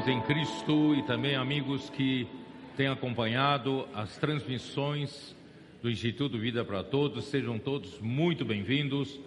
irmãs 0.00 0.08
em 0.08 0.20
Cristo 0.22 0.94
e 0.94 1.02
também 1.02 1.34
amigos 1.34 1.90
que 1.90 2.26
têm 2.76 2.88
acompanhado 2.88 3.86
as 3.92 4.16
transmissões 4.16 5.36
do 5.82 5.90
Instituto 5.90 6.38
Vida 6.38 6.64
para 6.64 6.82
Todos, 6.82 7.26
sejam 7.26 7.58
todos 7.58 7.98
muito 8.00 8.44
bem-vindos 8.44 9.20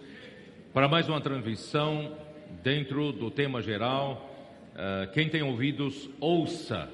para 0.72 0.88
mais 0.88 1.08
uma 1.08 1.20
transmissão 1.20 2.16
dentro 2.62 3.12
do 3.12 3.30
tema 3.30 3.62
geral. 3.62 4.30
Uh, 4.74 5.12
quem 5.12 5.28
tem 5.28 5.42
ouvidos, 5.42 6.08
ouça. 6.18 6.88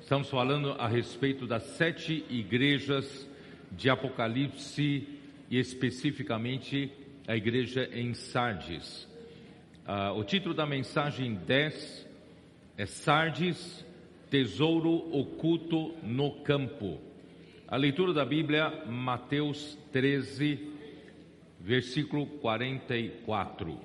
Estamos 0.00 0.28
falando 0.28 0.72
a 0.72 0.86
respeito 0.86 1.46
das 1.46 1.62
sete 1.62 2.24
igrejas 2.28 3.28
de 3.72 3.88
Apocalipse 3.88 5.08
e 5.50 5.58
especificamente 5.58 6.92
a 7.26 7.36
igreja 7.36 7.88
em 7.92 8.12
Sardes. 8.14 9.08
Uh, 9.86 10.18
o 10.18 10.24
título 10.24 10.54
da 10.54 10.66
mensagem 10.66 11.34
10 11.34 12.13
é 12.76 12.86
Sardes, 12.86 13.84
tesouro 14.28 14.90
oculto 15.16 15.94
no 16.02 16.42
campo. 16.42 17.00
A 17.68 17.76
leitura 17.76 18.12
da 18.12 18.24
Bíblia, 18.24 18.84
Mateus 18.86 19.78
13, 19.92 20.72
versículo 21.60 22.26
44. 22.26 23.78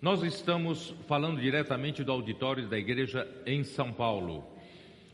Nós 0.00 0.22
estamos 0.22 0.94
falando 1.06 1.40
diretamente 1.40 2.02
do 2.02 2.12
auditório 2.12 2.66
da 2.66 2.78
igreja 2.78 3.28
em 3.44 3.62
São 3.62 3.92
Paulo. 3.92 4.44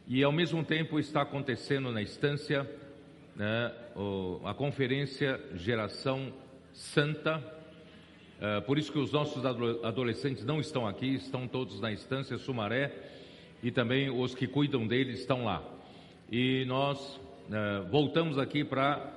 E 0.07 0.23
ao 0.23 0.33
mesmo 0.33 0.65
tempo 0.65 0.99
está 0.99 1.23
acontecendo 1.23 1.91
na 1.91 2.03
instância 2.03 2.69
né, 3.35 3.73
a 4.45 4.55
conferência 4.55 5.41
Geração 5.55 6.33
Santa, 6.73 7.43
por 8.67 8.77
isso 8.77 8.91
que 8.91 8.99
os 8.99 9.13
nossos 9.13 9.45
adolescentes 9.47 10.45
não 10.45 10.61
estão 10.61 10.87
aqui, 10.87 11.15
estão 11.15 11.47
todos 11.47 11.81
na 11.81 11.93
instância 11.93 12.37
Sumaré 12.39 12.93
e 13.63 13.71
também 13.71 14.11
os 14.11 14.35
que 14.35 14.47
cuidam 14.47 14.87
deles 14.87 15.21
estão 15.21 15.45
lá. 15.45 15.63
E 16.31 16.65
nós 16.67 17.17
uh, 17.17 17.89
voltamos 17.91 18.39
aqui 18.39 18.65
para 18.65 19.13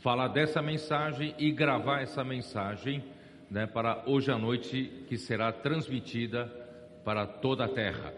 falar 0.00 0.28
dessa 0.28 0.60
mensagem 0.60 1.34
e 1.38 1.50
gravar 1.50 2.02
essa 2.02 2.22
mensagem 2.22 3.02
né, 3.50 3.66
para 3.66 4.02
hoje 4.06 4.30
à 4.30 4.36
noite, 4.36 4.92
que 5.08 5.16
será 5.16 5.50
transmitida 5.50 6.46
para 7.04 7.26
toda 7.26 7.64
a 7.64 7.68
terra. 7.68 8.12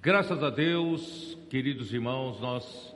Graças 0.00 0.42
a 0.42 0.50
Deus, 0.50 1.36
queridos 1.50 1.92
irmãos, 1.92 2.40
nós 2.40 2.94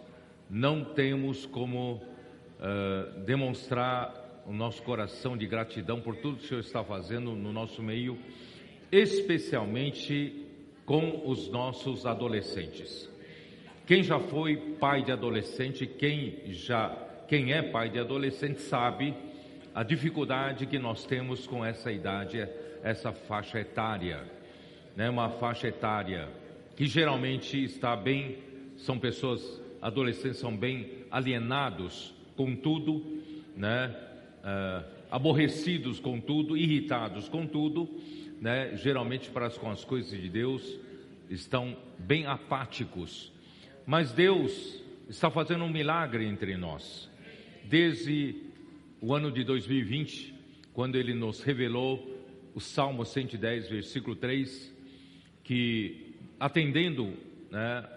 não 0.48 0.84
temos 0.84 1.44
como 1.46 1.94
uh, 1.94 3.20
demonstrar 3.22 4.21
o 4.46 4.52
nosso 4.52 4.82
coração 4.82 5.36
de 5.36 5.46
gratidão 5.46 6.00
por 6.00 6.16
tudo 6.16 6.38
que 6.38 6.44
o 6.44 6.48
Senhor 6.48 6.60
está 6.60 6.82
fazendo 6.82 7.32
no 7.32 7.52
nosso 7.52 7.82
meio, 7.82 8.18
especialmente 8.90 10.46
com 10.84 11.22
os 11.26 11.48
nossos 11.50 12.04
adolescentes. 12.04 13.08
Quem 13.86 14.02
já 14.02 14.18
foi 14.18 14.56
pai 14.78 15.02
de 15.02 15.12
adolescente, 15.12 15.86
quem 15.86 16.52
já 16.52 17.08
quem 17.28 17.52
é 17.52 17.62
pai 17.62 17.89
de 17.89 17.98
adolescente 17.98 18.61
sabe 18.61 19.14
a 19.74 19.83
dificuldade 19.83 20.67
que 20.67 20.78
nós 20.78 21.06
temos 21.06 21.46
com 21.46 21.64
essa 21.64 21.90
idade, 21.90 22.46
essa 22.83 23.11
faixa 23.12 23.58
etária, 23.58 24.22
né? 24.94 25.08
Uma 25.08 25.30
faixa 25.30 25.68
etária 25.68 26.28
que 26.77 26.86
geralmente 26.86 27.62
está 27.62 27.96
bem, 27.96 28.38
são 28.77 28.98
pessoas 28.98 29.62
adolescentes 29.80 30.38
são 30.38 30.56
bem 30.56 31.05
alienados 31.11 32.14
com 32.36 32.55
tudo, 32.55 33.20
né? 33.56 33.94
Uh, 34.42 34.85
aborrecidos 35.11 36.01
com 36.01 36.20
tudo, 36.20 36.57
irritados 36.57 37.29
com 37.29 37.47
tudo, 37.47 37.89
né? 38.41 38.77
geralmente 38.77 39.30
para 39.30 39.51
com 39.51 39.70
as 39.70 39.85
coisas 39.85 40.20
de 40.20 40.29
Deus, 40.29 40.79
estão 41.30 41.77
bem 41.98 42.27
apáticos. 42.27 43.33
Mas 43.86 44.13
Deus 44.13 44.83
está 45.08 45.30
fazendo 45.30 45.64
um 45.64 45.70
milagre 45.70 46.25
entre 46.27 46.57
nós. 46.57 47.11
Desde 47.64 48.36
o 49.01 49.14
ano 49.14 49.30
de 49.30 49.45
2020, 49.45 50.35
quando 50.73 50.97
Ele 50.97 51.14
nos 51.14 51.42
revelou 51.42 52.20
o 52.55 52.61
Salmo 52.61 53.05
110, 53.05 53.69
versículo 53.69 54.17
3, 54.17 54.74
que 55.42 56.14
atendendo 56.39 57.14
né, 57.51 57.89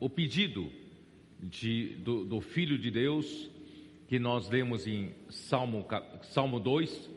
o 0.00 0.08
pedido 0.08 0.70
de, 1.40 1.96
do, 1.96 2.24
do 2.24 2.40
Filho 2.40 2.78
de 2.78 2.90
Deus, 2.90 3.50
que 4.12 4.18
nós 4.18 4.46
lemos 4.50 4.86
em 4.86 5.14
Salmo, 5.30 5.86
Salmo 6.20 6.60
2, 6.60 6.90
uh, 6.92 7.10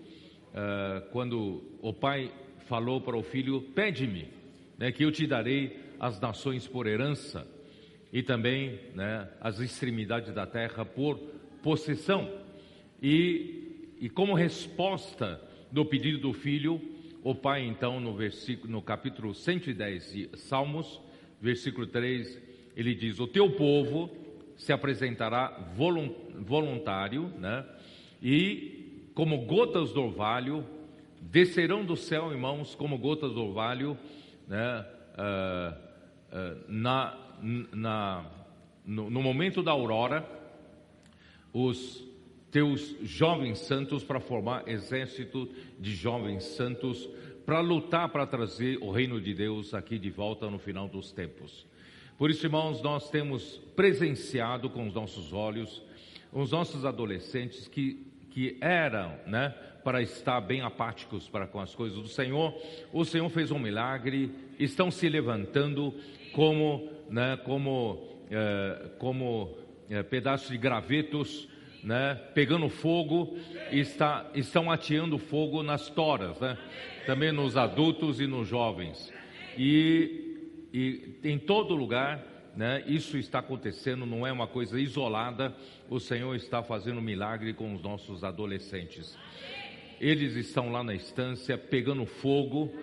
eh, 0.54 1.04
quando 1.12 1.62
o 1.82 1.92
pai 1.92 2.32
falou 2.68 3.02
para 3.02 3.18
o 3.18 3.22
filho: 3.22 3.62
Pede-me, 3.76 4.30
né, 4.78 4.94
que 4.94 5.04
eu 5.04 5.12
te 5.12 5.28
darei 5.28 5.78
as 6.00 6.22
nações 6.22 6.70
por 6.70 6.88
herança 6.88 7.46
e 8.14 8.24
também 8.24 8.80
né, 8.94 9.28
as 9.42 9.60
extremidades 9.60 10.34
da 10.34 10.48
terra 10.48 10.86
por 10.86 11.18
possessão. 11.62 12.32
E, 13.04 13.98
e 14.00 14.10
como 14.10 14.34
resposta 14.34 15.42
do 15.70 15.84
pedido 15.84 16.20
do 16.20 16.32
filho, 16.32 16.82
o 17.22 17.36
pai, 17.36 17.66
então, 17.66 18.00
no, 18.00 18.16
versículo, 18.16 18.72
no 18.72 18.82
capítulo 18.82 19.36
110 19.36 20.14
de 20.14 20.30
Salmos, 20.38 21.02
versículo 21.42 21.88
3, 21.88 22.42
ele 22.74 22.96
diz: 22.96 23.20
O 23.20 23.28
teu 23.28 23.52
povo 23.52 24.25
se 24.58 24.72
apresentará 24.72 25.72
voluntário, 25.76 27.30
né? 27.38 27.66
E 28.22 29.10
como 29.14 29.46
gotas 29.46 29.92
do 29.92 30.04
orvalho, 30.04 30.66
descerão 31.22 31.86
do 31.86 31.96
céu, 31.96 32.32
irmãos, 32.32 32.76
como 32.76 32.98
gotas 32.98 33.34
do 33.34 33.44
orvalho, 33.44 33.98
né? 34.48 34.86
Uh, 35.16 35.86
uh, 36.36 36.66
na, 36.68 37.18
na, 37.74 38.26
no, 38.86 39.10
no 39.10 39.22
momento 39.22 39.64
da 39.64 39.72
aurora, 39.72 40.28
os 41.54 42.04
teus 42.52 42.96
jovens 43.02 43.60
santos 43.60 44.04
para 44.04 44.20
formar 44.20 44.68
exército 44.68 45.50
de 45.80 45.96
jovens 45.96 46.44
santos 46.44 47.10
para 47.46 47.60
lutar 47.60 48.10
para 48.10 48.26
trazer 48.26 48.78
o 48.82 48.92
reino 48.92 49.22
de 49.22 49.34
Deus 49.34 49.74
aqui 49.74 50.00
de 50.00 50.10
volta 50.10 50.50
no 50.50 50.58
final 50.58 50.88
dos 50.88 51.12
tempos. 51.12 51.66
Por 52.18 52.30
isso, 52.30 52.46
irmãos, 52.46 52.82
nós 52.82 53.10
temos 53.10 53.58
presenciado 53.76 54.70
com 54.70 54.88
os 54.88 54.94
nossos 54.94 55.34
olhos 55.34 55.84
os 56.36 56.52
nossos 56.52 56.84
adolescentes 56.84 57.66
que, 57.66 58.06
que 58.30 58.58
eram, 58.60 59.18
né, 59.26 59.56
para 59.86 60.02
estar 60.02 60.42
bem 60.42 60.62
apáticos 60.62 61.30
para 61.30 61.48
com 61.48 61.62
as 61.62 61.74
coisas 61.74 61.98
do 61.98 62.10
Senhor. 62.10 62.54
O 62.92 63.06
Senhor 63.06 63.30
fez 63.30 63.52
um 63.52 63.60
milagre, 63.60 64.30
estão 64.60 64.92
se 64.92 65.08
levantando 65.08 65.94
como, 66.34 66.90
né, 67.10 67.40
como, 67.46 68.06
é, 68.30 68.90
como 69.00 69.58
é, 69.90 70.04
pedaços 70.04 70.50
de 70.50 70.58
gravetos, 70.58 71.48
né, 71.82 72.16
pegando 72.34 72.68
fogo, 72.68 73.38
está, 73.72 74.30
estão 74.36 74.70
ateando 74.70 75.18
fogo 75.18 75.64
nas 75.64 75.88
toras, 75.88 76.38
né, 76.42 76.58
também 77.06 77.32
nos 77.32 77.56
adultos 77.56 78.20
e 78.20 78.28
nos 78.28 78.46
jovens. 78.46 79.14
E 79.58 80.25
e 80.78 81.20
em 81.24 81.40
todo 81.40 81.74
lugar, 81.74 82.52
né, 82.54 82.84
isso 82.86 83.18
está 83.18 83.40
acontecendo, 83.40 84.06
não 84.06 84.28
é 84.28 84.32
uma 84.34 84.46
coisa 84.46 84.78
isolada, 84.78 85.56
o 85.90 86.02
Senhor 86.02 86.36
está 86.36 86.62
fazendo 86.62 87.02
milagre 87.02 87.54
com 87.54 87.74
os 87.74 87.82
nossos 87.82 88.26
adolescentes. 88.26 89.18
Eles 90.02 90.36
estão 90.36 90.70
lá 90.70 90.84
na 90.84 90.94
estância 90.94 91.58
pegando 91.58 92.06
fogo 92.06 92.74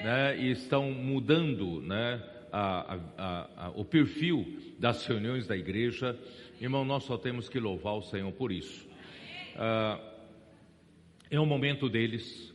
né, 0.00 0.38
e 0.38 0.52
estão 0.52 0.92
mudando 0.92 1.80
né, 1.82 2.22
a, 2.52 3.00
a, 3.18 3.66
a, 3.66 3.70
o 3.70 3.84
perfil 3.84 4.56
das 4.78 5.04
reuniões 5.04 5.48
da 5.48 5.56
igreja. 5.56 6.16
Irmão, 6.60 6.84
nós 6.84 7.02
só 7.02 7.18
temos 7.18 7.48
que 7.48 7.58
louvar 7.58 7.94
o 7.94 8.02
Senhor 8.02 8.30
por 8.30 8.52
isso. 8.52 8.88
Ah, 9.56 10.00
é 11.28 11.40
o 11.40 11.46
momento 11.46 11.88
deles. 11.88 12.54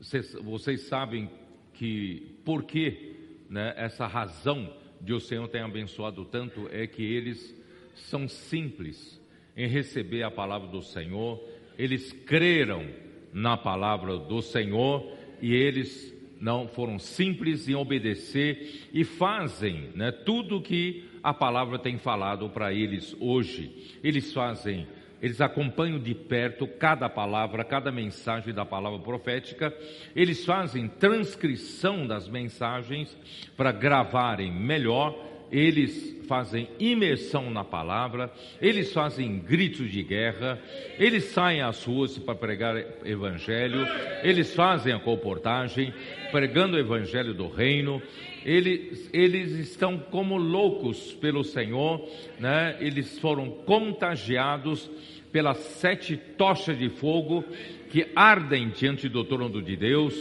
Vocês, 0.00 0.32
vocês 0.40 0.80
sabem 0.88 1.28
que 1.74 2.38
por 2.46 2.64
que 2.64 3.11
né, 3.52 3.74
essa 3.76 4.06
razão 4.06 4.72
de 4.98 5.12
o 5.12 5.20
Senhor 5.20 5.46
ter 5.46 5.58
abençoado 5.58 6.24
tanto 6.24 6.70
é 6.72 6.86
que 6.86 7.02
eles 7.02 7.54
são 7.94 8.26
simples 8.26 9.20
em 9.54 9.68
receber 9.68 10.22
a 10.22 10.30
palavra 10.30 10.68
do 10.68 10.80
Senhor, 10.80 11.38
eles 11.78 12.12
creram 12.24 12.88
na 13.30 13.54
palavra 13.54 14.16
do 14.16 14.40
Senhor 14.40 15.06
e 15.42 15.54
eles 15.54 16.16
não 16.40 16.66
foram 16.66 16.98
simples 16.98 17.68
em 17.68 17.74
obedecer 17.74 18.88
e 18.90 19.04
fazem 19.04 19.90
né, 19.94 20.10
tudo 20.10 20.62
que 20.62 21.04
a 21.22 21.34
palavra 21.34 21.78
tem 21.78 21.98
falado 21.98 22.48
para 22.48 22.72
eles 22.72 23.14
hoje. 23.20 23.98
Eles 24.02 24.32
fazem 24.32 24.86
eles 25.22 25.40
acompanham 25.40 26.00
de 26.00 26.16
perto 26.16 26.66
cada 26.66 27.08
palavra, 27.08 27.62
cada 27.62 27.92
mensagem 27.92 28.52
da 28.52 28.64
palavra 28.64 28.98
profética, 28.98 29.72
eles 30.16 30.44
fazem 30.44 30.88
transcrição 30.88 32.04
das 32.04 32.28
mensagens 32.28 33.16
para 33.56 33.70
gravarem 33.70 34.50
melhor. 34.50 35.30
Eles 35.48 36.16
fazem 36.26 36.66
imersão 36.80 37.50
na 37.50 37.62
palavra, 37.62 38.32
eles 38.58 38.90
fazem 38.90 39.38
gritos 39.38 39.92
de 39.92 40.02
guerra, 40.02 40.58
eles 40.98 41.24
saem 41.24 41.60
às 41.60 41.84
ruas 41.84 42.16
para 42.16 42.34
pregar 42.34 42.74
evangelho, 43.04 43.86
eles 44.22 44.54
fazem 44.54 44.94
a 44.94 44.98
comportagem, 44.98 45.92
pregando 46.30 46.78
o 46.78 46.80
evangelho 46.80 47.34
do 47.34 47.48
reino, 47.48 48.00
eles, 48.46 49.10
eles 49.12 49.52
estão 49.52 49.98
como 49.98 50.36
loucos 50.38 51.12
pelo 51.14 51.44
Senhor, 51.44 52.08
né? 52.40 52.76
eles 52.80 53.18
foram 53.18 53.50
contagiados 53.50 54.90
pelas 55.32 55.56
sete 55.58 56.16
tochas 56.16 56.78
de 56.78 56.90
fogo 56.90 57.42
que 57.90 58.06
ardem 58.14 58.68
diante 58.68 59.08
do 59.08 59.24
trono 59.24 59.62
de 59.62 59.74
Deus. 59.74 60.14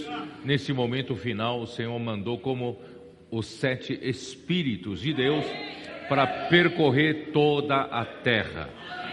Nesse 0.44 0.72
momento 0.72 1.16
final, 1.16 1.62
o 1.62 1.68
Senhor 1.68 2.00
mandou 2.00 2.40
como 2.40 2.80
os 3.30 3.46
sete 3.46 4.00
Espíritos 4.02 5.02
de 5.02 5.14
Deus 5.14 5.46
para 6.08 6.26
percorrer 6.48 7.32
toda 7.32 7.82
a 7.82 8.06
terra. 8.06 8.70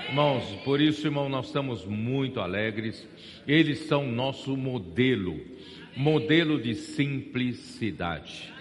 Irmãos, 0.09 0.45
por 0.65 0.81
isso, 0.81 1.07
irmão, 1.07 1.29
nós 1.29 1.47
estamos 1.47 1.85
muito 1.85 2.41
alegres. 2.41 3.07
Eles 3.47 3.81
são 3.81 4.07
nosso 4.11 4.57
modelo, 4.57 5.39
modelo 5.97 6.61
de 6.61 6.75
simplicidade. 6.75 8.53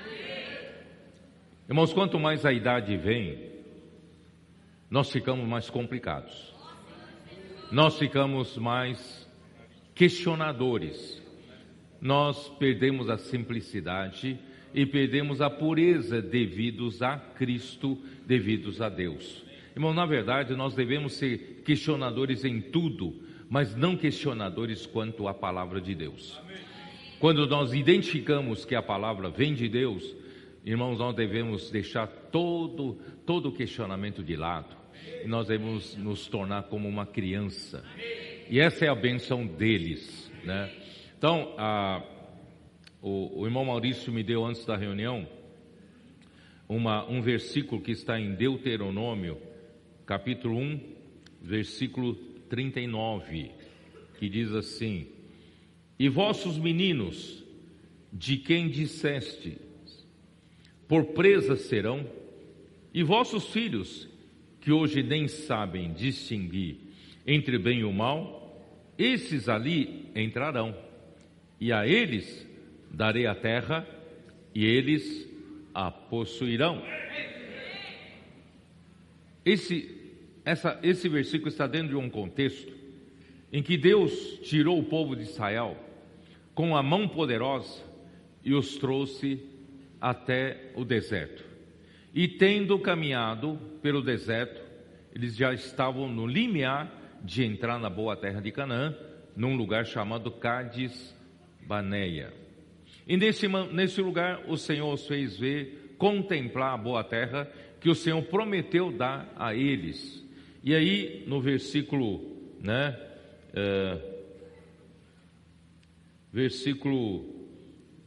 Irmãos, 1.69 1.93
quanto 1.93 2.19
mais 2.19 2.45
a 2.45 2.53
idade 2.53 2.95
vem, 2.97 3.39
nós 4.89 5.09
ficamos 5.11 5.47
mais 5.47 5.69
complicados. 5.69 6.46
Nós 7.71 7.97
ficamos 7.97 8.57
mais 8.57 9.27
questionadores. 9.93 11.21
Nós 11.99 12.47
perdemos 12.57 13.09
a 13.09 13.17
simplicidade 13.17 14.39
e 14.73 14.85
perdemos 14.85 15.41
a 15.41 15.49
pureza 15.49 16.21
devidos 16.21 17.01
a 17.01 17.17
Cristo, 17.17 17.97
devidos 18.25 18.81
a 18.81 18.87
Deus. 18.87 19.43
Irmão, 19.75 19.93
na 19.93 20.05
verdade, 20.05 20.55
nós 20.55 20.73
devemos 20.75 21.13
ser 21.13 21.61
questionadores 21.65 22.45
em 22.45 22.61
tudo, 22.61 23.21
mas 23.49 23.75
não 23.75 23.97
questionadores 23.97 24.85
quanto 24.85 25.27
à 25.27 25.33
palavra 25.33 25.81
de 25.81 25.93
Deus. 25.93 26.39
Quando 27.19 27.45
nós 27.47 27.73
identificamos 27.73 28.63
que 28.63 28.75
a 28.75 28.81
palavra 28.81 29.29
vem 29.29 29.53
de 29.53 29.67
Deus, 29.67 30.15
irmãos, 30.63 30.99
nós 30.99 31.15
devemos 31.15 31.69
deixar 31.69 32.07
todo 32.07 32.97
todo 33.25 33.51
questionamento 33.51 34.23
de 34.23 34.37
lado. 34.37 34.73
E 35.23 35.27
nós 35.27 35.47
devemos 35.47 35.95
nos 35.95 36.27
tornar 36.27 36.63
como 36.63 36.87
uma 36.87 37.05
criança. 37.05 37.83
E 38.49 38.59
essa 38.59 38.85
é 38.85 38.89
a 38.89 38.95
benção 38.95 39.45
deles, 39.45 40.31
né? 40.43 40.71
Então, 41.17 41.53
a 41.57 42.03
o, 43.01 43.41
o 43.41 43.45
irmão 43.45 43.65
Maurício 43.65 44.11
me 44.11 44.23
deu 44.23 44.45
antes 44.45 44.65
da 44.65 44.75
reunião 44.75 45.27
uma, 46.67 47.07
um 47.09 47.21
versículo 47.21 47.81
que 47.81 47.91
está 47.91 48.19
em 48.19 48.35
Deuteronômio, 48.35 49.37
capítulo 50.05 50.57
1, 50.57 50.79
versículo 51.41 52.15
39, 52.49 53.51
que 54.19 54.27
diz 54.27 54.51
assim: 54.51 55.07
E 55.97 56.09
vossos 56.09 56.57
meninos, 56.57 57.45
de 58.11 58.37
quem 58.37 58.67
disseste, 58.67 59.57
por 60.87 61.05
presas 61.05 61.61
serão, 61.61 62.05
e 62.93 63.03
vossos 63.03 63.45
filhos, 63.49 64.06
que 64.67 64.71
hoje 64.73 65.01
nem 65.01 65.29
sabem 65.29 65.93
distinguir 65.93 66.75
entre 67.25 67.57
bem 67.57 67.79
e 67.79 67.83
o 67.85 67.93
mal, 67.93 68.61
esses 68.97 69.47
ali 69.47 70.11
entrarão, 70.13 70.75
e 71.57 71.71
a 71.71 71.87
eles 71.87 72.45
darei 72.91 73.25
a 73.27 73.33
terra 73.33 73.87
e 74.53 74.65
eles 74.65 75.25
a 75.73 75.89
possuirão. 75.89 76.83
Esse, 79.45 79.89
essa, 80.43 80.77
esse 80.83 81.07
versículo 81.07 81.47
está 81.47 81.65
dentro 81.65 81.91
de 81.91 81.95
um 81.95 82.09
contexto 82.09 82.73
em 83.53 83.63
que 83.63 83.77
Deus 83.77 84.37
tirou 84.43 84.77
o 84.77 84.83
povo 84.83 85.15
de 85.15 85.21
Israel 85.21 85.77
com 86.53 86.75
a 86.75 86.83
mão 86.83 87.07
poderosa 87.07 87.85
e 88.43 88.53
os 88.53 88.75
trouxe 88.75 89.39
até 90.01 90.73
o 90.75 90.83
deserto. 90.83 91.46
E 92.13 92.27
tendo 92.27 92.79
caminhado 92.79 93.59
pelo 93.81 94.01
deserto, 94.01 94.61
eles 95.13 95.35
já 95.35 95.53
estavam 95.53 96.09
no 96.09 96.25
limiar 96.25 97.19
de 97.23 97.43
entrar 97.43 97.79
na 97.79 97.89
boa 97.89 98.15
terra 98.15 98.41
de 98.41 98.51
Canaã, 98.51 98.95
num 99.35 99.55
lugar 99.55 99.85
chamado 99.85 100.31
Cádiz 100.31 101.15
Baneia. 101.61 102.33
E 103.07 103.17
nesse, 103.17 103.47
nesse 103.47 104.01
lugar 104.01 104.43
o 104.47 104.57
Senhor 104.57 104.93
os 104.93 105.07
fez 105.07 105.37
ver, 105.37 105.95
contemplar 105.97 106.73
a 106.73 106.77
boa 106.77 107.03
terra 107.03 107.49
que 107.79 107.89
o 107.89 107.95
Senhor 107.95 108.21
prometeu 108.23 108.91
dar 108.91 109.31
a 109.35 109.53
eles. 109.53 110.25
E 110.63 110.75
aí, 110.75 111.23
no 111.27 111.39
versículo, 111.39 112.37
né, 112.61 112.99
é, 113.53 114.01
versículo 116.31 117.25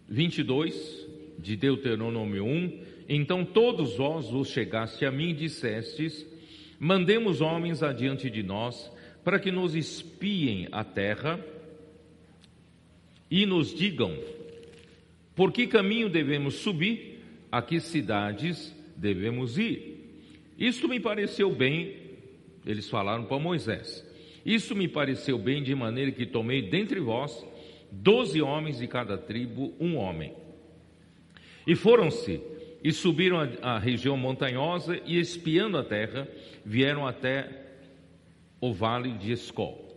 22 0.08 1.08
de 1.38 1.56
Deuteronômio 1.56 2.44
1, 2.44 2.84
então 3.16 3.44
todos 3.44 3.96
vós 3.96 4.30
vos 4.30 4.48
chegaste 4.48 5.04
a 5.04 5.10
mim 5.10 5.30
e 5.30 5.34
dissestes, 5.34 6.26
mandemos 6.78 7.40
homens 7.40 7.82
adiante 7.82 8.30
de 8.30 8.42
nós, 8.42 8.90
para 9.22 9.38
que 9.38 9.50
nos 9.50 9.74
espiem 9.74 10.68
a 10.72 10.82
terra 10.82 11.38
e 13.30 13.44
nos 13.44 13.74
digam 13.74 14.16
por 15.40 15.52
que 15.52 15.66
caminho 15.66 16.10
devemos 16.10 16.56
subir? 16.56 17.18
A 17.50 17.62
que 17.62 17.80
cidades 17.80 18.76
devemos 18.94 19.56
ir? 19.56 20.22
Isto 20.58 20.86
me 20.86 21.00
pareceu 21.00 21.50
bem, 21.50 21.96
eles 22.66 22.90
falaram 22.90 23.24
para 23.24 23.38
Moisés. 23.38 24.06
Isso 24.44 24.74
me 24.74 24.86
pareceu 24.86 25.38
bem 25.38 25.62
de 25.62 25.74
maneira 25.74 26.12
que 26.12 26.26
tomei 26.26 26.60
dentre 26.60 27.00
vós 27.00 27.42
doze 27.90 28.42
homens 28.42 28.80
de 28.80 28.86
cada 28.86 29.16
tribo, 29.16 29.72
um 29.80 29.96
homem. 29.96 30.34
E 31.66 31.74
foram-se 31.74 32.38
e 32.82 32.92
subiram 32.92 33.38
a, 33.40 33.74
a 33.74 33.78
região 33.78 34.16
montanhosa 34.16 35.00
e 35.04 35.18
espiando 35.18 35.76
a 35.78 35.84
terra, 35.84 36.26
vieram 36.64 37.06
até 37.06 37.48
o 38.60 38.72
vale 38.72 39.12
de 39.12 39.32
Escol. 39.32 39.88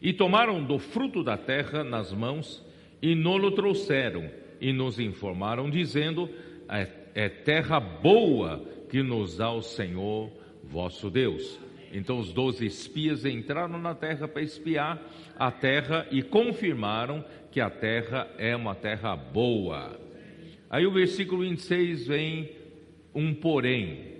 E 0.00 0.12
tomaram 0.12 0.62
do 0.62 0.78
fruto 0.78 1.24
da 1.24 1.36
terra 1.36 1.82
nas 1.82 2.12
mãos 2.12 2.64
e 3.02 3.14
nolo 3.14 3.50
trouxeram 3.50 4.30
e 4.60 4.72
nos 4.72 4.98
informaram, 4.98 5.68
dizendo: 5.68 6.28
é, 6.68 6.88
é 7.14 7.28
terra 7.28 7.80
boa 7.80 8.64
que 8.88 9.02
nos 9.02 9.36
dá 9.36 9.50
o 9.50 9.62
Senhor 9.62 10.30
vosso 10.62 11.10
Deus. 11.10 11.58
Então 11.92 12.18
os 12.18 12.32
doze 12.32 12.66
espias 12.66 13.24
entraram 13.24 13.78
na 13.78 13.94
terra 13.94 14.28
para 14.28 14.42
espiar 14.42 15.00
a 15.38 15.50
terra 15.50 16.06
e 16.10 16.22
confirmaram 16.22 17.24
que 17.50 17.60
a 17.60 17.70
terra 17.70 18.28
é 18.36 18.54
uma 18.54 18.74
terra 18.74 19.16
boa. 19.16 19.98
Aí 20.70 20.86
o 20.86 20.90
versículo 20.90 21.42
26 21.42 22.06
vem 22.06 22.50
um 23.14 23.34
porém. 23.34 24.16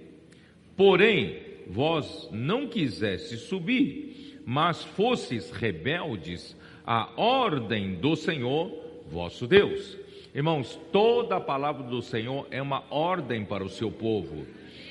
Porém, 0.76 1.38
vós 1.66 2.28
não 2.32 2.66
quisestes 2.66 3.40
subir, 3.40 4.40
mas 4.46 4.82
fosses 4.82 5.50
rebeldes 5.50 6.56
à 6.86 7.10
ordem 7.20 7.94
do 7.94 8.16
Senhor 8.16 8.88
vosso 9.10 9.46
Deus. 9.46 9.96
Irmãos, 10.34 10.78
toda 10.92 11.36
a 11.36 11.40
palavra 11.40 11.84
do 11.84 12.02
Senhor 12.02 12.46
é 12.50 12.60
uma 12.60 12.84
ordem 12.90 13.44
para 13.44 13.64
o 13.64 13.68
seu 13.68 13.90
povo. 13.90 14.46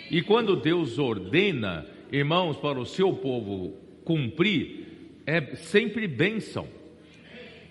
E 0.10 0.22
quando 0.22 0.56
Deus 0.56 0.98
ordena, 0.98 1.86
irmãos, 2.12 2.58
para 2.58 2.80
o 2.80 2.86
seu 2.86 3.14
povo 3.14 3.74
cumprir, 4.04 5.22
é 5.26 5.56
sempre 5.56 6.08
bênção. 6.08 6.68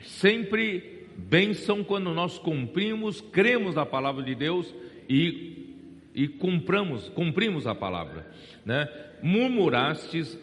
Sempre 0.03 0.96
bênção 1.17 1.83
quando 1.83 2.13
nós 2.13 2.39
cumprimos, 2.39 3.21
cremos 3.21 3.75
na 3.75 3.87
palavra 3.87 4.23
de 4.23 4.35
Deus 4.35 4.75
e, 5.09 5.75
e 6.15 6.29
cumpramos, 6.29 7.09
cumprimos 7.09 7.67
a 7.67 7.75
palavra. 7.75 8.27
Né? 8.65 8.89
Murmurastes 9.23 10.39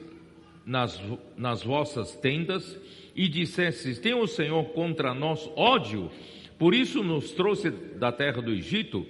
nas, 0.65 1.01
nas 1.37 1.63
vossas 1.63 2.15
tendas 2.15 2.77
e 3.15 3.27
dissestes: 3.27 3.99
Tem 3.99 4.13
o 4.13 4.27
Senhor 4.27 4.65
contra 4.69 5.13
nós 5.13 5.49
ódio? 5.55 6.09
Por 6.57 6.73
isso 6.73 7.03
nos 7.03 7.31
trouxe 7.31 7.69
da 7.69 8.11
terra 8.11 8.41
do 8.41 8.51
Egito 8.51 9.05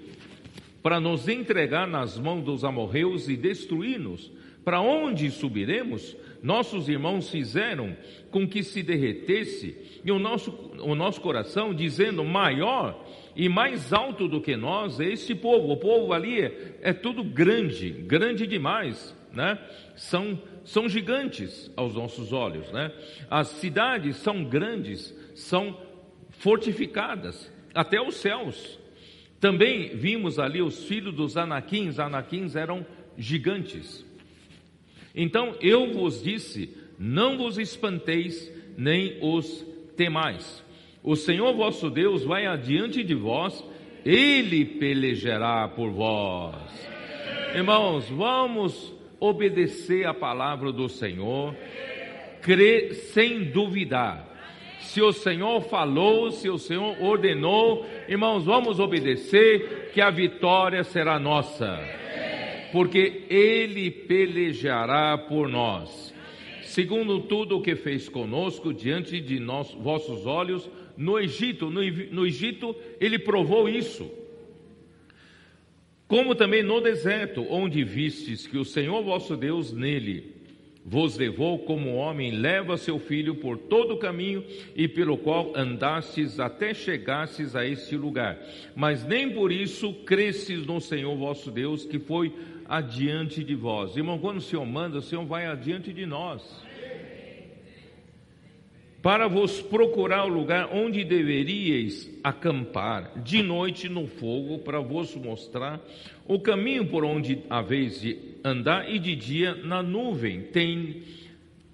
para 0.82 1.00
nos 1.00 1.27
entregar 1.27 1.88
nas 1.88 2.17
mãos 2.17 2.43
dos 2.43 2.63
amorreus 2.63 3.29
e 3.29 3.38
destruir-nos. 3.38 4.32
Para 4.65 4.82
onde 4.82 5.29
subiremos? 5.29 6.15
Nossos 6.43 6.89
irmãos 6.89 7.29
fizeram 7.29 7.95
com 8.29 8.45
que 8.45 8.63
se 8.63 8.83
derretesse 8.83 10.01
e 10.03 10.12
o 10.12 10.19
nosso, 10.19 10.51
o 10.81 10.93
nosso 10.93 11.21
coração, 11.21 11.73
dizendo: 11.73 12.21
maior 12.25 13.01
e 13.33 13.47
mais 13.47 13.93
alto 13.93 14.27
do 14.27 14.41
que 14.41 14.57
nós 14.57 15.00
é 15.00 15.05
este 15.05 15.33
povo. 15.33 15.71
O 15.71 15.77
povo 15.77 16.12
ali 16.12 16.41
é, 16.41 16.79
é 16.81 16.91
tudo 16.91 17.23
grande, 17.23 17.89
grande 17.89 18.45
demais, 18.45 19.15
né? 19.31 19.57
São, 19.95 20.38
são 20.65 20.89
gigantes 20.89 21.71
aos 21.77 21.95
nossos 21.95 22.33
olhos, 22.33 22.69
né? 22.73 22.91
As 23.29 23.47
cidades 23.47 24.17
são 24.17 24.43
grandes, 24.43 25.15
são 25.33 25.79
fortificadas 26.29 27.50
até 27.73 28.01
os 28.01 28.15
céus. 28.15 28.77
Também 29.39 29.95
vimos 29.95 30.39
ali 30.39 30.62
os 30.62 30.83
filhos 30.83 31.15
dos 31.15 31.38
anaquins, 31.38 32.00
anaquins 32.00 32.53
eram 32.53 32.85
gigantes. 33.17 34.05
Então 35.15 35.55
eu 35.62 35.91
vos 35.93 36.24
disse: 36.24 36.75
não 36.98 37.38
vos 37.38 37.58
espanteis, 37.58 38.51
nem 38.77 39.17
os 39.22 39.65
temais. 39.96 40.63
O 41.03 41.15
Senhor 41.15 41.53
vosso 41.53 41.89
Deus 41.89 42.24
vai 42.24 42.46
adiante 42.46 43.03
de 43.03 43.13
vós, 43.13 43.63
ele 44.05 44.63
pelejará 44.65 45.67
por 45.67 45.91
vós. 45.91 46.55
Irmãos, 47.53 48.10
vamos 48.10 48.93
obedecer 49.20 50.05
a 50.05 50.13
palavra 50.13 50.72
do 50.72 50.89
Senhor, 50.89 51.55
crer 52.41 52.93
sem 52.93 53.43
duvidar. 53.43 54.29
Se 54.79 55.01
o 55.01 55.12
Senhor 55.12 55.62
falou, 55.62 56.32
se 56.32 56.50
o 56.50 56.58
Senhor 56.58 57.01
ordenou, 57.01 57.86
irmãos, 58.08 58.46
vamos 58.46 58.79
obedecer, 58.79 59.91
que 59.93 60.01
a 60.01 60.10
vitória 60.10 60.84
será 60.84 61.20
nossa, 61.20 61.79
porque 62.74 63.22
Ele 63.30 63.92
pelejará 63.92 65.15
por 65.15 65.48
nós. 65.48 66.12
Segundo 66.63 67.20
tudo 67.20 67.58
o 67.58 67.62
que 67.62 67.75
fez 67.75 68.10
conosco 68.10 68.74
diante 68.74 69.22
de 69.22 69.39
nós, 69.39 69.72
vossos 69.74 70.25
olhos 70.25 70.68
no 70.98 71.20
Egito, 71.20 71.70
no, 71.70 71.82
no 72.12 72.25
Egito 72.25 72.75
Ele 73.00 73.20
provou 73.20 73.70
isso. 73.70 74.12
Como 76.08 76.34
também 76.34 76.63
no 76.63 76.82
deserto, 76.82 77.46
onde 77.48 77.84
vistes 77.84 78.48
que 78.48 78.58
o 78.58 78.65
Senhor 78.65 79.03
vosso 79.03 79.38
Deus 79.38 79.72
nele 79.72 80.34
vos 80.86 81.18
levou 81.18 81.60
como 81.60 81.96
homem 81.96 82.32
leva 82.32 82.75
seu 82.77 83.00
filho 83.00 83.36
por 83.36 83.58
todo 83.58 83.94
o 83.94 83.98
caminho 83.98 84.44
e 84.75 84.88
pelo 84.88 85.18
qual 85.18 85.53
andastes 85.56 86.39
até 86.39 86.74
chegastes 86.74 87.56
a 87.56 87.65
este 87.65 87.96
lugar. 87.96 88.38
Mas 88.75 89.06
nem 89.06 89.30
por 89.30 89.51
isso 89.51 89.94
cresces 90.06 90.65
no 90.65 90.82
Senhor 90.82 91.15
vosso 91.15 91.50
Deus, 91.50 91.86
que 91.86 92.00
foi 92.00 92.34
adiante 92.67 93.43
de 93.43 93.55
vós. 93.55 93.96
Irmão, 93.96 94.20
quando 94.20 94.38
o 94.38 94.41
Senhor 94.41 94.65
manda, 94.65 94.98
o 94.98 95.01
Senhor 95.01 95.25
vai 95.25 95.46
adiante 95.46 95.91
de 95.93 96.05
nós. 96.05 96.63
Para 99.01 99.27
vos 99.27 99.62
procurar 99.62 100.24
o 100.24 100.29
lugar 100.29 100.70
onde 100.72 101.03
deveríeis 101.03 102.10
acampar, 102.24 103.12
de 103.22 103.43
noite 103.43 103.89
no 103.89 104.08
fogo, 104.08 104.60
para 104.60 104.79
vos 104.79 105.13
mostrar 105.15 105.82
o 106.25 106.39
caminho 106.39 106.86
por 106.86 107.03
onde 107.03 107.39
haveis 107.50 108.00
de 108.00 108.17
andar, 108.46 108.89
e 108.89 108.98
de 109.00 109.13
dia 109.13 109.55
na 109.55 109.84
nuvem. 109.84 110.43
Tem, 110.43 111.03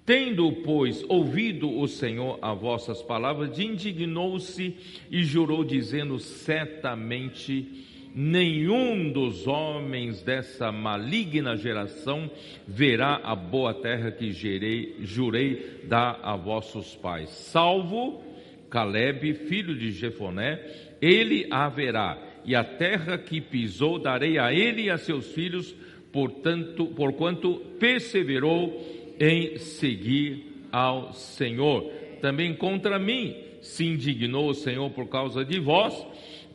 tendo, 0.04 0.50
pois, 0.64 1.04
ouvido 1.08 1.70
o 1.70 1.86
Senhor 1.86 2.36
a 2.42 2.52
vossas 2.52 3.00
palavras, 3.00 3.60
indignou-se 3.60 4.74
e 5.08 5.22
jurou, 5.22 5.62
dizendo: 5.62 6.18
Certamente 6.18 7.89
nenhum 8.14 9.10
dos 9.10 9.46
homens 9.46 10.22
dessa 10.22 10.72
maligna 10.72 11.56
geração 11.56 12.30
verá 12.66 13.20
a 13.22 13.34
boa 13.34 13.74
terra 13.74 14.10
que 14.10 14.32
gerei, 14.32 14.96
jurei 15.00 15.80
dar 15.84 16.20
a 16.22 16.36
vossos 16.36 16.96
pais, 16.96 17.30
salvo 17.30 18.22
Caleb, 18.70 19.34
filho 19.34 19.74
de 19.74 19.90
Jefoné, 19.90 20.60
ele 21.02 21.46
a 21.50 21.68
verá 21.68 22.16
e 22.44 22.54
a 22.54 22.62
terra 22.62 23.18
que 23.18 23.40
pisou 23.40 23.98
darei 23.98 24.38
a 24.38 24.52
ele 24.52 24.82
e 24.82 24.90
a 24.90 24.96
seus 24.96 25.32
filhos, 25.32 25.74
portanto, 26.12 26.86
porquanto 26.86 27.56
perseverou 27.78 28.80
em 29.18 29.58
seguir 29.58 30.64
ao 30.72 31.12
Senhor. 31.12 31.90
Também 32.20 32.54
contra 32.54 32.98
mim 32.98 33.34
se 33.60 33.84
indignou 33.84 34.48
o 34.48 34.54
Senhor 34.54 34.88
por 34.90 35.08
causa 35.08 35.44
de 35.44 35.58
vós, 35.58 35.94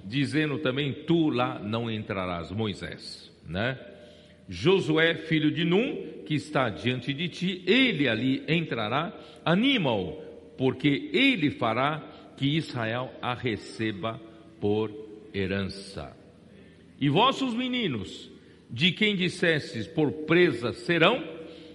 dizendo 0.06 0.60
também: 0.60 0.94
Tu 0.94 1.30
lá 1.30 1.60
não 1.60 1.90
entrarás, 1.90 2.52
Moisés, 2.52 3.32
né? 3.48 3.78
Josué, 4.48 5.16
filho 5.16 5.50
de 5.50 5.66
Num, 5.66 6.22
que 6.26 6.36
está 6.36 6.70
diante 6.70 7.12
de 7.12 7.28
ti, 7.28 7.64
ele 7.66 8.08
ali 8.08 8.44
entrará, 8.48 9.12
anima-o, 9.44 10.22
porque 10.56 11.10
ele 11.12 11.50
fará 11.50 12.04
que 12.38 12.56
Israel 12.56 13.12
a 13.22 13.34
receba 13.34 14.22
por 14.62 14.92
herança. 15.34 16.16
E 17.02 17.10
vossos 17.10 17.56
meninos, 17.56 18.32
de 18.70 18.92
quem 18.92 19.16
dissestes 19.16 19.88
por 19.88 20.12
presa 20.12 20.74
serão, 20.74 21.24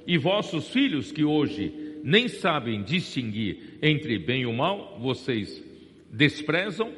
e 0.07 0.17
vossos 0.17 0.69
filhos 0.69 1.11
que 1.11 1.25
hoje 1.25 1.73
nem 2.03 2.29
sabem 2.29 2.83
distinguir 2.83 3.79
entre 3.83 4.19
bem 4.19 4.43
e 4.43 4.53
mal, 4.53 4.97
vocês 5.01 5.63
desprezam 6.11 6.93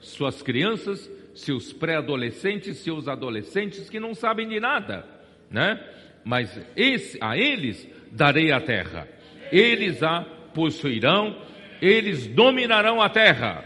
suas 0.00 0.42
crianças, 0.42 1.10
seus 1.34 1.72
pré-adolescentes, 1.72 2.78
seus 2.78 3.08
adolescentes 3.08 3.90
que 3.90 3.98
não 3.98 4.14
sabem 4.14 4.48
de 4.48 4.60
nada, 4.60 5.06
né? 5.50 5.80
Mas 6.24 6.58
esse, 6.76 7.18
a 7.20 7.36
eles 7.36 7.88
darei 8.10 8.52
a 8.52 8.60
terra, 8.60 9.08
eles 9.52 10.02
a 10.02 10.22
possuirão, 10.54 11.36
eles 11.80 12.26
dominarão 12.26 13.02
a 13.02 13.08
terra 13.08 13.64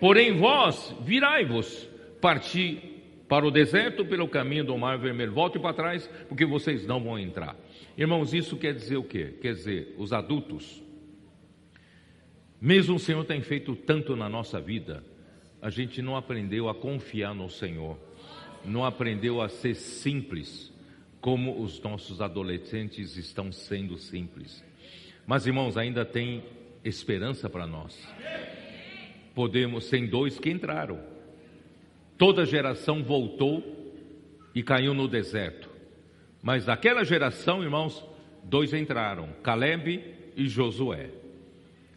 Porém 0.00 0.32
vós 0.32 0.94
virai-vos, 1.00 1.88
parti 2.20 2.80
para 3.28 3.46
o 3.46 3.50
deserto 3.50 4.04
pelo 4.04 4.28
caminho 4.28 4.64
do 4.64 4.78
mar 4.78 4.96
vermelho. 4.96 5.32
Volte 5.32 5.58
para 5.58 5.74
trás, 5.74 6.08
porque 6.28 6.46
vocês 6.46 6.86
não 6.86 7.02
vão 7.02 7.18
entrar. 7.18 7.56
Irmãos, 7.96 8.32
isso 8.32 8.56
quer 8.56 8.72
dizer 8.72 8.96
o 8.96 9.02
quê? 9.02 9.34
Quer 9.42 9.54
dizer, 9.54 9.94
os 9.98 10.12
adultos, 10.12 10.82
mesmo 12.60 12.96
o 12.96 12.98
Senhor 12.98 13.24
tem 13.24 13.40
feito 13.40 13.74
tanto 13.74 14.16
na 14.16 14.28
nossa 14.28 14.60
vida, 14.60 15.02
a 15.60 15.70
gente 15.70 16.00
não 16.02 16.16
aprendeu 16.16 16.68
a 16.68 16.74
confiar 16.74 17.34
no 17.34 17.48
Senhor, 17.48 17.98
não 18.64 18.84
aprendeu 18.84 19.40
a 19.40 19.48
ser 19.48 19.74
simples, 19.74 20.72
como 21.20 21.60
os 21.60 21.80
nossos 21.80 22.20
adolescentes 22.20 23.16
estão 23.16 23.50
sendo 23.50 23.96
simples. 23.96 24.64
Mas, 25.26 25.46
irmãos, 25.46 25.76
ainda 25.76 26.04
tem 26.04 26.44
esperança 26.84 27.50
para 27.50 27.66
nós 27.66 27.98
podemos, 29.38 29.84
sem 29.84 30.04
dois 30.04 30.36
que 30.36 30.50
entraram. 30.50 30.98
Toda 32.16 32.44
geração 32.44 33.04
voltou 33.04 33.62
e 34.52 34.64
caiu 34.64 34.92
no 34.92 35.06
deserto. 35.06 35.70
Mas 36.42 36.64
daquela 36.64 37.04
geração, 37.04 37.62
irmãos, 37.62 38.04
dois 38.42 38.74
entraram: 38.74 39.28
Caleb 39.44 40.04
e 40.36 40.48
Josué. 40.48 41.10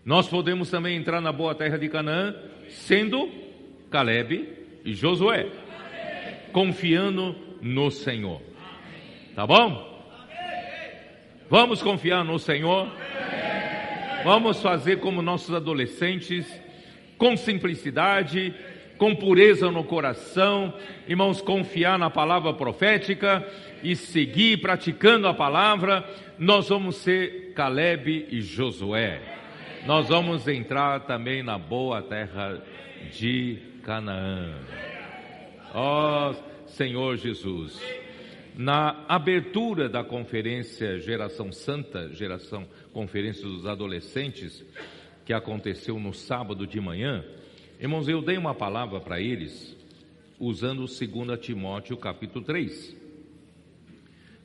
Nós 0.04 0.28
podemos 0.28 0.70
também 0.70 0.98
entrar 0.98 1.22
na 1.22 1.32
boa 1.32 1.54
terra 1.54 1.78
de 1.78 1.88
Canaã, 1.88 2.36
sendo 2.70 3.30
Caleb 3.92 4.50
e 4.84 4.94
Josué, 4.94 5.48
confiando 6.52 7.36
no 7.62 7.92
Senhor. 7.92 8.42
Tá 9.36 9.46
bom? 9.46 9.92
Vamos 11.48 11.84
confiar 11.84 12.26
no 12.26 12.40
Senhor. 12.40 12.90
Vamos 14.24 14.62
fazer 14.62 15.00
como 15.00 15.22
nossos 15.22 15.54
adolescentes 15.54 16.48
com 17.18 17.38
simplicidade, 17.38 18.54
com 18.98 19.16
pureza 19.16 19.70
no 19.70 19.84
coração, 19.84 20.74
irmãos, 21.08 21.42
confiar 21.42 22.00
na 22.00 22.10
palavra 22.10 22.54
profética 22.54 23.48
e 23.84 23.96
seguir 23.96 24.62
praticando 24.62 25.28
a 25.28 25.34
palavra, 25.34 26.04
nós 26.40 26.70
vamos 26.70 26.96
ser 26.96 27.54
Caleb 27.54 28.28
e 28.32 28.42
Josué. 28.42 29.41
Nós 29.86 30.10
vamos 30.10 30.48
entrar 30.48 31.08
também 31.08 31.42
na 31.42 31.58
boa 31.58 32.04
terra 32.04 32.62
de 33.12 33.58
Canaã. 33.82 34.60
Ó 35.74 36.30
oh, 36.30 36.68
Senhor 36.68 37.18
Jesus, 37.18 37.82
na 38.56 39.04
abertura 39.08 39.90
da 39.90 40.04
conferência 40.04 41.00
Geração 41.00 41.52
Santa, 41.52 42.14
geração 42.14 42.68
Conferência 42.94 43.42
dos 43.42 43.66
Adolescentes, 43.66 44.64
que 45.26 45.34
aconteceu 45.34 46.00
no 46.00 46.14
sábado 46.14 46.68
de 46.68 46.80
manhã, 46.80 47.26
irmãos, 47.80 48.08
eu 48.08 48.22
dei 48.22 48.38
uma 48.38 48.54
palavra 48.54 49.00
para 49.00 49.20
eles 49.20 49.76
usando 50.40 50.86
2 50.86 51.40
Timóteo 51.40 51.98
capítulo 51.98 52.46
3. 52.46 52.96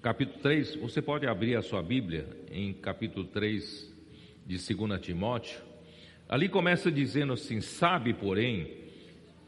Capítulo 0.00 0.38
3, 0.40 0.76
você 0.76 1.02
pode 1.02 1.26
abrir 1.26 1.56
a 1.56 1.62
sua 1.62 1.82
Bíblia 1.82 2.26
em 2.50 2.72
capítulo 2.72 3.26
3 3.26 3.95
de 4.46 4.56
2 4.56 5.00
Timóteo. 5.00 5.60
Ali 6.28 6.48
começa 6.48 6.90
dizendo 6.90 7.32
assim: 7.32 7.60
Sabe, 7.60 8.14
porém, 8.14 8.68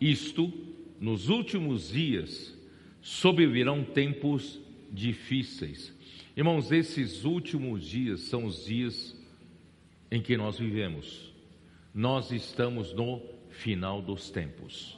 isto, 0.01 0.53
nos 1.01 1.29
últimos 1.29 1.91
dias 1.91 2.57
sobrevirão 3.01 3.85
tempos 3.85 4.61
difíceis. 4.91 5.95
Irmãos, 6.37 6.71
esses 6.71 7.25
últimos 7.25 7.85
dias 7.85 8.21
são 8.21 8.45
os 8.45 8.65
dias 8.65 9.17
em 10.11 10.21
que 10.21 10.37
nós 10.37 10.59
vivemos. 10.59 11.33
Nós 11.95 12.31
estamos 12.31 12.93
no 12.93 13.21
final 13.51 14.01
dos 14.01 14.31
tempos. 14.31 14.97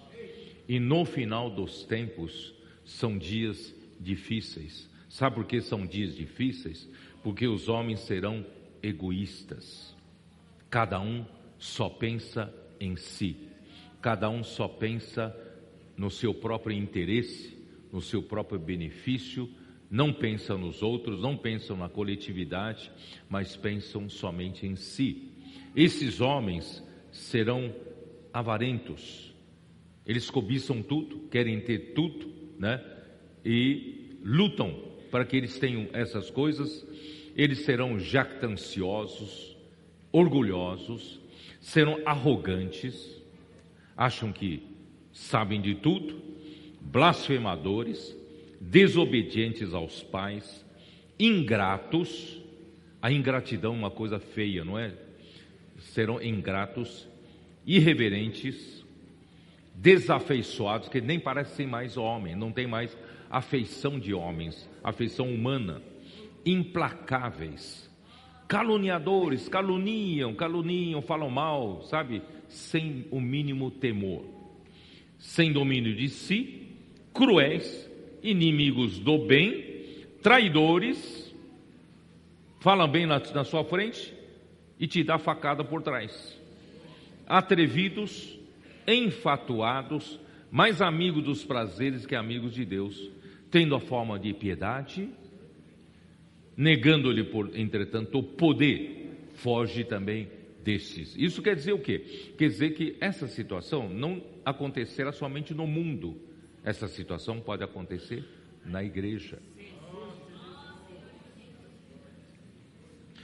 E 0.68 0.78
no 0.78 1.04
final 1.04 1.50
dos 1.50 1.82
tempos 1.84 2.54
são 2.84 3.16
dias 3.16 3.74
difíceis. 3.98 4.88
Sabe 5.08 5.36
por 5.36 5.44
que 5.44 5.60
são 5.60 5.86
dias 5.86 6.14
difíceis? 6.14 6.88
Porque 7.22 7.46
os 7.46 7.68
homens 7.68 8.00
serão 8.00 8.44
egoístas. 8.82 9.89
Cada 10.70 11.00
um 11.00 11.26
só 11.58 11.88
pensa 11.88 12.52
em 12.78 12.96
si. 12.96 13.48
cada 14.00 14.30
um 14.30 14.42
só 14.42 14.66
pensa 14.66 15.36
no 15.94 16.10
seu 16.10 16.32
próprio 16.32 16.74
interesse, 16.74 17.54
no 17.92 18.00
seu 18.00 18.22
próprio 18.22 18.58
benefício, 18.58 19.46
não 19.90 20.10
pensam 20.12 20.56
nos 20.56 20.82
outros, 20.82 21.20
não 21.20 21.36
pensam 21.36 21.76
na 21.76 21.88
coletividade, 21.88 22.90
mas 23.28 23.56
pensam 23.56 24.08
somente 24.08 24.66
em 24.66 24.76
si. 24.76 25.30
Esses 25.76 26.20
homens 26.20 26.82
serão 27.10 27.74
avarentos, 28.32 29.34
eles 30.06 30.30
cobiçam 30.30 30.82
tudo, 30.82 31.28
querem 31.28 31.60
ter 31.60 31.92
tudo, 31.92 32.32
né? 32.58 32.82
E 33.44 34.16
lutam 34.22 34.72
para 35.10 35.24
que 35.24 35.36
eles 35.36 35.58
tenham 35.58 35.88
essas 35.92 36.30
coisas, 36.30 36.86
eles 37.36 37.58
serão 37.64 37.98
jactanciosos, 37.98 39.49
orgulhosos, 40.12 41.20
serão 41.60 42.00
arrogantes, 42.04 43.20
acham 43.96 44.32
que 44.32 44.62
sabem 45.12 45.60
de 45.60 45.74
tudo, 45.74 46.20
blasfemadores, 46.80 48.16
desobedientes 48.60 49.74
aos 49.74 50.02
pais, 50.02 50.64
ingratos. 51.18 52.40
A 53.02 53.10
ingratidão 53.10 53.74
é 53.74 53.78
uma 53.78 53.90
coisa 53.90 54.18
feia, 54.18 54.64
não 54.64 54.78
é? 54.78 54.94
Serão 55.78 56.22
ingratos, 56.22 57.08
irreverentes, 57.66 58.84
desafeiçoados, 59.74 60.88
que 60.88 61.00
nem 61.00 61.18
parecem 61.18 61.66
mais 61.66 61.96
homens, 61.96 62.36
não 62.36 62.52
tem 62.52 62.66
mais 62.66 62.96
afeição 63.30 63.98
de 63.98 64.12
homens, 64.12 64.68
afeição 64.84 65.32
humana, 65.32 65.82
implacáveis, 66.44 67.89
caluniadores, 68.50 69.48
caluniam, 69.48 70.34
caluniam, 70.34 71.00
falam 71.00 71.30
mal, 71.30 71.82
sabe? 71.82 72.20
Sem 72.48 73.06
o 73.08 73.20
mínimo 73.20 73.70
temor, 73.70 74.24
sem 75.20 75.52
domínio 75.52 75.94
de 75.94 76.08
si, 76.08 76.66
cruéis, 77.14 77.88
inimigos 78.20 78.98
do 78.98 79.18
bem, 79.18 80.04
traidores, 80.20 81.32
falam 82.58 82.90
bem 82.90 83.06
na, 83.06 83.20
na 83.32 83.44
sua 83.44 83.62
frente 83.62 84.12
e 84.80 84.88
te 84.88 85.04
dá 85.04 85.16
facada 85.16 85.62
por 85.62 85.80
trás. 85.80 86.36
Atrevidos, 87.28 88.36
enfatuados, 88.84 90.18
mais 90.50 90.82
amigos 90.82 91.22
dos 91.22 91.44
prazeres 91.44 92.04
que 92.04 92.16
amigos 92.16 92.52
de 92.52 92.64
Deus, 92.64 93.12
tendo 93.48 93.76
a 93.76 93.80
forma 93.80 94.18
de 94.18 94.34
piedade, 94.34 95.08
negando-lhe, 96.60 97.26
entretanto, 97.54 98.18
o 98.18 98.22
poder, 98.22 99.30
foge 99.32 99.82
também 99.82 100.28
destes. 100.62 101.16
Isso 101.16 101.40
quer 101.40 101.56
dizer 101.56 101.72
o 101.72 101.78
quê? 101.78 102.34
Quer 102.36 102.48
dizer 102.48 102.74
que 102.74 102.98
essa 103.00 103.26
situação 103.26 103.88
não 103.88 104.22
acontecerá 104.44 105.10
somente 105.10 105.54
no 105.54 105.66
mundo, 105.66 106.20
essa 106.62 106.86
situação 106.86 107.40
pode 107.40 107.64
acontecer 107.64 108.22
na 108.62 108.84
igreja. 108.84 109.38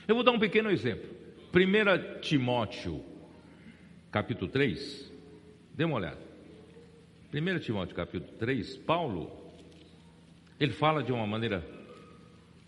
Eu 0.09 0.15
vou 0.15 0.25
dar 0.25 0.33
um 0.33 0.39
pequeno 0.39 0.71
exemplo. 0.71 1.11
1 1.55 2.21
Timóteo, 2.23 3.05
capítulo 4.11 4.51
3, 4.51 5.13
dê 5.75 5.85
uma 5.85 5.97
olhada. 5.97 6.23
1 7.35 7.59
Timóteo, 7.59 7.95
capítulo 7.95 8.33
3, 8.39 8.79
Paulo, 8.79 9.31
ele 10.59 10.73
fala 10.73 11.03
de 11.03 11.13
uma 11.13 11.27
maneira 11.27 11.76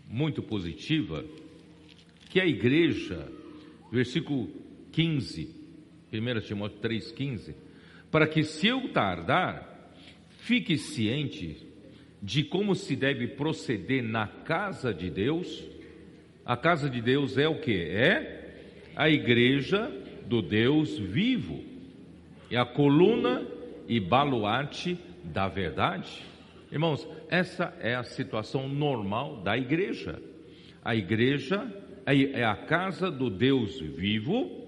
muito 0.09 0.41
positiva 0.41 1.23
que 2.29 2.41
a 2.41 2.45
igreja, 2.45 3.31
versículo 3.91 4.49
15, 4.91 5.55
1 6.11 6.41
Timóteo 6.41 6.79
3,15, 6.81 7.55
para 8.11 8.27
que 8.27 8.43
se 8.43 8.67
eu 8.67 8.89
tardar, 8.89 9.69
Fique 10.49 10.77
ciente 10.77 11.57
de 12.21 12.43
como 12.43 12.73
se 12.73 12.95
deve 12.95 13.27
proceder 13.27 14.01
na 14.01 14.25
casa 14.25 14.93
de 14.93 15.09
Deus. 15.09 15.63
A 16.45 16.57
casa 16.57 16.89
de 16.89 17.01
Deus 17.01 17.37
é 17.37 17.47
o 17.47 17.59
que? 17.59 17.71
É 17.71 18.91
a 18.95 19.09
igreja 19.09 19.91
do 20.25 20.41
Deus 20.41 20.97
vivo. 20.97 21.63
É 22.49 22.57
a 22.57 22.65
coluna 22.65 23.45
e 23.87 23.99
baluarte 23.99 24.97
da 25.23 25.47
verdade. 25.47 26.09
Irmãos, 26.71 27.07
essa 27.29 27.73
é 27.79 27.95
a 27.95 28.03
situação 28.03 28.67
normal 28.67 29.41
da 29.41 29.57
igreja. 29.57 30.19
A 30.83 30.95
igreja 30.95 31.71
é, 32.05 32.41
é 32.41 32.43
a 32.43 32.55
casa 32.55 33.11
do 33.11 33.29
Deus 33.29 33.79
vivo 33.79 34.67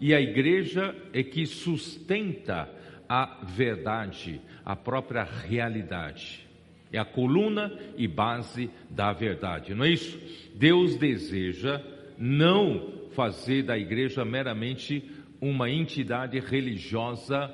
e 0.00 0.14
a 0.14 0.20
igreja 0.20 0.94
é 1.12 1.22
que 1.22 1.46
sustenta 1.46 2.68
a 3.08 3.44
verdade, 3.44 4.40
a 4.64 4.76
própria 4.76 5.22
realidade. 5.22 6.46
É 6.92 6.98
a 6.98 7.04
coluna 7.04 7.72
e 7.96 8.06
base 8.06 8.70
da 8.90 9.12
verdade, 9.12 9.74
não 9.74 9.84
é 9.84 9.90
isso? 9.90 10.18
Deus 10.54 10.96
deseja 10.96 11.80
não 12.18 13.08
fazer 13.12 13.62
da 13.62 13.78
igreja 13.78 14.24
meramente 14.24 15.10
uma 15.40 15.70
entidade 15.70 16.38
religiosa 16.38 17.50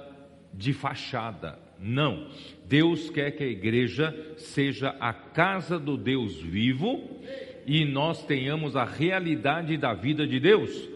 de 0.53 0.73
fachada. 0.73 1.59
Não. 1.79 2.29
Deus 2.69 3.09
quer 3.09 3.31
que 3.31 3.43
a 3.43 3.49
igreja 3.49 4.15
seja 4.37 4.95
a 5.01 5.13
casa 5.13 5.79
do 5.79 5.97
Deus 5.97 6.37
vivo 6.37 7.19
e 7.67 7.85
nós 7.85 8.25
tenhamos 8.27 8.77
a 8.77 8.85
realidade 8.85 9.77
da 9.79 9.95
vida 9.95 10.27
de 10.27 10.39
Deus. 10.39 10.89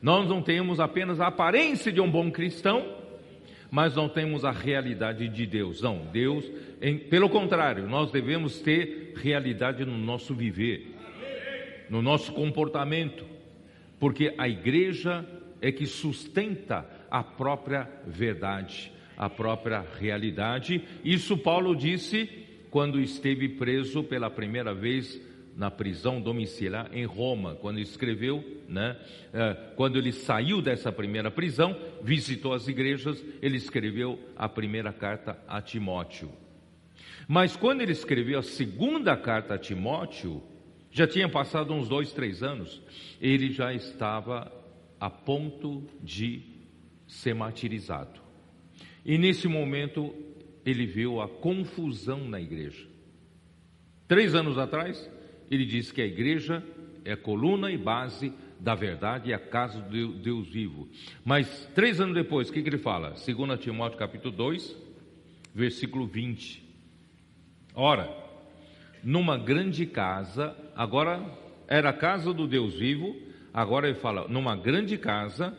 Nós 0.00 0.28
não 0.28 0.40
temos 0.42 0.80
apenas 0.80 1.20
a 1.20 1.26
aparência 1.26 1.92
de 1.92 2.00
um 2.00 2.10
bom 2.10 2.30
cristão, 2.30 2.96
mas 3.70 3.94
não 3.94 4.08
temos 4.08 4.44
a 4.44 4.50
realidade 4.50 5.28
de 5.28 5.46
Deus. 5.46 5.82
Não, 5.82 6.06
Deus, 6.12 6.50
em, 6.80 6.96
pelo 6.98 7.28
contrário, 7.28 7.86
nós 7.88 8.10
devemos 8.10 8.60
ter 8.60 9.14
realidade 9.16 9.84
no 9.84 9.98
nosso 9.98 10.34
viver, 10.34 10.94
no 11.90 12.00
nosso 12.00 12.32
comportamento, 12.32 13.24
porque 13.98 14.32
a 14.38 14.48
igreja 14.48 15.26
é 15.60 15.72
que 15.72 15.86
sustenta 15.86 16.86
a 17.10 17.22
própria 17.22 17.88
verdade, 18.06 18.92
a 19.16 19.28
própria 19.28 19.84
realidade. 19.98 20.82
Isso 21.04 21.36
Paulo 21.36 21.74
disse 21.74 22.28
quando 22.70 23.00
esteve 23.00 23.48
preso 23.48 24.02
pela 24.02 24.28
primeira 24.28 24.74
vez 24.74 25.20
na 25.56 25.70
prisão 25.70 26.20
domiciliar 26.20 26.90
em 26.92 27.04
Roma, 27.04 27.54
quando 27.54 27.78
escreveu, 27.78 28.44
né, 28.68 28.96
é, 29.32 29.54
quando 29.76 29.96
ele 29.96 30.10
saiu 30.12 30.60
dessa 30.60 30.90
primeira 30.90 31.30
prisão, 31.30 31.76
visitou 32.02 32.52
as 32.52 32.66
igrejas, 32.66 33.24
ele 33.40 33.56
escreveu 33.56 34.18
a 34.36 34.48
primeira 34.48 34.92
carta 34.92 35.38
a 35.46 35.62
Timóteo. 35.62 36.30
Mas 37.28 37.56
quando 37.56 37.80
ele 37.80 37.92
escreveu 37.92 38.40
a 38.40 38.42
segunda 38.42 39.16
carta 39.16 39.54
a 39.54 39.58
Timóteo, 39.58 40.42
já 40.90 41.06
tinha 41.06 41.28
passado 41.28 41.72
uns 41.72 41.88
dois, 41.88 42.12
três 42.12 42.42
anos, 42.42 42.82
ele 43.20 43.52
já 43.52 43.72
estava 43.72 44.52
a 45.00 45.10
ponto 45.10 45.84
de 46.02 46.42
ser 47.06 47.34
martirizado. 47.34 48.23
E 49.04 49.18
nesse 49.18 49.46
momento 49.46 50.14
ele 50.64 50.86
viu 50.86 51.20
a 51.20 51.28
confusão 51.28 52.26
na 52.26 52.40
igreja. 52.40 52.86
Três 54.08 54.34
anos 54.34 54.58
atrás, 54.58 55.10
ele 55.50 55.64
diz 55.64 55.92
que 55.92 56.00
a 56.00 56.06
igreja 56.06 56.64
é 57.04 57.14
coluna 57.14 57.70
e 57.70 57.76
base 57.76 58.32
da 58.58 58.74
verdade 58.74 59.30
e 59.30 59.34
a 59.34 59.38
casa 59.38 59.80
do 59.80 60.14
Deus 60.14 60.48
vivo. 60.48 60.88
Mas 61.24 61.68
três 61.74 62.00
anos 62.00 62.14
depois, 62.14 62.48
o 62.48 62.52
que, 62.52 62.62
que 62.62 62.68
ele 62.68 62.78
fala? 62.78 63.10
2 63.10 63.60
Timóteo 63.60 63.98
capítulo 63.98 64.34
2, 64.34 64.76
versículo 65.54 66.06
20. 66.06 66.64
Ora, 67.74 68.08
numa 69.02 69.36
grande 69.36 69.84
casa, 69.84 70.56
agora 70.74 71.22
era 71.68 71.90
a 71.90 71.92
casa 71.92 72.32
do 72.32 72.46
Deus 72.46 72.74
vivo, 72.74 73.14
agora 73.52 73.88
ele 73.88 73.98
fala, 73.98 74.26
numa 74.28 74.56
grande 74.56 74.96
casa, 74.96 75.56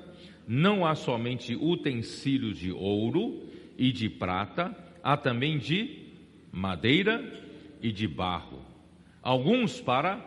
não 0.48 0.86
há 0.86 0.96
somente 0.96 1.56
utensílios 1.56 2.58
de 2.58 2.72
ouro 2.72 3.44
e 3.78 3.92
de 3.92 4.10
prata, 4.10 4.76
há 5.04 5.18
também 5.18 5.58
de 5.58 6.04
madeira 6.52 7.44
e 7.82 7.92
de 7.92 8.08
barro 8.08 8.76
alguns 9.26 9.82
para 9.82 10.24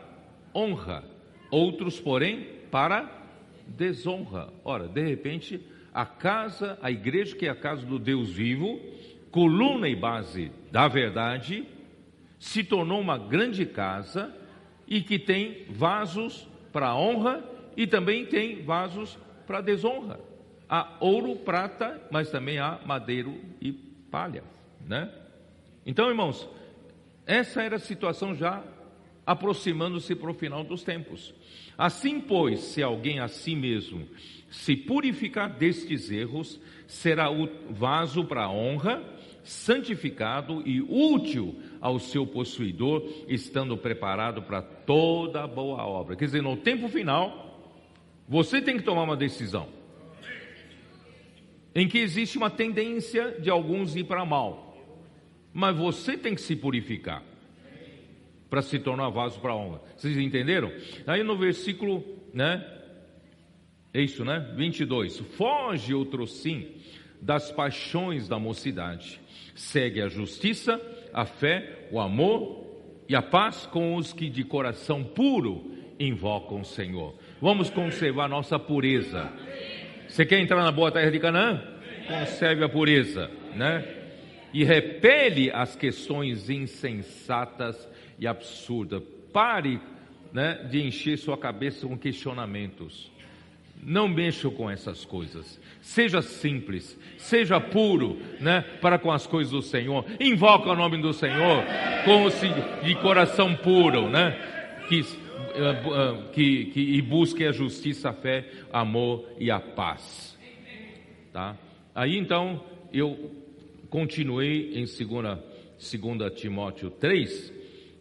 honra, 0.53 1.05
outros, 1.53 2.01
porém, 2.01 2.49
para 2.69 3.09
desonra. 3.65 4.53
Ora, 4.65 4.89
de 4.89 5.01
repente, 5.01 5.61
a 5.95 6.05
casa, 6.05 6.77
a 6.83 6.91
igreja 6.91 7.37
que 7.37 7.47
é 7.47 7.49
a 7.49 7.55
casa 7.55 7.87
do 7.87 7.97
Deus 7.97 8.29
vivo, 8.29 8.81
coluna 9.31 9.89
e 9.89 9.95
base 9.95 10.51
da 10.73 10.89
verdade, 10.89 11.65
se 12.41 12.65
tornou 12.65 13.01
uma 13.01 13.17
grande 13.17 13.65
casa 13.65 14.35
e 14.85 15.01
que 15.01 15.17
tem 15.17 15.65
vasos 15.71 16.49
para 16.73 16.97
honra 16.97 17.45
e 17.77 17.87
também 17.87 18.27
tem 18.27 18.65
vasos 18.65 19.17
para 19.49 19.63
desonra. 19.63 20.21
Há 20.69 20.99
ouro, 21.01 21.35
prata, 21.37 21.99
mas 22.11 22.31
também 22.31 22.59
há 22.59 22.79
madeiro 22.85 23.35
e 23.59 23.73
palha, 23.73 24.45
né? 24.87 25.11
Então, 25.87 26.11
irmãos, 26.11 26.47
essa 27.27 27.63
era 27.63 27.77
a 27.77 27.81
situação 27.81 28.35
já 28.35 28.63
aproximando-se 29.25 30.15
para 30.15 30.31
o 30.31 30.35
final 30.35 30.63
dos 30.63 30.83
tempos. 30.83 31.35
Assim, 31.77 32.21
pois, 32.21 32.61
se 32.61 32.83
alguém 32.83 33.21
a 33.21 33.29
si 33.29 33.57
mesmo 33.57 34.07
se 34.51 34.77
purificar 34.77 35.51
destes 35.51 36.11
erros, 36.11 36.61
será 36.87 37.31
o 37.31 37.49
vaso 37.71 38.25
para 38.25 38.51
honra, 38.51 39.03
santificado 39.43 40.63
e 40.67 40.83
útil 40.83 41.59
ao 41.81 41.99
seu 41.99 42.27
possuidor, 42.27 43.07
estando 43.27 43.77
preparado 43.77 44.43
para 44.43 44.61
toda 44.61 45.47
boa 45.47 45.87
obra. 45.87 46.17
Quer 46.17 46.27
dizer, 46.27 46.43
no 46.43 46.57
tempo 46.57 46.89
final, 46.89 47.48
você 48.29 48.61
tem 48.61 48.77
que 48.77 48.83
tomar 48.83 49.03
uma 49.03 49.17
decisão. 49.17 49.69
Em 51.75 51.89
que 51.89 51.99
existe 51.99 52.37
uma 52.37 52.51
tendência 52.51 53.37
de 53.41 53.49
alguns 53.49 53.97
ir 53.97 54.05
para 54.05 54.25
mal. 54.25 54.77
Mas 55.53 55.77
você 55.77 56.17
tem 56.17 56.35
que 56.35 56.41
se 56.41 56.55
purificar 56.55 57.23
para 58.51 58.63
se 58.63 58.79
tornar 58.79 59.09
vaso 59.11 59.41
para 59.41 59.55
honra. 59.55 59.81
Vocês 59.97 60.17
entenderam? 60.17 60.73
Aí 61.07 61.23
no 61.23 61.37
versículo, 61.37 62.05
né? 62.33 62.67
É 63.93 64.01
isso, 64.01 64.25
né? 64.25 64.53
22. 64.57 65.19
Foge 65.37 65.95
outro 65.95 66.27
sim 66.27 66.67
das 67.21 67.51
paixões 67.51 68.29
da 68.29 68.39
mocidade. 68.39 69.21
Segue 69.55 70.01
a 70.01 70.09
justiça, 70.09 70.81
a 71.13 71.25
fé, 71.25 71.89
o 71.91 72.01
amor 72.01 72.67
e 73.09 73.17
a 73.17 73.23
paz 73.23 73.67
com 73.67 73.97
os 73.97 74.13
que 74.13 74.29
de 74.29 74.45
coração 74.45 75.03
puro 75.03 75.73
invocam 75.99 76.61
o 76.61 76.65
Senhor. 76.65 77.15
Vamos 77.41 77.71
conservar 77.71 78.29
nossa 78.29 78.59
pureza. 78.59 79.31
Você 80.09 80.27
quer 80.27 80.41
entrar 80.41 80.63
na 80.65 80.73
boa 80.73 80.91
terra 80.91 81.11
de 81.11 81.21
Canaã? 81.21 81.63
Conserve 82.09 82.65
a 82.65 82.69
pureza, 82.69 83.31
né? 83.55 83.85
E 84.53 84.65
repele 84.65 85.51
as 85.53 85.77
questões 85.77 86.51
insensatas 86.51 87.89
e 88.19 88.27
absurda. 88.27 89.01
Pare 89.33 89.81
né, 90.33 90.67
de 90.69 90.83
encher 90.83 91.17
sua 91.17 91.39
cabeça 91.39 91.87
com 91.87 91.97
questionamentos. 91.97 93.13
Não 93.81 94.09
mexa 94.09 94.51
com 94.51 94.69
essas 94.69 95.05
coisas. 95.05 95.61
Seja 95.81 96.21
simples, 96.21 96.99
seja 97.17 97.61
puro, 97.61 98.19
né, 98.41 98.65
para 98.81 98.99
com 98.99 99.13
as 99.13 99.29
coisas 99.29 99.53
do 99.53 99.63
Senhor. 99.63 100.05
Invoca 100.19 100.71
o 100.71 100.77
nome 100.77 101.01
do 101.01 101.13
Senhor 101.13 101.63
com 102.05 102.85
de 102.85 102.95
coração 102.97 103.55
puro, 103.55 104.09
né, 104.09 104.37
que, 104.89 105.05
que, 106.33 106.67
que 106.67 106.81
e 106.81 107.03
busque 107.03 107.45
a 107.45 107.53
justiça, 107.53 108.11
a 108.11 108.13
fé, 108.13 108.49
amor 108.73 109.25
e 109.39 109.51
a 109.51 109.61
paz. 109.61 110.39
Tá? 111.33 111.57
Aí 111.95 112.17
então 112.17 112.65
eu 112.93 113.33
continuei 113.91 114.73
em 114.75 114.85
2 114.85 115.39
segunda 115.79 116.31
Timóteo 116.31 116.91
3, 116.91 117.59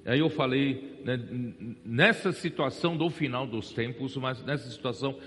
Aí 0.07 0.19
eu 0.19 0.29
falei 0.29 0.97
né, 1.03 1.19
nessa 1.83 2.31
situação 2.31 2.95
do 2.95 3.09
final 3.09 3.45
dos 3.45 3.73
tempos, 3.73 4.15
mas 4.15 4.41
nessa 4.45 4.69
situação 4.71 5.17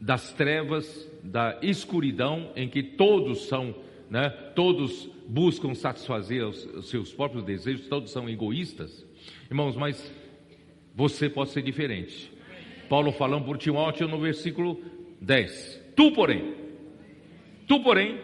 das 0.00 0.32
trevas, 0.32 1.10
da 1.22 1.58
escuridão, 1.60 2.52
em 2.54 2.68
que 2.68 2.80
todos 2.80 3.46
são, 3.46 3.74
né, 4.08 4.30
todos 4.54 5.10
buscam 5.26 5.74
satisfazer 5.74 6.46
os, 6.46 6.64
os 6.66 6.88
seus 6.88 7.12
próprios 7.12 7.42
desejos, 7.42 7.88
todos 7.88 8.12
são 8.12 8.28
egoístas. 8.28 9.04
Irmãos, 9.50 9.76
mas 9.76 10.12
você 11.00 11.30
pode 11.30 11.50
ser 11.50 11.62
diferente. 11.62 12.30
Paulo 12.88 13.10
falando 13.10 13.46
por 13.46 13.56
Timóteo 13.56 14.06
no 14.06 14.20
versículo 14.20 14.78
10. 15.20 15.92
Tu, 15.96 16.12
porém, 16.12 16.54
tu, 17.66 17.80
porém, 17.80 18.18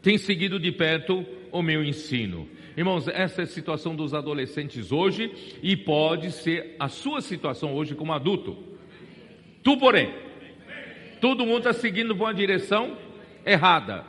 tens 0.00 0.22
seguido 0.22 0.58
de 0.58 0.72
perto 0.72 1.24
o 1.52 1.62
meu 1.62 1.84
ensino 1.84 2.48
Irmãos, 2.76 3.08
essa 3.08 3.40
é 3.40 3.44
a 3.44 3.46
situação 3.46 3.96
dos 3.96 4.12
adolescentes 4.12 4.92
hoje 4.92 5.32
e 5.62 5.74
pode 5.74 6.30
ser 6.30 6.76
a 6.78 6.88
sua 6.88 7.22
situação 7.22 7.74
hoje 7.74 7.94
como 7.94 8.12
adulto. 8.12 8.54
Tu, 9.62 9.78
porém, 9.78 10.12
todo 11.18 11.46
mundo 11.46 11.58
está 11.58 11.72
seguindo 11.72 12.14
por 12.14 12.24
uma 12.24 12.34
direção 12.34 12.98
errada, 13.46 14.04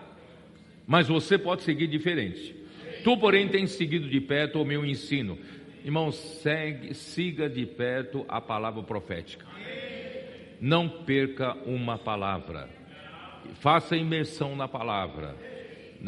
mas 0.86 1.08
você 1.08 1.38
pode 1.38 1.64
seguir 1.64 1.88
diferente. 1.88 2.54
Tu, 3.06 3.18
porém, 3.18 3.48
tens 3.48 3.72
seguido 3.72 4.10
de 4.10 4.20
perto 4.20 4.62
o 4.62 4.66
meu 4.66 4.86
ensino. 4.86 5.38
Irmãos, 5.84 6.16
segue, 6.16 6.94
siga 6.94 7.50
de 7.50 7.66
perto 7.66 8.26
a 8.28 8.42
palavra 8.42 8.84
profética. 8.84 9.46
Não 10.60 10.90
perca 10.90 11.54
uma 11.66 11.98
palavra. 11.98 12.70
Faça 13.56 13.96
imersão 13.96 14.56
na 14.56 14.68
palavra 14.68 15.36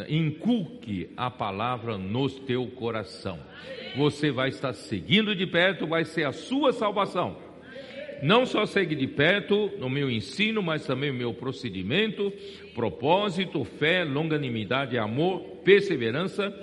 inculque 0.07 1.09
a 1.17 1.29
palavra 1.29 1.97
no 1.97 2.29
teu 2.29 2.67
coração. 2.67 3.39
Você 3.95 4.31
vai 4.31 4.49
estar 4.49 4.73
seguindo 4.73 5.35
de 5.35 5.47
perto, 5.47 5.87
vai 5.87 6.05
ser 6.05 6.25
a 6.25 6.31
sua 6.31 6.71
salvação. 6.71 7.37
Não 8.21 8.45
só 8.45 8.65
segue 8.65 8.95
de 8.95 9.07
perto 9.07 9.71
no 9.79 9.89
meu 9.89 10.11
ensino, 10.11 10.61
mas 10.61 10.85
também 10.85 11.09
o 11.09 11.13
meu 11.13 11.33
procedimento, 11.33 12.31
propósito, 12.75 13.63
fé, 13.63 14.03
longanimidade, 14.03 14.97
amor, 14.97 15.39
perseverança. 15.63 16.53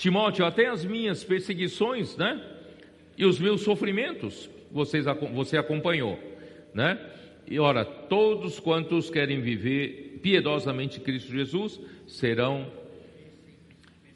Timóteo, 0.00 0.46
até 0.46 0.66
as 0.66 0.82
minhas 0.82 1.22
perseguições, 1.22 2.16
né? 2.16 2.42
E 3.18 3.26
os 3.26 3.38
meus 3.38 3.60
sofrimentos, 3.60 4.48
vocês, 4.72 5.04
você 5.34 5.58
acompanhou, 5.58 6.18
né? 6.72 6.98
E 7.46 7.58
ora, 7.58 7.84
todos 7.84 8.58
quantos 8.58 9.10
querem 9.10 9.42
viver 9.42 10.20
piedosamente 10.22 11.00
Cristo 11.00 11.30
Jesus 11.30 11.78
serão 12.06 12.66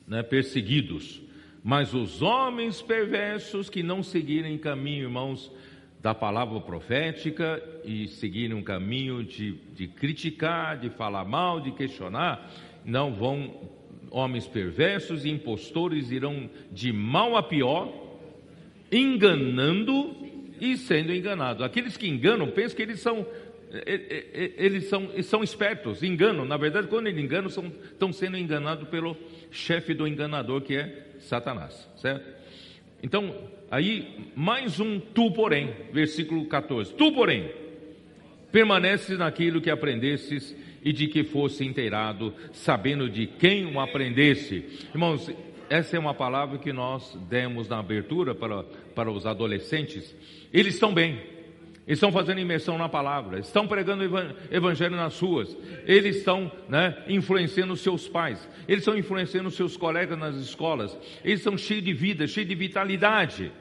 né, 0.08 0.22
perseguidos. 0.22 1.20
Mas 1.62 1.92
os 1.92 2.22
homens 2.22 2.80
perversos 2.80 3.68
que 3.68 3.82
não 3.82 4.02
seguirem 4.02 4.56
caminho, 4.56 5.02
irmãos, 5.02 5.52
da 6.00 6.14
palavra 6.14 6.60
profética 6.60 7.62
e 7.84 8.08
seguirem 8.08 8.56
um 8.56 8.62
caminho 8.62 9.22
de, 9.22 9.52
de 9.74 9.86
criticar, 9.86 10.78
de 10.78 10.88
falar 10.88 11.26
mal, 11.26 11.60
de 11.60 11.72
questionar, 11.72 12.50
não 12.86 13.12
vão, 13.12 13.68
homens 14.14 14.46
perversos 14.46 15.24
e 15.24 15.28
impostores 15.28 16.12
irão 16.12 16.48
de 16.70 16.92
mal 16.92 17.36
a 17.36 17.42
pior, 17.42 17.92
enganando 18.90 20.16
e 20.60 20.76
sendo 20.76 21.12
enganados. 21.12 21.64
Aqueles 21.64 21.96
que 21.96 22.08
enganam 22.08 22.48
pensam 22.48 22.76
que 22.76 22.82
eles 22.82 23.00
são 23.00 23.26
eles 24.56 24.84
são, 24.84 25.10
eles 25.12 25.26
são 25.26 25.42
espertos, 25.42 26.00
enganam. 26.04 26.44
Na 26.44 26.56
verdade, 26.56 26.86
quando 26.86 27.08
eles 27.08 27.20
enganam, 27.20 27.50
são, 27.50 27.72
estão 27.82 28.12
sendo 28.12 28.38
enganados 28.38 28.88
pelo 28.88 29.16
chefe 29.50 29.92
do 29.92 30.06
enganador, 30.06 30.60
que 30.60 30.76
é 30.76 31.08
Satanás, 31.18 31.90
certo? 31.96 32.24
Então, 33.02 33.34
aí, 33.68 34.30
mais 34.36 34.78
um 34.78 35.00
tu, 35.00 35.32
porém, 35.32 35.74
versículo 35.92 36.46
14: 36.46 36.94
Tu, 36.94 37.10
porém, 37.10 37.50
permaneces 38.52 39.18
naquilo 39.18 39.60
que 39.60 39.70
aprendestes 39.70 40.54
e 40.84 40.92
de 40.92 41.08
que 41.08 41.24
fosse 41.24 41.64
inteirado, 41.64 42.34
sabendo 42.52 43.08
de 43.08 43.26
quem 43.26 43.64
o 43.64 43.80
aprendesse. 43.80 44.64
Irmãos, 44.92 45.30
essa 45.70 45.96
é 45.96 45.98
uma 45.98 46.14
palavra 46.14 46.58
que 46.58 46.72
nós 46.72 47.16
demos 47.28 47.68
na 47.68 47.78
abertura 47.78 48.34
para, 48.34 48.62
para 48.94 49.10
os 49.10 49.26
adolescentes. 49.26 50.14
Eles 50.52 50.74
estão 50.74 50.92
bem 50.92 51.34
estão 51.86 52.10
fazendo 52.10 52.40
imersão 52.40 52.78
na 52.78 52.88
palavra, 52.88 53.38
estão 53.38 53.66
pregando 53.68 54.04
evangelho 54.50 54.96
nas 54.96 55.18
ruas, 55.20 55.54
eles 55.84 56.16
estão 56.16 56.50
né, 56.68 57.04
influenciando 57.08 57.76
seus 57.76 58.08
pais, 58.08 58.48
eles 58.66 58.80
estão 58.80 58.96
influenciando 58.96 59.50
seus 59.50 59.76
colegas 59.76 60.18
nas 60.18 60.34
escolas, 60.36 60.96
eles 61.22 61.40
estão 61.40 61.58
cheios 61.58 61.84
de 61.84 61.92
vida, 61.92 62.26
cheios 62.26 62.48
de 62.48 62.54
vitalidade, 62.54 63.52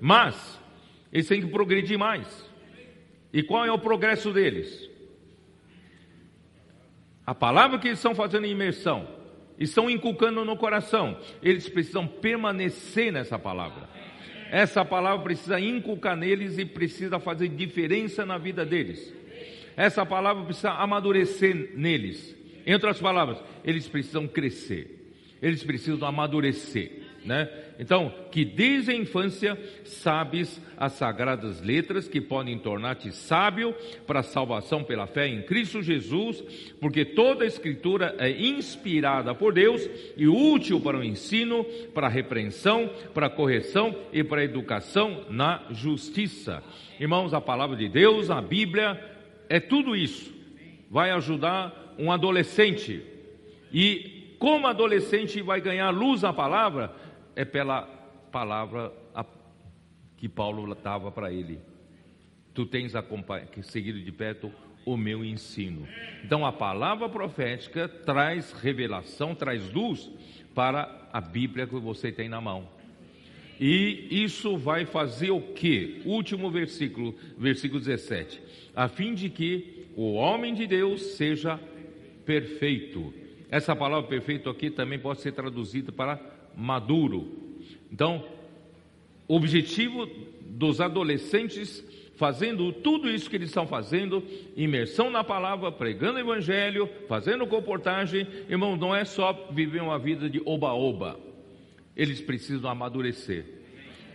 mas 0.00 0.58
eles 1.12 1.28
têm 1.28 1.40
que 1.40 1.48
progredir 1.48 1.98
mais. 1.98 2.26
E 3.32 3.42
qual 3.42 3.66
é 3.66 3.70
o 3.70 3.78
progresso 3.78 4.32
deles? 4.32 4.87
A 7.28 7.34
palavra 7.34 7.78
que 7.78 7.88
eles 7.88 7.98
estão 7.98 8.14
fazendo 8.14 8.46
imersão, 8.46 9.06
estão 9.58 9.90
inculcando 9.90 10.46
no 10.46 10.56
coração, 10.56 11.18
eles 11.42 11.68
precisam 11.68 12.06
permanecer 12.06 13.12
nessa 13.12 13.38
palavra. 13.38 13.86
Essa 14.50 14.82
palavra 14.82 15.22
precisa 15.22 15.60
inculcar 15.60 16.16
neles 16.16 16.56
e 16.56 16.64
precisa 16.64 17.20
fazer 17.20 17.48
diferença 17.48 18.24
na 18.24 18.38
vida 18.38 18.64
deles. 18.64 19.12
Essa 19.76 20.06
palavra 20.06 20.42
precisa 20.42 20.70
amadurecer 20.70 21.72
neles. 21.76 22.34
Em 22.64 22.72
outras 22.72 22.98
palavras, 22.98 23.44
eles 23.62 23.86
precisam 23.86 24.26
crescer. 24.26 25.12
Eles 25.42 25.62
precisam 25.62 26.08
amadurecer 26.08 27.08
né? 27.24 27.48
Então, 27.78 28.12
que 28.32 28.44
desde 28.44 28.90
a 28.90 28.94
infância 28.94 29.56
sabes 29.84 30.60
as 30.76 30.94
sagradas 30.94 31.60
letras 31.60 32.08
que 32.08 32.20
podem 32.20 32.58
tornar-te 32.58 33.12
sábio 33.12 33.72
para 34.04 34.18
a 34.18 34.24
salvação 34.24 34.82
pela 34.82 35.06
fé 35.06 35.28
em 35.28 35.42
Cristo 35.42 35.80
Jesus, 35.80 36.42
porque 36.80 37.04
toda 37.04 37.44
a 37.44 37.46
escritura 37.46 38.16
é 38.18 38.30
inspirada 38.30 39.32
por 39.32 39.52
Deus 39.52 39.88
e 40.16 40.26
útil 40.26 40.80
para 40.80 40.98
o 40.98 41.04
ensino, 41.04 41.64
para 41.94 42.08
a 42.08 42.10
repreensão, 42.10 42.90
para 43.14 43.26
a 43.26 43.30
correção 43.30 43.94
e 44.12 44.24
para 44.24 44.40
a 44.40 44.44
educação 44.44 45.24
na 45.30 45.62
justiça. 45.70 46.64
Irmãos, 46.98 47.32
a 47.32 47.40
palavra 47.40 47.76
de 47.76 47.88
Deus, 47.88 48.28
a 48.28 48.42
Bíblia, 48.42 49.00
é 49.48 49.60
tudo 49.60 49.94
isso. 49.94 50.34
Vai 50.90 51.12
ajudar 51.12 51.94
um 51.96 52.10
adolescente. 52.10 53.02
E 53.72 54.34
como 54.38 54.66
adolescente 54.66 55.42
vai 55.42 55.60
ganhar 55.60 55.90
luz 55.90 56.24
à 56.24 56.32
palavra, 56.32 56.92
é 57.38 57.44
pela 57.44 57.82
palavra 58.32 58.92
que 60.16 60.28
Paulo 60.28 60.74
dava 60.74 61.12
para 61.12 61.32
ele. 61.32 61.60
Tu 62.52 62.66
tens 62.66 62.94
seguido 63.62 64.00
de 64.00 64.10
perto 64.10 64.50
o 64.84 64.96
meu 64.96 65.24
ensino. 65.24 65.86
Então 66.24 66.44
a 66.44 66.50
palavra 66.50 67.08
profética 67.08 67.88
traz 67.88 68.50
revelação, 68.50 69.36
traz 69.36 69.72
luz 69.72 70.10
para 70.52 71.08
a 71.12 71.20
Bíblia 71.20 71.68
que 71.68 71.76
você 71.76 72.10
tem 72.10 72.28
na 72.28 72.40
mão. 72.40 72.68
E 73.60 74.08
isso 74.10 74.56
vai 74.58 74.84
fazer 74.84 75.30
o 75.30 75.40
que? 75.40 76.02
Último 76.04 76.50
versículo, 76.50 77.14
versículo 77.38 77.78
17. 77.78 78.42
A 78.74 78.88
fim 78.88 79.14
de 79.14 79.30
que 79.30 79.86
o 79.94 80.14
homem 80.14 80.54
de 80.54 80.66
Deus 80.66 81.02
seja 81.16 81.56
perfeito. 82.26 83.14
Essa 83.48 83.76
palavra 83.76 84.08
perfeito 84.08 84.50
aqui 84.50 84.70
também 84.70 84.98
pode 84.98 85.20
ser 85.20 85.30
traduzida 85.30 85.92
para 85.92 86.36
maduro. 86.58 87.28
Então, 87.92 88.24
o 89.28 89.36
objetivo 89.36 90.06
dos 90.40 90.80
adolescentes 90.80 91.84
fazendo 92.16 92.72
tudo 92.72 93.08
isso 93.08 93.30
que 93.30 93.36
eles 93.36 93.48
estão 93.48 93.64
fazendo, 93.64 94.24
imersão 94.56 95.08
na 95.08 95.22
palavra, 95.22 95.70
pregando 95.70 96.18
o 96.18 96.20
evangelho, 96.20 96.90
fazendo 97.06 97.46
comportagem, 97.46 98.26
irmão, 98.48 98.76
não 98.76 98.92
é 98.92 99.04
só 99.04 99.32
viver 99.52 99.80
uma 99.80 100.00
vida 100.00 100.28
de 100.28 100.42
oba-oba. 100.44 101.16
Eles 101.96 102.20
precisam 102.20 102.68
amadurecer. 102.68 103.46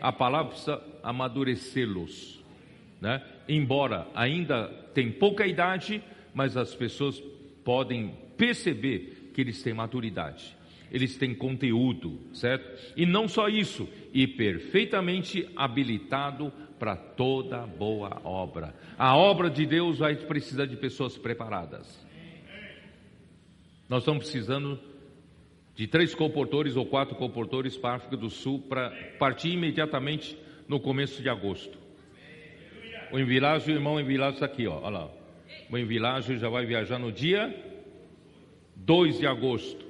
A 0.02 0.12
palavra 0.12 0.52
precisa 0.52 0.84
amadurecê-los, 1.02 2.44
né? 3.00 3.24
Embora 3.48 4.06
ainda 4.14 4.68
tem 4.94 5.10
pouca 5.10 5.48
idade, 5.48 6.04
mas 6.34 6.58
as 6.58 6.76
pessoas 6.76 7.24
podem 7.64 8.14
perceber 8.36 9.32
que 9.34 9.40
eles 9.40 9.64
têm 9.64 9.74
maturidade 9.74 10.58
eles 10.94 11.18
têm 11.18 11.34
conteúdo, 11.34 12.20
certo? 12.34 12.94
E 12.96 13.04
não 13.04 13.28
só 13.28 13.50
isso, 13.50 13.90
e 14.14 14.28
perfeitamente 14.28 15.50
habilitado 15.56 16.54
para 16.78 16.96
toda 16.96 17.66
boa 17.66 18.22
obra. 18.24 18.76
A 18.96 19.18
obra 19.18 19.50
de 19.50 19.66
Deus 19.66 19.98
vai 19.98 20.16
precisar 20.16 20.68
de 20.68 20.78
pessoas 20.78 21.18
preparadas. 21.18 22.06
Nós 23.90 24.04
estamos 24.04 24.24
precisando 24.24 24.80
de 25.76 25.88
três 25.88 26.14
comportores 26.14 26.76
ou 26.76 26.86
quatro 26.86 27.16
comportores 27.16 27.76
para 27.76 27.94
a 27.94 27.96
África 27.96 28.16
do 28.16 28.30
Sul 28.30 28.62
para 28.62 28.92
partir 29.18 29.50
imediatamente 29.50 30.38
no 30.68 30.80
começo 30.80 31.24
de 31.24 31.30
agosto. 31.30 31.78
O 33.12 33.20
Envilagem, 33.20 33.74
o 33.74 33.78
irmão 33.78 34.00
Envilagem 34.00 34.36
está 34.36 34.46
aqui, 34.46 34.68
ó, 34.68 34.78
olha 34.78 34.90
lá. 34.90 35.12
O 35.72 35.78
Envilagem 35.78 36.38
já 36.38 36.50
vai 36.50 36.66
viajar 36.66 37.00
no 37.00 37.12
dia 37.12 37.54
2 38.76 39.20
de 39.20 39.26
agosto. 39.26 39.83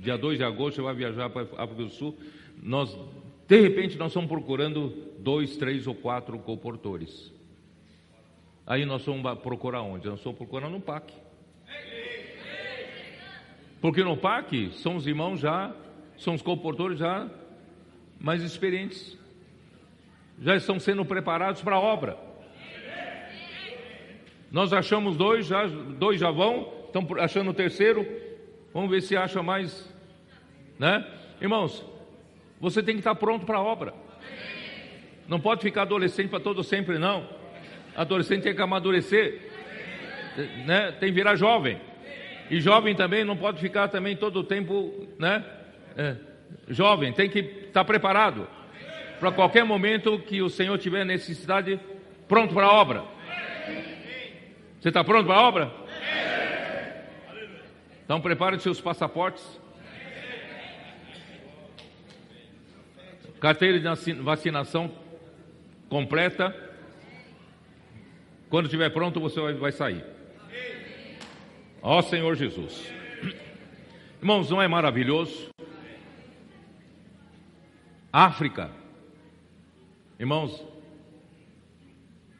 Dia 0.00 0.18
2 0.18 0.38
de 0.38 0.44
agosto 0.44 0.82
vai 0.82 0.94
viajar 0.94 1.30
para 1.30 1.42
a 1.56 1.62
África 1.62 1.84
do 1.84 1.90
Sul. 1.90 2.16
Nós 2.60 2.98
de 3.50 3.60
repente, 3.60 3.98
nós 3.98 4.12
estamos 4.12 4.28
procurando 4.28 4.94
dois, 5.18 5.56
três 5.56 5.84
ou 5.88 5.92
quatro 5.92 6.38
comportores. 6.38 7.32
Aí 8.64 8.84
nós 8.84 9.04
vamos 9.04 9.40
procurar 9.40 9.82
onde? 9.82 10.06
Nós 10.06 10.20
estamos 10.20 10.38
procurando 10.38 10.74
no 10.74 10.80
PAC. 10.80 11.12
Porque 13.80 14.04
no 14.04 14.16
PAC 14.16 14.70
são 14.74 14.94
os 14.94 15.04
irmãos 15.04 15.40
já, 15.40 15.74
são 16.16 16.34
os 16.34 16.42
comportores 16.42 17.00
já 17.00 17.28
mais 18.20 18.40
experientes. 18.44 19.18
Já 20.40 20.54
estão 20.54 20.78
sendo 20.78 21.04
preparados 21.04 21.60
para 21.60 21.74
a 21.74 21.80
obra. 21.80 22.16
Nós 24.48 24.72
achamos 24.72 25.16
dois, 25.16 25.46
já, 25.46 25.66
dois 25.66 26.20
já 26.20 26.30
vão, 26.30 26.72
estão 26.86 27.04
achando 27.18 27.50
o 27.50 27.54
terceiro. 27.54 28.06
Vamos 28.72 28.90
ver 28.92 29.02
se 29.02 29.16
acha 29.16 29.42
mais, 29.42 29.89
né? 30.80 31.04
Irmãos, 31.42 31.84
você 32.58 32.82
tem 32.82 32.94
que 32.94 33.00
estar 33.00 33.14
pronto 33.14 33.44
para 33.44 33.58
a 33.58 33.62
obra. 33.62 33.92
Não 35.28 35.38
pode 35.38 35.60
ficar 35.60 35.82
adolescente 35.82 36.30
para 36.30 36.40
todo 36.40 36.64
sempre, 36.64 36.98
não. 36.98 37.28
Adolescente 37.94 38.44
tem 38.44 38.54
que 38.54 38.62
amadurecer, 38.62 39.42
né? 40.64 40.90
Tem 40.92 41.10
que 41.10 41.14
virar 41.14 41.36
jovem. 41.36 41.78
E 42.50 42.62
jovem 42.62 42.94
também 42.94 43.24
não 43.24 43.36
pode 43.36 43.60
ficar 43.60 43.88
também 43.88 44.16
todo 44.16 44.40
o 44.40 44.42
tempo, 44.42 45.06
né? 45.18 45.44
É, 45.98 46.16
jovem, 46.68 47.12
tem 47.12 47.28
que 47.28 47.40
estar 47.40 47.84
preparado 47.84 48.48
para 49.20 49.30
qualquer 49.30 49.64
momento 49.64 50.18
que 50.20 50.40
o 50.40 50.48
Senhor 50.48 50.78
tiver 50.78 51.04
necessidade, 51.04 51.78
pronto 52.26 52.54
para 52.54 52.64
a 52.64 52.72
obra. 52.72 53.04
Você 54.80 54.88
está 54.88 55.04
pronto 55.04 55.26
para 55.26 55.36
a 55.36 55.42
obra? 55.46 55.70
Então 58.02 58.18
prepare 58.18 58.58
seus 58.58 58.80
passaportes. 58.80 59.59
Carteira 63.40 63.80
de 63.80 64.12
vacinação 64.20 64.92
completa. 65.88 66.54
Quando 68.50 68.66
estiver 68.66 68.90
pronto, 68.90 69.18
você 69.18 69.40
vai 69.54 69.72
sair. 69.72 70.04
Ó 71.80 72.02
Senhor 72.02 72.36
Jesus. 72.36 72.92
Irmãos, 74.20 74.50
não 74.50 74.60
é 74.60 74.68
maravilhoso? 74.68 75.48
África. 78.12 78.70
Irmãos, 80.18 80.62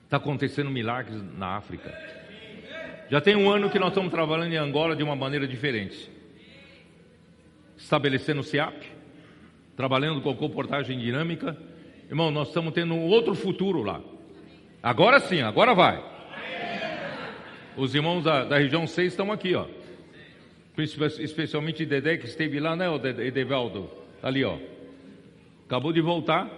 está 0.05 0.19
acontecendo 0.19 0.71
milagres 0.71 1.23
na 1.39 1.57
África. 1.57 1.97
Já 3.09 3.23
tem 3.23 3.35
um 3.35 3.51
ano 3.51 3.71
que 3.71 3.79
nós 3.79 3.89
estamos 3.89 4.11
trabalhando 4.11 4.53
em 4.53 4.57
Angola 4.57 4.95
de 4.95 5.03
uma 5.03 5.17
maneira 5.17 5.49
diferente. 5.49 6.11
Estabelecendo 7.79 8.43
o 8.43 8.45
CIAP 8.45 9.00
trabalhando 9.81 10.21
com 10.21 10.37
comportagem 10.37 10.99
dinâmica. 10.99 11.57
Irmão, 12.07 12.31
nós 12.31 12.49
estamos 12.49 12.75
tendo 12.75 12.93
um 12.93 13.07
outro 13.07 13.35
futuro 13.35 13.83
lá. 13.83 14.03
Agora 14.83 15.19
sim, 15.21 15.40
agora 15.40 15.75
vai. 15.75 16.05
Os 17.79 17.95
irmãos 17.95 18.23
da, 18.23 18.45
da 18.45 18.59
região 18.59 18.87
6 18.87 19.11
estão 19.11 19.33
aqui, 19.33 19.55
ó. 19.55 19.64
Especialmente 20.77 21.87
Dedé, 21.87 22.19
que 22.19 22.27
esteve 22.27 22.61
lá, 22.61 22.77
né, 22.77 22.85
Edevaldo? 23.27 23.90
Tá 24.21 24.29
ali, 24.29 24.45
ó. 24.45 24.59
Acabou 25.64 25.95
de 25.95 26.03
voltar. 26.03 26.51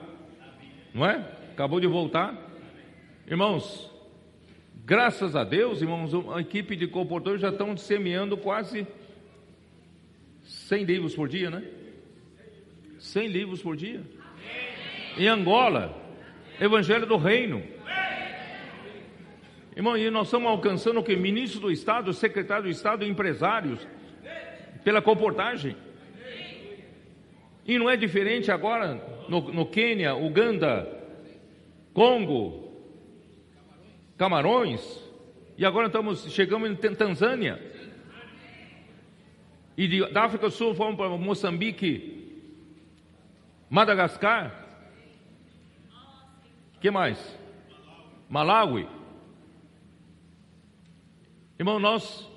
Não 0.93 1.07
é? 1.07 1.25
Acabou 1.53 1.79
de 1.79 1.87
voltar. 1.87 2.37
Irmãos, 3.25 3.89
graças 4.85 5.37
a 5.37 5.45
Deus, 5.45 5.81
irmãos, 5.81 6.13
a 6.35 6.41
equipe 6.41 6.75
de 6.75 6.89
comportadores 6.89 7.41
já 7.41 7.51
estão 7.51 7.77
semeando 7.77 8.37
quase 8.37 8.85
100 10.43 10.83
livros 10.83 11.15
por 11.15 11.29
dia, 11.29 11.49
né? 11.49 11.63
100 13.03 13.27
livros 13.27 13.61
por 13.61 13.77
dia. 13.77 14.01
Em 15.19 15.27
Angola, 15.27 16.01
Evangelho 16.61 17.05
do 17.05 17.17
Reino. 17.17 17.63
Irmão, 19.77 19.97
e 19.97 20.09
nós 20.09 20.29
estamos 20.29 20.49
alcançando 20.49 21.01
o 21.01 21.03
que? 21.03 21.17
Ministro 21.17 21.61
do 21.61 21.71
Estado, 21.73 22.13
secretário 22.13 22.65
do 22.65 22.71
Estado, 22.71 23.05
empresários, 23.05 23.87
pela 24.85 25.03
comportagem. 25.03 25.77
E 27.67 27.77
não 27.77 27.91
é 27.91 27.97
diferente 27.97 28.53
agora 28.53 29.25
no, 29.29 29.53
no 29.53 29.67
Quênia, 29.67 30.15
Uganda, 30.15 30.89
Congo, 31.93 32.73
Camarões, 34.17 34.81
e 35.59 35.65
agora 35.65 35.89
estamos, 35.89 36.33
chegamos 36.33 36.71
em 36.71 36.95
Tanzânia. 36.95 37.61
E 39.77 39.89
de, 39.89 40.13
da 40.13 40.25
África 40.25 40.47
do 40.47 40.53
Sul 40.53 40.75
fomos 40.75 40.97
para 40.97 41.09
Moçambique, 41.09 42.22
Madagascar. 43.73 44.53
que 46.79 46.91
mais? 46.91 47.19
Malawi. 48.29 48.87
Irmão, 51.59 51.79
nós 51.79 52.31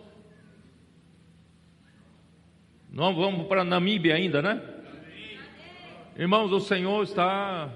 nós 2.89 3.13
vamos 3.17 3.49
para 3.49 3.65
Namíbia 3.65 4.15
ainda, 4.15 4.41
né? 4.41 4.61
Irmãos, 6.15 6.53
o 6.53 6.61
Senhor 6.61 7.03
está 7.03 7.69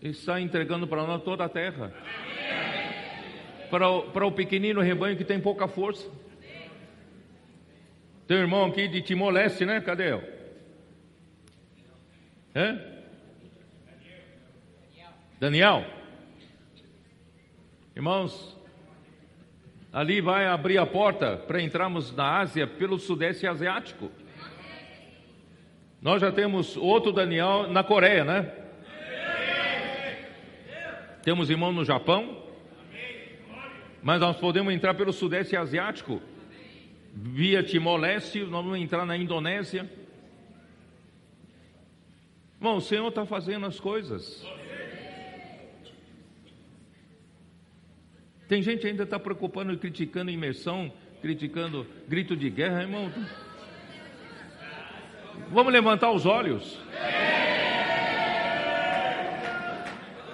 está 0.00 0.40
entregando 0.40 0.86
para 0.86 1.06
nós 1.06 1.22
toda 1.22 1.44
a 1.44 1.50
terra. 1.50 1.92
Para 3.70 3.90
o, 3.90 4.10
para 4.10 4.26
o 4.26 4.32
pequenino 4.32 4.80
rebanho 4.80 5.18
que 5.18 5.24
tem 5.24 5.38
pouca 5.38 5.68
força. 5.68 6.10
Tem 8.26 8.38
um 8.38 8.40
irmão 8.40 8.64
aqui 8.64 8.88
de 8.88 9.02
Timor-Leste, 9.02 9.66
né? 9.66 9.82
Cadê 9.82 10.14
ele? 10.14 10.37
Hã? 12.54 12.80
Daniel? 15.38 15.84
Irmãos, 17.94 18.56
ali 19.92 20.20
vai 20.20 20.46
abrir 20.46 20.78
a 20.78 20.86
porta 20.86 21.36
para 21.36 21.62
entrarmos 21.62 22.14
na 22.14 22.38
Ásia 22.38 22.66
pelo 22.66 22.98
Sudeste 22.98 23.46
Asiático. 23.46 24.10
Nós 26.00 26.20
já 26.20 26.30
temos 26.30 26.76
outro 26.76 27.12
Daniel 27.12 27.68
na 27.68 27.82
Coreia, 27.82 28.24
né? 28.24 28.52
Temos 31.22 31.50
irmão 31.50 31.72
no 31.72 31.84
Japão. 31.84 32.44
Mas 34.02 34.20
nós 34.20 34.36
podemos 34.36 34.72
entrar 34.72 34.94
pelo 34.94 35.12
Sudeste 35.12 35.56
Asiático. 35.56 36.22
Via 37.12 37.62
Timor-Leste, 37.62 38.40
nós 38.40 38.64
vamos 38.64 38.78
entrar 38.78 39.04
na 39.04 39.16
Indonésia. 39.16 39.90
Irmão, 42.60 42.76
o 42.76 42.80
Senhor 42.80 43.08
está 43.08 43.24
fazendo 43.24 43.66
as 43.66 43.78
coisas. 43.78 44.44
Tem 48.48 48.60
gente 48.62 48.86
ainda 48.86 49.04
está 49.04 49.18
preocupando 49.18 49.72
e 49.72 49.76
criticando 49.76 50.30
imersão, 50.30 50.92
criticando 51.22 51.86
grito 52.08 52.36
de 52.36 52.50
guerra, 52.50 52.82
irmão. 52.82 53.12
Vamos 55.50 55.72
levantar 55.72 56.10
os 56.10 56.26
olhos. 56.26 56.78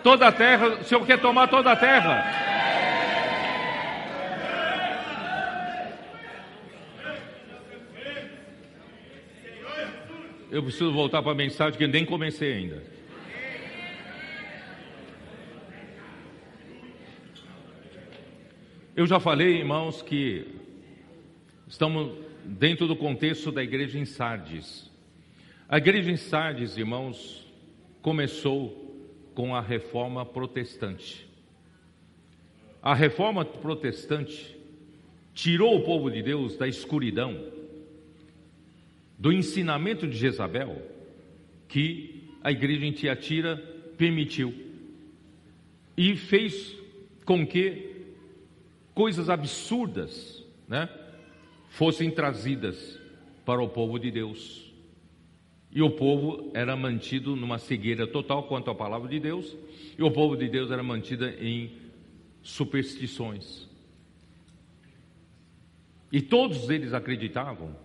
Toda 0.02 0.28
a 0.28 0.32
terra, 0.32 0.68
o 0.68 0.84
Senhor 0.84 1.04
quer 1.04 1.20
tomar 1.20 1.48
toda 1.48 1.72
a 1.72 1.76
terra. 1.76 2.53
Eu 10.54 10.62
preciso 10.62 10.92
voltar 10.92 11.20
para 11.20 11.32
a 11.32 11.34
mensagem 11.34 11.76
que 11.76 11.84
nem 11.88 12.06
comecei 12.06 12.52
ainda. 12.52 12.80
Eu 18.94 19.04
já 19.04 19.18
falei, 19.18 19.56
irmãos, 19.56 20.00
que 20.00 20.46
estamos 21.66 22.16
dentro 22.44 22.86
do 22.86 22.94
contexto 22.94 23.50
da 23.50 23.64
igreja 23.64 23.98
em 23.98 24.04
Sardes. 24.04 24.88
A 25.68 25.78
igreja 25.78 26.12
em 26.12 26.16
Sardes, 26.16 26.76
irmãos, 26.76 27.52
começou 28.00 28.96
com 29.34 29.56
a 29.56 29.60
reforma 29.60 30.24
protestante. 30.24 31.28
A 32.80 32.94
reforma 32.94 33.44
protestante 33.44 34.56
tirou 35.34 35.78
o 35.78 35.82
povo 35.82 36.12
de 36.12 36.22
Deus 36.22 36.56
da 36.56 36.68
escuridão, 36.68 37.44
do 39.24 39.32
ensinamento 39.32 40.06
de 40.06 40.18
Jezabel, 40.18 40.82
que 41.66 42.28
a 42.42 42.52
igreja 42.52 42.84
em 42.84 42.92
Tiatira 42.92 43.56
permitiu, 43.96 44.52
e 45.96 46.14
fez 46.14 46.76
com 47.24 47.46
que 47.46 48.04
coisas 48.92 49.30
absurdas, 49.30 50.44
né, 50.68 50.90
fossem 51.70 52.10
trazidas 52.10 53.00
para 53.46 53.62
o 53.62 53.68
povo 53.70 53.98
de 53.98 54.10
Deus. 54.10 54.70
E 55.72 55.80
o 55.80 55.88
povo 55.88 56.50
era 56.52 56.76
mantido 56.76 57.34
numa 57.34 57.56
cegueira 57.56 58.06
total 58.06 58.42
quanto 58.42 58.70
à 58.70 58.74
palavra 58.74 59.08
de 59.08 59.18
Deus, 59.18 59.56
e 59.98 60.02
o 60.02 60.10
povo 60.10 60.36
de 60.36 60.50
Deus 60.50 60.70
era 60.70 60.82
mantido 60.82 61.24
em 61.24 61.72
superstições. 62.42 63.70
E 66.12 66.20
todos 66.20 66.68
eles 66.68 66.92
acreditavam 66.92 67.83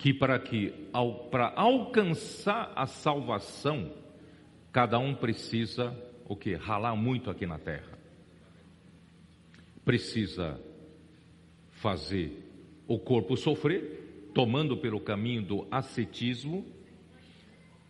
que 0.00 0.12
para 0.12 0.38
que 0.38 0.72
para 1.30 1.52
alcançar 1.54 2.72
a 2.74 2.86
salvação, 2.86 3.92
cada 4.72 4.98
um 4.98 5.14
precisa 5.14 5.96
o 6.26 6.34
que? 6.34 6.54
Ralar 6.54 6.96
muito 6.96 7.30
aqui 7.30 7.46
na 7.46 7.58
terra 7.58 8.00
precisa 9.84 10.60
fazer 11.72 12.30
o 12.86 12.98
corpo 12.98 13.36
sofrer, 13.36 14.30
tomando 14.32 14.76
pelo 14.76 15.00
caminho 15.00 15.42
do 15.42 15.66
ascetismo, 15.70 16.64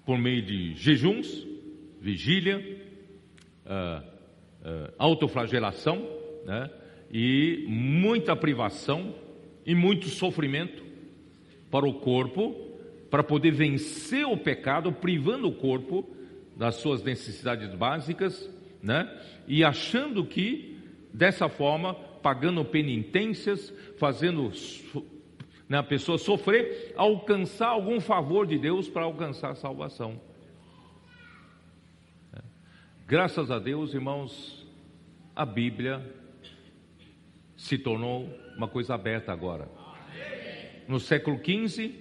por 0.07 0.17
meio 0.17 0.43
de 0.43 0.75
jejuns, 0.77 1.47
vigília, 2.01 2.59
uh, 3.67 4.03
uh, 4.03 4.95
autoflagelação, 4.99 6.09
né? 6.47 6.71
e 7.13 7.67
muita 7.69 8.35
privação 8.35 9.15
e 9.67 9.75
muito 9.75 10.07
sofrimento 10.09 10.83
para 11.71 11.87
o 11.87 11.95
corpo, 11.95 12.55
para 13.11 13.23
poder 13.23 13.53
vencer 13.53 14.27
o 14.27 14.37
pecado, 14.37 14.93
privando 14.93 15.49
o 15.49 15.55
corpo 15.55 16.09
das 16.57 16.77
suas 16.77 17.03
necessidades 17.03 17.75
básicas, 17.75 18.49
né? 18.83 19.09
e 19.47 19.65
achando 19.65 20.25
que 20.25 20.79
dessa 21.13 21.49
forma, 21.49 21.95
pagando 21.95 22.65
penitências, 22.65 23.73
fazendo 23.99 24.53
né, 25.69 25.79
a 25.79 25.83
pessoa 25.83 26.19
sofrer, 26.19 26.93
alcançar 26.97 27.69
algum 27.69 28.01
favor 28.01 28.47
de 28.47 28.59
Deus 28.59 28.89
para 28.89 29.05
alcançar 29.05 29.51
a 29.51 29.55
salvação. 29.55 30.21
Graças 33.07 33.51
a 33.51 33.59
Deus, 33.59 33.93
irmãos, 33.93 34.65
a 35.35 35.45
Bíblia 35.45 36.01
se 37.57 37.77
tornou 37.77 38.29
uma 38.57 38.69
coisa 38.69 38.95
aberta 38.95 39.33
agora. 39.33 39.80
No 40.91 40.99
século 40.99 41.39
XV, 41.39 41.93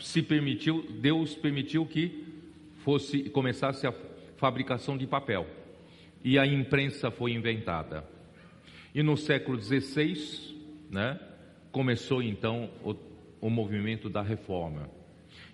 se 0.00 0.20
permitiu, 0.20 0.84
Deus 0.98 1.32
permitiu 1.32 1.86
que 1.86 2.24
fosse 2.78 3.30
começasse 3.30 3.86
a 3.86 3.94
fabricação 4.36 4.98
de 4.98 5.06
papel 5.06 5.46
e 6.24 6.36
a 6.40 6.44
imprensa 6.44 7.08
foi 7.08 7.34
inventada. 7.34 8.04
E 8.92 9.00
no 9.00 9.16
século 9.16 9.62
XVI, 9.62 10.56
né, 10.90 11.20
começou 11.70 12.20
então 12.20 12.68
o, 12.82 12.96
o 13.40 13.48
movimento 13.48 14.10
da 14.10 14.22
reforma. 14.22 14.90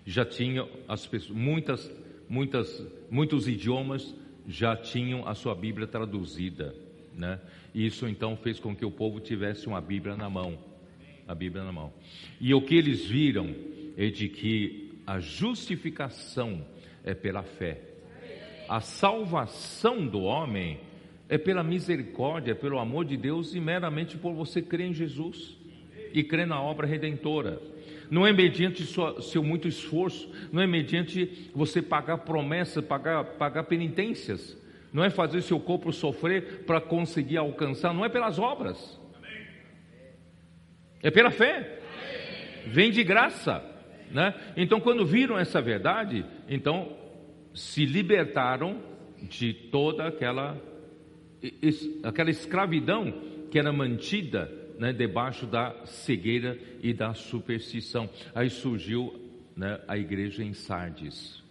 Já 0.03 0.25
tinha 0.25 0.67
as 0.87 1.05
pessoas, 1.05 1.37
muitas, 1.37 1.91
muitas, 2.27 2.87
muitos 3.11 3.47
idiomas 3.47 4.15
já 4.47 4.75
tinham 4.75 5.27
a 5.27 5.35
sua 5.35 5.53
Bíblia 5.53 5.85
traduzida, 5.85 6.75
né? 7.15 7.39
E 7.71 7.85
isso 7.85 8.07
então 8.07 8.35
fez 8.35 8.59
com 8.59 8.75
que 8.75 8.83
o 8.83 8.89
povo 8.89 9.19
tivesse 9.19 9.67
uma 9.67 9.79
Bíblia 9.79 10.15
na 10.15 10.27
mão, 10.27 10.57
a 11.29 11.35
Bíblia 11.35 11.63
na 11.63 11.71
mão. 11.71 11.93
E 12.41 12.55
o 12.55 12.61
que 12.61 12.73
eles 12.73 13.05
viram 13.05 13.53
é 13.95 14.07
de 14.07 14.27
que 14.27 14.99
a 15.05 15.19
justificação 15.19 16.65
é 17.03 17.13
pela 17.13 17.43
fé. 17.43 17.81
A 18.67 18.81
salvação 18.81 20.07
do 20.07 20.21
homem 20.21 20.79
é 21.29 21.37
pela 21.37 21.63
misericórdia, 21.63 22.55
pelo 22.55 22.79
amor 22.79 23.05
de 23.05 23.15
Deus 23.15 23.53
e 23.53 23.59
meramente 23.59 24.17
por 24.17 24.33
você 24.33 24.59
crer 24.59 24.87
em 24.87 24.93
Jesus 24.93 25.55
e 26.11 26.23
crer 26.23 26.47
na 26.47 26.59
obra 26.59 26.87
redentora. 26.87 27.61
Não 28.09 28.25
é 28.25 28.33
mediante 28.33 28.83
sua, 28.83 29.21
seu 29.21 29.43
muito 29.43 29.67
esforço, 29.67 30.31
não 30.51 30.63
é 30.63 30.65
mediante 30.65 31.51
você 31.53 31.79
pagar 31.79 32.17
promessas, 32.19 32.83
pagar, 32.83 33.23
pagar 33.23 33.65
penitências, 33.65 34.57
não 34.91 35.03
é 35.03 35.11
fazer 35.11 35.43
seu 35.43 35.59
corpo 35.59 35.93
sofrer 35.93 36.63
para 36.65 36.81
conseguir 36.81 37.37
alcançar, 37.37 37.93
não 37.93 38.03
é 38.03 38.09
pelas 38.09 38.39
obras, 38.39 38.98
é 41.01 41.09
pela 41.09 41.31
fé, 41.31 41.79
vem 42.67 42.91
de 42.91 43.03
graça, 43.03 43.63
né? 44.11 44.33
Então, 44.57 44.79
quando 44.79 45.05
viram 45.05 45.37
essa 45.37 45.61
verdade, 45.61 46.25
então 46.47 46.97
se 47.53 47.85
libertaram 47.85 48.81
de 49.21 49.53
toda 49.53 50.07
aquela 50.07 50.57
aquela 52.03 52.29
escravidão 52.29 53.11
que 53.49 53.57
era 53.57 53.71
mantida 53.71 54.51
né, 54.77 54.93
debaixo 54.93 55.45
da 55.45 55.73
cegueira 55.85 56.57
e 56.81 56.93
da 56.93 57.13
superstição. 57.13 58.09
Aí 58.35 58.49
surgiu 58.49 59.13
né, 59.55 59.79
a 59.87 59.97
igreja 59.97 60.43
em 60.43 60.53
Sardes. 60.53 61.43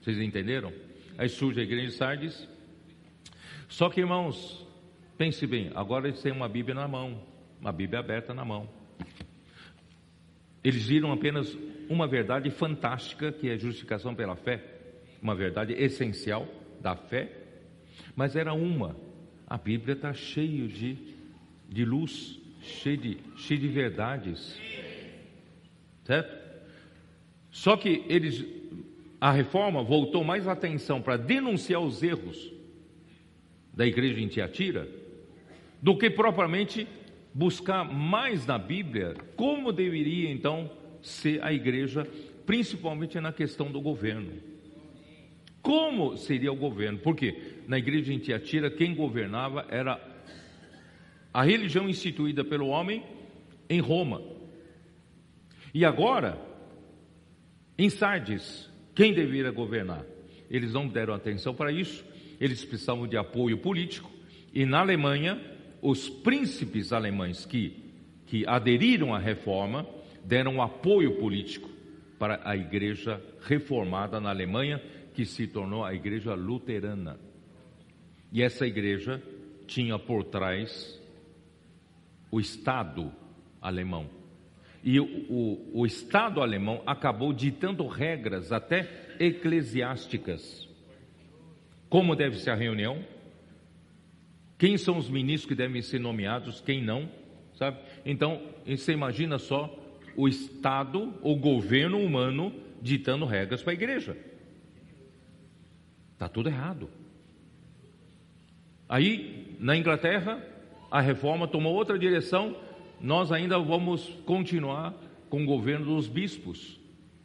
Vocês 0.00 0.18
entenderam? 0.18 0.72
Aí 1.18 1.28
surge 1.28 1.60
a 1.60 1.62
igreja 1.62 1.86
em 1.86 1.90
Sardes. 1.90 2.48
Só 3.68 3.88
que, 3.90 4.00
irmãos, 4.00 4.66
pense 5.18 5.46
bem, 5.46 5.70
agora 5.74 6.08
eles 6.08 6.22
têm 6.22 6.32
uma 6.32 6.48
Bíblia 6.48 6.74
na 6.74 6.88
mão, 6.88 7.22
uma 7.60 7.72
Bíblia 7.72 8.00
aberta 8.00 8.32
na 8.32 8.44
mão. 8.44 8.68
Eles 10.62 10.86
viram 10.86 11.12
apenas 11.12 11.56
uma 11.88 12.06
verdade 12.06 12.50
fantástica, 12.50 13.32
que 13.32 13.48
é 13.48 13.54
a 13.54 13.58
justificação 13.58 14.14
pela 14.14 14.36
fé, 14.36 14.62
uma 15.22 15.34
verdade 15.34 15.72
essencial 15.72 16.46
da 16.80 16.94
fé 16.96 17.40
mas 18.14 18.36
era 18.36 18.52
uma. 18.52 18.96
A 19.46 19.56
Bíblia 19.56 19.94
está 19.94 20.12
cheia 20.12 20.68
de, 20.68 20.96
de 21.68 21.84
luz, 21.84 22.38
cheia 22.60 22.96
de, 22.96 23.18
cheia 23.36 23.58
de 23.58 23.68
verdades. 23.68 24.58
Certo? 26.04 26.38
Só 27.50 27.76
que 27.76 28.04
eles, 28.08 28.44
a 29.20 29.32
reforma 29.32 29.82
voltou 29.82 30.22
mais 30.22 30.46
atenção 30.46 31.02
para 31.02 31.16
denunciar 31.16 31.80
os 31.80 32.02
erros 32.02 32.52
da 33.74 33.86
igreja 33.86 34.20
em 34.20 34.28
Tiatira 34.28 34.88
do 35.82 35.96
que 35.96 36.10
propriamente 36.10 36.86
buscar 37.32 37.84
mais 37.84 38.46
na 38.46 38.58
Bíblia 38.58 39.14
como 39.36 39.72
deveria 39.72 40.30
então 40.30 40.70
ser 41.02 41.42
a 41.42 41.52
igreja, 41.52 42.06
principalmente 42.44 43.18
na 43.20 43.32
questão 43.32 43.70
do 43.70 43.80
governo. 43.80 44.32
Como 45.62 46.16
seria 46.16 46.52
o 46.52 46.56
governo? 46.56 46.98
Porque 46.98 47.60
na 47.66 47.78
igreja 47.78 48.12
em 48.12 48.18
Tiatira, 48.18 48.70
quem 48.70 48.94
governava 48.94 49.66
era 49.68 50.00
a 51.32 51.42
religião 51.42 51.88
instituída 51.88 52.44
pelo 52.44 52.68
homem 52.68 53.04
em 53.68 53.80
Roma. 53.80 54.22
E 55.72 55.84
agora, 55.84 56.40
em 57.78 57.88
Sardes, 57.88 58.68
quem 58.94 59.14
deveria 59.14 59.50
governar? 59.52 60.04
Eles 60.50 60.72
não 60.72 60.88
deram 60.88 61.14
atenção 61.14 61.54
para 61.54 61.70
isso, 61.70 62.04
eles 62.40 62.64
precisavam 62.64 63.06
de 63.06 63.16
apoio 63.16 63.58
político, 63.58 64.10
e 64.52 64.66
na 64.66 64.80
Alemanha, 64.80 65.40
os 65.82 66.08
príncipes 66.08 66.92
alemães 66.92 67.44
que, 67.46 67.92
que 68.26 68.46
aderiram 68.46 69.14
à 69.14 69.18
reforma 69.18 69.86
deram 70.24 70.60
apoio 70.60 71.18
político 71.18 71.68
para 72.18 72.40
a 72.44 72.56
igreja 72.56 73.22
reformada 73.42 74.20
na 74.20 74.28
Alemanha, 74.28 74.80
que 75.14 75.24
se 75.24 75.46
tornou 75.46 75.84
a 75.84 75.94
igreja 75.94 76.34
luterana. 76.34 77.18
E 78.30 78.42
essa 78.42 78.66
igreja 78.66 79.22
tinha 79.66 79.98
por 79.98 80.24
trás 80.24 81.00
o 82.30 82.38
Estado 82.38 83.10
alemão. 83.60 84.08
E 84.84 85.00
o, 85.00 85.04
o, 85.28 85.80
o 85.80 85.86
Estado 85.86 86.40
alemão 86.40 86.82
acabou 86.86 87.32
ditando 87.32 87.86
regras 87.86 88.52
até 88.52 88.88
eclesiásticas. 89.18 90.68
Como 91.88 92.14
deve 92.14 92.38
ser 92.38 92.50
a 92.50 92.54
reunião? 92.54 93.04
Quem 94.60 94.76
são 94.76 94.98
os 94.98 95.08
ministros 95.08 95.48
que 95.48 95.54
devem 95.54 95.80
ser 95.80 95.98
nomeados, 95.98 96.60
quem 96.60 96.84
não, 96.84 97.08
sabe? 97.54 97.78
Então, 98.04 98.42
você 98.66 98.92
imagina 98.92 99.38
só 99.38 99.74
o 100.14 100.28
Estado, 100.28 101.14
o 101.22 101.34
governo 101.34 101.98
humano 101.98 102.52
ditando 102.82 103.24
regras 103.24 103.62
para 103.62 103.72
a 103.72 103.74
igreja. 103.74 104.14
Está 106.12 106.28
tudo 106.28 106.50
errado. 106.50 106.90
Aí, 108.86 109.56
na 109.58 109.74
Inglaterra, 109.78 110.46
a 110.90 111.00
reforma 111.00 111.48
tomou 111.48 111.72
outra 111.72 111.98
direção, 111.98 112.54
nós 113.00 113.32
ainda 113.32 113.58
vamos 113.58 114.10
continuar 114.26 114.94
com 115.30 115.42
o 115.42 115.46
governo 115.46 115.86
dos 115.86 116.06
bispos. 116.06 116.78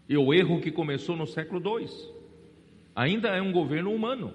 E 0.08 0.16
o 0.16 0.34
erro 0.34 0.62
que 0.62 0.72
começou 0.72 1.18
no 1.18 1.28
século 1.28 1.82
II. 1.82 1.90
Ainda 2.96 3.28
é 3.28 3.42
um 3.42 3.52
governo 3.52 3.92
humano. 3.92 4.34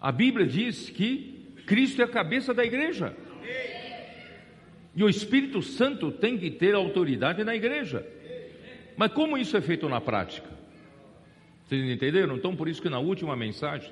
A 0.00 0.10
Bíblia 0.10 0.46
diz 0.46 0.88
que 0.88 1.31
Cristo 1.66 2.00
é 2.02 2.04
a 2.04 2.08
cabeça 2.08 2.52
da 2.52 2.64
igreja. 2.64 3.14
E 4.94 5.02
o 5.02 5.08
Espírito 5.08 5.62
Santo 5.62 6.10
tem 6.10 6.36
que 6.36 6.50
ter 6.50 6.74
autoridade 6.74 7.42
na 7.44 7.54
igreja. 7.54 8.06
Mas 8.96 9.12
como 9.12 9.38
isso 9.38 9.56
é 9.56 9.60
feito 9.60 9.88
na 9.88 10.00
prática? 10.00 10.48
Vocês 11.64 11.90
entenderam? 11.90 12.36
Então, 12.36 12.54
por 12.54 12.68
isso 12.68 12.82
que 12.82 12.90
na 12.90 12.98
última 12.98 13.34
mensagem 13.34 13.90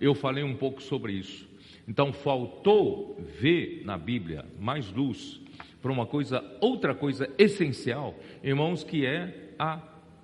eu 0.00 0.14
falei 0.14 0.44
um 0.44 0.54
pouco 0.54 0.82
sobre 0.82 1.14
isso. 1.14 1.48
Então, 1.88 2.12
faltou 2.12 3.18
ver 3.40 3.82
na 3.84 3.96
Bíblia 3.96 4.44
mais 4.60 4.92
luz 4.92 5.40
para 5.80 5.90
uma 5.90 6.06
coisa, 6.06 6.44
outra 6.60 6.94
coisa 6.94 7.28
essencial, 7.38 8.14
irmãos, 8.42 8.84
que 8.84 9.06
é 9.06 9.52
a 9.58 9.80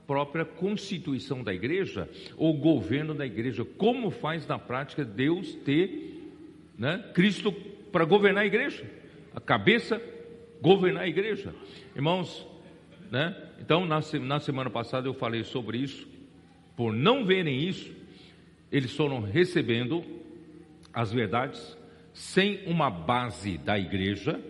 própria 0.07 0.45
constituição 0.45 1.43
da 1.43 1.53
igreja, 1.53 2.09
o 2.37 2.53
governo 2.53 3.15
da 3.15 3.27
igreja. 3.27 3.65
Como 3.65 4.11
faz 4.11 4.47
na 4.47 4.59
prática 4.59 5.05
Deus 5.05 5.55
ter 5.55 6.18
né? 6.79 7.05
Cristo 7.13 7.53
para 7.91 8.05
governar 8.05 8.45
a 8.45 8.47
igreja, 8.47 8.85
a 9.35 9.41
cabeça 9.41 10.01
governar 10.61 11.05
a 11.05 11.09
igreja. 11.09 11.55
Irmãos, 11.95 12.47
né? 13.11 13.37
Então, 13.61 13.85
na, 13.85 14.01
na 14.21 14.41
semana 14.41 14.71
passada 14.71 15.09
eu 15.09 15.15
falei 15.15 15.43
sobre 15.45 15.79
isso. 15.79 16.07
Por 16.77 16.93
não 16.93 17.25
verem 17.25 17.69
isso, 17.69 17.93
eles 18.71 18.95
foram 18.95 19.21
recebendo 19.21 20.05
as 20.93 21.13
verdades 21.13 21.77
sem 22.13 22.61
uma 22.67 22.91
base 22.91 23.59
da 23.59 23.79
igreja, 23.79 24.41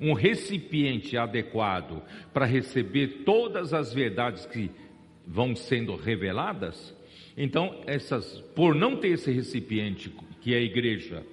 um 0.00 0.12
recipiente 0.12 1.16
adequado 1.16 2.02
para 2.32 2.46
receber 2.46 3.22
todas 3.24 3.72
as 3.72 3.92
verdades 3.92 4.46
que 4.46 4.70
vão 5.26 5.54
sendo 5.54 5.94
reveladas. 5.96 6.94
Então, 7.36 7.80
essas, 7.86 8.40
por 8.54 8.74
não 8.74 8.96
ter 8.96 9.08
esse 9.08 9.30
recipiente 9.30 10.12
que 10.40 10.54
é 10.54 10.58
a 10.58 10.62
igreja, 10.62 11.24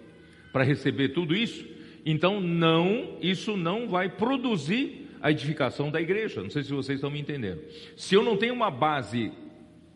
para 0.51 0.63
receber 0.63 1.09
tudo 1.09 1.35
isso, 1.35 1.65
então 2.05 2.39
não, 2.39 3.17
isso 3.21 3.55
não 3.55 3.87
vai 3.87 4.09
produzir 4.09 5.07
a 5.21 5.31
edificação 5.31 5.91
da 5.91 6.01
igreja. 6.01 6.41
Não 6.41 6.49
sei 6.49 6.63
se 6.63 6.71
vocês 6.71 6.97
estão 6.97 7.11
me 7.11 7.19
entendendo. 7.19 7.61
Se 7.95 8.15
eu 8.15 8.23
não 8.23 8.37
tenho 8.37 8.53
uma 8.53 8.71
base, 8.71 9.31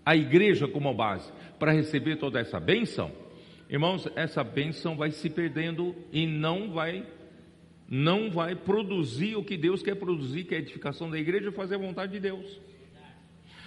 a 0.05 0.15
igreja 0.15 0.67
como 0.67 0.93
base, 0.93 1.31
para 1.57 1.71
receber 1.71 2.17
toda 2.17 2.39
essa 2.39 2.59
bênção, 2.59 3.11
irmãos, 3.69 4.07
essa 4.15 4.43
bênção 4.43 4.95
vai 4.95 5.11
se 5.11 5.29
perdendo 5.29 5.95
e 6.11 6.25
não 6.25 6.71
vai 6.71 7.05
não 7.89 8.31
vai 8.31 8.55
produzir 8.55 9.35
o 9.35 9.43
que 9.43 9.55
Deus 9.55 9.83
quer 9.83 9.95
produzir, 9.95 10.45
que 10.45 10.55
é 10.55 10.57
a 10.57 10.61
edificação 10.61 11.11
da 11.11 11.19
igreja, 11.19 11.51
fazer 11.51 11.75
a 11.75 11.77
vontade 11.77 12.13
de 12.13 12.19
Deus. 12.19 12.59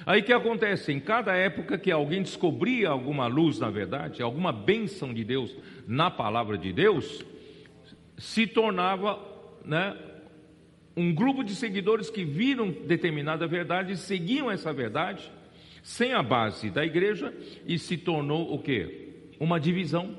Aí 0.07 0.23
que 0.23 0.33
acontece? 0.33 0.93
Em 0.93 1.01
cada 1.01 1.35
época 1.35 1.77
que 1.77 1.91
alguém 1.91 2.23
descobria 2.23 2.91
alguma 2.91 3.27
luz, 3.27 3.59
na 3.59 3.69
verdade, 3.69 4.23
alguma 4.23 4.53
bênção 4.53 5.13
de 5.13 5.25
Deus 5.25 5.53
na 5.85 6.09
palavra 6.09 6.57
de 6.57 6.73
Deus, 6.73 7.25
se 8.17 8.47
tornava 8.47 9.19
né, 9.65 9.97
um 10.97 11.13
grupo 11.13 11.43
de 11.43 11.57
seguidores 11.57 12.09
que 12.09 12.25
viram 12.25 12.71
determinada 12.71 13.49
verdade 13.49 13.95
e 13.95 13.97
seguiam 13.97 14.49
essa 14.49 14.73
verdade, 14.73 15.29
sem 15.83 16.13
a 16.13 16.23
base 16.23 16.71
da 16.71 16.87
igreja, 16.87 17.35
e 17.67 17.77
se 17.77 17.97
tornou 17.97 18.55
o 18.55 18.61
que? 18.61 19.33
Uma 19.41 19.59
divisão. 19.59 20.17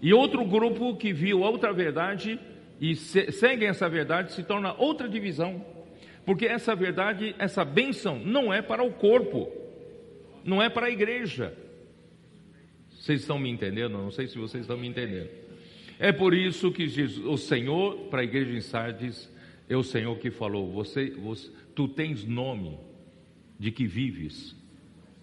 E 0.00 0.14
outro 0.14 0.44
grupo 0.44 0.96
que 0.96 1.12
viu 1.12 1.40
outra 1.40 1.72
verdade 1.72 2.38
e 2.80 2.94
se, 2.94 3.32
seguem 3.32 3.68
essa 3.68 3.88
verdade 3.88 4.32
se 4.32 4.44
torna 4.44 4.72
outra 4.78 5.08
divisão. 5.08 5.79
Porque 6.24 6.46
essa 6.46 6.74
verdade, 6.74 7.34
essa 7.38 7.64
bênção, 7.64 8.18
não 8.18 8.52
é 8.52 8.60
para 8.62 8.82
o 8.82 8.92
corpo, 8.92 9.50
não 10.44 10.62
é 10.62 10.68
para 10.68 10.86
a 10.86 10.90
igreja. 10.90 11.56
Vocês 12.90 13.20
estão 13.20 13.38
me 13.38 13.50
entendendo? 13.50 13.92
Não 13.92 14.10
sei 14.10 14.28
se 14.28 14.38
vocês 14.38 14.62
estão 14.62 14.76
me 14.76 14.86
entendendo. 14.86 15.30
É 15.98 16.12
por 16.12 16.34
isso 16.34 16.70
que 16.72 16.84
o 17.24 17.36
Senhor, 17.36 18.08
para 18.08 18.20
a 18.20 18.24
igreja 18.24 18.56
em 18.56 18.60
Sardes, 18.60 19.30
é 19.68 19.76
o 19.76 19.82
Senhor 19.82 20.18
que 20.18 20.30
falou: 20.30 20.70
você, 20.70 21.10
você, 21.10 21.50
tu 21.74 21.88
tens 21.88 22.24
nome 22.24 22.78
de 23.58 23.70
que 23.70 23.86
vives, 23.86 24.56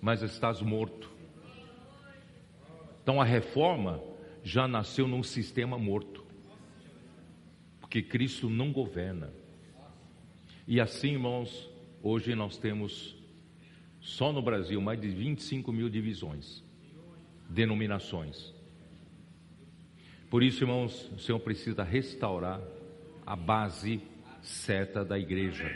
mas 0.02 0.22
estás 0.22 0.62
morto. 0.62 1.12
Então 3.02 3.22
a 3.22 3.26
reforma 3.26 4.02
já 4.44 4.68
nasceu 4.68 5.08
num 5.08 5.24
sistema 5.24 5.78
morto, 5.78 6.24
porque 7.80 8.02
Cristo 8.02 8.50
não 8.50 8.72
governa. 8.72 9.32
E 10.68 10.82
assim, 10.82 11.14
irmãos, 11.14 11.70
hoje 12.04 12.36
nós 12.36 12.58
temos 12.58 13.16
só 14.02 14.34
no 14.34 14.42
Brasil 14.42 14.82
mais 14.82 15.00
de 15.00 15.08
25 15.08 15.72
mil 15.72 15.88
divisões, 15.88 16.62
denominações. 17.50 18.54
Por 20.30 20.44
isso, 20.44 20.66
irmãos, 20.66 21.10
o 21.16 21.20
Senhor 21.20 21.40
precisa 21.40 21.84
restaurar 21.84 22.62
a 23.26 23.34
base 23.34 24.02
certa 24.42 25.06
da 25.06 25.18
igreja. 25.18 25.74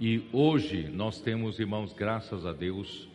E 0.00 0.28
hoje 0.32 0.88
nós 0.88 1.20
temos, 1.20 1.60
irmãos, 1.60 1.92
graças 1.92 2.44
a 2.44 2.52
Deus, 2.52 3.08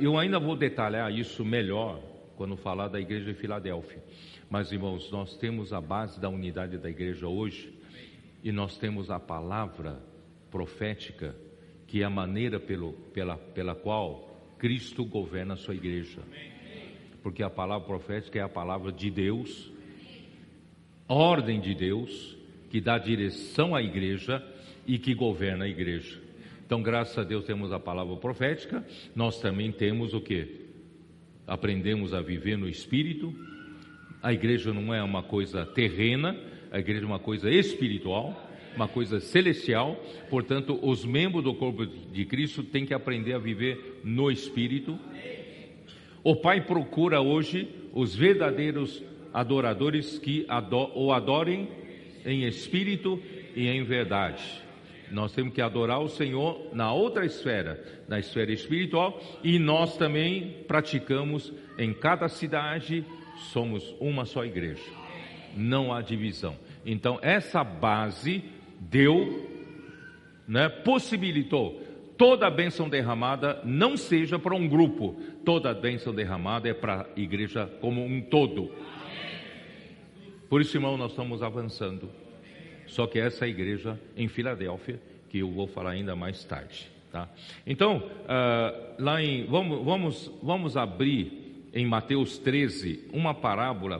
eu 0.00 0.16
ainda 0.16 0.38
vou 0.38 0.56
detalhar 0.56 1.12
isso 1.12 1.44
melhor 1.44 2.00
quando 2.38 2.56
falar 2.56 2.88
da 2.88 2.98
igreja 2.98 3.26
de 3.26 3.38
Filadélfia. 3.38 4.02
Mas, 4.48 4.72
irmãos, 4.72 5.10
nós 5.10 5.36
temos 5.36 5.74
a 5.74 5.80
base 5.80 6.18
da 6.18 6.30
unidade 6.30 6.78
da 6.78 6.88
igreja 6.88 7.28
hoje 7.28 7.75
e 8.46 8.52
nós 8.52 8.78
temos 8.78 9.10
a 9.10 9.18
palavra 9.18 10.00
profética, 10.52 11.34
que 11.84 12.00
é 12.00 12.04
a 12.04 12.10
maneira 12.10 12.60
pelo, 12.60 12.92
pela, 13.12 13.36
pela 13.36 13.74
qual 13.74 14.54
Cristo 14.56 15.04
governa 15.04 15.54
a 15.54 15.56
sua 15.56 15.74
igreja. 15.74 16.20
Porque 17.24 17.42
a 17.42 17.50
palavra 17.50 17.84
profética 17.84 18.38
é 18.38 18.42
a 18.42 18.48
palavra 18.48 18.92
de 18.92 19.10
Deus, 19.10 19.72
ordem 21.08 21.60
de 21.60 21.74
Deus, 21.74 22.38
que 22.70 22.80
dá 22.80 22.98
direção 22.98 23.74
à 23.74 23.82
igreja 23.82 24.40
e 24.86 24.96
que 24.96 25.12
governa 25.12 25.64
a 25.64 25.68
igreja. 25.68 26.22
Então, 26.64 26.80
graças 26.80 27.18
a 27.18 27.24
Deus 27.24 27.44
temos 27.44 27.72
a 27.72 27.80
palavra 27.80 28.14
profética, 28.14 28.86
nós 29.12 29.40
também 29.40 29.72
temos 29.72 30.14
o 30.14 30.20
que? 30.20 30.68
Aprendemos 31.48 32.14
a 32.14 32.20
viver 32.20 32.56
no 32.56 32.68
Espírito. 32.68 33.34
A 34.22 34.32
igreja 34.32 34.72
não 34.72 34.94
é 34.94 35.02
uma 35.02 35.24
coisa 35.24 35.66
terrena, 35.66 36.40
a 36.76 36.78
igreja 36.78 37.04
é 37.04 37.06
uma 37.06 37.18
coisa 37.18 37.50
espiritual, 37.50 38.50
uma 38.76 38.86
coisa 38.86 39.18
celestial, 39.18 39.98
portanto, 40.28 40.78
os 40.82 41.06
membros 41.06 41.42
do 41.42 41.54
corpo 41.54 41.86
de 41.86 42.26
Cristo 42.26 42.62
têm 42.62 42.84
que 42.84 42.92
aprender 42.92 43.32
a 43.32 43.38
viver 43.38 44.02
no 44.04 44.30
espírito. 44.30 44.98
O 46.22 46.36
Pai 46.36 46.60
procura 46.60 47.22
hoje 47.22 47.66
os 47.94 48.14
verdadeiros 48.14 49.02
adoradores 49.32 50.18
que 50.18 50.46
o 50.94 51.12
adorem 51.12 51.66
em 52.26 52.44
espírito 52.44 53.22
e 53.54 53.68
em 53.68 53.82
verdade. 53.82 54.44
Nós 55.10 55.32
temos 55.32 55.54
que 55.54 55.62
adorar 55.62 56.02
o 56.02 56.10
Senhor 56.10 56.74
na 56.74 56.92
outra 56.92 57.24
esfera, 57.24 57.82
na 58.06 58.18
esfera 58.18 58.52
espiritual, 58.52 59.18
e 59.42 59.58
nós 59.58 59.96
também 59.96 60.56
praticamos 60.68 61.54
em 61.78 61.94
cada 61.94 62.28
cidade, 62.28 63.02
somos 63.50 63.94
uma 63.98 64.26
só 64.26 64.44
igreja. 64.44 64.82
Não 65.56 65.90
há 65.90 66.02
divisão. 66.02 66.65
Então, 66.86 67.18
essa 67.20 67.62
base 67.62 68.42
deu, 68.80 69.50
né, 70.48 70.68
possibilitou 70.68 71.84
toda 72.16 72.46
a 72.46 72.50
bênção 72.50 72.88
derramada 72.88 73.60
não 73.64 73.96
seja 73.96 74.38
para 74.38 74.54
um 74.54 74.66
grupo, 74.66 75.20
toda 75.44 75.70
a 75.70 75.74
bênção 75.74 76.14
derramada 76.14 76.68
é 76.68 76.74
para 76.74 77.02
a 77.02 77.20
igreja 77.20 77.66
como 77.80 78.04
um 78.04 78.20
todo. 78.20 78.70
Por 80.48 80.60
isso, 80.60 80.76
irmão, 80.76 80.96
nós 80.96 81.10
estamos 81.10 81.42
avançando. 81.42 82.08
Só 82.86 83.06
que 83.06 83.18
essa 83.18 83.46
igreja 83.46 83.98
em 84.16 84.28
Filadélfia, 84.28 85.00
que 85.28 85.38
eu 85.38 85.50
vou 85.50 85.66
falar 85.66 85.90
ainda 85.90 86.14
mais 86.14 86.44
tarde? 86.44 86.90
Tá? 87.10 87.28
Então, 87.66 87.98
uh, 87.98 88.94
lá 89.02 89.20
em, 89.22 89.44
vamos, 89.46 89.84
vamos, 89.84 90.32
vamos 90.42 90.76
abrir 90.76 91.68
em 91.74 91.84
Mateus 91.84 92.38
13 92.38 93.08
uma 93.12 93.34
parábola 93.34 93.98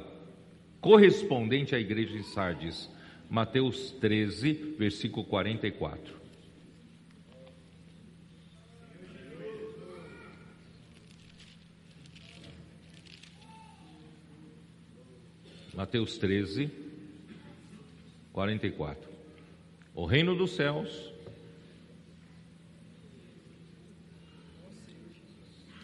correspondente 0.87 1.75
à 1.75 1.81
igreja 1.81 2.13
de 2.13 2.23
Sardes. 2.23 2.89
Mateus 3.29 3.91
13, 4.01 4.77
versículo 4.79 5.27
44. 5.27 6.15
Mateus 15.75 16.19
13, 16.19 16.71
44. 18.33 19.11
O 19.93 20.05
reino 20.05 20.37
dos 20.37 20.53
céus 20.53 21.13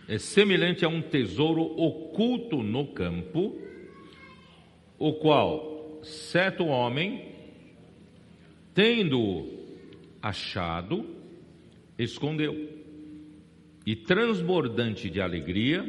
é 0.06 0.16
semelhante 0.16 0.84
a 0.84 0.88
um 0.88 1.02
tesouro 1.02 1.62
oculto 1.76 2.62
no 2.62 2.86
campo, 2.86 3.71
o 5.02 5.12
qual 5.14 6.00
certo 6.04 6.64
homem, 6.66 7.34
tendo 8.72 9.48
achado, 10.22 11.04
escondeu, 11.98 12.70
e 13.84 13.96
transbordante 13.96 15.10
de 15.10 15.20
alegria, 15.20 15.84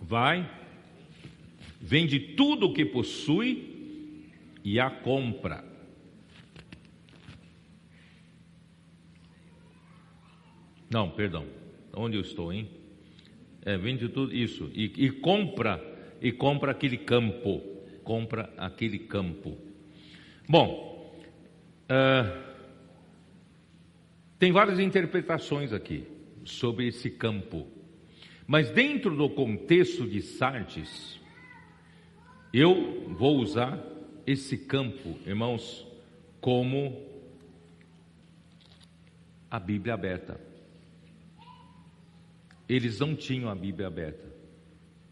vai, 0.00 0.50
vende 1.80 2.18
tudo 2.18 2.66
o 2.66 2.74
que 2.74 2.84
possui 2.84 4.32
e 4.64 4.80
a 4.80 4.90
compra 4.90 5.68
Não, 10.90 11.10
perdão. 11.10 11.44
Onde 11.94 12.16
eu 12.16 12.22
estou, 12.22 12.50
hein? 12.50 12.77
É, 13.62 13.76
vende 13.76 14.08
tudo 14.08 14.34
isso 14.34 14.70
e, 14.74 14.84
e 14.96 15.10
compra 15.10 15.82
e 16.20 16.32
compra 16.32 16.72
aquele 16.72 16.96
campo, 16.96 17.60
compra 18.02 18.52
aquele 18.56 18.98
campo. 18.98 19.56
Bom, 20.48 21.14
uh, 21.84 22.48
tem 24.38 24.52
várias 24.52 24.78
interpretações 24.78 25.72
aqui 25.72 26.06
sobre 26.44 26.88
esse 26.88 27.10
campo, 27.10 27.66
mas 28.46 28.70
dentro 28.70 29.14
do 29.14 29.28
contexto 29.28 30.06
de 30.06 30.22
Sardes, 30.22 31.20
eu 32.52 33.04
vou 33.10 33.38
usar 33.38 33.78
esse 34.26 34.56
campo, 34.56 35.18
irmãos, 35.26 35.86
como 36.40 37.06
a 39.50 39.58
Bíblia 39.58 39.94
aberta. 39.94 40.40
Eles 42.68 43.00
não 43.00 43.14
tinham 43.14 43.48
a 43.48 43.54
Bíblia 43.54 43.86
aberta. 43.86 44.28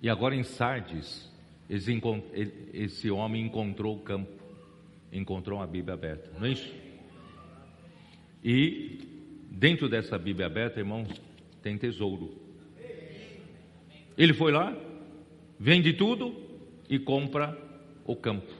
E 0.03 0.09
agora 0.11 0.35
em 0.35 0.43
Sardes, 0.43 1.31
esse 1.69 3.11
homem 3.11 3.47
encontrou 3.47 3.97
o 3.97 4.01
campo, 4.01 4.31
encontrou 5.13 5.61
a 5.61 5.67
Bíblia 5.67 5.95
aberta, 5.95 6.31
não 6.39 6.47
é 6.47 6.53
isso? 6.53 6.73
E 8.45 9.01
dentro 9.51 9.89
dessa 9.89 10.19
Bíblia 10.19 10.47
aberta, 10.47 10.79
irmãos, 10.79 11.09
tem 11.63 11.79
tesouro. 11.79 12.35
Ele 14.17 14.33
foi 14.33 14.53
lá, 14.53 14.77
vende 15.59 15.93
tudo 15.95 16.35
e 16.89 16.99
compra 16.99 17.59
o 18.05 18.15
campo, 18.15 18.53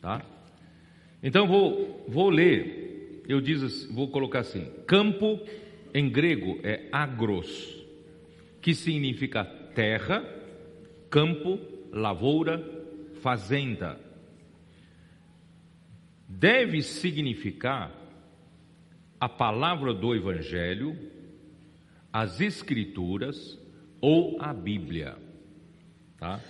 tá? 0.00 0.24
Então 1.22 1.46
vou, 1.46 2.04
vou 2.06 2.30
ler, 2.30 3.22
eu 3.28 3.40
diz, 3.40 3.84
vou 3.86 4.08
colocar 4.08 4.40
assim: 4.40 4.64
campo 4.86 5.40
em 5.92 6.08
grego 6.08 6.58
é 6.62 6.88
agros, 6.92 7.84
que 8.60 8.74
significa 8.74 9.44
terra, 9.44 10.24
campo, 11.08 11.58
lavoura, 11.92 12.62
fazenda. 13.20 13.98
Deve 16.28 16.82
significar 16.82 17.92
a 19.18 19.28
palavra 19.28 19.92
do 19.92 20.14
Evangelho, 20.14 20.96
as 22.12 22.40
Escrituras 22.40 23.58
ou 24.00 24.40
a 24.40 24.52
Bíblia. 24.54 25.16
Tá? 26.16 26.40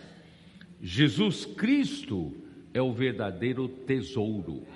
Jesus 0.80 1.44
Cristo 1.44 2.34
é 2.72 2.80
o 2.80 2.92
verdadeiro 2.92 3.68
tesouro. 3.68 4.66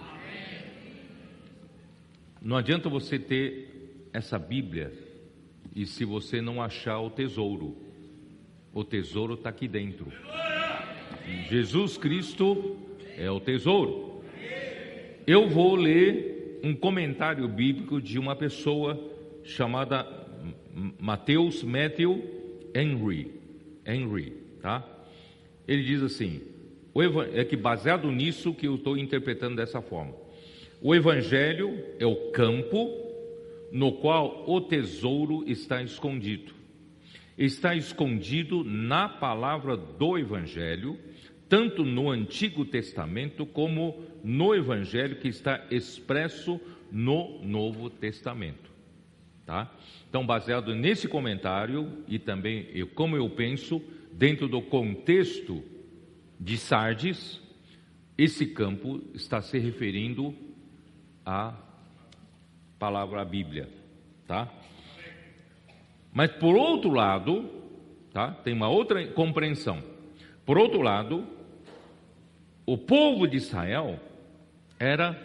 Não 2.40 2.56
adianta 2.56 2.88
você 2.88 3.18
ter 3.18 3.73
essa 4.14 4.38
Bíblia 4.38 4.92
e 5.74 5.84
se 5.84 6.04
você 6.04 6.40
não 6.40 6.62
achar 6.62 7.00
o 7.00 7.10
tesouro, 7.10 7.76
o 8.72 8.84
tesouro 8.84 9.34
está 9.34 9.48
aqui 9.48 9.66
dentro. 9.66 10.06
Jesus 11.48 11.98
Cristo 11.98 12.76
é 13.18 13.28
o 13.28 13.40
tesouro. 13.40 14.22
Eu 15.26 15.48
vou 15.48 15.74
ler 15.74 16.60
um 16.62 16.74
comentário 16.74 17.46
bíblico 17.48 18.00
de 18.00 18.16
uma 18.16 18.36
pessoa 18.36 18.98
chamada 19.42 20.06
Mateus 20.98 21.64
Matthew 21.64 22.22
Henry. 22.72 23.32
Henry, 23.84 24.32
tá? 24.62 24.86
Ele 25.66 25.82
diz 25.82 26.02
assim: 26.02 26.40
é 27.34 27.44
que 27.44 27.56
baseado 27.56 28.10
nisso 28.12 28.54
que 28.54 28.68
eu 28.68 28.76
estou 28.76 28.96
interpretando 28.96 29.56
dessa 29.56 29.82
forma. 29.82 30.14
O 30.80 30.94
evangelho 30.94 31.82
é 31.98 32.06
o 32.06 32.30
campo 32.30 33.03
no 33.74 33.90
qual 33.90 34.44
o 34.46 34.60
tesouro 34.60 35.42
está 35.48 35.82
escondido. 35.82 36.54
Está 37.36 37.74
escondido 37.74 38.62
na 38.62 39.08
palavra 39.08 39.76
do 39.76 40.16
Evangelho, 40.16 40.96
tanto 41.48 41.84
no 41.84 42.08
Antigo 42.08 42.64
Testamento 42.64 43.44
como 43.44 44.00
no 44.22 44.54
Evangelho 44.54 45.16
que 45.16 45.26
está 45.26 45.66
expresso 45.72 46.60
no 46.92 47.42
Novo 47.42 47.90
Testamento. 47.90 48.70
Tá? 49.44 49.74
Então, 50.08 50.24
baseado 50.24 50.72
nesse 50.72 51.08
comentário 51.08 52.04
e 52.06 52.16
também 52.16 52.68
eu, 52.72 52.86
como 52.86 53.16
eu 53.16 53.28
penso, 53.28 53.82
dentro 54.12 54.46
do 54.46 54.62
contexto 54.62 55.64
de 56.38 56.56
Sardes, 56.56 57.42
esse 58.16 58.46
campo 58.46 59.02
está 59.12 59.42
se 59.42 59.58
referindo 59.58 60.32
a 61.26 61.63
palavra 62.84 63.24
Bíblia, 63.24 63.66
tá? 64.26 64.46
Mas 66.12 66.30
por 66.32 66.54
outro 66.54 66.90
lado, 66.90 67.48
tá? 68.12 68.30
Tem 68.30 68.52
uma 68.52 68.68
outra 68.68 69.06
compreensão. 69.06 69.82
Por 70.44 70.58
outro 70.58 70.82
lado, 70.82 71.26
o 72.66 72.76
povo 72.76 73.26
de 73.26 73.38
Israel 73.38 73.98
era 74.78 75.18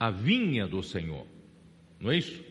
a 0.00 0.10
vinha 0.10 0.66
do 0.66 0.82
Senhor. 0.82 1.24
Não 2.00 2.10
é 2.10 2.18
isso? 2.18 2.42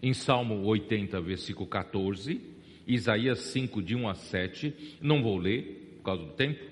Em 0.00 0.14
Salmo 0.14 0.64
80, 0.66 1.20
versículo 1.20 1.66
14, 1.66 2.40
Isaías 2.86 3.40
5, 3.40 3.82
de 3.82 3.96
1 3.96 4.08
a 4.08 4.14
7, 4.14 4.98
não 5.00 5.20
vou 5.20 5.36
ler 5.36 5.96
por 5.96 6.04
causa 6.04 6.22
do 6.22 6.32
tempo, 6.34 6.62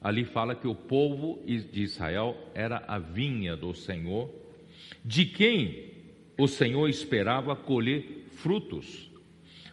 ali 0.00 0.24
fala 0.24 0.54
que 0.54 0.68
o 0.68 0.74
povo 0.74 1.42
de 1.44 1.82
Israel 1.82 2.36
era 2.54 2.84
a 2.86 3.00
vinha 3.00 3.56
do 3.56 3.74
Senhor, 3.74 4.30
de 5.04 5.24
quem 5.24 5.93
o 6.38 6.48
Senhor 6.48 6.88
esperava 6.88 7.54
colher 7.54 8.26
frutos. 8.36 9.10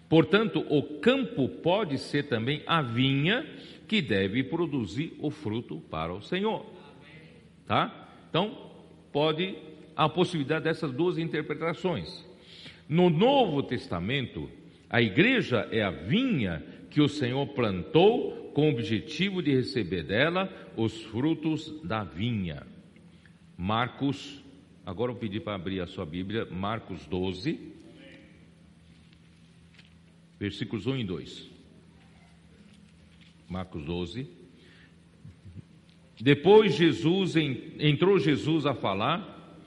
Portanto, 0.08 0.66
o 0.70 1.00
campo 1.00 1.48
pode 1.48 1.98
ser 1.98 2.24
também 2.24 2.62
a 2.68 2.82
vinha 2.82 3.46
que 3.88 4.02
deve 4.02 4.44
produzir 4.44 5.14
o 5.20 5.32
fruto 5.32 5.82
para 5.90 6.14
o 6.14 6.22
Senhor. 6.22 6.66
Tá? 7.66 8.10
Então, 8.30 8.72
pode 9.12 9.56
a 9.96 10.10
possibilidade 10.10 10.66
dessas 10.66 10.92
duas 10.92 11.18
interpretações. 11.18 12.26
No 12.88 13.10
Novo 13.10 13.64
Testamento, 13.64 14.50
a 14.90 15.02
igreja 15.02 15.68
é 15.72 15.82
a 15.82 15.92
vinha 15.92 16.64
que 16.90 17.00
o 17.00 17.08
Senhor 17.08 17.48
plantou 17.48 18.52
com 18.54 18.68
o 18.68 18.72
objetivo 18.72 19.42
de 19.42 19.56
receber 19.56 20.04
dela 20.04 20.52
os 20.76 21.02
frutos 21.04 21.74
da 21.84 22.04
vinha. 22.04 22.68
Marcos 23.58 24.44
Agora 24.84 25.12
eu 25.12 25.16
pedi 25.16 25.40
para 25.40 25.54
abrir 25.54 25.80
a 25.80 25.86
sua 25.86 26.06
Bíblia, 26.06 26.46
Marcos 26.50 27.06
12, 27.06 27.60
versículos 30.40 30.88
1 30.88 30.98
e 30.98 31.04
2. 31.04 31.50
Marcos 33.48 33.86
12. 33.86 34.28
Depois 36.20 36.74
Jesus 36.74 37.36
entrou 37.36 38.18
Jesus 38.18 38.66
a 38.66 38.74
falar, 38.74 39.60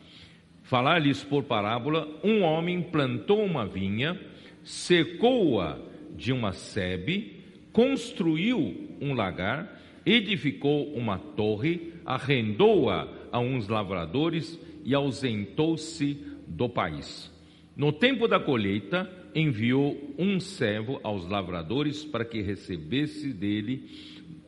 falar-lhes 0.65 1.23
por 1.23 1.45
parábola, 1.45 2.09
um 2.25 2.43
homem 2.43 2.83
plantou 2.83 3.45
uma 3.45 3.65
vinha, 3.65 4.21
secou-a 4.65 5.79
de 6.17 6.33
uma 6.33 6.53
sebe, 6.53 7.41
construiu 7.73 8.97
um 9.01 9.15
lagar, 9.15 9.81
edificou 10.05 10.93
uma 10.93 11.19
torre, 11.19 11.93
arrendou-a 12.05 13.09
a 13.31 13.39
uns 13.39 13.69
lavradores 13.69 14.59
e 14.85 14.95
ausentou-se 14.95 16.15
do 16.47 16.69
país. 16.69 17.33
No 17.77 17.93
tempo 17.93 18.29
da 18.29 18.39
colheita, 18.39 19.11
enviou 19.35 20.15
um 20.17 20.39
servo 20.39 21.01
aos 21.03 21.27
lavradores 21.27 22.05
para 22.05 22.25
que 22.25 22.41
recebesse 22.41 23.33
dele, 23.33 23.91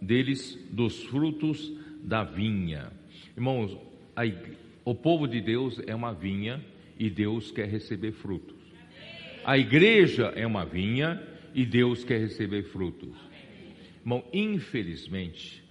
deles 0.00 0.56
dos 0.70 1.02
frutos 1.04 1.72
da 2.02 2.22
vinha. 2.22 2.92
Irmãos, 3.36 3.76
a, 4.14 4.22
o 4.84 4.94
povo 4.94 5.26
de 5.26 5.40
Deus 5.40 5.80
é 5.86 5.94
uma 5.94 6.12
vinha 6.12 6.64
e 6.98 7.10
Deus 7.10 7.50
quer 7.50 7.68
receber 7.68 8.12
frutos. 8.12 8.56
A 9.44 9.58
igreja 9.58 10.32
é 10.36 10.46
uma 10.46 10.64
vinha 10.64 11.20
e 11.54 11.66
Deus 11.66 12.04
quer 12.04 12.20
receber 12.20 12.64
frutos. 12.64 13.16
Irmão, 14.00 14.24
infelizmente, 14.32 15.64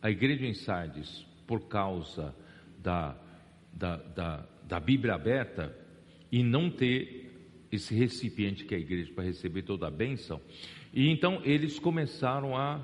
a 0.00 0.10
igreja 0.10 0.46
em 0.46 0.54
Sardes, 0.54 1.26
por 1.46 1.68
causa 1.68 2.34
da, 2.82 3.14
da, 3.72 3.96
da, 3.96 4.46
da 4.64 4.80
Bíblia 4.80 5.14
aberta 5.14 5.74
e 6.30 6.42
não 6.42 6.70
ter 6.70 7.30
esse 7.70 7.94
recipiente 7.94 8.64
que 8.64 8.74
é 8.74 8.78
a 8.78 8.80
igreja 8.80 9.12
para 9.14 9.24
receber 9.24 9.62
toda 9.62 9.86
a 9.86 9.90
bênção, 9.90 10.40
e 10.92 11.08
então 11.08 11.40
eles 11.42 11.78
começaram 11.78 12.56
a 12.56 12.80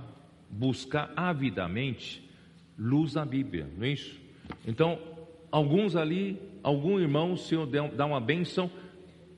buscar 0.51 1.12
avidamente 1.14 2.26
luz 2.78 3.14
na 3.14 3.24
Bíblia, 3.24 3.68
não 3.76 3.84
é 3.84 3.91
isso? 3.91 4.18
Então, 4.66 4.99
alguns 5.51 5.95
ali, 5.95 6.41
algum 6.62 6.99
irmão, 6.99 7.32
o 7.32 7.36
Senhor 7.36 7.66
dá 7.66 8.07
uma 8.07 8.20
bênção, 8.20 8.70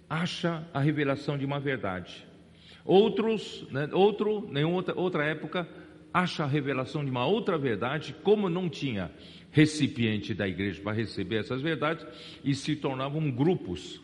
acha 0.08 0.64
a 0.72 0.80
revelação 0.80 1.36
de 1.36 1.44
uma 1.44 1.58
verdade. 1.58 2.24
Outros, 2.84 3.66
né, 3.70 3.88
outro, 3.92 4.50
em 4.56 4.64
outra, 4.64 4.98
outra 4.98 5.24
época, 5.24 5.68
acha 6.12 6.44
a 6.44 6.46
revelação 6.46 7.04
de 7.04 7.10
uma 7.10 7.26
outra 7.26 7.58
verdade, 7.58 8.14
como 8.22 8.48
não 8.48 8.68
tinha 8.68 9.10
recipiente 9.50 10.32
da 10.32 10.46
igreja 10.46 10.80
para 10.80 10.92
receber 10.92 11.36
essas 11.36 11.60
verdades, 11.60 12.06
e 12.44 12.54
se 12.54 12.76
tornavam 12.76 13.30
grupos, 13.30 14.00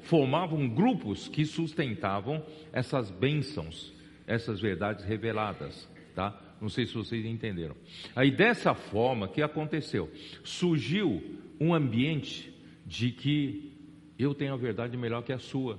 formavam 0.00 0.68
grupos 0.68 1.28
que 1.28 1.44
sustentavam 1.44 2.44
essas 2.72 3.10
bênçãos, 3.10 3.92
essas 4.26 4.60
verdades 4.60 5.04
reveladas, 5.04 5.88
tá? 6.14 6.38
Não 6.60 6.68
sei 6.68 6.86
se 6.86 6.94
vocês 6.94 7.24
entenderam. 7.24 7.76
Aí 8.16 8.30
dessa 8.30 8.74
forma 8.74 9.28
que 9.28 9.40
aconteceu, 9.40 10.10
surgiu 10.42 11.22
um 11.60 11.72
ambiente 11.72 12.52
de 12.84 13.12
que 13.12 13.72
eu 14.18 14.34
tenho 14.34 14.52
a 14.54 14.56
verdade 14.56 14.96
melhor 14.96 15.22
que 15.22 15.32
a 15.32 15.38
sua. 15.38 15.78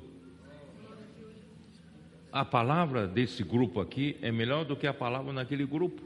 A 2.31 2.45
palavra 2.45 3.07
desse 3.07 3.43
grupo 3.43 3.81
aqui 3.81 4.15
é 4.21 4.31
melhor 4.31 4.63
do 4.63 4.75
que 4.75 4.87
a 4.87 4.93
palavra 4.93 5.33
naquele 5.33 5.65
grupo. 5.65 6.01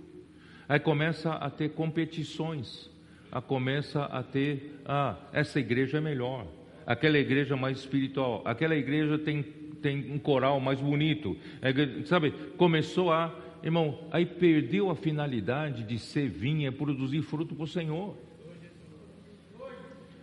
Aí 0.67 0.79
começa 0.79 1.33
a 1.33 1.49
ter 1.49 1.73
competições, 1.73 2.89
a 3.33 3.41
começa 3.41 4.03
a 4.03 4.21
ter, 4.21 4.79
ah, 4.85 5.15
essa 5.33 5.59
igreja 5.59 5.97
é 5.97 6.01
melhor, 6.01 6.45
aquela 6.85 7.17
igreja 7.17 7.57
mais 7.57 7.79
espiritual, 7.79 8.43
aquela 8.45 8.75
igreja 8.75 9.17
tem, 9.17 9.41
tem 9.81 10.11
um 10.11 10.19
coral 10.19 10.59
mais 10.59 10.79
bonito, 10.79 11.35
é, 11.59 11.73
sabe? 12.05 12.29
Começou 12.57 13.11
a 13.11 13.33
irmão, 13.63 14.07
aí 14.11 14.23
perdeu 14.23 14.91
a 14.91 14.95
finalidade 14.95 15.81
de 15.83 15.97
ser 15.97 16.29
vinha, 16.29 16.71
produzir 16.71 17.23
fruto 17.23 17.55
para 17.55 17.63
o 17.63 17.67
Senhor. 17.67 18.15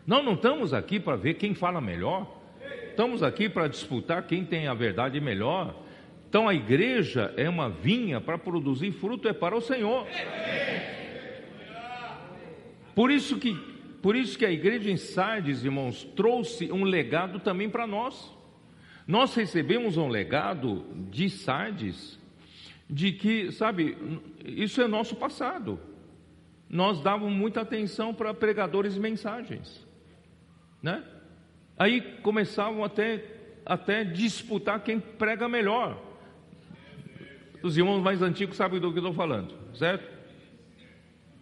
Nós 0.07 0.25
não 0.25 0.35
estamos 0.35 0.73
aqui 0.73 1.01
para 1.01 1.17
ver 1.17 1.35
quem 1.35 1.53
fala 1.53 1.81
melhor, 1.81 2.31
estamos 2.91 3.25
aqui 3.25 3.49
para 3.49 3.67
disputar 3.67 4.25
quem 4.25 4.45
tem 4.45 4.69
a 4.69 4.75
verdade 4.75 5.21
melhor. 5.21 5.75
Então 6.29 6.49
a 6.49 6.55
igreja 6.55 7.35
é 7.37 7.49
uma 7.49 7.69
vinha 7.69 8.21
para 8.21 8.39
produzir 8.39 8.93
fruto, 8.93 9.27
é 9.27 9.33
para 9.33 9.57
o 9.57 9.61
Senhor. 9.61 10.07
Por 12.95 13.11
isso 13.11 13.39
que, 13.39 13.55
por 14.03 14.17
isso 14.17 14.39
que 14.39 14.45
a 14.45 14.51
igreja 14.51 14.91
em 14.91 14.97
Sardes, 14.97 15.65
irmãos, 15.65 16.05
trouxe 16.17 16.71
um 16.73 16.85
legado 16.85 17.39
também 17.41 17.69
para 17.69 17.87
nós. 17.87 18.35
Nós 19.07 19.35
recebemos 19.35 19.97
um 19.97 20.09
legado 20.09 20.85
de 21.11 21.29
Sardes 21.29 22.19
de 22.89 23.13
que, 23.13 23.53
sabe, 23.53 23.97
isso 24.45 24.81
é 24.81 24.89
nosso 24.89 25.17
passado. 25.17 25.81
Nós 26.69 27.01
dávamos 27.01 27.33
muita 27.33 27.61
atenção 27.61 28.15
para 28.15 28.33
pregadores 28.33 28.97
e 28.97 29.01
mensagens, 29.01 29.87
né? 30.83 31.03
Aí 31.77 32.01
começavam 32.23 32.85
até 32.85 33.39
até 33.65 34.05
disputar 34.05 34.83
quem 34.83 34.99
prega 34.99 35.49
melhor. 35.49 36.01
Os 37.63 37.77
irmãos 37.77 38.01
mais 38.03 38.23
antigos 38.23 38.57
sabem 38.57 38.81
do 38.81 38.91
que 38.91 38.99
eu 38.99 39.03
estou 39.03 39.15
falando, 39.15 39.55
certo? 39.75 40.20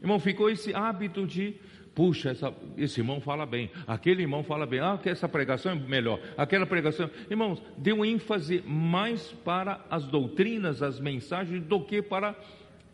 Irmão, 0.01 0.19
ficou 0.19 0.49
esse 0.49 0.75
hábito 0.75 1.27
de 1.27 1.57
Puxa, 1.99 2.31
essa, 2.31 2.55
esse 2.77 3.01
irmão 3.01 3.21
fala 3.21 3.45
bem, 3.45 3.73
aquele 3.85 4.23
irmão 4.23 4.45
fala 4.45 4.65
bem, 4.65 4.79
ah, 4.79 4.97
essa 5.05 5.29
pregação 5.29 5.73
é 5.73 5.75
melhor, 5.75 6.21
aquela 6.37 6.65
pregação. 6.65 7.11
Irmãos, 7.29 7.61
deu 7.77 8.05
ênfase 8.05 8.63
mais 8.65 9.33
para 9.45 9.85
as 9.91 10.07
doutrinas, 10.07 10.81
as 10.81 11.01
mensagens, 11.01 11.61
do 11.65 11.81
que 11.81 12.01
para, 12.01 12.37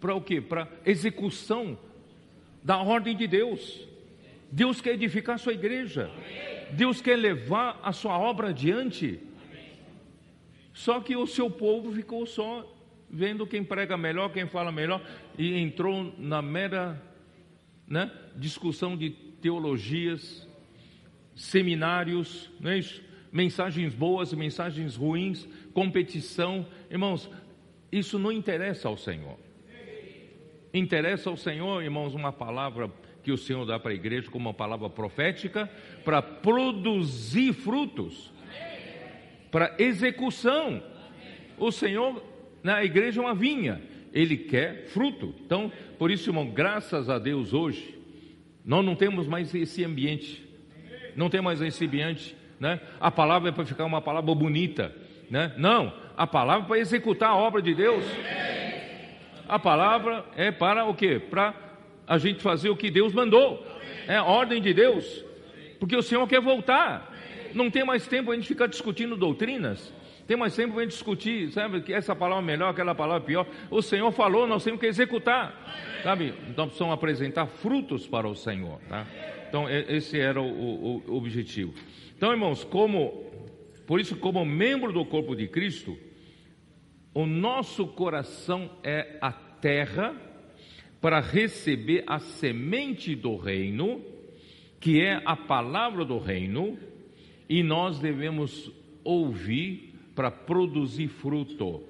para 0.00 0.14
o 0.14 0.22
quê? 0.22 0.40
Para 0.40 0.66
execução 0.86 1.78
da 2.62 2.78
ordem 2.78 3.14
de 3.14 3.26
Deus. 3.26 3.86
Deus 4.50 4.80
quer 4.80 4.94
edificar 4.94 5.34
a 5.34 5.38
sua 5.38 5.52
igreja, 5.52 6.10
Deus 6.70 7.02
quer 7.02 7.16
levar 7.16 7.78
a 7.82 7.92
sua 7.92 8.18
obra 8.18 8.48
adiante. 8.48 9.20
Só 10.72 10.98
que 11.00 11.14
o 11.14 11.26
seu 11.26 11.50
povo 11.50 11.92
ficou 11.92 12.24
só 12.24 12.73
vendo 13.14 13.46
quem 13.46 13.62
prega 13.62 13.96
melhor, 13.96 14.32
quem 14.32 14.46
fala 14.46 14.72
melhor, 14.72 15.00
e 15.38 15.56
entrou 15.56 16.12
na 16.18 16.42
mera 16.42 17.00
né? 17.86 18.10
discussão 18.34 18.96
de 18.96 19.10
teologias, 19.10 20.48
seminários, 21.34 22.50
não 22.60 22.70
é 22.70 22.78
isso? 22.78 23.02
mensagens 23.34 23.92
boas, 23.92 24.32
mensagens 24.32 24.94
ruins, 24.94 25.48
competição. 25.72 26.64
Irmãos, 26.88 27.28
isso 27.90 28.16
não 28.16 28.30
interessa 28.30 28.86
ao 28.86 28.96
Senhor. 28.96 29.36
Interessa 30.72 31.30
ao 31.30 31.36
Senhor, 31.36 31.82
irmãos, 31.82 32.14
uma 32.14 32.32
palavra 32.32 32.90
que 33.24 33.32
o 33.32 33.36
Senhor 33.36 33.64
dá 33.64 33.78
para 33.78 33.90
a 33.90 33.94
igreja 33.94 34.30
como 34.30 34.48
uma 34.48 34.54
palavra 34.54 34.88
profética 34.88 35.68
para 36.04 36.22
produzir 36.22 37.52
frutos, 37.52 38.32
para 39.50 39.74
execução. 39.78 40.80
O 41.58 41.72
Senhor, 41.72 42.22
na 42.64 42.82
igreja 42.82 43.20
é 43.20 43.24
uma 43.24 43.34
vinha, 43.34 43.82
ele 44.10 44.38
quer 44.38 44.86
fruto. 44.86 45.34
Então, 45.44 45.70
por 45.98 46.10
isso, 46.10 46.30
irmão, 46.30 46.48
graças 46.48 47.10
a 47.10 47.18
Deus 47.18 47.52
hoje, 47.52 47.94
nós 48.64 48.82
não 48.82 48.96
temos 48.96 49.26
mais 49.26 49.54
esse 49.54 49.84
ambiente, 49.84 50.42
não 51.14 51.28
tem 51.28 51.42
mais 51.42 51.60
esse 51.60 51.84
ambiente, 51.84 52.34
né? 52.58 52.80
A 52.98 53.10
palavra 53.10 53.50
é 53.50 53.52
para 53.52 53.66
ficar 53.66 53.84
uma 53.84 54.00
palavra 54.00 54.34
bonita, 54.34 54.96
né? 55.30 55.52
Não, 55.58 55.92
a 56.16 56.26
palavra 56.26 56.64
é 56.64 56.68
para 56.68 56.78
executar 56.78 57.30
a 57.30 57.36
obra 57.36 57.60
de 57.60 57.74
Deus. 57.74 58.02
A 59.46 59.58
palavra 59.58 60.24
é 60.34 60.50
para 60.50 60.86
o 60.86 60.94
quê? 60.94 61.20
Para 61.20 61.54
a 62.06 62.16
gente 62.16 62.42
fazer 62.42 62.70
o 62.70 62.76
que 62.76 62.90
Deus 62.90 63.12
mandou. 63.12 63.62
É 64.08 64.16
a 64.16 64.24
ordem 64.24 64.62
de 64.62 64.72
Deus. 64.72 65.22
Porque 65.78 65.94
o 65.94 66.02
Senhor 66.02 66.26
quer 66.26 66.40
voltar. 66.40 67.12
Não 67.52 67.70
tem 67.70 67.84
mais 67.84 68.06
tempo 68.06 68.32
a 68.32 68.34
gente 68.34 68.48
ficar 68.48 68.66
discutindo 68.68 69.16
doutrinas. 69.16 69.92
Tem 70.26 70.36
mais 70.36 70.56
tempo 70.56 70.74
para 70.74 70.86
discutir, 70.86 71.50
sabe, 71.52 71.82
que 71.82 71.92
essa 71.92 72.16
palavra 72.16 72.42
é 72.42 72.46
melhor, 72.46 72.70
aquela 72.70 72.94
palavra 72.94 73.22
é 73.22 73.26
pior. 73.26 73.46
O 73.70 73.82
Senhor 73.82 74.10
falou, 74.10 74.46
nós 74.46 74.64
temos 74.64 74.80
que 74.80 74.86
executar, 74.86 76.00
sabe? 76.02 76.32
Então 76.48 76.66
precisamos 76.66 76.94
apresentar 76.94 77.46
frutos 77.46 78.06
para 78.06 78.26
o 78.26 78.34
Senhor, 78.34 78.80
tá? 78.88 79.06
Então 79.48 79.68
esse 79.68 80.18
era 80.18 80.40
o, 80.40 80.46
o, 80.46 81.02
o 81.06 81.16
objetivo. 81.16 81.74
Então, 82.16 82.32
irmãos, 82.32 82.64
como, 82.64 83.30
por 83.86 84.00
isso, 84.00 84.16
como 84.16 84.44
membro 84.44 84.92
do 84.92 85.04
corpo 85.04 85.36
de 85.36 85.46
Cristo, 85.46 85.96
o 87.12 87.26
nosso 87.26 87.86
coração 87.86 88.70
é 88.82 89.18
a 89.20 89.30
terra 89.30 90.16
para 91.00 91.20
receber 91.20 92.02
a 92.06 92.18
semente 92.18 93.14
do 93.14 93.36
reino, 93.36 94.02
que 94.80 95.02
é 95.02 95.20
a 95.24 95.36
palavra 95.36 96.04
do 96.04 96.18
reino, 96.18 96.78
e 97.48 97.62
nós 97.62 97.98
devemos 97.98 98.72
ouvir 99.04 99.93
para 100.14 100.30
produzir 100.30 101.08
fruto. 101.08 101.82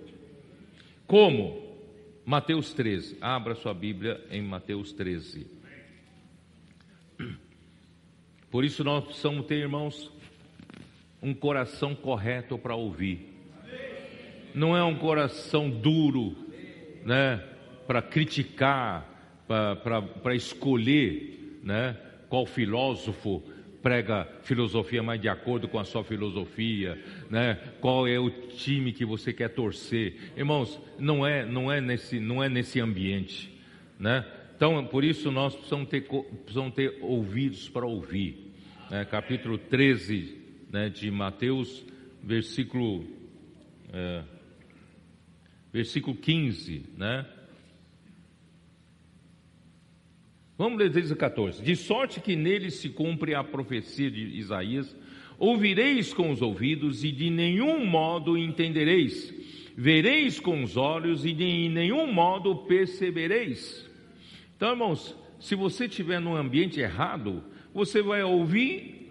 Como? 1.07 1.62
Mateus 2.25 2.72
13. 2.72 3.18
Abra 3.20 3.55
sua 3.55 3.75
Bíblia 3.75 4.25
em 4.31 4.43
Mateus 4.43 4.93
13. 4.93 5.47
Por 8.51 8.64
isso 8.64 8.83
nós 8.85 9.05
precisamos 9.05 9.47
ter, 9.47 9.57
irmãos, 9.57 10.11
um 11.20 11.35
coração 11.35 11.95
correto 11.95 12.57
para 12.57 12.75
ouvir. 12.75 13.33
Não 14.55 14.77
é 14.77 14.85
um 14.85 14.97
coração 14.97 15.68
duro, 15.68 16.37
né, 17.05 17.43
para 17.87 18.01
criticar, 18.01 19.45
para 19.47 20.35
escolher, 20.35 21.59
né, 21.62 21.97
qual 22.29 22.47
filósofo 22.47 23.43
prega 23.85 24.26
filosofia 24.45 25.03
mais 25.03 25.20
de 25.20 25.28
acordo 25.28 25.68
com 25.68 25.78
a 25.78 25.85
sua 25.85 26.03
filosofia, 26.03 26.99
né? 27.28 27.57
Qual 27.82 28.09
é 28.09 28.18
o 28.18 28.30
time 28.30 28.95
que 28.95 29.05
você 29.05 29.30
quer 29.30 29.51
torcer? 29.51 30.32
Irmãos, 30.35 30.80
não 30.99 31.26
é, 31.26 31.45
não 31.45 31.70
é 31.70 31.82
nesse, 31.82 32.18
não 32.18 32.43
é 32.43 32.49
nesse 32.49 32.80
ambiente, 32.80 33.53
né? 34.01 34.24
Então, 34.57 34.87
por 34.87 35.05
isso 35.05 35.30
nós 35.30 35.55
precisamos 35.55 35.89
ter, 35.91 36.01
precisamos 36.01 36.72
ter 36.72 36.97
ouvidos 37.03 37.68
para 37.68 37.85
ouvir. 37.85 38.55
Né? 38.91 39.05
Capítulo 39.05 39.59
13 39.59 40.39
né, 40.72 40.89
de 40.89 41.11
Mateus, 41.11 41.85
versículo, 42.22 43.05
é, 43.93 44.22
versículo 45.70 46.16
15, 46.16 46.87
né? 46.97 47.26
Vamos 50.57 50.78
ler 50.78 50.90
desde 50.90 51.12
o 51.12 51.16
14. 51.16 51.62
De 51.62 51.74
sorte 51.74 52.20
que 52.20 52.36
nele 52.36 52.70
se 52.70 52.88
cumpre 52.88 53.34
a 53.34 53.42
profecia 53.42 54.11
de 54.11 54.20
Isaías: 54.38 54.96
Ouvireis 55.38 56.14
com 56.14 56.30
os 56.30 56.40
ouvidos 56.40 57.02
e 57.02 57.11
de 57.11 57.28
nenhum 57.28 57.84
modo 57.84 58.38
entendereis, 58.38 59.34
vereis 59.76 60.38
com 60.38 60.62
os 60.62 60.76
olhos 60.76 61.24
e 61.24 61.32
de 61.32 61.68
nenhum 61.68 62.12
modo 62.12 62.55
percebereis. 62.55 63.90
Então, 64.57 64.70
irmãos, 64.70 65.16
se 65.40 65.57
você 65.57 65.86
estiver 65.86 66.20
num 66.20 66.36
ambiente 66.36 66.78
errado, 66.78 67.42
você 67.74 68.00
vai 68.00 68.22
ouvir, 68.22 69.11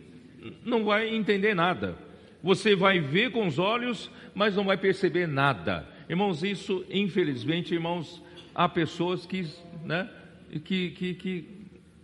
não 0.63 0.85
vai 0.85 1.13
entender 1.13 1.53
nada. 1.53 1.97
Você 2.41 2.75
vai 2.75 2.99
ver 2.99 3.31
com 3.31 3.47
os 3.47 3.59
olhos, 3.59 4.09
mas 4.33 4.55
não 4.55 4.63
vai 4.63 4.77
perceber 4.77 5.27
nada. 5.27 5.87
Irmãos, 6.09 6.43
isso, 6.43 6.85
infelizmente, 6.89 7.73
irmãos, 7.73 8.21
há 8.55 8.67
pessoas 8.67 9.25
que, 9.25 9.45
né, 9.83 10.09
que, 10.59 10.91
que, 10.91 11.13
que 11.15 11.63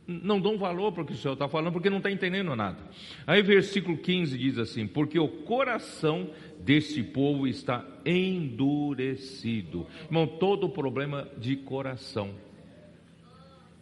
não 0.09 0.39
dão 0.39 0.57
valor 0.57 0.91
para 0.91 1.03
o 1.03 1.05
que 1.05 1.13
o 1.13 1.15
Senhor 1.15 1.33
está 1.33 1.47
falando, 1.47 1.71
porque 1.71 1.89
não 1.89 1.97
está 1.97 2.09
entendendo 2.09 2.55
nada. 2.55 2.79
Aí, 3.27 3.41
versículo 3.41 3.97
15 3.97 4.37
diz 4.37 4.57
assim: 4.57 4.87
Porque 4.87 5.19
o 5.19 5.27
coração 5.27 6.31
desse 6.59 7.03
povo 7.03 7.47
está 7.47 7.85
endurecido. 8.05 9.85
Irmão, 10.05 10.25
todo 10.25 10.67
problema 10.69 11.27
de 11.37 11.55
coração. 11.55 12.33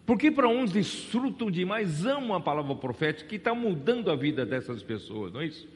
Porque 0.06 0.32
para 0.32 0.48
uns 0.48 0.72
desfrutam 0.72 1.52
demais, 1.52 2.06
amam 2.06 2.34
a 2.34 2.40
palavra 2.40 2.76
profética, 2.76 3.28
que 3.28 3.36
está 3.36 3.54
mudando 3.54 4.10
a 4.10 4.16
vida 4.16 4.46
dessas 4.46 4.82
pessoas, 4.82 5.34
não 5.34 5.42
é 5.42 5.48
isso? 5.48 5.68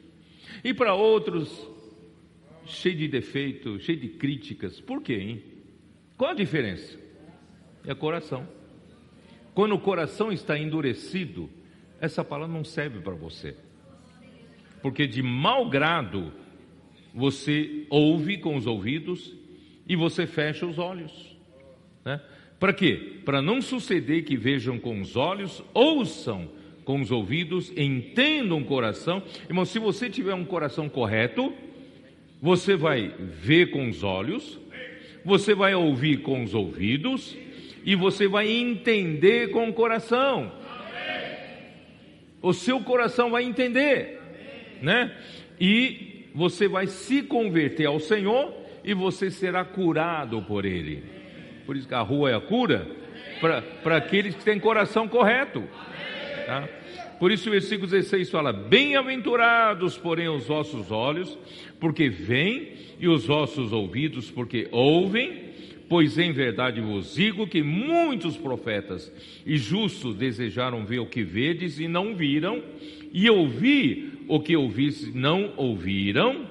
E 0.64 0.72
para 0.72 0.94
outros, 0.94 1.68
cheio 2.64 2.96
de 2.96 3.08
defeito, 3.08 3.78
cheio 3.80 3.98
de 3.98 4.08
críticas. 4.08 4.80
Por 4.80 5.02
quê, 5.02 5.14
hein? 5.14 5.42
Qual 6.16 6.30
a 6.30 6.34
diferença? 6.34 6.98
É 7.86 7.94
coração. 7.94 8.46
Quando 9.54 9.74
o 9.74 9.78
coração 9.78 10.32
está 10.32 10.58
endurecido, 10.58 11.50
essa 12.00 12.24
palavra 12.24 12.54
não 12.54 12.64
serve 12.64 13.00
para 13.00 13.14
você. 13.14 13.54
Porque 14.80 15.06
de 15.06 15.22
mau 15.22 15.68
grado 15.68 16.32
você 17.14 17.86
ouve 17.90 18.38
com 18.38 18.56
os 18.56 18.66
ouvidos 18.66 19.34
e 19.86 19.94
você 19.94 20.26
fecha 20.26 20.66
os 20.66 20.78
olhos. 20.78 21.36
Né? 22.04 22.20
Para 22.58 22.72
quê? 22.72 23.20
Para 23.24 23.42
não 23.42 23.60
suceder 23.60 24.24
que 24.24 24.36
vejam 24.36 24.78
com 24.78 25.00
os 25.00 25.16
olhos, 25.16 25.62
ouçam 25.74 26.48
com 26.84 27.00
os 27.00 27.10
ouvidos, 27.10 27.72
entendam 27.76 28.58
o 28.58 28.64
coração. 28.64 29.22
Irmão, 29.48 29.64
se 29.64 29.78
você 29.78 30.08
tiver 30.08 30.34
um 30.34 30.44
coração 30.44 30.88
correto, 30.88 31.52
você 32.40 32.74
vai 32.74 33.14
ver 33.18 33.70
com 33.70 33.88
os 33.88 34.02
olhos, 34.02 34.58
você 35.24 35.54
vai 35.54 35.74
ouvir 35.74 36.22
com 36.22 36.42
os 36.42 36.54
ouvidos 36.54 37.36
e 37.84 37.94
você 37.94 38.28
vai 38.28 38.48
entender 38.48 39.50
com 39.50 39.68
o 39.68 39.72
coração. 39.72 40.52
O 42.40 42.52
seu 42.52 42.80
coração 42.80 43.30
vai 43.30 43.44
entender, 43.44 44.20
né? 44.80 45.14
E 45.60 46.26
você 46.34 46.66
vai 46.66 46.86
se 46.86 47.22
converter 47.22 47.86
ao 47.86 48.00
Senhor 48.00 48.52
e 48.84 48.94
você 48.94 49.30
será 49.30 49.64
curado 49.64 50.42
por 50.42 50.64
Ele. 50.64 51.04
Por 51.64 51.76
isso 51.76 51.86
que 51.86 51.94
a 51.94 52.00
rua 52.00 52.30
é 52.30 52.34
a 52.34 52.40
cura 52.40 52.88
para 53.82 53.96
aqueles 53.96 54.34
que 54.34 54.44
têm 54.44 54.58
coração 54.58 55.06
correto. 55.06 55.62
Tá? 56.46 56.68
Por 57.18 57.30
isso 57.30 57.48
o 57.48 57.52
versículo 57.52 57.88
16 57.88 58.30
fala: 58.30 58.52
Bem-aventurados, 58.52 59.96
porém, 59.96 60.28
os 60.28 60.46
vossos 60.46 60.90
olhos, 60.90 61.38
porque 61.78 62.08
veem, 62.08 62.72
e 62.98 63.08
os 63.08 63.26
vossos 63.26 63.72
ouvidos, 63.72 64.30
porque 64.30 64.68
ouvem 64.70 65.51
Pois 65.92 66.16
em 66.16 66.32
verdade 66.32 66.80
vos 66.80 67.16
digo 67.16 67.46
que 67.46 67.62
muitos 67.62 68.34
profetas 68.34 69.12
e 69.44 69.58
justos 69.58 70.16
desejaram 70.16 70.86
ver 70.86 71.00
o 71.00 71.06
que 71.06 71.22
vedes 71.22 71.78
e 71.78 71.86
não 71.86 72.16
viram, 72.16 72.62
e 73.12 73.28
ouvir 73.28 74.24
o 74.26 74.40
que 74.40 74.56
ouvis 74.56 75.14
não 75.14 75.52
ouviram, 75.54 76.46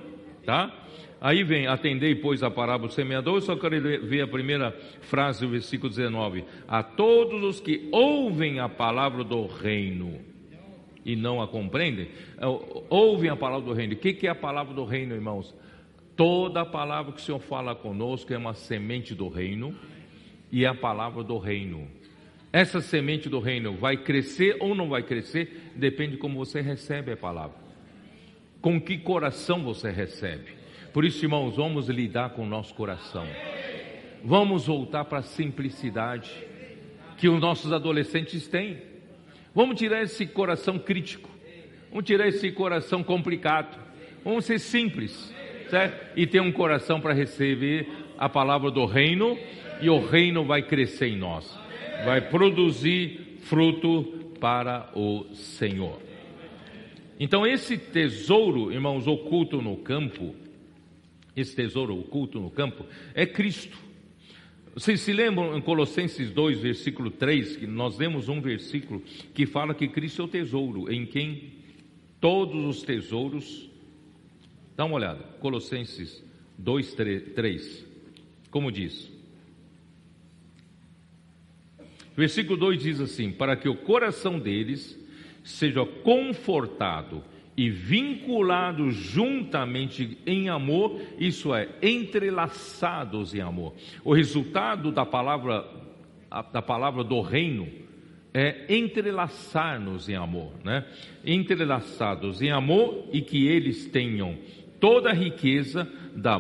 tá? 0.46 0.86
Aí 1.20 1.44
vem, 1.44 1.66
atendei, 1.66 2.14
pois, 2.14 2.44
a 2.44 2.52
parábola 2.52 2.89
do 2.89 2.94
semeador, 2.94 3.38
eu 3.38 3.42
só 3.42 3.56
quero 3.56 3.82
ver 4.06 4.22
a 4.22 4.28
primeira 4.28 4.78
frase 5.02 5.42
do 5.42 5.50
versículo 5.50 5.89
19. 5.89 6.46
A 6.68 6.84
todos 6.84 7.44
os 7.44 7.60
que 7.60 7.89
ouvem 7.92 8.60
a 8.60 8.70
palavra 8.70 9.24
do 9.24 9.48
reino 9.48 10.20
e 11.04 11.16
não 11.16 11.42
a 11.42 11.48
compreendem, 11.48 12.10
é, 12.38 12.46
ouvem 12.92 13.32
a 13.32 13.36
palavra 13.36 13.66
do 13.66 13.74
reino. 13.74 13.94
O 13.94 13.98
que 13.98 14.28
é 14.28 14.30
a 14.30 14.36
palavra 14.36 14.76
do 14.76 14.86
reino, 14.86 15.16
irmãos? 15.16 15.52
Toda 16.16 16.62
a 16.62 16.66
palavra 16.66 17.14
que 17.14 17.22
o 17.22 17.24
Senhor 17.24 17.39
fala 17.39 17.74
conosco 17.74 18.34
é 18.34 18.38
uma 18.38 18.53
semente 18.53 19.16
do 19.16 19.30
reino 19.30 19.76
e 20.51 20.66
é 20.66 20.68
a 20.68 20.74
palavra 20.74 21.24
do 21.24 21.38
reino. 21.38 21.88
Essa 22.51 22.82
semente 22.82 23.30
do 23.30 23.39
reino 23.39 23.78
vai 23.78 23.95
crescer 23.95 24.57
ou 24.59 24.76
não 24.76 24.89
vai 24.89 25.03
crescer, 25.03 25.72
depende 25.76 26.14
de 26.14 26.18
como 26.18 26.38
você 26.38 26.59
recebe 26.59 27.14
a 27.14 27.18
palavra. 27.18 27.55
Com 28.59 28.80
que 28.80 28.97
coração 28.97 29.64
você 29.64 29.89
recebe. 29.89 30.51
Por 30.93 31.05
isso, 31.05 31.24
irmãos, 31.24 31.55
vamos 31.55 31.88
lidar 31.88 32.32
com 32.32 32.43
o 32.43 32.49
nosso 32.49 32.74
coração. 32.74 33.26
Vamos 34.24 34.68
voltar 34.68 35.05
para 35.05 35.20
a 35.20 35.24
simplicidade 35.24 36.30
que 37.18 37.30
os 37.30 37.39
nossos 37.39 37.72
adolescentes 37.72 38.47
têm. 38.47 38.82
Vamos 39.55 39.80
tirar 39.80 40.03
esse 40.03 40.26
coração 40.28 40.78
crítico. 40.78 41.30
Vamos 41.89 42.05
tirar 42.05 42.28
esse 42.28 42.51
coração 42.51 43.01
complicado. 43.01 43.80
Vamos 44.24 44.45
ser 44.45 44.59
simples 44.59 45.34
certo? 45.72 46.19
E 46.19 46.28
ter 46.28 46.41
um 46.41 46.51
coração 46.51 46.99
para 46.99 47.13
receber 47.13 47.88
a 48.17 48.28
palavra 48.28 48.69
do 48.69 48.86
reino, 48.86 49.38
e 49.82 49.89
o 49.89 50.05
reino 50.05 50.43
vai 50.43 50.61
crescer 50.61 51.07
em 51.07 51.17
nós, 51.17 51.57
vai 52.05 52.22
produzir 52.22 53.39
fruto 53.39 54.03
para 54.39 54.91
o 54.93 55.34
Senhor. 55.34 55.99
Então, 57.19 57.47
esse 57.47 57.78
tesouro, 57.78 58.72
irmãos, 58.72 59.07
oculto 59.07 59.61
no 59.61 59.78
campo, 59.78 60.36
esse 61.36 61.55
tesouro 61.55 61.97
oculto 61.97 62.39
no 62.39 62.51
campo, 62.51 62.86
é 63.15 63.26
Cristo. 63.26 63.78
Vocês 64.74 65.01
se 65.01 65.13
lembram 65.13 65.57
em 65.57 65.61
Colossenses 65.61 66.32
2, 66.32 66.61
versículo 66.61 67.09
3, 67.09 67.57
que 67.57 67.67
nós 67.67 67.97
lemos 67.97 68.30
um 68.30 68.41
versículo 68.41 69.01
que 69.34 69.45
fala 69.45 69.74
que 69.74 69.88
Cristo 69.88 70.22
é 70.22 70.26
o 70.26 70.28
tesouro, 70.28 70.91
em 70.91 71.05
quem 71.05 71.53
todos 72.19 72.65
os 72.65 72.84
tesouros 72.84 73.70
Dá 74.76 74.86
uma 74.86 74.95
olhada, 74.95 75.24
Colossenses 75.39 76.24
2, 76.57 76.93
3, 76.93 77.86
como 78.49 78.72
diz. 78.72 79.11
Versículo 82.15 82.57
2 82.57 82.82
diz 82.82 82.99
assim: 82.99 83.32
Para 83.32 83.55
que 83.55 83.69
o 83.69 83.76
coração 83.76 84.39
deles 84.39 84.99
seja 85.43 85.86
confortado 85.86 87.24
e 87.55 87.69
vinculado 87.69 88.91
juntamente 88.91 90.17
em 90.26 90.49
amor, 90.49 91.01
isso 91.19 91.53
é, 91.53 91.69
entrelaçados 91.82 93.34
em 93.34 93.41
amor. 93.41 93.74
O 94.03 94.13
resultado 94.13 94.91
da 94.91 95.05
palavra, 95.05 95.65
da 96.51 96.61
palavra 96.61 97.03
do 97.03 97.22
reino 97.22 97.67
é 98.34 98.65
entrelaçar-nos 98.69 100.07
em 100.07 100.15
amor, 100.15 100.53
né? 100.63 100.86
Entrelaçados 101.26 102.41
em 102.41 102.49
amor 102.49 103.09
e 103.11 103.22
que 103.22 103.45
eles 103.45 103.86
tenham 103.88 104.38
toda 104.82 105.11
a 105.11 105.13
riqueza 105.13 105.88
da 106.13 106.39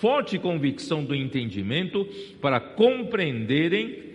forte 0.00 0.38
convicção 0.38 1.04
do 1.04 1.14
entendimento 1.14 2.04
para 2.40 2.58
compreenderem 2.58 4.10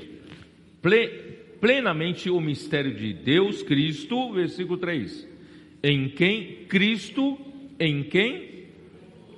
plenamente 1.61 2.29
o 2.29 2.41
mistério 2.41 2.93
de 2.93 3.13
Deus 3.13 3.63
Cristo, 3.63 4.33
versículo 4.33 4.77
3. 4.77 5.27
Em 5.83 6.09
quem 6.09 6.65
Cristo, 6.67 7.37
em 7.79 8.03
quem 8.03 8.57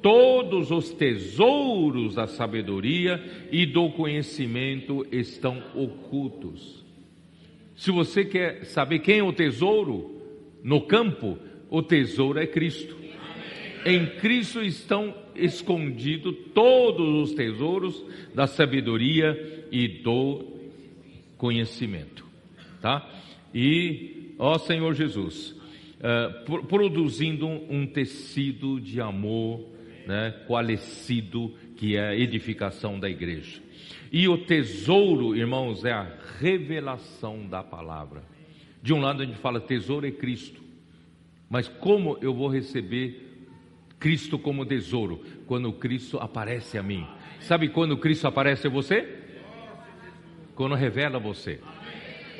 todos 0.01 0.71
os 0.71 0.91
tesouros 0.91 2.15
da 2.15 2.25
sabedoria 2.25 3.21
e 3.51 3.65
do 3.65 3.89
conhecimento 3.89 5.05
estão 5.11 5.61
ocultos. 5.75 6.85
Se 7.75 7.91
você 7.91 8.23
quer 8.23 8.65
saber 8.65 8.99
quem 8.99 9.19
é 9.19 9.23
o 9.23 9.33
tesouro 9.33 10.21
no 10.63 10.81
campo, 10.81 11.37
o 11.69 11.81
tesouro 11.81 12.39
é 12.39 12.47
Cristo. 12.47 12.95
Em 13.86 14.05
Cristo 14.17 14.61
estão 14.61 15.15
escondidos 15.36 16.36
todos 16.53 17.30
os 17.30 17.36
tesouros 17.36 18.03
da 18.34 18.45
sabedoria 18.45 19.67
e 19.71 19.88
do 19.88 20.57
conhecimento, 21.38 22.25
tá? 22.82 23.09
E, 23.53 24.34
ó 24.38 24.57
Senhor 24.57 24.93
Jesus, 24.93 25.55
uh, 25.99 26.61
produzindo 26.67 27.47
um 27.47 27.88
tecido 27.88 28.80
de 28.80 28.99
amor, 28.99 29.65
né, 30.05 30.32
coalescido, 30.47 31.53
que 31.77 31.95
é 31.95 32.09
a 32.09 32.15
edificação 32.15 32.99
da 32.99 33.09
igreja. 33.09 33.61
E 34.11 34.27
o 34.27 34.39
tesouro, 34.39 35.36
irmãos, 35.36 35.86
é 35.86 35.91
a 35.91 36.17
revelação 36.39 37.47
da 37.47 37.63
palavra. 37.63 38.23
De 38.82 38.93
um 38.93 38.99
lado 38.99 39.21
a 39.21 39.25
gente 39.25 39.38
fala 39.38 39.59
tesouro 39.59 40.07
é 40.07 40.11
Cristo, 40.11 40.61
mas 41.49 41.67
como 41.67 42.17
eu 42.21 42.34
vou 42.34 42.47
receber 42.47 43.28
Cristo 44.00 44.39
como 44.39 44.66
tesouro? 44.66 45.24
Quando 45.45 45.74
Cristo 45.74 46.18
aparece 46.18 46.78
a 46.78 46.84
mim. 46.84 47.06
Sabe 47.41 47.70
quando 47.70 47.97
Cristo 47.97 48.28
aparece 48.28 48.68
a 48.68 48.70
você? 48.70 49.08
Quando 50.56 50.76
revela 50.76 51.20
você. 51.20 51.60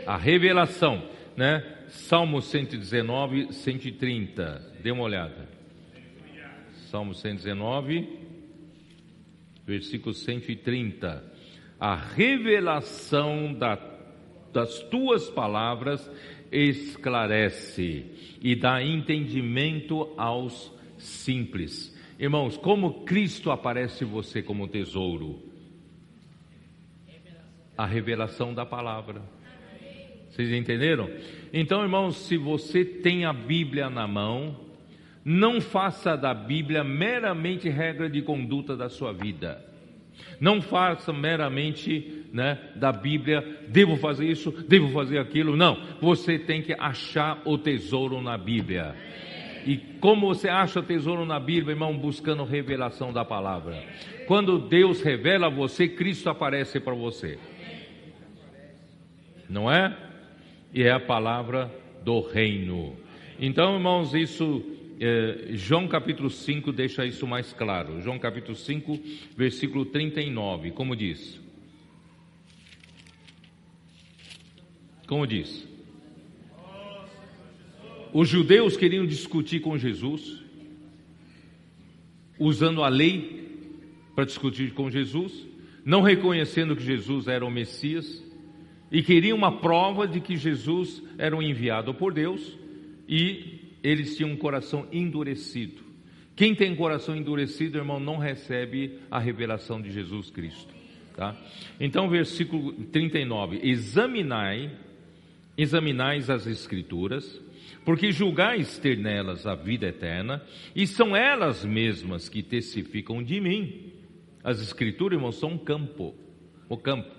A 0.08 0.18
revelação, 0.18 1.04
né? 1.36 1.64
Salmo 1.90 2.42
119, 2.42 3.54
130. 3.54 4.74
Dê 4.82 4.92
uma 4.92 5.04
olhada. 5.04 5.50
Salmo 6.90 7.14
119, 7.14 8.08
versículo 9.66 10.14
130. 10.14 11.24
A 11.80 11.96
revelação 11.96 13.54
da, 13.54 13.80
das 14.52 14.80
tuas 14.84 15.30
palavras 15.30 16.10
esclarece 16.52 18.06
e 18.42 18.56
dá 18.56 18.84
entendimento 18.84 20.14
aos 20.18 20.79
simples. 21.00 21.96
Irmãos, 22.20 22.58
como 22.58 23.06
Cristo 23.06 23.50
aparece 23.50 24.06
você 24.06 24.44
como 24.44 24.68
tesouro? 24.68 25.42
A 27.78 27.86
revelação 27.86 28.54
da 28.54 28.66
palavra. 28.66 29.22
Vocês 30.30 30.52
entenderam? 30.52 31.10
Então, 31.52 31.82
irmãos, 31.82 32.18
se 32.18 32.38
você 32.38 32.86
tem 32.86 33.26
a 33.26 33.34
Bíblia 33.34 33.90
na 33.90 34.08
mão, 34.08 34.56
não 35.24 35.60
faça 35.60 36.16
da 36.16 36.34
Bíblia 36.34 36.84
meramente 36.84 37.70
regra 37.70 38.10
de 38.10 38.22
conduta 38.22 38.76
da 38.76 38.90
sua 38.90 39.12
vida. 39.14 39.66
Não 40.40 40.62
faça 40.62 41.12
meramente 41.14 42.26
né, 42.32 42.60
da 42.76 42.92
Bíblia, 42.92 43.66
devo 43.68 43.98
fazer 43.98 44.28
isso, 44.28 44.52
devo 44.68 44.90
fazer 44.90 45.18
aquilo. 45.18 45.56
Não, 45.56 45.82
você 46.02 46.38
tem 46.38 46.62
que 46.62 46.74
achar 46.74 47.42
o 47.46 47.58
tesouro 47.58 48.22
na 48.22 48.38
Bíblia. 48.38 48.96
E 49.66 49.78
como 50.00 50.28
você 50.28 50.50
acha 50.50 50.82
tesouro 50.82 51.26
na 51.26 51.40
Bíblia, 51.40 51.74
irmão, 51.74 51.98
buscando 51.98 52.44
revelação 52.44 53.12
da 53.12 53.26
palavra. 53.26 53.84
Quando 54.28 54.60
Deus 54.60 55.02
revela 55.02 55.48
a 55.48 55.50
você, 55.50 55.88
Cristo 55.88 56.30
aparece 56.30 56.80
para 56.80 56.94
você. 56.94 57.38
Não 59.50 59.72
é? 59.72 59.96
E 60.74 60.84
é 60.84 60.92
a 60.92 61.00
palavra 61.00 61.72
do 62.04 62.22
reino. 62.22 62.96
Então, 63.40 63.76
irmãos, 63.76 64.14
isso, 64.14 64.64
é, 65.00 65.48
João 65.52 65.88
capítulo 65.88 66.30
5 66.30 66.72
deixa 66.72 67.06
isso 67.06 67.26
mais 67.26 67.54
claro. 67.54 68.02
João 68.02 68.20
capítulo 68.20 68.56
5, 68.56 69.00
versículo 69.36 69.86
39, 69.86 70.72
como 70.72 70.96
diz? 70.96 71.40
Como 75.08 75.26
diz? 75.26 75.69
Os 78.14 78.28
judeus 78.28 78.76
queriam 78.76 79.06
discutir 79.06 79.60
com 79.60 79.78
Jesus, 79.78 80.42
usando 82.38 82.84
a 82.84 82.90
lei 82.90 83.48
para 84.16 84.26
discutir 84.26 84.74
com 84.74 84.90
Jesus, 84.90 85.48
não 85.86 86.02
reconhecendo 86.02 86.76
que 86.76 86.84
Jesus 86.84 87.28
era 87.28 87.46
o 87.46 87.52
Messias, 87.52 88.24
e 88.92 89.04
queriam 89.04 89.38
uma 89.38 89.60
prova 89.60 90.08
de 90.08 90.20
que 90.20 90.36
Jesus 90.36 91.02
era 91.18 91.36
um 91.36 91.42
enviado 91.42 91.94
por 91.94 92.14
Deus, 92.14 92.58
e 93.08 93.60
eles 93.84 94.18
tinham 94.18 94.32
um 94.32 94.38
coração 94.38 94.88
endurecido. 94.92 95.82
Quem 96.36 96.56
tem 96.56 96.76
coração 96.76 97.16
endurecido, 97.16 97.78
irmão, 97.78 98.00
não 98.00 98.18
recebe 98.18 99.00
a 99.12 99.20
revelação 99.20 99.82
de 99.82 99.92
Jesus 99.92 100.30
Cristo. 100.30 100.74
Tá? 101.16 101.36
Então, 101.80 102.10
versículo 102.10 102.72
39: 102.72 103.60
Examinai, 103.62 104.72
examinais 105.62 106.30
as 106.30 106.48
Escrituras, 106.48 107.42
porque 107.84 108.12
julgais 108.12 108.78
ter 108.78 108.98
nelas 108.98 109.46
a 109.46 109.56
vida 109.56 109.88
eterna, 109.88 110.42
e 110.76 110.88
são 110.88 111.16
elas 111.16 111.66
mesmas 111.66 112.30
que 112.30 112.42
testificam 112.42 113.22
de 113.22 113.42
mim. 113.42 113.92
As 114.44 114.62
escrituras, 114.62 115.18
irmãos, 115.18 115.38
são 115.38 115.52
um 115.52 115.58
campo, 115.58 116.16
o 116.70 116.78
campo. 116.78 117.10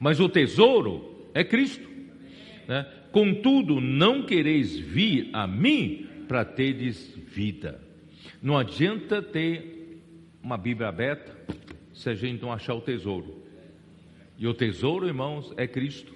Mas 0.00 0.20
o 0.20 0.28
tesouro 0.28 1.28
é 1.34 1.44
Cristo. 1.44 1.86
Né? 2.66 2.86
Contudo, 3.12 3.80
não 3.80 4.24
quereis 4.24 4.78
vir 4.78 5.28
a 5.32 5.46
mim 5.46 6.06
para 6.26 6.44
teres 6.44 7.14
vida. 7.26 7.80
Não 8.40 8.56
adianta 8.56 9.20
ter 9.20 10.00
uma 10.42 10.56
Bíblia 10.56 10.88
aberta 10.88 11.36
se 11.92 12.08
a 12.08 12.14
gente 12.14 12.40
não 12.40 12.52
achar 12.52 12.74
o 12.74 12.80
tesouro. 12.80 13.42
E 14.38 14.46
o 14.46 14.54
tesouro, 14.54 15.06
irmãos, 15.06 15.52
é 15.56 15.66
Cristo. 15.66 16.14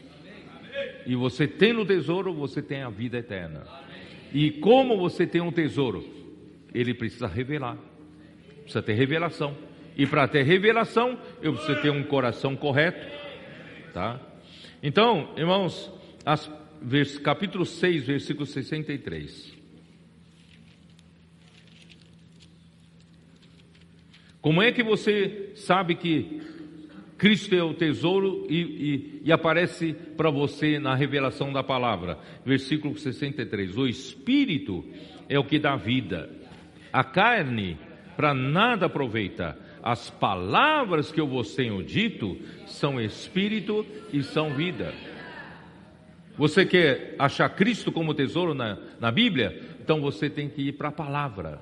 E 1.09 1.17
você 1.17 1.49
tem 1.49 1.73
no 1.73 1.87
tesouro, 1.87 2.35
você 2.35 2.61
tem 2.61 2.83
a 2.83 2.91
vida 2.91 3.17
eterna. 3.17 3.65
E 4.31 4.51
como 4.51 4.99
você 4.99 5.27
tem 5.27 5.41
um 5.41 5.51
tesouro? 5.51 6.07
Ele 6.75 6.93
precisa 6.93 7.27
revelar. 7.27 7.79
Precisa 8.61 8.83
ter 8.83 8.93
revelação. 8.93 9.57
E 9.97 10.07
para 10.07 10.29
ter 10.29 10.43
revelação, 10.43 11.19
eu 11.41 11.55
preciso 11.55 11.81
ter 11.81 11.89
um 11.89 12.03
coração 12.03 12.55
correto. 12.55 13.07
Tá? 13.95 14.21
Então, 14.83 15.33
irmãos, 15.35 15.91
as, 16.27 16.53
vers, 16.83 17.17
capítulo 17.17 17.65
6, 17.65 18.05
versículo 18.05 18.45
63. 18.45 19.57
Como 24.43 24.61
é 24.61 24.71
que 24.73 24.83
você 24.83 25.53
sabe 25.55 25.95
que 25.95 26.43
Cristo 27.19 27.53
é 27.53 27.63
o 27.63 27.75
tesouro 27.75 28.47
e, 28.49 28.61
e, 28.61 29.23
e 29.25 29.33
aparece 29.33 29.93
para 30.17 30.31
você 30.31 30.79
na 30.79 30.95
revelação 30.95 31.53
da 31.53 31.65
palavra. 31.65 32.17
Versículo 32.47 32.97
63. 32.97 33.77
O 33.77 33.89
Espírito 33.89 34.85
é 35.29 35.37
o 35.37 35.45
que 35.45 35.59
dá 35.59 35.75
vida. 35.75 36.31
A 36.93 37.03
carne 37.03 37.77
para 38.17 38.33
nada 38.33 38.87
aproveita. 38.87 39.59
As 39.83 40.09
palavras 40.09 41.11
que 41.11 41.21
eu 41.21 41.27
vos 41.27 41.55
tenho 41.55 41.83
dito 41.83 42.39
são 42.67 43.01
Espírito 43.01 43.85
e 44.13 44.23
são 44.23 44.55
vida. 44.55 44.95
Você 46.37 46.65
quer 46.65 47.17
achar 47.19 47.49
Cristo 47.49 47.91
como 47.91 48.15
tesouro 48.15 48.55
na, 48.55 48.79
na 49.01 49.11
Bíblia? 49.11 49.61
Então 49.81 50.01
você 50.01 50.31
tem 50.31 50.49
que 50.49 50.69
ir 50.69 50.73
para 50.73 50.89
a 50.89 50.93
palavra. 50.93 51.61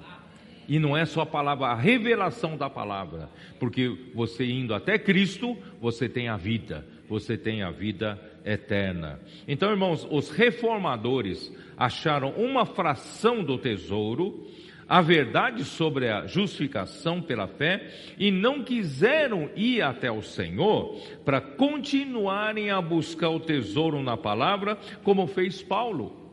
E 0.69 0.79
não 0.79 0.97
é 0.97 1.05
só 1.05 1.23
a 1.23 1.27
palavra, 1.27 1.69
a 1.69 1.75
revelação 1.75 2.57
da 2.57 2.69
palavra, 2.69 3.29
porque 3.59 3.89
você 4.15 4.45
indo 4.45 4.75
até 4.75 4.99
Cristo, 4.99 5.57
você 5.81 6.09
tem 6.09 6.29
a 6.29 6.37
vida, 6.37 6.85
você 7.09 7.37
tem 7.37 7.63
a 7.63 7.71
vida 7.71 8.21
eterna. 8.45 9.21
Então, 9.47 9.71
irmãos, 9.71 10.07
os 10.11 10.31
reformadores 10.31 11.53
acharam 11.77 12.31
uma 12.31 12.65
fração 12.65 13.43
do 13.43 13.59
tesouro, 13.59 14.47
a 14.89 15.01
verdade 15.01 15.65
sobre 15.65 16.09
a 16.09 16.27
justificação 16.27 17.21
pela 17.21 17.49
fé, 17.49 17.93
e 18.17 18.31
não 18.31 18.63
quiseram 18.63 19.51
ir 19.57 19.83
até 19.83 20.11
o 20.11 20.23
Senhor 20.23 20.97
para 21.25 21.41
continuarem 21.41 22.71
a 22.71 22.81
buscar 22.81 23.31
o 23.31 23.41
tesouro 23.41 24.01
na 24.03 24.17
palavra, 24.17 24.79
como 25.03 25.27
fez 25.27 25.61
Paulo. 25.61 26.26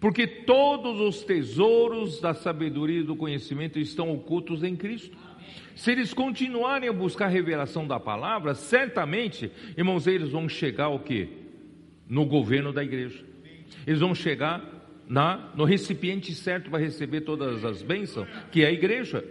Porque 0.00 0.26
todos 0.26 1.00
os 1.00 1.22
tesouros 1.22 2.20
da 2.20 2.34
sabedoria 2.34 3.00
e 3.00 3.04
do 3.04 3.16
conhecimento 3.16 3.78
estão 3.78 4.12
ocultos 4.12 4.62
em 4.62 4.76
Cristo. 4.76 5.16
Se 5.74 5.90
eles 5.90 6.14
continuarem 6.14 6.88
a 6.88 6.92
buscar 6.92 7.26
a 7.26 7.28
revelação 7.28 7.86
da 7.86 7.98
palavra, 7.98 8.54
certamente, 8.54 9.50
irmãos, 9.76 10.06
eles 10.06 10.30
vão 10.30 10.48
chegar 10.48 10.84
ao 10.84 11.00
quê? 11.00 11.28
No 12.08 12.24
governo 12.24 12.72
da 12.72 12.82
igreja. 12.82 13.24
Eles 13.86 14.00
vão 14.00 14.14
chegar 14.14 14.62
na, 15.08 15.50
no 15.54 15.64
recipiente 15.64 16.34
certo 16.34 16.70
para 16.70 16.78
receber 16.78 17.22
todas 17.22 17.64
as 17.64 17.82
bênçãos, 17.82 18.28
que 18.50 18.62
é 18.62 18.68
a 18.68 18.72
igreja. 18.72 19.24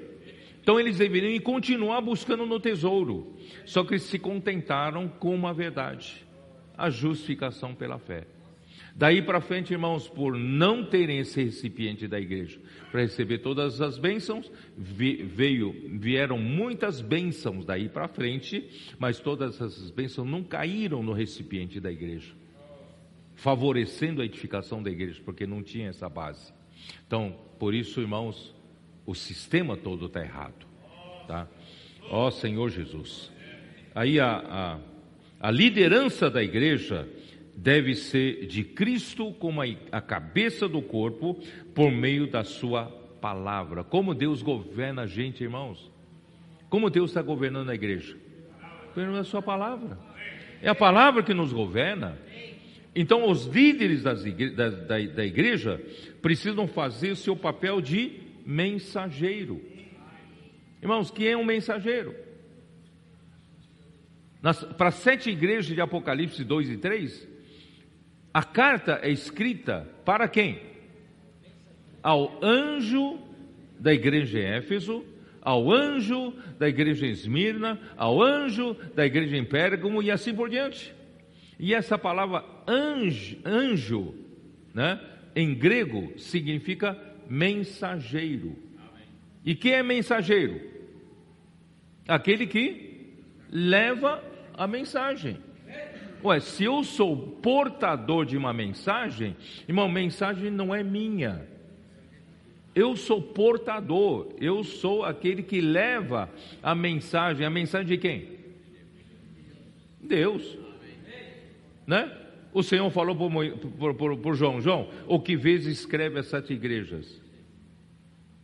Então 0.61 0.79
eles 0.79 0.97
deveriam 0.97 1.37
continuar 1.41 2.01
buscando 2.01 2.45
no 2.45 2.59
tesouro. 2.59 3.35
Só 3.65 3.83
que 3.83 3.97
se 3.99 4.19
contentaram 4.19 5.07
com 5.07 5.33
uma 5.33 5.53
verdade: 5.53 6.25
a 6.77 6.89
justificação 6.89 7.73
pela 7.73 7.99
fé. 7.99 8.25
Daí 8.95 9.23
para 9.23 9.41
frente, 9.41 9.73
irmãos, 9.73 10.07
por 10.07 10.37
não 10.37 10.85
terem 10.85 11.17
esse 11.17 11.43
recipiente 11.43 12.07
da 12.07 12.19
igreja 12.19 12.59
para 12.91 13.01
receber 13.01 13.39
todas 13.39 13.81
as 13.81 13.97
bênçãos, 13.97 14.51
veio, 14.77 15.73
vieram 15.99 16.37
muitas 16.37 17.01
bênçãos 17.01 17.65
daí 17.65 17.89
para 17.89 18.07
frente, 18.07 18.69
mas 18.99 19.19
todas 19.19 19.55
essas 19.55 19.89
bênçãos 19.89 20.29
não 20.29 20.43
caíram 20.43 21.01
no 21.01 21.11
recipiente 21.11 21.79
da 21.79 21.91
igreja, 21.91 22.33
favorecendo 23.33 24.21
a 24.21 24.25
edificação 24.25 24.83
da 24.83 24.91
igreja, 24.91 25.19
porque 25.25 25.47
não 25.47 25.63
tinha 25.63 25.89
essa 25.89 26.07
base. 26.07 26.53
Então, 27.07 27.35
por 27.57 27.73
isso, 27.73 27.99
irmãos, 27.99 28.53
o 29.07 29.15
sistema 29.15 29.75
todo 29.75 30.05
está 30.05 30.21
errado, 30.21 30.67
tá? 31.27 31.47
Ó 32.11 32.29
Senhor 32.29 32.69
Jesus. 32.69 33.31
Aí 33.95 34.19
a, 34.19 34.79
a, 35.39 35.47
a 35.47 35.51
liderança 35.51 36.29
da 36.29 36.43
igreja 36.43 37.07
deve 37.55 37.95
ser 37.95 38.47
de 38.47 38.63
Cristo 38.63 39.31
como 39.33 39.61
a 39.91 40.01
cabeça 40.01 40.67
do 40.67 40.81
corpo 40.81 41.39
por 41.73 41.91
meio 41.91 42.27
da 42.27 42.43
sua 42.43 42.85
palavra. 43.21 43.83
Como 43.83 44.13
Deus 44.13 44.41
governa 44.41 45.03
a 45.03 45.07
gente, 45.07 45.43
irmãos? 45.43 45.91
Como 46.69 46.89
Deus 46.89 47.11
está 47.11 47.21
governando 47.21 47.69
a 47.69 47.75
igreja? 47.75 48.17
Pela 48.95 49.23
sua 49.23 49.41
palavra. 49.41 49.97
É 50.61 50.69
a 50.69 50.75
palavra 50.75 51.23
que 51.23 51.33
nos 51.33 51.53
governa. 51.53 52.17
Então, 52.95 53.29
os 53.29 53.45
líderes 53.45 54.03
igre 54.25 54.51
da, 54.51 54.69
da, 54.69 54.99
da 54.99 55.25
igreja 55.25 55.81
precisam 56.21 56.67
fazer 56.67 57.15
seu 57.15 57.35
papel 57.35 57.81
de 57.81 58.19
mensageiro. 58.45 59.61
Irmãos, 60.81 61.09
que 61.09 61.27
é 61.27 61.35
um 61.35 61.43
mensageiro? 61.43 62.23
para 64.77 64.91
sete 64.91 65.29
igrejas 65.29 65.73
de 65.73 65.79
Apocalipse 65.79 66.43
2 66.43 66.71
e 66.71 66.77
3, 66.77 67.27
a 68.33 68.43
carta 68.43 68.99
é 69.03 69.09
escrita 69.09 69.87
para 70.03 70.27
quem? 70.27 70.59
Ao 72.01 72.43
anjo 72.43 73.19
da 73.79 73.93
igreja 73.93 74.39
em 74.39 74.45
Éfeso, 74.45 75.05
ao 75.41 75.71
anjo 75.71 76.33
da 76.57 76.67
igreja 76.67 77.05
em 77.05 77.11
Esmirna, 77.11 77.79
ao 77.95 78.21
anjo 78.21 78.75
da 78.95 79.05
igreja 79.05 79.37
em 79.37 79.45
Pérgamo 79.45 80.01
e 80.01 80.09
assim 80.09 80.33
por 80.33 80.49
diante. 80.49 80.93
E 81.59 81.73
essa 81.73 81.97
palavra 81.97 82.43
anjo, 82.67 83.37
anjo 83.45 84.15
né, 84.73 84.99
em 85.35 85.53
grego 85.53 86.17
significa 86.17 86.97
mensageiro. 87.29 88.57
E 89.45 89.53
quem 89.53 89.73
é 89.73 89.83
mensageiro? 89.83 90.59
Aquele 92.07 92.47
que 92.47 93.13
leva 93.51 94.23
a 94.55 94.65
mensagem. 94.65 95.37
Ué, 96.23 96.39
se 96.39 96.63
eu 96.63 96.83
sou 96.83 97.17
portador 97.17 98.25
de 98.25 98.37
uma 98.37 98.53
mensagem, 98.53 99.35
irmão, 99.67 99.89
mensagem 99.89 100.49
não 100.49 100.73
é 100.73 100.81
minha. 100.81 101.47
Eu 102.73 102.95
sou 102.95 103.21
portador, 103.21 104.33
eu 104.39 104.63
sou 104.63 105.03
aquele 105.03 105.43
que 105.43 105.61
leva 105.61 106.29
a 106.61 106.73
mensagem. 106.73 107.45
A 107.45 107.49
mensagem 107.49 107.87
de 107.87 107.97
quem? 107.97 108.39
Deus. 110.01 110.57
Né? 111.85 112.11
O 112.53 112.63
Senhor 112.63 112.89
falou 112.89 113.15
por, 113.15 114.35
João: 114.35 114.61
João, 114.61 114.89
o 115.07 115.19
que 115.19 115.35
vês 115.35 115.67
escreve 115.67 116.19
as 116.19 116.27
sete 116.27 116.53
igrejas. 116.53 117.21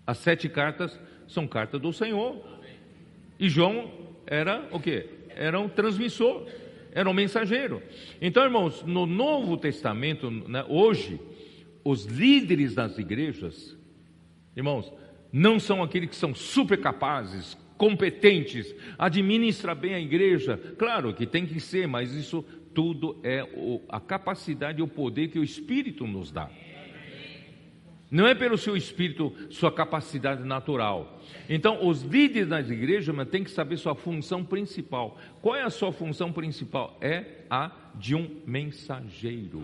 As 0.05 0.17
sete 0.17 0.49
cartas 0.49 0.99
são 1.27 1.47
cartas 1.47 1.79
do 1.79 1.93
Senhor. 1.93 2.37
E 3.39 3.47
João 3.47 3.91
era 4.27 4.67
o 4.71 4.79
que? 4.79 5.07
Era 5.29 5.59
um 5.59 5.69
transmissor, 5.69 6.45
era 6.91 7.09
um 7.09 7.13
mensageiro. 7.13 7.81
Então, 8.21 8.43
irmãos, 8.43 8.83
no 8.83 9.05
Novo 9.05 9.57
Testamento, 9.57 10.29
né, 10.29 10.65
hoje, 10.67 11.19
os 11.83 12.05
líderes 12.05 12.73
das 12.73 12.97
igrejas, 12.97 13.77
irmãos, 14.55 14.91
não 15.31 15.59
são 15.59 15.83
aqueles 15.83 16.09
que 16.09 16.15
são 16.15 16.33
super 16.33 16.79
capazes, 16.79 17.57
competentes, 17.77 18.75
administra 18.97 19.73
bem 19.73 19.93
a 19.93 19.99
igreja. 19.99 20.57
Claro 20.77 21.13
que 21.13 21.25
tem 21.25 21.45
que 21.45 21.59
ser, 21.59 21.87
mas 21.87 22.13
isso 22.13 22.43
tudo 22.73 23.19
é 23.23 23.45
a 23.87 23.99
capacidade 23.99 24.79
e 24.79 24.83
o 24.83 24.87
poder 24.87 25.29
que 25.29 25.39
o 25.39 25.43
Espírito 25.43 26.05
nos 26.05 26.31
dá. 26.31 26.49
Não 28.11 28.25
é 28.25 28.33
pelo 28.33 28.57
seu 28.57 28.75
espírito, 28.75 29.33
sua 29.51 29.71
capacidade 29.71 30.43
natural. 30.43 31.21
Então, 31.47 31.87
os 31.87 32.01
líderes 32.01 32.49
das 32.49 32.69
igrejas 32.69 33.15
têm 33.29 33.43
que 33.43 33.51
saber 33.51 33.77
sua 33.77 33.93
função 33.93 34.43
principal. 34.43 35.19
Qual 35.41 35.55
é 35.55 35.61
a 35.61 35.69
sua 35.69 35.91
função 35.91 36.33
principal? 36.33 36.97
É 37.01 37.43
a 37.49 37.71
de 37.93 38.15
um 38.15 38.41
mensageiro. 38.47 39.63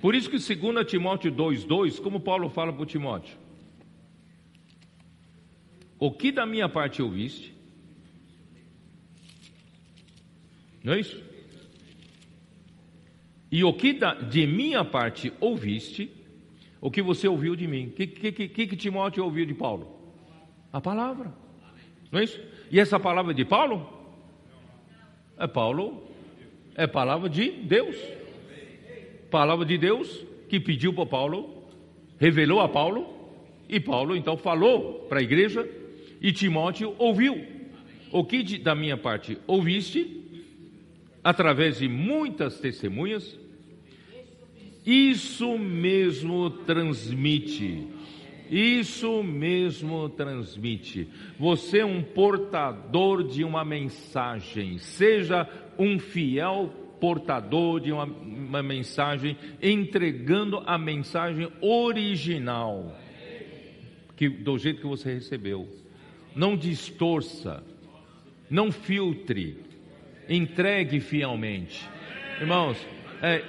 Por 0.00 0.14
isso 0.14 0.30
que 0.30 0.38
2 0.38 0.86
Timóteo 0.86 1.32
2,2, 1.32 2.00
como 2.00 2.20
Paulo 2.20 2.48
fala 2.48 2.72
para 2.72 2.86
Timóteo: 2.86 3.36
O 5.98 6.12
que 6.12 6.30
da 6.30 6.46
minha 6.46 6.68
parte 6.68 7.02
ouviste? 7.02 7.52
Não 10.84 10.92
é 10.92 11.00
isso? 11.00 11.20
E 13.50 13.64
o 13.64 13.72
que 13.72 13.92
da, 13.92 14.14
de 14.14 14.46
minha 14.46 14.84
parte 14.84 15.32
ouviste, 15.40 16.10
o 16.86 16.90
que 16.90 17.02
você 17.02 17.26
ouviu 17.26 17.56
de 17.56 17.66
mim. 17.66 17.88
O 17.88 17.90
que, 17.90 18.06
que, 18.06 18.30
que, 18.30 18.66
que 18.68 18.76
Timóteo 18.76 19.24
ouviu 19.24 19.44
de 19.44 19.52
Paulo? 19.52 19.88
A 20.72 20.80
palavra. 20.80 21.34
Não 22.12 22.20
é 22.20 22.22
isso? 22.22 22.40
E 22.70 22.78
essa 22.78 23.00
palavra 23.00 23.34
de 23.34 23.44
Paulo? 23.44 23.84
É 25.36 25.48
Paulo, 25.48 26.04
é 26.76 26.86
palavra 26.86 27.28
de 27.28 27.50
Deus. 27.50 27.96
Palavra 29.32 29.66
de 29.66 29.76
Deus 29.76 30.24
que 30.48 30.60
pediu 30.60 30.94
para 30.94 31.06
Paulo, 31.06 31.64
revelou 32.20 32.60
a 32.60 32.68
Paulo, 32.68 33.04
e 33.68 33.80
Paulo 33.80 34.14
então 34.14 34.36
falou 34.36 35.06
para 35.08 35.18
a 35.18 35.22
igreja, 35.24 35.68
e 36.20 36.30
Timóteo 36.30 36.94
ouviu. 36.98 37.44
O 38.12 38.24
que 38.24 38.58
da 38.58 38.76
minha 38.76 38.96
parte 38.96 39.36
ouviste, 39.44 40.22
através 41.24 41.80
de 41.80 41.88
muitas 41.88 42.60
testemunhas, 42.60 43.36
isso 44.86 45.58
mesmo 45.58 46.48
transmite. 46.48 47.88
Isso 48.48 49.24
mesmo 49.24 50.08
transmite. 50.08 51.08
Você 51.36 51.80
é 51.80 51.84
um 51.84 52.00
portador 52.00 53.24
de 53.24 53.42
uma 53.42 53.64
mensagem. 53.64 54.78
Seja 54.78 55.48
um 55.76 55.98
fiel 55.98 56.72
portador 57.00 57.80
de 57.80 57.92
uma, 57.92 58.04
uma 58.04 58.62
mensagem, 58.62 59.36
entregando 59.60 60.62
a 60.64 60.78
mensagem 60.78 61.48
original, 61.60 62.96
que, 64.16 64.28
do 64.28 64.56
jeito 64.56 64.80
que 64.80 64.86
você 64.86 65.12
recebeu. 65.14 65.68
Não 66.34 66.56
distorça, 66.56 67.62
não 68.48 68.70
filtre, 68.70 69.58
entregue 70.28 71.00
fielmente. 71.00 71.84
Irmãos, 72.40 72.78
é, 73.22 73.42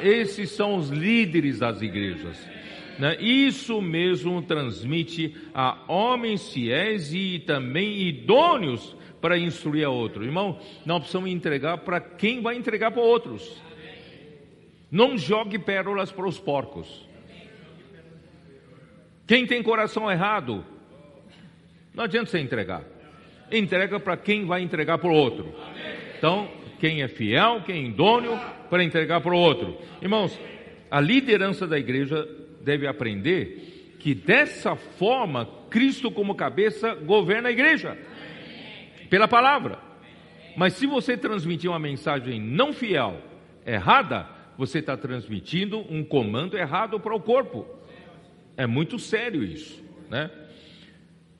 esses 0.00 0.50
são 0.50 0.76
os 0.76 0.90
líderes 0.90 1.58
das 1.58 1.82
igrejas. 1.82 2.38
Né? 2.98 3.16
Isso 3.20 3.80
mesmo 3.80 4.40
transmite 4.42 5.34
a 5.54 5.78
homens 5.88 6.52
fiéis 6.52 7.12
e 7.12 7.38
também 7.40 8.02
idôneos 8.02 8.96
para 9.20 9.38
instruir 9.38 9.86
a 9.86 9.90
outro. 9.90 10.24
Irmão, 10.24 10.58
não 10.84 11.00
precisamos 11.00 11.30
entregar 11.30 11.78
para 11.78 12.00
quem 12.00 12.40
vai 12.42 12.56
entregar 12.56 12.90
para 12.90 13.02
outros. 13.02 13.62
Não 14.90 15.18
jogue 15.18 15.58
pérolas 15.58 16.12
para 16.12 16.26
os 16.26 16.38
porcos. 16.38 17.08
Quem 19.26 19.46
tem 19.46 19.62
coração 19.62 20.10
errado, 20.10 20.64
não 21.94 22.04
adianta 22.04 22.30
você 22.30 22.38
entregar. 22.38 22.84
Entrega 23.50 23.98
para 23.98 24.16
quem 24.16 24.44
vai 24.44 24.62
entregar 24.62 24.98
para 24.98 25.08
o 25.08 25.14
outro. 25.14 25.54
Então, 26.18 26.48
quem 26.84 27.00
é 27.00 27.08
fiel, 27.08 27.62
quem 27.64 27.76
é 27.76 27.88
idôneo, 27.88 28.38
para 28.68 28.84
entregar 28.84 29.22
para 29.22 29.34
o 29.34 29.38
outro. 29.38 29.78
Irmãos, 30.02 30.38
a 30.90 31.00
liderança 31.00 31.66
da 31.66 31.78
igreja 31.78 32.28
deve 32.60 32.86
aprender 32.86 33.96
que 33.98 34.14
dessa 34.14 34.76
forma 34.76 35.48
Cristo 35.70 36.10
como 36.10 36.34
cabeça 36.34 36.94
governa 36.94 37.48
a 37.48 37.52
igreja 37.52 37.96
pela 39.08 39.26
palavra. 39.26 39.78
Mas 40.58 40.74
se 40.74 40.86
você 40.86 41.16
transmitir 41.16 41.70
uma 41.70 41.78
mensagem 41.78 42.38
não 42.38 42.70
fiel, 42.74 43.18
errada, 43.64 44.28
você 44.58 44.80
está 44.80 44.94
transmitindo 44.94 45.78
um 45.88 46.04
comando 46.04 46.54
errado 46.54 47.00
para 47.00 47.16
o 47.16 47.20
corpo. 47.20 47.66
É 48.58 48.66
muito 48.66 48.98
sério 48.98 49.42
isso, 49.42 49.82
né? 50.10 50.30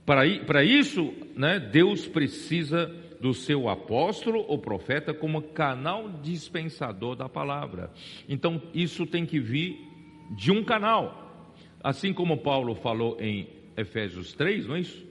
Para 0.07 0.65
isso, 0.65 1.13
né, 1.37 1.61
Deus 1.61 2.07
precisa 2.07 2.91
do 3.25 3.33
seu 3.33 3.71
apóstolo 3.71 4.45
ou 4.47 4.59
profeta 4.59 5.15
como 5.15 5.41
canal 5.41 6.11
dispensador 6.23 7.17
da 7.17 7.27
palavra. 7.27 7.91
Então, 8.29 8.61
isso 8.75 9.07
tem 9.07 9.25
que 9.25 9.41
vir 9.41 9.81
de 10.33 10.53
um 10.53 10.63
canal. 10.63 11.43
Assim 11.83 12.13
como 12.13 12.37
Paulo 12.37 12.75
falou 12.75 13.17
em 13.19 13.49
Efésios 13.79 14.35
3, 14.35 14.67
não 14.67 14.77
é 14.77 14.81
isso? 14.81 15.07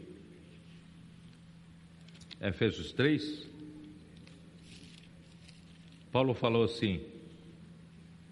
Efésios 2.39 2.93
3. 2.93 3.49
Paulo 6.11 6.35
falou 6.35 6.65
assim, 6.65 7.01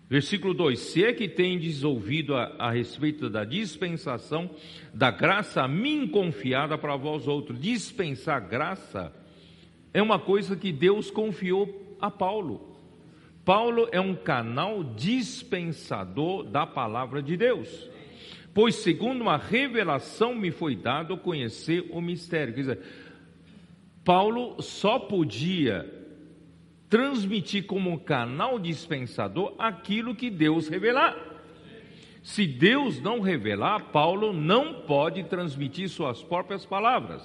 versículo 0.08 0.54
2: 0.54 0.78
Se 0.78 1.04
é 1.04 1.12
que 1.12 1.28
tendes 1.28 1.84
ouvido 1.84 2.36
a, 2.36 2.54
a 2.60 2.70
respeito 2.70 3.32
da 3.32 3.44
dispensação 3.44 4.48
da 4.94 5.10
graça 5.10 5.64
a 5.64 5.68
mim 5.68 6.08
confiada 6.08 6.78
para 6.78 6.96
vós 6.96 7.28
outros, 7.28 7.60
dispensar 7.60 8.48
graça 8.48 9.20
é 9.94 10.02
uma 10.02 10.20
coisa 10.20 10.56
que 10.56 10.72
Deus 10.72 11.12
confiou 11.12 11.98
a 12.00 12.10
Paulo. 12.10 12.70
Paulo 13.44 13.90
é 13.92 14.00
um 14.00 14.16
canal 14.16 14.84
dispensador 14.84 16.44
da 16.44 16.66
palavra 16.66 17.22
de 17.22 17.36
Deus. 17.36 17.90
Pois, 18.54 18.76
segundo 18.76 19.22
uma 19.22 19.38
revelação, 19.38 20.36
me 20.36 20.52
foi 20.52 20.76
dado 20.76 21.18
conhecer 21.18 21.88
o 21.92 22.02
mistério. 22.02 22.54
Quer 22.54 22.62
dizer, 22.62 22.80
Paulo 24.04 24.62
só 24.62 25.00
podia 25.00 25.90
transmitir 26.90 27.66
como 27.66 28.00
canal 28.00 28.60
dispensador 28.60 29.56
aquilo 29.58 30.14
que 30.14 30.30
Deus 30.30 30.68
revelar. 30.68 31.18
Se 32.22 32.46
Deus 32.46 33.02
não 33.02 33.22
revelar, 33.22 33.92
Paulo 33.92 34.34
não 34.34 34.82
pode 34.82 35.24
transmitir 35.24 35.90
suas 35.90 36.22
próprias 36.22 36.66
palavras. 36.66 37.24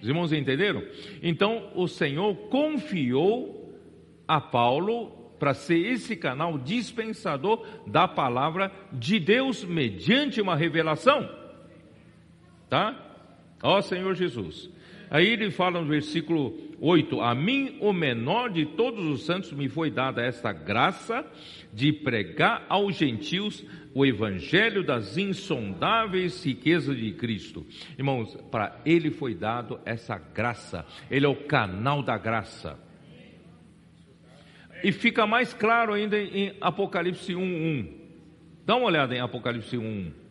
Os 0.00 0.08
irmãos 0.08 0.32
entenderam? 0.32 0.82
Então 1.22 1.70
o 1.74 1.88
Senhor 1.88 2.34
confiou 2.48 3.74
a 4.26 4.40
Paulo 4.40 5.10
para 5.38 5.54
ser 5.54 5.78
esse 5.78 6.16
canal 6.16 6.58
dispensador 6.58 7.66
da 7.86 8.08
palavra 8.08 8.72
de 8.92 9.18
Deus 9.18 9.64
mediante 9.64 10.40
uma 10.40 10.56
revelação. 10.56 11.28
Tá? 12.68 13.02
Ó 13.62 13.80
Senhor 13.80 14.14
Jesus. 14.14 14.70
Aí 15.16 15.28
ele 15.28 15.50
fala 15.50 15.80
no 15.80 15.86
versículo 15.86 16.54
8: 16.78 17.22
A 17.22 17.34
mim, 17.34 17.78
o 17.80 17.90
menor 17.90 18.50
de 18.50 18.66
todos 18.66 19.02
os 19.06 19.24
santos, 19.24 19.50
me 19.50 19.66
foi 19.66 19.90
dada 19.90 20.20
esta 20.20 20.52
graça 20.52 21.24
de 21.72 21.90
pregar 21.90 22.66
aos 22.68 22.96
gentios 22.96 23.64
o 23.94 24.04
evangelho 24.04 24.84
das 24.84 25.16
insondáveis 25.16 26.44
riquezas 26.44 26.98
de 26.98 27.12
Cristo. 27.12 27.64
Irmãos, 27.96 28.36
para 28.50 28.78
ele 28.84 29.10
foi 29.10 29.34
dado 29.34 29.80
essa 29.86 30.18
graça, 30.18 30.84
ele 31.10 31.24
é 31.24 31.28
o 31.30 31.46
canal 31.46 32.02
da 32.02 32.18
graça. 32.18 32.78
E 34.84 34.92
fica 34.92 35.26
mais 35.26 35.54
claro 35.54 35.94
ainda 35.94 36.20
em 36.20 36.54
Apocalipse 36.60 37.32
1:1. 37.32 37.88
Dá 38.66 38.76
uma 38.76 38.84
olhada 38.84 39.14
em 39.14 39.20
Apocalipse 39.20 39.78
1:1. 39.78 40.25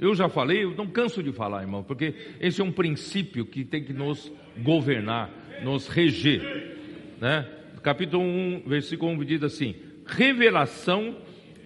Eu 0.00 0.14
já 0.14 0.30
falei, 0.30 0.64
eu 0.64 0.74
não 0.74 0.86
canso 0.86 1.22
de 1.22 1.30
falar, 1.30 1.60
irmão, 1.60 1.82
porque 1.82 2.14
esse 2.40 2.60
é 2.60 2.64
um 2.64 2.72
princípio 2.72 3.44
que 3.44 3.66
tem 3.66 3.84
que 3.84 3.92
nos 3.92 4.32
governar, 4.58 5.30
nos 5.62 5.86
reger, 5.88 6.78
né? 7.20 7.46
Capítulo 7.82 8.22
1, 8.22 8.62
versículo 8.66 9.12
1 9.12 9.24
diz 9.24 9.42
assim: 9.42 9.74
revelação 10.06 11.16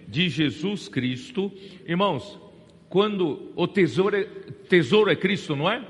de 0.07 0.29
Jesus 0.29 0.87
Cristo. 0.87 1.51
Irmãos, 1.85 2.39
quando 2.89 3.51
o 3.55 3.67
tesouro 3.67 4.15
é, 4.15 4.23
tesouro 4.69 5.09
é 5.09 5.15
Cristo, 5.15 5.55
não 5.55 5.69
é? 5.69 5.83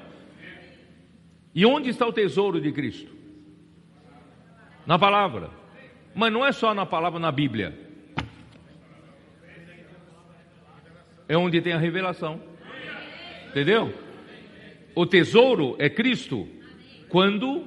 E 1.54 1.66
onde 1.66 1.90
está 1.90 2.06
o 2.08 2.14
tesouro 2.14 2.60
de 2.60 2.72
Cristo? 2.72 3.12
Na 4.86 5.00
palavra. 5.00 5.50
Mas 6.14 6.32
não 6.32 6.46
é 6.46 6.52
só 6.52 6.74
na 6.74 6.86
palavra, 6.86 7.20
na 7.20 7.32
Bíblia. 7.32 7.85
É 11.28 11.38
onde 11.38 11.62
tem 11.62 11.74
a 11.74 11.78
revelação. 11.78 12.42
Entendeu? 13.50 13.94
O 14.94 15.06
tesouro 15.06 15.76
é 15.80 15.90
Cristo. 15.90 16.48
Quando 17.10 17.66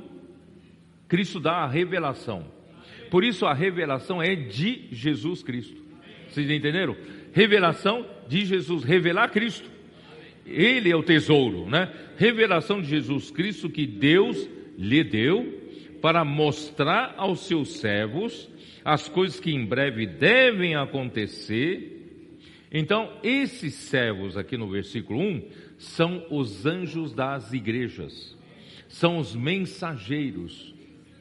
Cristo 1.08 1.40
dá 1.40 1.58
a 1.58 1.66
revelação. 1.66 2.44
Por 3.10 3.24
isso 3.24 3.46
a 3.46 3.54
revelação 3.54 4.22
é 4.22 4.34
de 4.34 4.88
Jesus 4.92 5.42
Cristo. 5.42 5.82
Vocês 6.28 6.50
entenderam? 6.50 6.94
Revelação 7.32 8.06
de 8.28 8.44
Jesus, 8.44 8.84
revelar 8.84 9.30
Cristo. 9.30 9.68
Ele 10.46 10.90
é 10.90 10.96
o 10.96 11.02
tesouro, 11.02 11.68
né? 11.68 11.90
Revelação 12.16 12.80
de 12.80 12.88
Jesus 12.88 13.30
Cristo 13.30 13.68
que 13.68 13.86
Deus 13.86 14.48
lhe 14.76 15.02
deu 15.02 15.58
para 16.00 16.24
mostrar 16.24 17.14
aos 17.16 17.46
seus 17.46 17.80
servos 17.80 18.48
as 18.84 19.08
coisas 19.08 19.40
que 19.40 19.50
em 19.50 19.64
breve 19.64 20.06
devem 20.06 20.74
acontecer. 20.74 21.97
Então, 22.70 23.12
esses 23.22 23.74
servos 23.74 24.36
aqui 24.36 24.56
no 24.56 24.68
versículo 24.68 25.20
1 25.20 25.48
são 25.78 26.26
os 26.30 26.66
anjos 26.66 27.12
das 27.14 27.52
igrejas, 27.52 28.36
são 28.88 29.18
os 29.18 29.34
mensageiros, 29.34 30.74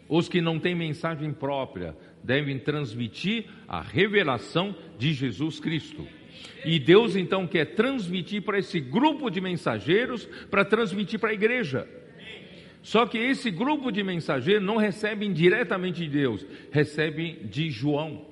os 0.10 0.28
que 0.28 0.42
não 0.42 0.60
têm 0.60 0.76
mensagem 0.76 1.32
própria, 1.32 1.96
devem 2.24 2.60
transmitir 2.60 3.46
a 3.68 3.82
revelação 3.82 4.76
de 4.98 5.14
Jesus 5.14 5.60
Cristo. 5.60 6.06
E 6.66 6.80
Deus 6.80 7.16
então 7.16 7.48
quer 7.48 7.76
transmitir 7.76 8.42
para 8.42 8.60
esse 8.60 8.80
grupo 8.80 9.30
de 9.30 9.40
mensageiros, 9.40 10.26
para 10.50 10.66
transmitir 10.66 11.20
para 11.20 11.30
a 11.30 11.34
igreja. 11.34 11.88
Só 12.82 13.06
que 13.06 13.18
esse 13.18 13.52
grupo 13.52 13.92
de 13.92 14.04
mensageiros 14.04 14.64
não 14.64 14.78
recebem 14.78 15.34
diretamente 15.34 16.04
de 16.04 16.10
Deus, 16.10 16.46
recebem 16.72 17.40
de 17.44 17.70
João. 17.70 18.26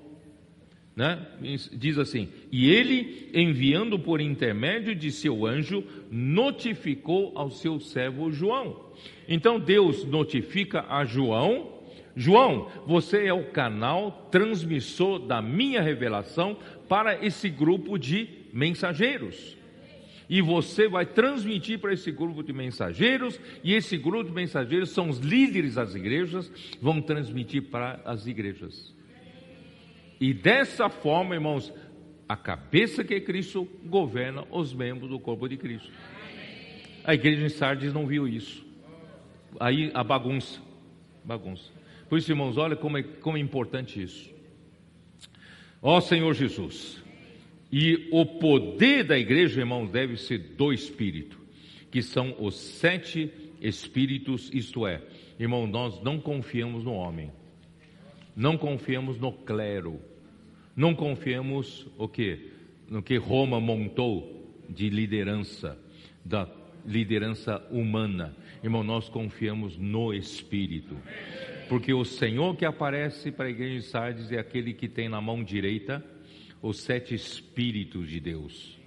Né? 0.95 1.27
Diz 1.73 1.97
assim: 1.97 2.29
E 2.51 2.69
ele, 2.71 3.29
enviando 3.33 3.99
por 3.99 4.21
intermédio 4.21 4.95
de 4.95 5.11
seu 5.11 5.45
anjo, 5.45 5.83
notificou 6.09 7.33
ao 7.35 7.51
seu 7.51 7.79
servo 7.79 8.31
João. 8.31 8.91
Então 9.27 9.59
Deus 9.59 10.05
notifica 10.05 10.85
a 10.87 11.03
João: 11.03 11.81
João, 12.15 12.69
você 12.87 13.25
é 13.25 13.33
o 13.33 13.51
canal 13.51 14.29
transmissor 14.31 15.19
da 15.19 15.41
minha 15.41 15.81
revelação 15.81 16.57
para 16.87 17.25
esse 17.25 17.49
grupo 17.49 17.97
de 17.97 18.29
mensageiros 18.53 19.57
e 20.29 20.41
você 20.41 20.87
vai 20.87 21.05
transmitir 21.05 21.79
para 21.79 21.93
esse 21.93 22.11
grupo 22.11 22.41
de 22.41 22.51
mensageiros, 22.51 23.39
e 23.63 23.73
esse 23.73 23.97
grupo 23.97 24.23
de 24.23 24.31
mensageiros 24.31 24.89
são 24.89 25.09
os 25.09 25.19
líderes 25.19 25.75
das 25.75 25.93
igrejas, 25.93 26.51
vão 26.81 27.01
transmitir 27.01 27.63
para 27.63 28.01
as 28.05 28.25
igrejas. 28.25 28.94
E 30.19 30.33
dessa 30.33 30.89
forma, 30.89 31.35
irmãos, 31.35 31.73
a 32.27 32.35
cabeça 32.35 33.03
que 33.03 33.13
é 33.13 33.19
Cristo 33.19 33.67
governa 33.85 34.45
os 34.49 34.73
membros 34.73 35.09
do 35.09 35.19
corpo 35.19 35.47
de 35.47 35.57
Cristo. 35.57 35.91
A 37.03 37.13
igreja 37.13 37.45
em 37.45 37.49
Sardes 37.49 37.93
não 37.93 38.07
viu 38.07 38.27
isso. 38.27 38.65
Aí 39.59 39.91
a 39.93 40.03
bagunça, 40.03 40.59
bagunça. 41.23 41.71
Por 42.09 42.17
isso, 42.17 42.31
irmãos, 42.31 42.57
olha 42.57 42.75
como 42.75 42.97
é, 42.97 43.03
como 43.03 43.37
é 43.37 43.39
importante 43.39 44.01
isso. 44.01 44.33
Ó 45.81 46.01
Senhor 46.01 46.33
Jesus, 46.33 47.03
e 47.71 48.07
o 48.11 48.25
poder 48.25 49.03
da 49.03 49.17
igreja, 49.17 49.59
irmãos, 49.59 49.89
deve 49.89 50.17
ser 50.17 50.39
do 50.39 50.73
Espírito, 50.73 51.39
que 51.91 52.01
são 52.01 52.35
os 52.39 52.55
sete 52.55 53.31
Espíritos, 53.61 54.49
isto 54.53 54.85
é, 54.85 55.01
irmão, 55.39 55.65
nós 55.65 56.01
não 56.01 56.19
confiamos 56.19 56.83
no 56.83 56.93
homem, 56.93 57.31
não 58.35 58.57
confiamos 58.57 59.17
no 59.19 59.31
clero, 59.31 59.99
não 60.75 60.93
confiamos 60.93 61.87
o 61.97 62.07
que? 62.07 62.51
No 62.89 63.01
que 63.01 63.17
Roma 63.17 63.59
montou 63.59 64.53
de 64.69 64.89
liderança, 64.89 65.77
da 66.23 66.47
liderança 66.85 67.65
humana. 67.71 68.35
Irmão, 68.63 68.83
nós 68.83 69.09
confiamos 69.09 69.77
no 69.77 70.13
Espírito. 70.13 70.97
Porque 71.69 71.93
o 71.93 72.03
Senhor 72.03 72.55
que 72.55 72.65
aparece 72.65 73.31
para 73.31 73.45
a 73.45 73.49
igreja 73.49 73.79
de 73.79 73.85
Sardes 73.85 74.31
é 74.31 74.37
aquele 74.37 74.73
que 74.73 74.87
tem 74.87 75.09
na 75.09 75.21
mão 75.21 75.43
direita 75.43 76.03
os 76.61 76.79
sete 76.81 77.15
Espíritos 77.15 78.09
de 78.09 78.19
Deus. 78.19 78.79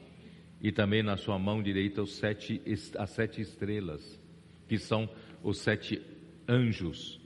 E 0.60 0.70
também 0.72 1.02
na 1.02 1.16
sua 1.16 1.38
mão 1.38 1.62
direita 1.62 2.02
os 2.02 2.16
sete, 2.16 2.60
as 2.96 3.10
sete 3.10 3.40
estrelas, 3.40 4.20
que 4.68 4.78
são 4.78 5.08
os 5.42 5.58
sete 5.58 6.02
anjos, 6.48 7.17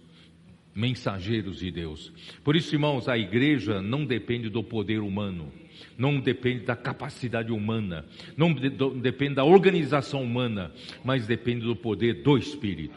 mensageiros 0.74 1.58
de 1.58 1.70
Deus. 1.70 2.12
Por 2.42 2.56
isso, 2.56 2.74
irmãos, 2.74 3.08
a 3.08 3.16
igreja 3.18 3.80
não 3.80 4.04
depende 4.04 4.48
do 4.48 4.62
poder 4.62 5.00
humano, 5.00 5.52
não 5.96 6.18
depende 6.18 6.64
da 6.64 6.76
capacidade 6.76 7.52
humana, 7.52 8.04
não 8.36 8.52
depende 8.52 9.34
da 9.34 9.44
organização 9.44 10.22
humana, 10.22 10.72
mas 11.04 11.26
depende 11.26 11.64
do 11.64 11.76
poder 11.76 12.22
do 12.22 12.36
Espírito. 12.36 12.96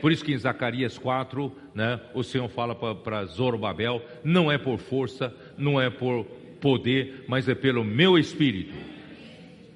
Por 0.00 0.12
isso 0.12 0.24
que 0.24 0.32
em 0.32 0.38
Zacarias 0.38 0.98
4, 0.98 1.50
né, 1.74 2.00
o 2.14 2.22
Senhor 2.22 2.48
fala 2.48 2.74
para 2.74 3.24
Zorobabel, 3.24 4.02
não 4.22 4.52
é 4.52 4.58
por 4.58 4.78
força, 4.78 5.34
não 5.56 5.80
é 5.80 5.88
por 5.88 6.24
poder, 6.60 7.24
mas 7.26 7.48
é 7.48 7.54
pelo 7.54 7.84
meu 7.84 8.18
espírito. 8.18 8.74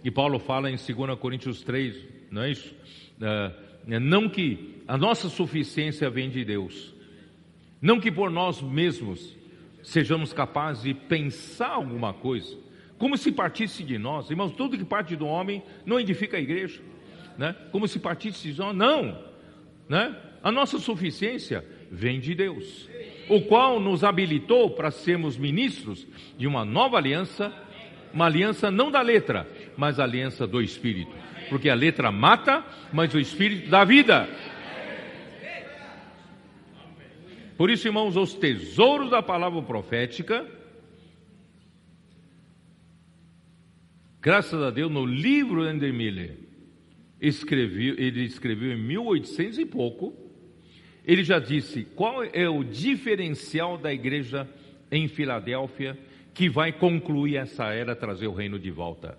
E 0.03 0.11
Paulo 0.11 0.39
fala 0.39 0.71
em 0.71 0.77
2 0.77 1.19
Coríntios 1.19 1.63
3, 1.63 1.97
não 2.31 2.43
é 2.43 2.51
isso? 2.51 2.75
É, 3.21 3.99
não 3.99 4.29
que 4.29 4.83
a 4.87 4.97
nossa 4.97 5.29
suficiência 5.29 6.09
vem 6.11 6.31
de 6.31 6.45
Deus, 6.45 6.95
não 7.81 8.01
que 8.01 8.11
por 8.11 8.31
nós 8.31 8.61
mesmos 8.61 9.37
sejamos 9.83 10.33
capazes 10.33 10.83
de 10.83 10.95
pensar 10.95 11.71
alguma 11.71 12.13
coisa, 12.13 12.57
como 12.99 13.17
se 13.17 13.33
partisse 13.33 13.83
de 13.83 13.97
nós, 13.97 14.29
irmãos, 14.31 14.53
tudo 14.53 14.77
que 14.77 14.85
parte 14.85 15.17
do 15.17 15.27
homem 15.27 15.63
não 15.87 15.99
edifica 15.99 16.37
a 16.37 16.41
igreja, 16.41 16.81
né? 17.39 17.57
Como 17.73 17.89
se 17.89 17.99
partisse 17.99 18.53
de 18.53 18.59
nós, 18.59 18.77
não, 18.77 19.19
né? 19.89 20.15
A 20.43 20.53
nossa 20.53 20.79
suficiência 20.79 21.65
vem 21.91 22.21
de 22.21 22.35
Deus 22.35 22.89
o 23.31 23.41
qual 23.43 23.79
nos 23.79 24.03
habilitou 24.03 24.71
para 24.71 24.91
sermos 24.91 25.39
ministros 25.39 26.05
de 26.37 26.49
uma 26.49 26.65
nova 26.65 26.97
aliança, 26.97 27.53
uma 28.13 28.27
aliança 28.27 28.73
não 28.73 28.91
da 28.91 29.01
letra, 29.01 29.49
mas 29.77 30.01
a 30.01 30.03
aliança 30.03 30.49
do 30.49 30.61
Espírito. 30.61 31.13
Porque 31.49 31.71
a 31.71 31.75
letra 31.75 32.11
mata, 32.11 32.65
mas 32.93 33.15
o 33.15 33.21
Espírito 33.21 33.71
dá 33.71 33.85
vida. 33.85 34.29
Por 37.61 37.69
isso, 37.69 37.87
irmãos, 37.87 38.17
os 38.17 38.33
tesouros 38.33 39.11
da 39.11 39.23
palavra 39.23 39.61
profética, 39.61 40.51
graças 44.19 44.63
a 44.63 44.71
Deus, 44.71 44.91
no 44.91 45.05
livro 45.05 45.69
Ender 45.69 45.93
Miller, 45.93 46.39
escreveu, 47.21 47.97
ele 47.99 48.25
escreveu 48.25 48.73
em 48.73 48.81
1800 48.81 49.59
e 49.59 49.67
pouco, 49.67 50.15
ele 51.05 51.23
já 51.23 51.39
disse 51.39 51.85
qual 51.85 52.25
é 52.25 52.49
o 52.49 52.65
diferencial 52.65 53.77
da 53.77 53.93
igreja 53.93 54.49
em 54.91 55.07
Filadélfia 55.07 55.99
que 56.33 56.49
vai 56.49 56.73
concluir 56.73 57.37
essa 57.37 57.67
era, 57.75 57.95
trazer 57.95 58.27
o 58.27 58.33
reino 58.33 58.59
de 58.59 58.71
volta. 58.71 59.19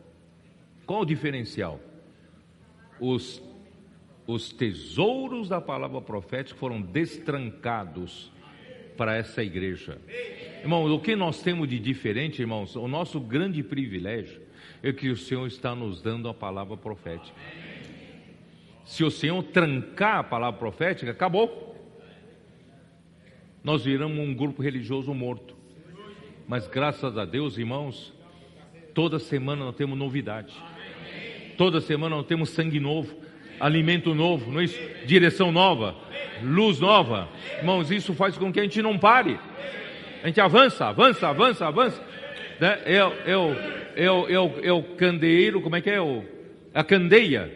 Qual 0.87 1.01
o 1.01 1.05
diferencial? 1.05 1.79
Os 2.99 3.39
os 4.27 4.51
tesouros 4.51 5.49
da 5.49 5.59
palavra 5.59 6.01
profética 6.01 6.57
foram 6.59 6.81
destrancados 6.81 8.31
para 8.95 9.15
essa 9.15 9.43
igreja. 9.43 9.99
Irmãos, 10.61 10.91
o 10.91 10.99
que 10.99 11.15
nós 11.15 11.41
temos 11.41 11.67
de 11.67 11.79
diferente, 11.79 12.41
irmãos, 12.41 12.75
o 12.75 12.87
nosso 12.87 13.19
grande 13.19 13.63
privilégio 13.63 14.41
é 14.83 14.91
que 14.93 15.09
o 15.09 15.17
Senhor 15.17 15.47
está 15.47 15.73
nos 15.75 16.01
dando 16.01 16.29
a 16.29 16.33
palavra 16.33 16.77
profética. 16.77 17.35
Se 18.85 19.03
o 19.03 19.11
Senhor 19.11 19.41
trancar 19.43 20.19
a 20.19 20.23
palavra 20.23 20.59
profética, 20.59 21.11
acabou. 21.11 21.75
Nós 23.63 23.85
viramos 23.85 24.17
um 24.17 24.33
grupo 24.33 24.61
religioso 24.61 25.13
morto. 25.13 25.55
Mas 26.47 26.67
graças 26.67 27.17
a 27.17 27.23
Deus, 27.23 27.57
irmãos, 27.57 28.13
toda 28.93 29.19
semana 29.19 29.65
nós 29.65 29.75
temos 29.75 29.97
novidade. 29.97 30.53
Toda 31.57 31.79
semana 31.79 32.17
nós 32.17 32.25
temos 32.25 32.49
sangue 32.49 32.79
novo, 32.79 33.15
alimento 33.61 34.13
novo, 34.15 34.51
não 34.51 34.59
é 34.59 34.65
isso? 34.65 34.79
direção 35.05 35.51
nova, 35.51 35.95
luz 36.41 36.79
nova. 36.79 37.29
Irmãos, 37.59 37.91
isso 37.91 38.13
faz 38.13 38.37
com 38.37 38.51
que 38.51 38.59
a 38.59 38.63
gente 38.63 38.81
não 38.81 38.97
pare. 38.97 39.39
A 40.23 40.27
gente 40.27 40.41
avança, 40.41 40.87
avança, 40.87 41.29
avança, 41.29 41.67
avança. 41.67 42.01
Né? 42.59 42.79
É, 42.85 42.95
é, 42.95 43.31
é, 43.31 43.37
o, 43.37 43.55
é, 43.95 44.39
o, 44.39 44.59
é 44.63 44.71
o 44.71 44.83
candeeiro, 44.83 45.61
como 45.61 45.75
é 45.75 45.81
que 45.81 45.89
é? 45.89 46.01
O, 46.01 46.23
a 46.73 46.83
candeia 46.83 47.51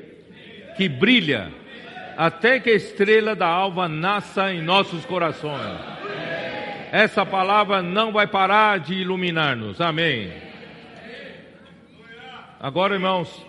que 0.77 0.87
brilha 0.87 1.51
até 2.17 2.59
que 2.59 2.69
a 2.69 2.75
estrela 2.75 3.35
da 3.35 3.47
alva 3.47 3.87
nasça 3.87 4.53
em 4.53 4.61
nossos 4.61 5.05
corações. 5.05 5.79
Essa 6.91 7.25
palavra 7.25 7.81
não 7.81 8.11
vai 8.11 8.27
parar 8.27 8.79
de 8.79 8.93
iluminar-nos. 8.93 9.81
Amém. 9.81 10.31
Agora, 12.59 12.93
irmãos, 12.93 13.45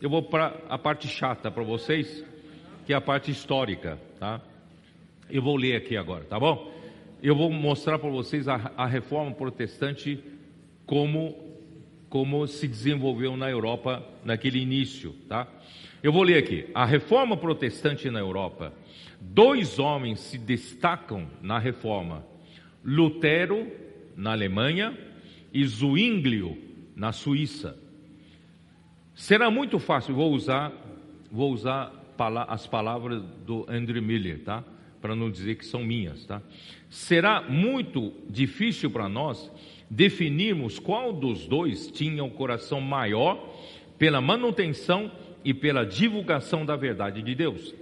eu 0.00 0.08
vou 0.08 0.22
para 0.22 0.54
a 0.68 0.78
parte 0.78 1.08
chata 1.08 1.50
para 1.50 1.62
vocês, 1.62 2.24
que 2.86 2.92
é 2.92 2.96
a 2.96 3.00
parte 3.00 3.30
histórica, 3.30 3.98
tá? 4.18 4.40
Eu 5.28 5.42
vou 5.42 5.56
ler 5.56 5.76
aqui 5.76 5.96
agora, 5.96 6.24
tá 6.24 6.38
bom? 6.38 6.72
Eu 7.22 7.34
vou 7.34 7.50
mostrar 7.50 7.98
para 7.98 8.08
vocês 8.08 8.46
a, 8.46 8.72
a 8.76 8.86
reforma 8.86 9.32
protestante 9.32 10.22
como 10.86 11.46
como 12.08 12.46
se 12.46 12.66
desenvolveu 12.66 13.36
na 13.36 13.50
Europa 13.50 14.02
naquele 14.24 14.58
início, 14.58 15.14
tá? 15.28 15.46
Eu 16.02 16.12
vou 16.12 16.22
ler 16.22 16.38
aqui. 16.38 16.66
A 16.74 16.86
reforma 16.86 17.36
protestante 17.36 18.08
na 18.08 18.20
Europa. 18.20 18.72
Dois 19.20 19.78
homens 19.78 20.20
se 20.20 20.38
destacam 20.38 21.28
na 21.42 21.58
reforma: 21.58 22.24
Lutero, 22.84 23.70
na 24.16 24.32
Alemanha, 24.32 24.96
e 25.52 25.64
Zwinglio, 25.66 26.56
na 26.94 27.12
Suíça. 27.12 27.76
Será 29.18 29.50
muito 29.50 29.80
fácil, 29.80 30.14
vou 30.14 30.32
usar, 30.32 30.72
vou 31.28 31.52
usar 31.52 31.92
as 32.46 32.68
palavras 32.68 33.20
do 33.44 33.66
Andrew 33.68 34.00
Miller, 34.00 34.44
tá? 34.44 34.62
Para 35.02 35.16
não 35.16 35.28
dizer 35.28 35.56
que 35.56 35.66
são 35.66 35.82
minhas, 35.82 36.24
tá? 36.24 36.40
Será 36.88 37.42
muito 37.42 38.12
difícil 38.30 38.88
para 38.92 39.08
nós 39.08 39.50
definirmos 39.90 40.78
qual 40.78 41.12
dos 41.12 41.48
dois 41.48 41.90
tinha 41.90 42.22
o 42.22 42.30
coração 42.30 42.80
maior 42.80 43.56
pela 43.98 44.20
manutenção 44.20 45.10
e 45.44 45.52
pela 45.52 45.84
divulgação 45.84 46.64
da 46.64 46.76
verdade 46.76 47.20
de 47.20 47.34
Deus. 47.34 47.74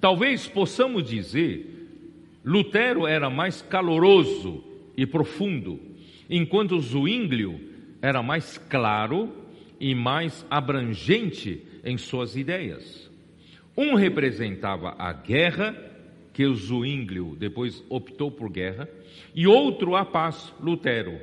Talvez 0.00 0.46
possamos 0.46 1.02
dizer, 1.02 1.88
Lutero 2.44 3.08
era 3.08 3.28
mais 3.28 3.60
caloroso 3.60 4.62
e 4.96 5.04
profundo, 5.04 5.80
enquanto 6.30 6.80
Zwinglio 6.80 7.60
era 8.00 8.22
mais 8.22 8.56
claro 8.56 9.47
e 9.80 9.94
mais 9.94 10.46
abrangente 10.50 11.62
em 11.84 11.96
suas 11.96 12.36
ideias. 12.36 13.10
Um 13.76 13.94
representava 13.94 14.94
a 14.98 15.12
guerra, 15.12 15.76
que 16.32 16.44
o 16.44 16.54
Zwinglio 16.54 17.36
depois 17.38 17.84
optou 17.88 18.30
por 18.30 18.50
guerra, 18.50 18.88
e 19.34 19.46
outro 19.46 19.94
a 19.94 20.04
paz, 20.04 20.52
Lutero. 20.60 21.18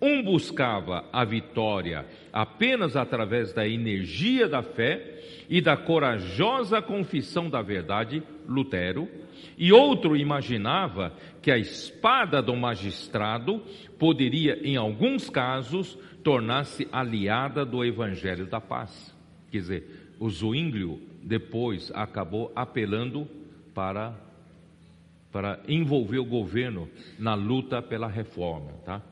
Um 0.00 0.20
buscava 0.20 1.04
a 1.12 1.24
vitória 1.24 2.04
apenas 2.32 2.96
através 2.96 3.52
da 3.52 3.68
energia 3.68 4.48
da 4.48 4.60
fé 4.60 5.20
e 5.48 5.60
da 5.60 5.76
corajosa 5.76 6.82
confissão 6.82 7.48
da 7.48 7.62
verdade, 7.62 8.20
Lutero, 8.48 9.08
e 9.56 9.72
outro 9.72 10.16
imaginava 10.16 11.14
que 11.40 11.50
a 11.50 11.58
espada 11.58 12.42
do 12.42 12.56
magistrado 12.56 13.62
poderia, 13.96 14.58
em 14.64 14.76
alguns 14.76 15.30
casos, 15.30 15.96
tornar-se 16.22 16.88
aliada 16.92 17.64
do 17.64 17.84
evangelho 17.84 18.46
da 18.46 18.60
paz. 18.60 19.14
Quer 19.50 19.58
dizer, 19.58 20.14
o 20.18 20.28
Zwinglio 20.30 21.00
depois 21.22 21.90
acabou 21.94 22.52
apelando 22.54 23.28
para 23.74 24.14
para 25.30 25.60
envolver 25.66 26.18
o 26.18 26.26
governo 26.26 26.90
na 27.18 27.34
luta 27.34 27.80
pela 27.80 28.06
reforma, 28.06 28.72
tá? 28.84 29.02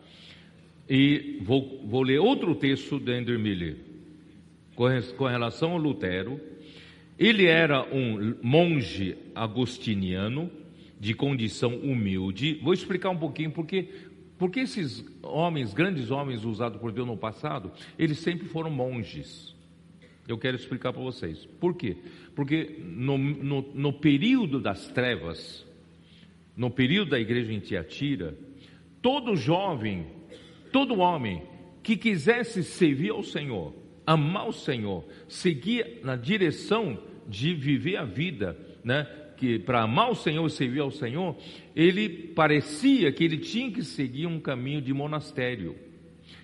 E 0.87 1.39
vou, 1.41 1.83
vou 1.87 2.03
ler 2.03 2.19
outro 2.19 2.55
texto 2.55 3.01
de 3.01 3.11
Andrew 3.11 3.41
Miller 3.41 3.79
com, 4.75 4.85
com 5.17 5.25
relação 5.25 5.73
ao 5.73 5.79
Lutero. 5.79 6.39
Ele 7.19 7.47
era 7.47 7.83
um 7.95 8.35
monge 8.43 9.17
agostiniano 9.35 10.51
de 10.99 11.15
condição 11.15 11.75
humilde. 11.77 12.61
Vou 12.63 12.75
explicar 12.75 13.09
um 13.09 13.17
pouquinho 13.17 13.51
porque 13.51 13.89
porque 14.41 14.59
esses 14.59 15.05
homens, 15.23 15.73
grandes 15.73 16.11
homens 16.11 16.45
usados 16.45 16.81
por 16.81 16.91
Deus 16.91 17.07
no 17.07 17.17
passado, 17.17 17.71
eles 17.97 18.19
sempre 18.19 18.49
foram 18.49 18.71
monges. 18.71 19.55
Eu 20.27 20.37
quero 20.37 20.57
explicar 20.57 20.93
para 20.93 21.03
vocês. 21.03 21.47
Por 21.61 21.77
quê? 21.77 21.97
Porque 22.35 22.81
no, 22.83 23.17
no, 23.17 23.63
no, 23.73 23.93
período 23.93 24.61
das 24.61 24.89
trevas, 24.89 25.65
no 26.57 26.71
período 26.71 27.11
da 27.11 27.21
igreja 27.21 27.53
em 27.53 27.61
Tiatira, 27.61 28.37
todo 29.01 29.37
jovem 29.37 30.19
Todo 30.73 31.01
homem 31.01 31.43
que 31.83 31.97
quisesse 31.97 32.63
servir 32.63 33.11
ao 33.11 33.23
Senhor, 33.23 33.75
amar 34.07 34.49
o 34.49 34.53
Senhor, 34.53 35.05
seguir 35.29 36.01
na 36.05 36.17
direção 36.17 36.99
de 37.27 37.55
viver 37.55 37.97
a 37.97 38.05
vida, 38.05 38.57
né? 38.85 39.07
Que 39.41 39.59
para 39.59 39.81
amar 39.81 40.11
o 40.11 40.15
Senhor 40.15 40.47
e 40.47 40.51
servir 40.51 40.81
ao 40.81 40.91
Senhor, 40.91 41.35
ele 41.75 42.11
parecia 42.11 43.11
que 43.11 43.25
ele 43.25 43.39
tinha 43.39 43.71
que 43.71 43.83
seguir 43.83 44.27
um 44.27 44.39
caminho 44.39 44.83
de 44.83 44.93
monastério, 44.93 45.77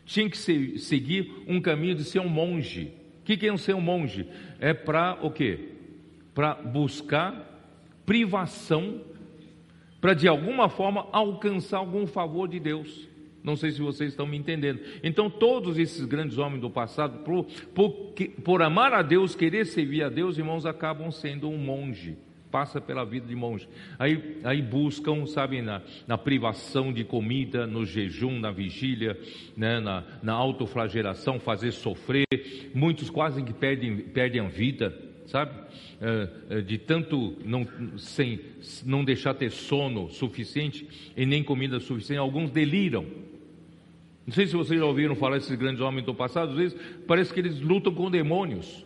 tinha 0.06 0.30
que 0.30 0.38
seguir 0.78 1.30
um 1.46 1.60
caminho 1.60 1.94
de 1.94 2.04
ser 2.04 2.20
um 2.20 2.28
monge. 2.28 2.90
O 3.20 3.24
que, 3.26 3.36
que 3.36 3.46
é 3.46 3.54
ser 3.58 3.74
um 3.74 3.82
monge? 3.82 4.26
É 4.58 4.72
para 4.72 5.18
o 5.20 5.30
quê? 5.30 5.72
Para 6.34 6.54
buscar 6.54 7.76
privação, 8.06 9.02
para 10.00 10.14
de 10.14 10.26
alguma 10.26 10.70
forma 10.70 11.06
alcançar 11.12 11.76
algum 11.76 12.06
favor 12.06 12.48
de 12.48 12.58
Deus. 12.58 13.06
Não 13.44 13.56
sei 13.56 13.72
se 13.72 13.82
vocês 13.82 14.12
estão 14.12 14.26
me 14.26 14.38
entendendo. 14.38 14.80
Então, 15.02 15.28
todos 15.28 15.76
esses 15.76 16.06
grandes 16.06 16.38
homens 16.38 16.62
do 16.62 16.70
passado, 16.70 17.18
por, 17.24 17.44
por, 17.74 18.14
por 18.42 18.62
amar 18.62 18.94
a 18.94 19.02
Deus, 19.02 19.34
querer 19.34 19.66
servir 19.66 20.02
a 20.02 20.08
Deus, 20.08 20.38
irmãos, 20.38 20.64
acabam 20.64 21.10
sendo 21.10 21.46
um 21.50 21.58
monge 21.58 22.16
passa 22.50 22.80
pela 22.80 23.04
vida 23.04 23.26
de 23.26 23.34
monge. 23.34 23.68
Aí, 23.98 24.38
aí 24.44 24.62
buscam, 24.62 25.26
sabe, 25.26 25.60
na, 25.60 25.82
na 26.06 26.16
privação 26.16 26.92
de 26.92 27.04
comida, 27.04 27.66
no 27.66 27.84
jejum, 27.84 28.38
na 28.38 28.50
vigília, 28.50 29.18
né, 29.56 29.80
na, 29.80 30.04
na 30.22 30.32
autoflagelação, 30.32 31.38
fazer 31.38 31.72
sofrer. 31.72 32.26
Muitos 32.74 33.10
quase 33.10 33.42
que 33.42 33.52
perdem, 33.52 33.98
perdem 33.98 34.40
a 34.40 34.48
vida, 34.48 34.96
sabe? 35.26 35.52
É, 36.00 36.28
é, 36.58 36.60
de 36.60 36.78
tanto 36.78 37.36
não, 37.44 37.66
sem, 37.98 38.40
não 38.84 39.04
deixar 39.04 39.34
ter 39.34 39.50
sono 39.50 40.08
suficiente 40.10 40.86
e 41.16 41.26
nem 41.26 41.42
comida 41.42 41.80
suficiente. 41.80 42.18
Alguns 42.18 42.50
deliram. 42.50 43.04
Não 44.26 44.32
sei 44.32 44.46
se 44.46 44.56
vocês 44.56 44.80
já 44.80 44.86
ouviram 44.86 45.14
falar 45.14 45.36
desses 45.36 45.56
grandes 45.56 45.80
homens 45.80 46.04
do 46.04 46.14
passado, 46.14 46.50
às 46.50 46.56
vezes 46.56 46.78
parece 47.06 47.32
que 47.32 47.40
eles 47.40 47.60
lutam 47.60 47.94
com 47.94 48.10
demônios. 48.10 48.85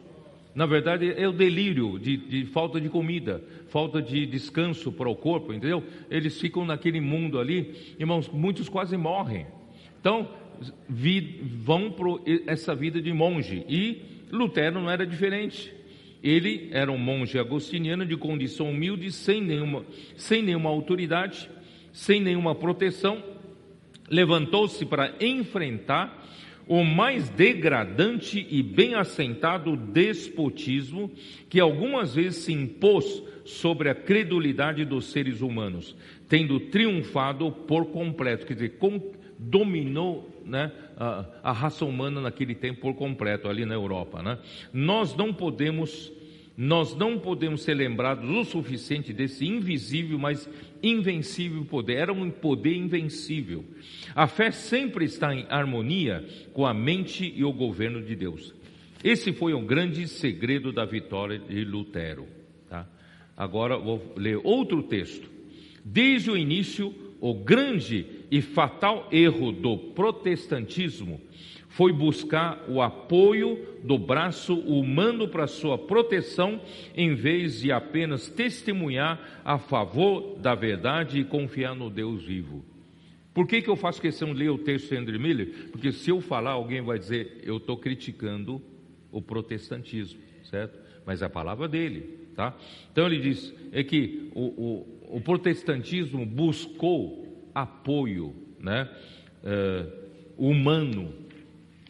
Na 0.55 0.67
verdade, 0.67 1.13
é 1.17 1.29
o 1.29 1.33
delírio 1.33 1.99
de, 1.99 2.17
de, 2.17 2.45
falta 2.47 2.81
de 2.81 2.89
comida, 2.89 3.43
falta 3.69 4.03
de 4.03 4.27
descanso 4.27 4.91
para 4.91 5.09
o 5.09 5.15
corpo, 5.15 5.53
entendeu? 5.53 5.85
Eles 6.11 6.41
ficam 6.41 6.65
naquele 6.65 7.01
mundo 7.01 7.39
ali, 7.39 7.95
irmãos, 7.99 8.29
muitos 8.29 8.69
quase 8.69 8.97
morrem. 8.97 9.47
Então, 10.01 10.29
vi, 10.89 11.41
vão 11.63 11.91
para 11.93 12.09
essa 12.47 12.75
vida 12.75 13.01
de 13.01 13.13
monge. 13.13 13.65
E 13.69 14.03
Lutero 14.33 14.81
não 14.81 14.91
era 14.91 15.07
diferente. 15.07 15.73
Ele 16.23 16.69
era 16.73 16.91
um 16.91 16.99
monge 16.99 17.39
agostiniano 17.39 18.05
de 18.05 18.17
condição 18.17 18.71
humilde, 18.71 19.11
sem 19.13 19.41
nenhuma, 19.41 19.85
sem 20.17 20.43
nenhuma 20.43 20.69
autoridade, 20.69 21.49
sem 21.93 22.21
nenhuma 22.21 22.55
proteção, 22.55 23.23
levantou-se 24.09 24.85
para 24.85 25.15
enfrentar 25.21 26.20
o 26.71 26.85
mais 26.85 27.29
degradante 27.29 28.47
e 28.49 28.63
bem 28.63 28.95
assentado 28.95 29.77
despotismo 29.77 31.11
que 31.49 31.59
algumas 31.59 32.15
vezes 32.15 32.45
se 32.45 32.53
impôs 32.53 33.25
sobre 33.45 33.91
a 33.91 33.95
credulidade 33.95 34.85
dos 34.85 35.07
seres 35.07 35.41
humanos, 35.41 35.97
tendo 36.29 36.61
triunfado 36.61 37.51
por 37.51 37.87
completo, 37.87 38.47
quer 38.47 38.55
dizer, 38.55 38.79
dominou 39.37 40.31
né, 40.45 40.71
a, 40.97 41.25
a, 41.43 41.51
raça 41.51 41.85
humana 41.85 42.21
naquele 42.21 42.55
tempo 42.55 42.83
por 42.83 42.95
completo, 42.95 43.49
ali 43.49 43.65
na 43.65 43.75
Europa. 43.75 44.23
Né? 44.23 44.39
Nós 44.73 45.17
não 45.17 45.35
podemos 45.35 46.13
nós 46.62 46.95
não 46.95 47.19
podemos 47.19 47.62
ser 47.62 47.73
lembrados 47.73 48.28
o 48.28 48.45
suficiente 48.45 49.15
desse 49.15 49.47
invisível, 49.47 50.19
mas 50.19 50.47
invencível 50.82 51.65
poder. 51.65 51.95
Era 51.95 52.12
um 52.12 52.31
poder 52.31 52.77
invencível. 52.77 53.65
A 54.15 54.27
fé 54.27 54.51
sempre 54.51 55.07
está 55.07 55.35
em 55.35 55.47
harmonia 55.49 56.23
com 56.53 56.66
a 56.66 56.74
mente 56.74 57.32
e 57.35 57.43
o 57.45 57.51
governo 57.51 58.03
de 58.03 58.15
Deus. 58.15 58.55
Esse 59.03 59.32
foi 59.32 59.55
o 59.55 59.62
grande 59.62 60.07
segredo 60.07 60.70
da 60.70 60.85
vitória 60.85 61.39
de 61.39 61.65
Lutero. 61.65 62.27
Tá? 62.69 62.87
Agora 63.35 63.78
vou 63.78 64.12
ler 64.15 64.39
outro 64.45 64.82
texto. 64.82 65.31
Desde 65.82 66.31
o 66.31 66.37
início, 66.37 66.95
o 67.23 67.32
grande 67.32 68.05
e 68.31 68.43
fatal 68.43 69.09
erro 69.11 69.51
do 69.51 69.78
protestantismo 69.78 71.23
foi 71.81 71.94
buscar 71.94 72.62
o 72.69 72.82
apoio 72.82 73.66
do 73.82 73.97
braço 73.97 74.52
humano 74.52 75.27
para 75.27 75.47
sua 75.47 75.78
proteção, 75.78 76.61
em 76.94 77.15
vez 77.15 77.62
de 77.62 77.73
apenas 77.73 78.28
testemunhar 78.28 79.40
a 79.43 79.59
favor 79.59 80.36
da 80.39 80.55
verdade 80.55 81.20
e 81.20 81.24
confiar 81.24 81.74
no 81.74 81.89
Deus 81.89 82.23
vivo. 82.23 82.62
Por 83.32 83.47
que, 83.47 83.62
que 83.62 83.70
eu 83.70 83.77
faço 83.77 83.98
questão 83.98 84.35
de 84.35 84.40
ler 84.40 84.51
o 84.51 84.59
texto 84.59 84.90
de 84.90 84.97
Andrew 84.98 85.19
Miller? 85.19 85.70
Porque 85.73 85.90
se 85.90 86.11
eu 86.11 86.20
falar, 86.20 86.51
alguém 86.51 86.82
vai 86.82 86.98
dizer, 86.98 87.40
eu 87.44 87.57
estou 87.57 87.78
criticando 87.78 88.61
o 89.11 89.23
protestantismo, 89.23 90.20
certo? 90.51 90.78
Mas 91.07 91.23
é 91.23 91.24
a 91.24 91.31
palavra 91.31 91.66
dele, 91.66 92.28
tá? 92.36 92.55
Então 92.93 93.07
ele 93.07 93.20
diz, 93.20 93.55
é 93.73 93.82
que 93.82 94.31
o, 94.35 94.43
o, 94.43 95.16
o 95.16 95.20
protestantismo 95.23 96.27
buscou 96.27 97.51
apoio, 97.55 98.36
né? 98.59 98.86
Uh, 99.43 99.98
humano 100.36 101.30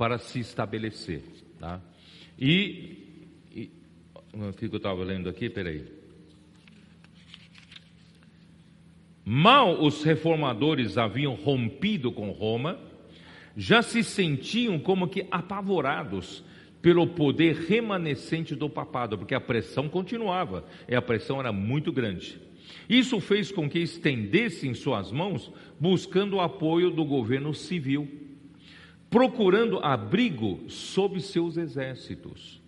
para 0.01 0.16
se 0.16 0.40
estabelecer. 0.40 1.22
Tá? 1.59 1.78
E, 2.39 3.28
e 3.55 3.70
o 4.32 4.51
que 4.55 4.64
eu 4.64 4.77
estava 4.78 5.05
lendo 5.05 5.28
aqui? 5.28 5.51
Peraí. 5.51 5.85
Mal 9.22 9.85
os 9.85 10.02
reformadores 10.02 10.97
haviam 10.97 11.35
rompido 11.35 12.10
com 12.10 12.31
Roma, 12.31 12.81
já 13.55 13.82
se 13.82 14.02
sentiam 14.02 14.78
como 14.78 15.06
que 15.06 15.27
apavorados 15.31 16.43
pelo 16.81 17.06
poder 17.06 17.66
remanescente 17.68 18.55
do 18.55 18.70
papado, 18.70 19.18
porque 19.18 19.35
a 19.35 19.40
pressão 19.40 19.86
continuava, 19.86 20.64
e 20.89 20.94
a 20.94 21.02
pressão 21.02 21.39
era 21.40 21.52
muito 21.52 21.93
grande. 21.93 22.40
Isso 22.89 23.20
fez 23.20 23.52
com 23.52 23.68
que 23.68 23.81
estendessem 23.81 24.72
suas 24.72 25.12
mãos 25.12 25.52
buscando 25.78 26.36
o 26.36 26.40
apoio 26.40 26.90
do 26.90 27.05
governo 27.05 27.52
civil 27.52 28.30
procurando 29.11 29.81
abrigo 29.81 30.61
sob 30.69 31.20
seus 31.20 31.57
exércitos. 31.57 32.62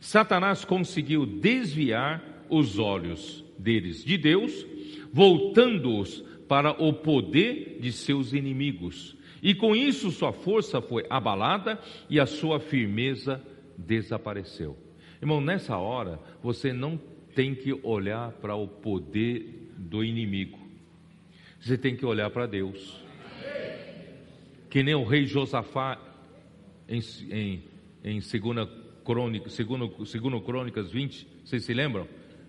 Satanás 0.00 0.64
conseguiu 0.64 1.26
desviar 1.26 2.46
os 2.48 2.78
olhos 2.78 3.44
deles 3.58 4.04
de 4.04 4.16
Deus, 4.16 4.64
voltando-os 5.12 6.20
para 6.48 6.70
o 6.82 6.92
poder 6.92 7.78
de 7.80 7.92
seus 7.92 8.32
inimigos. 8.32 9.16
E 9.42 9.54
com 9.54 9.74
isso 9.74 10.10
sua 10.10 10.32
força 10.32 10.80
foi 10.80 11.04
abalada 11.10 11.78
e 12.08 12.18
a 12.18 12.26
sua 12.26 12.58
firmeza 12.58 13.42
desapareceu. 13.76 14.76
Irmão, 15.20 15.40
nessa 15.40 15.76
hora 15.76 16.18
você 16.42 16.72
não 16.72 16.98
tem 17.34 17.54
que 17.54 17.72
olhar 17.82 18.32
para 18.32 18.54
o 18.54 18.66
poder 18.66 19.70
do 19.76 20.02
inimigo. 20.02 20.58
Você 21.60 21.76
tem 21.76 21.96
que 21.96 22.06
olhar 22.06 22.30
para 22.30 22.46
Deus 22.46 23.07
que 24.68 24.82
nem 24.82 24.94
o 24.94 25.04
rei 25.04 25.26
Josafá 25.26 25.98
em, 26.88 27.00
em, 27.30 27.64
em 28.04 28.20
segunda 28.20 28.66
crônica, 29.04 29.48
segundo, 29.48 30.04
segundo 30.06 30.40
Crônicas 30.40 30.90
20, 30.90 31.26
vocês 31.44 31.64
se 31.64 31.72
lembram? 31.72 32.06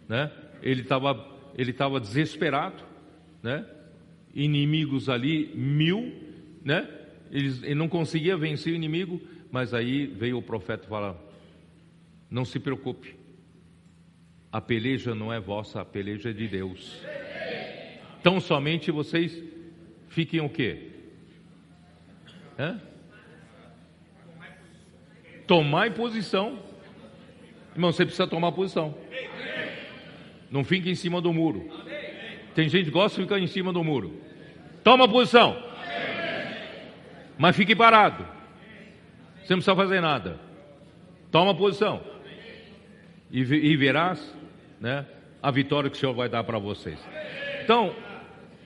Né? 0.08 0.32
Ele 0.62 0.82
estava 0.82 1.40
ele 1.58 1.74
tava 1.74 2.00
desesperado, 2.00 2.84
né? 3.44 3.66
inimigos 4.34 5.10
ali, 5.10 5.52
mil, 5.56 6.14
né? 6.64 6.88
ele, 7.32 7.76
não 7.76 7.90
conseguia 7.90 8.38
vencer 8.38 8.72
o 8.72 8.76
inimigo, 8.76 9.22
mas 9.52 9.74
aí 9.74 10.06
veio 10.06 10.38
o 10.38 10.41
profeta 10.41 10.88
falar: 10.88 11.16
não 12.30 12.46
se 12.46 12.60
preocupe, 12.60 13.16
a 14.52 14.62
peleja 14.62 15.14
não 15.14 15.34
é 15.34 15.40
vossa, 15.40 15.82
a 15.82 15.86
peleja 15.86 16.30
é 16.30 16.34
de 16.34 16.48
Deus. 16.48 17.02
Então 18.20 18.40
somente 18.40 18.91
vocês 18.91 19.44
fiquem 20.08 20.41
o 20.41 20.50
quê? 20.50 20.91
Hã? 22.60 22.77
Tomar 25.48 25.94
posição. 25.94 26.60
Irmão, 27.73 27.94
você 27.94 28.06
precisa 28.06 28.27
tomar 28.27 28.52
posição. 28.52 28.94
Não 30.52 30.64
fique 30.65 30.90
em 30.90 30.95
cima 30.95 31.22
do 31.22 31.31
muro. 31.31 31.69
Tem 32.53 32.68
gente 32.68 32.86
que 32.86 32.91
gosta 32.91 33.18
de 33.18 33.23
ficar 33.23 33.40
em 33.40 33.48
cima 33.48 33.72
do 33.72 33.84
muro. 33.84 34.22
Toma 34.84 35.07
posição. 35.07 35.64
Mas 37.38 37.56
fique 37.56 37.73
parado. 37.73 38.27
Você 39.38 39.53
não 39.53 39.60
precisa 39.60 39.76
fazer 39.76 40.02
nada. 40.02 40.38
Toma 41.31 41.56
posição. 41.56 42.03
E, 43.31 43.40
e 43.40 43.77
verás 43.77 44.36
né, 44.81 45.06
a 45.41 45.49
vitória 45.49 45.90
que 45.90 45.95
o 45.95 45.99
Senhor 45.99 46.14
vai 46.14 46.27
dar 46.27 46.44
para 46.44 46.60
vocês. 46.60 46.99
Então, 47.64 47.95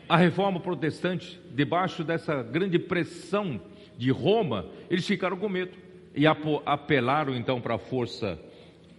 a 0.10 0.18
reforma 0.18 0.60
protestante, 0.60 1.40
debaixo 1.52 2.04
dessa 2.04 2.42
grande 2.42 2.80
pressão 2.80 3.62
de 3.98 4.12
Roma, 4.12 4.66
eles 4.90 5.06
ficaram 5.06 5.38
com 5.38 5.50
medo 5.50 5.78
e 6.16 6.26
apelaram 6.28 7.36
então 7.36 7.60
para 7.60 7.76
a 7.76 7.80
força 7.80 8.40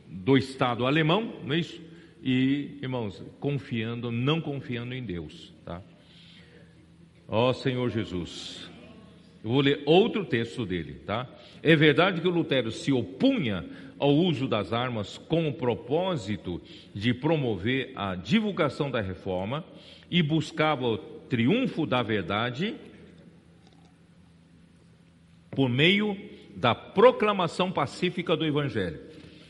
do 0.08 0.36
Estado 0.36 0.86
alemão, 0.86 1.34
não 1.44 1.54
é 1.54 1.58
isso? 1.58 1.80
E, 2.22 2.78
irmãos, 2.80 3.22
confiando, 3.38 4.10
não 4.10 4.40
confiando 4.40 4.94
em 4.94 5.02
Deus, 5.02 5.52
tá? 5.64 5.82
Ó 7.28 7.52
Senhor 7.52 7.90
Jesus, 7.90 8.70
eu 9.42 9.50
vou 9.50 9.60
ler 9.60 9.82
outro 9.84 10.24
texto 10.24 10.64
dele, 10.64 10.94
tá? 11.06 11.28
É 11.62 11.76
verdade 11.76 12.20
que 12.20 12.28
Lutero 12.28 12.70
se 12.70 12.92
opunha 12.92 13.64
ao 13.98 14.14
uso 14.14 14.48
das 14.48 14.72
armas 14.72 15.18
com 15.18 15.48
o 15.48 15.54
propósito 15.54 16.60
de 16.94 17.12
promover 17.14 17.92
a 17.94 18.14
divulgação 18.14 18.90
da 18.90 19.00
reforma 19.00 19.64
e 20.10 20.22
buscava 20.22 20.86
o 20.86 20.98
triunfo 20.98 21.86
da 21.86 22.02
verdade 22.02 22.74
por 25.54 25.68
meio 25.68 26.16
da 26.56 26.74
proclamação 26.74 27.70
pacífica 27.70 28.36
do 28.36 28.44
Evangelho. 28.44 29.00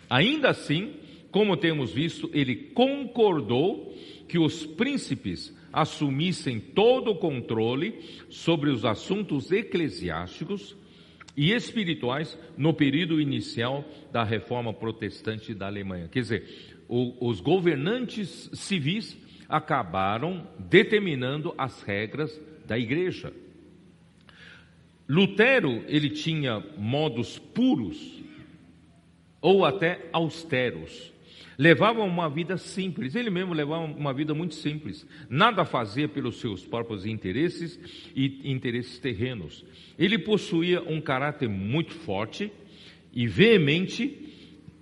Ainda 0.08 0.50
assim, 0.50 0.94
como 1.30 1.56
temos 1.56 1.92
visto, 1.92 2.30
ele 2.32 2.54
concordou 2.54 3.94
que 4.28 4.38
os 4.38 4.64
príncipes 4.64 5.54
assumissem 5.72 6.60
todo 6.60 7.10
o 7.10 7.16
controle 7.16 7.98
sobre 8.30 8.70
os 8.70 8.84
assuntos 8.84 9.50
eclesiásticos 9.50 10.76
e 11.36 11.52
espirituais 11.52 12.38
no 12.56 12.72
período 12.72 13.20
inicial 13.20 13.84
da 14.12 14.22
reforma 14.22 14.72
protestante 14.72 15.52
da 15.52 15.66
Alemanha. 15.66 16.08
Quer 16.08 16.20
dizer, 16.20 16.76
o, 16.88 17.28
os 17.28 17.40
governantes 17.40 18.48
civis 18.52 19.16
acabaram 19.48 20.46
determinando 20.58 21.52
as 21.58 21.82
regras 21.82 22.40
da 22.66 22.78
igreja. 22.78 23.32
Lutero, 25.08 25.84
ele 25.86 26.10
tinha 26.10 26.64
modos 26.78 27.38
puros 27.38 28.22
ou 29.40 29.64
até 29.64 30.08
austeros. 30.12 31.12
Levava 31.56 32.02
uma 32.02 32.28
vida 32.28 32.56
simples, 32.56 33.14
ele 33.14 33.30
mesmo 33.30 33.52
levava 33.52 33.84
uma 33.84 34.12
vida 34.12 34.34
muito 34.34 34.54
simples. 34.54 35.06
Nada 35.28 35.64
fazia 35.64 36.08
pelos 36.08 36.40
seus 36.40 36.64
próprios 36.64 37.06
interesses 37.06 37.78
e 38.16 38.50
interesses 38.50 38.98
terrenos. 38.98 39.64
Ele 39.98 40.18
possuía 40.18 40.82
um 40.82 41.00
caráter 41.00 41.48
muito 41.48 41.92
forte 41.92 42.50
e 43.12 43.26
veemente 43.26 44.32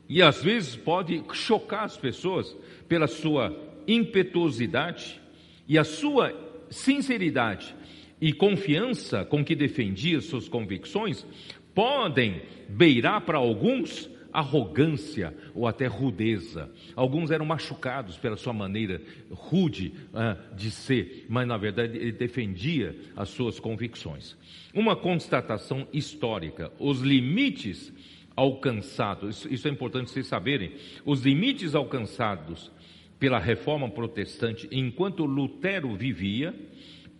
e 0.08 0.22
às 0.22 0.42
vezes 0.42 0.76
pode 0.76 1.22
chocar 1.32 1.84
as 1.84 1.96
pessoas 1.96 2.56
pela 2.88 3.06
sua 3.06 3.54
impetuosidade 3.86 5.20
e 5.68 5.76
a 5.76 5.84
sua 5.84 6.32
sinceridade 6.70 7.74
e 8.22 8.32
confiança 8.32 9.24
com 9.24 9.44
que 9.44 9.56
defendia 9.56 10.20
suas 10.20 10.48
convicções 10.48 11.26
podem 11.74 12.40
beirar 12.68 13.22
para 13.22 13.36
alguns 13.36 14.08
arrogância 14.32 15.36
ou 15.52 15.66
até 15.66 15.86
rudeza. 15.86 16.70
Alguns 16.94 17.32
eram 17.32 17.44
machucados 17.44 18.16
pela 18.16 18.36
sua 18.36 18.52
maneira 18.52 19.02
rude 19.28 19.92
uh, 20.14 20.54
de 20.54 20.70
ser, 20.70 21.26
mas 21.28 21.48
na 21.48 21.56
verdade 21.56 21.98
ele 21.98 22.12
defendia 22.12 22.96
as 23.16 23.28
suas 23.30 23.58
convicções. 23.58 24.36
Uma 24.72 24.94
constatação 24.94 25.88
histórica: 25.92 26.72
os 26.78 27.00
limites 27.00 27.92
alcançados, 28.36 29.38
isso, 29.38 29.52
isso 29.52 29.68
é 29.68 29.70
importante 29.72 30.12
vocês 30.12 30.28
saberem, 30.28 30.76
os 31.04 31.22
limites 31.22 31.74
alcançados 31.74 32.70
pela 33.18 33.40
reforma 33.40 33.90
protestante 33.90 34.68
enquanto 34.70 35.24
Lutero 35.24 35.94
vivia 35.96 36.54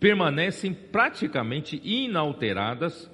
permanecem 0.03 0.75
praticamente 0.75 1.81
inalteradas 1.85 3.09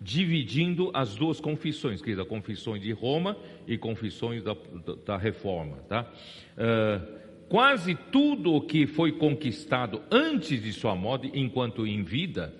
dividindo 0.00 0.90
as 0.92 1.14
duas 1.14 1.40
confissões, 1.40 2.02
que 2.02 2.10
é 2.10 2.20
a 2.20 2.24
confissões 2.24 2.82
de 2.82 2.90
Roma 2.90 3.36
e 3.64 3.78
confissões 3.78 4.42
da, 4.42 4.52
da, 4.52 4.94
da 5.06 5.16
Reforma. 5.16 5.76
Tá? 5.88 6.10
Uh, 6.58 7.46
quase 7.48 7.94
tudo 7.94 8.54
o 8.54 8.60
que 8.60 8.88
foi 8.88 9.12
conquistado 9.12 10.02
antes 10.10 10.60
de 10.60 10.72
sua 10.72 10.96
morte, 10.96 11.30
enquanto 11.32 11.86
em 11.86 12.02
vida, 12.02 12.52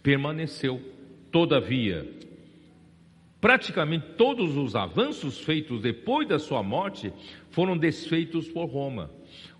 permaneceu. 0.00 0.80
Todavia, 1.32 2.08
praticamente 3.40 4.10
todos 4.16 4.56
os 4.56 4.76
avanços 4.76 5.40
feitos 5.40 5.82
depois 5.82 6.28
da 6.28 6.38
sua 6.38 6.62
morte 6.62 7.12
foram 7.50 7.76
desfeitos 7.76 8.46
por 8.46 8.66
Roma. 8.66 9.10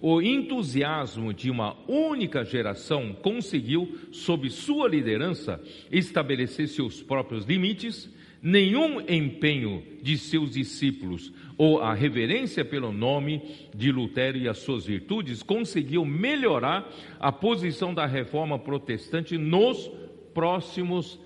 O 0.06 0.20
entusiasmo 0.20 1.32
de 1.32 1.50
uma 1.50 1.74
única 1.88 2.44
geração 2.44 3.14
conseguiu, 3.14 4.10
sob 4.12 4.50
sua 4.50 4.86
liderança, 4.86 5.58
estabelecer 5.90 6.68
seus 6.68 7.02
próprios 7.02 7.46
limites. 7.46 8.10
Nenhum 8.42 9.00
empenho 9.00 9.82
de 10.02 10.18
seus 10.18 10.50
discípulos 10.50 11.32
ou 11.56 11.80
a 11.80 11.94
reverência 11.94 12.62
pelo 12.66 12.92
nome 12.92 13.40
de 13.74 13.90
Lutero 13.90 14.36
e 14.36 14.46
as 14.46 14.58
suas 14.58 14.84
virtudes 14.84 15.42
conseguiu 15.42 16.04
melhorar 16.04 16.86
a 17.18 17.32
posição 17.32 17.94
da 17.94 18.04
reforma 18.04 18.58
protestante 18.58 19.38
nos 19.38 19.90
próximos 20.34 21.18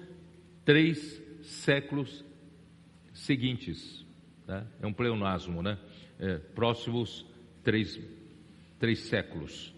três 0.64 1.20
séculos 1.42 2.24
seguintes. 3.12 4.06
Né? 4.46 4.64
É 4.80 4.86
um 4.86 4.92
pleonasmo, 4.92 5.64
né? 5.64 5.76
É, 6.20 6.36
próximos 6.36 7.26
três 7.64 7.98
três 8.78 9.00
séculos. 9.00 9.74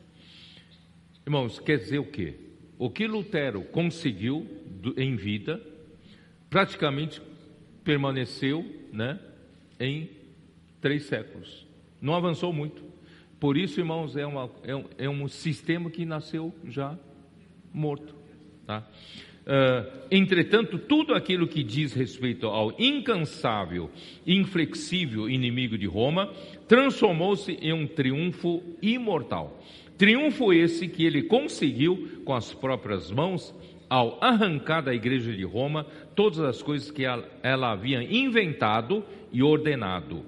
Irmãos, 1.27 1.59
quer 1.59 1.79
dizer 1.79 1.99
o 1.99 2.05
quê? 2.05 2.35
O 2.79 2.91
que 2.91 3.07
Lutero 3.07 3.63
conseguiu 3.63 4.47
em 4.97 5.17
vida, 5.17 5.61
praticamente 6.49 7.21
permaneceu 7.85 8.65
né, 8.93 9.19
em 9.79 10.11
três 10.81 11.05
séculos. 11.05 11.67
Não 12.01 12.15
avançou 12.15 12.53
muito. 12.53 12.83
Por 13.39 13.57
isso, 13.57 13.81
irmãos, 13.81 14.17
é, 14.17 14.27
uma, 14.27 14.51
é, 14.63 14.75
um, 14.75 14.85
é 14.99 15.09
um 15.09 15.29
sistema 15.29 15.91
que 15.91 16.05
nasceu 16.05 16.55
já 16.65 16.99
morto. 17.73 18.15
Tá? 18.67 18.87
Uh, 19.41 20.07
entretanto, 20.11 20.79
tudo 20.79 21.15
aquilo 21.15 21.49
que 21.49 21.62
diz 21.62 21.93
respeito 21.93 22.47
ao 22.47 22.73
incansável, 22.79 23.91
inflexível 24.27 25.29
inimigo 25.29 25.79
de 25.79 25.87
Roma 25.87 26.33
transformou-se 26.69 27.53
em 27.53 27.73
um 27.73 27.87
triunfo 27.87 28.62
imortal. 28.83 29.61
Triunfo 29.97 30.53
esse 30.53 30.89
que 30.89 31.05
ele 31.05 31.23
conseguiu 31.23 32.23
com 32.25 32.35
as 32.35 32.55
próprias 32.55 33.11
mãos 33.11 33.55
ao 33.89 34.23
arrancar 34.23 34.83
da 34.83 34.95
igreja 34.95 35.33
de 35.33 35.45
Roma 35.45 35.85
todas 36.15 36.39
as 36.39 36.62
coisas 36.62 36.91
que 36.91 37.05
ela, 37.05 37.29
ela 37.43 37.73
havia 37.73 38.03
inventado 38.03 39.05
e 39.33 39.43
ordenado. 39.43 40.25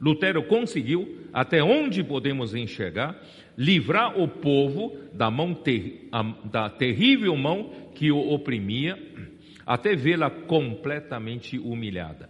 Lutero 0.00 0.42
conseguiu, 0.42 1.28
até 1.32 1.62
onde 1.62 2.02
podemos 2.02 2.56
enxergar, 2.56 3.16
livrar 3.56 4.18
o 4.18 4.26
povo 4.26 4.96
da 5.12 5.30
mão 5.30 5.54
ter, 5.54 6.08
da 6.50 6.70
terrível 6.70 7.36
mão 7.36 7.70
que 7.94 8.10
o 8.10 8.32
oprimia, 8.32 8.98
até 9.66 9.94
vê-la 9.94 10.30
completamente 10.30 11.58
humilhada. 11.58 12.28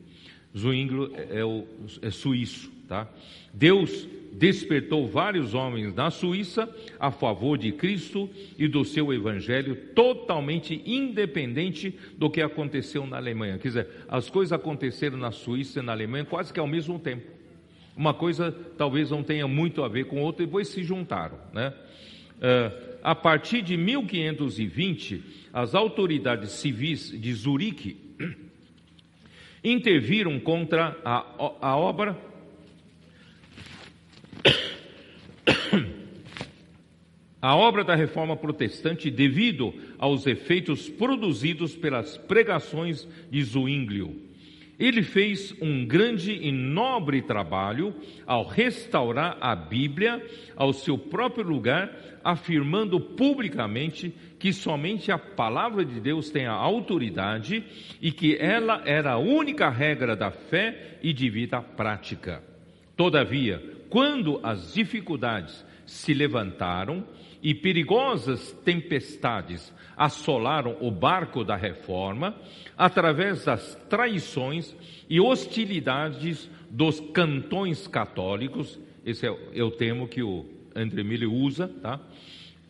Zwinglio 0.57 1.11
é, 1.13 1.39
é, 1.39 1.45
o, 1.45 1.65
é 2.01 2.09
suíço, 2.09 2.71
tá? 2.87 3.09
Deus 3.53 4.07
despertou 4.31 5.07
vários 5.07 5.53
homens 5.53 5.93
na 5.93 6.11
Suíça 6.11 6.69
a 6.99 7.09
favor 7.09 7.57
de 7.57 7.71
Cristo 7.71 8.29
e 8.57 8.67
do 8.67 8.83
seu 8.83 9.13
evangelho, 9.13 9.75
totalmente 9.95 10.81
independente 10.85 11.97
do 12.17 12.29
que 12.29 12.41
aconteceu 12.41 13.07
na 13.07 13.17
Alemanha. 13.17 13.57
Quer 13.57 13.67
dizer, 13.69 13.87
as 14.07 14.29
coisas 14.29 14.51
aconteceram 14.51 15.17
na 15.17 15.31
Suíça 15.31 15.79
e 15.79 15.81
na 15.81 15.93
Alemanha 15.93 16.25
quase 16.25 16.53
que 16.53 16.59
ao 16.59 16.67
mesmo 16.67 16.99
tempo. 16.99 17.31
Uma 17.95 18.13
coisa 18.13 18.51
talvez 18.77 19.09
não 19.09 19.23
tenha 19.23 19.47
muito 19.47 19.81
a 19.81 19.87
ver 19.87 20.05
com 20.05 20.21
outra, 20.21 20.43
e 20.43 20.45
depois 20.45 20.67
se 20.67 20.83
juntaram, 20.83 21.39
né? 21.53 21.73
Uh, 22.35 22.95
a 23.01 23.15
partir 23.15 23.61
de 23.61 23.77
1520, 23.77 25.23
as 25.53 25.73
autoridades 25.73 26.51
civis 26.51 27.09
de 27.09 27.33
Zurique 27.33 27.95
interviram 29.65 30.39
contra 30.39 30.95
a, 31.03 31.25
a 31.59 31.75
obra 31.75 32.15
a 37.41 37.55
obra 37.55 37.83
da 37.83 37.95
reforma 37.95 38.35
protestante 38.35 39.11
devido 39.11 39.73
aos 39.99 40.25
efeitos 40.25 40.89
produzidos 40.89 41.75
pelas 41.75 42.17
pregações 42.17 43.07
de 43.29 43.43
Zwinglio. 43.43 44.19
Ele 44.79 45.03
fez 45.03 45.55
um 45.61 45.85
grande 45.85 46.33
e 46.33 46.51
nobre 46.51 47.21
trabalho 47.21 47.93
ao 48.25 48.45
restaurar 48.45 49.37
a 49.39 49.55
Bíblia 49.55 50.25
ao 50.55 50.73
seu 50.73 50.97
próprio 50.97 51.47
lugar, 51.47 52.19
afirmando 52.23 52.99
publicamente 52.99 54.13
que 54.39 54.51
somente 54.51 55.11
a 55.11 55.17
palavra 55.17 55.85
de 55.85 55.99
Deus 55.99 56.29
tem 56.29 56.45
a 56.45 56.51
autoridade 56.51 57.63
e 58.01 58.11
que 58.11 58.35
ela 58.37 58.81
era 58.85 59.13
a 59.13 59.17
única 59.17 59.69
regra 59.69 60.15
da 60.15 60.31
fé 60.31 60.97
e 61.01 61.13
de 61.13 61.29
vida 61.29 61.61
prática. 61.61 62.43
Todavia, 62.95 63.61
quando 63.89 64.39
as 64.43 64.73
dificuldades 64.73 65.65
se 65.85 66.13
levantaram 66.13 67.05
e 67.41 67.53
perigosas 67.53 68.51
tempestades 68.63 69.73
assolaram 69.95 70.77
o 70.81 70.91
barco 70.91 71.43
da 71.43 71.55
reforma, 71.55 72.35
através 72.77 73.45
das 73.45 73.75
traições 73.89 74.75
e 75.09 75.19
hostilidades 75.19 76.49
dos 76.69 76.99
cantões 76.99 77.87
católicos, 77.87 78.79
esse 79.05 79.27
é, 79.27 79.37
é 79.53 79.63
o 79.63 79.71
termo 79.71 80.07
que 80.07 80.23
o 80.23 80.45
André 80.75 81.03
Mille 81.03 81.25
usa, 81.25 81.67
tá? 81.81 81.99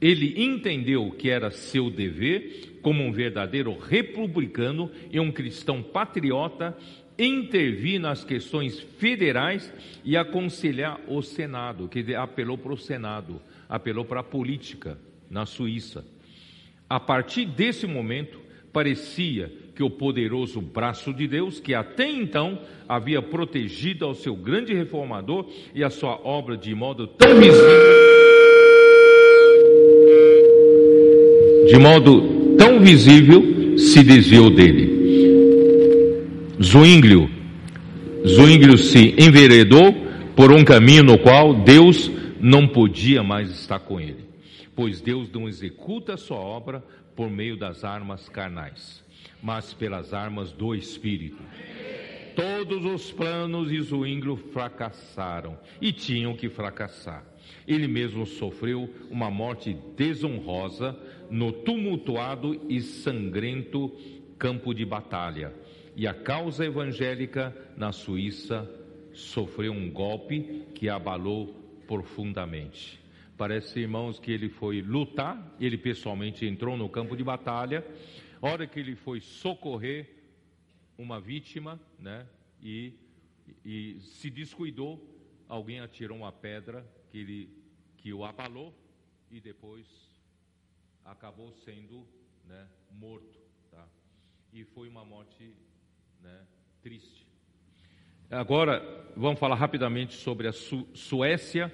Ele 0.01 0.43
entendeu 0.43 1.11
que 1.11 1.29
era 1.29 1.49
seu 1.51 1.89
dever, 1.89 2.79
como 2.81 3.03
um 3.03 3.11
verdadeiro 3.11 3.77
republicano 3.77 4.91
e 5.11 5.19
um 5.19 5.31
cristão 5.31 5.81
patriota, 5.81 6.77
intervir 7.17 7.99
nas 7.99 8.23
questões 8.23 8.79
federais 8.99 9.71
e 10.03 10.17
aconselhar 10.17 10.99
o 11.07 11.21
Senado, 11.21 11.87
que 11.87 12.13
apelou 12.13 12.57
para 12.57 12.73
o 12.73 12.77
Senado, 12.77 13.41
apelou 13.69 14.03
para 14.03 14.19
a 14.19 14.23
política 14.23 14.97
na 15.29 15.45
Suíça. 15.45 16.05
A 16.89 16.99
partir 16.99 17.45
desse 17.45 17.87
momento, 17.87 18.39
parecia 18.71 19.51
que 19.73 19.81
o 19.81 19.89
poderoso 19.89 20.61
braço 20.61 21.13
de 21.13 21.27
Deus, 21.27 21.59
que 21.59 21.73
até 21.73 22.09
então 22.09 22.59
havia 22.87 23.21
protegido 23.21 24.05
ao 24.05 24.13
seu 24.13 24.35
grande 24.35 24.73
reformador 24.73 25.49
e 25.73 25.83
a 25.83 25.89
sua 25.89 26.19
obra 26.23 26.55
de 26.55 26.73
modo 26.75 27.07
tão 27.07 27.35
visível, 27.35 28.04
de 31.67 31.77
modo 31.77 32.55
tão 32.57 32.79
visível, 32.79 33.77
se 33.77 34.03
desviou 34.03 34.49
dele. 34.49 34.95
Zwinglio, 36.61 37.29
Zwinglio 38.25 38.77
se 38.77 39.15
enveredou 39.17 39.93
por 40.35 40.51
um 40.51 40.63
caminho 40.63 41.03
no 41.03 41.17
qual 41.17 41.53
Deus 41.53 42.09
não 42.39 42.67
podia 42.67 43.23
mais 43.23 43.49
estar 43.49 43.79
com 43.79 43.99
ele, 43.99 44.25
pois 44.75 45.01
Deus 45.01 45.29
não 45.31 45.47
executa 45.47 46.13
a 46.13 46.17
sua 46.17 46.37
obra 46.37 46.83
por 47.15 47.29
meio 47.29 47.57
das 47.57 47.83
armas 47.83 48.29
carnais, 48.29 49.03
mas 49.41 49.73
pelas 49.73 50.13
armas 50.13 50.51
do 50.51 50.75
Espírito. 50.75 51.41
Todos 52.35 52.83
os 52.83 53.11
planos 53.11 53.69
de 53.69 53.81
Zwinglio 53.81 54.35
fracassaram 54.35 55.57
e 55.79 55.93
tinham 55.93 56.35
que 56.35 56.49
fracassar. 56.49 57.23
Ele 57.65 57.87
mesmo 57.87 58.25
sofreu 58.25 58.93
uma 59.09 59.31
morte 59.31 59.77
desonrosa 59.95 60.95
no 61.29 61.51
tumultuado 61.51 62.65
e 62.69 62.81
sangrento 62.81 63.89
campo 64.37 64.73
de 64.73 64.85
batalha. 64.85 65.53
E 65.95 66.07
a 66.07 66.13
causa 66.13 66.65
evangélica 66.65 67.55
na 67.77 67.91
Suíça 67.91 68.69
sofreu 69.13 69.71
um 69.71 69.89
golpe 69.89 70.65
que 70.75 70.89
abalou 70.89 71.53
profundamente. 71.87 72.99
Parece, 73.37 73.79
irmãos, 73.79 74.19
que 74.19 74.31
ele 74.31 74.49
foi 74.49 74.81
lutar, 74.81 75.55
ele 75.59 75.77
pessoalmente 75.77 76.45
entrou 76.45 76.77
no 76.77 76.89
campo 76.89 77.15
de 77.15 77.23
batalha. 77.23 77.85
Hora 78.41 78.67
que 78.67 78.79
ele 78.79 78.95
foi 78.95 79.19
socorrer 79.19 80.07
uma 80.97 81.19
vítima, 81.19 81.79
né? 81.99 82.25
E, 82.61 82.93
e 83.65 83.97
se 83.99 84.29
descuidou, 84.29 85.01
alguém 85.47 85.79
atirou 85.79 86.17
uma 86.17 86.31
pedra 86.31 86.85
que, 87.09 87.17
ele, 87.17 87.49
que 87.97 88.13
o 88.13 88.23
abalou 88.23 88.73
e 89.29 89.39
depois 89.39 89.85
acabou 91.05 91.51
sendo 91.63 92.05
né, 92.47 92.67
morto. 92.91 93.39
Tá? 93.71 93.85
E 94.51 94.63
foi 94.63 94.89
uma 94.89 95.05
morte 95.05 95.53
né, 96.21 96.41
triste. 96.81 97.25
Agora, 98.29 98.83
vamos 99.15 99.39
falar 99.39 99.55
rapidamente 99.55 100.15
sobre 100.15 100.47
a 100.47 100.51
Su 100.51 100.87
Suécia 100.93 101.71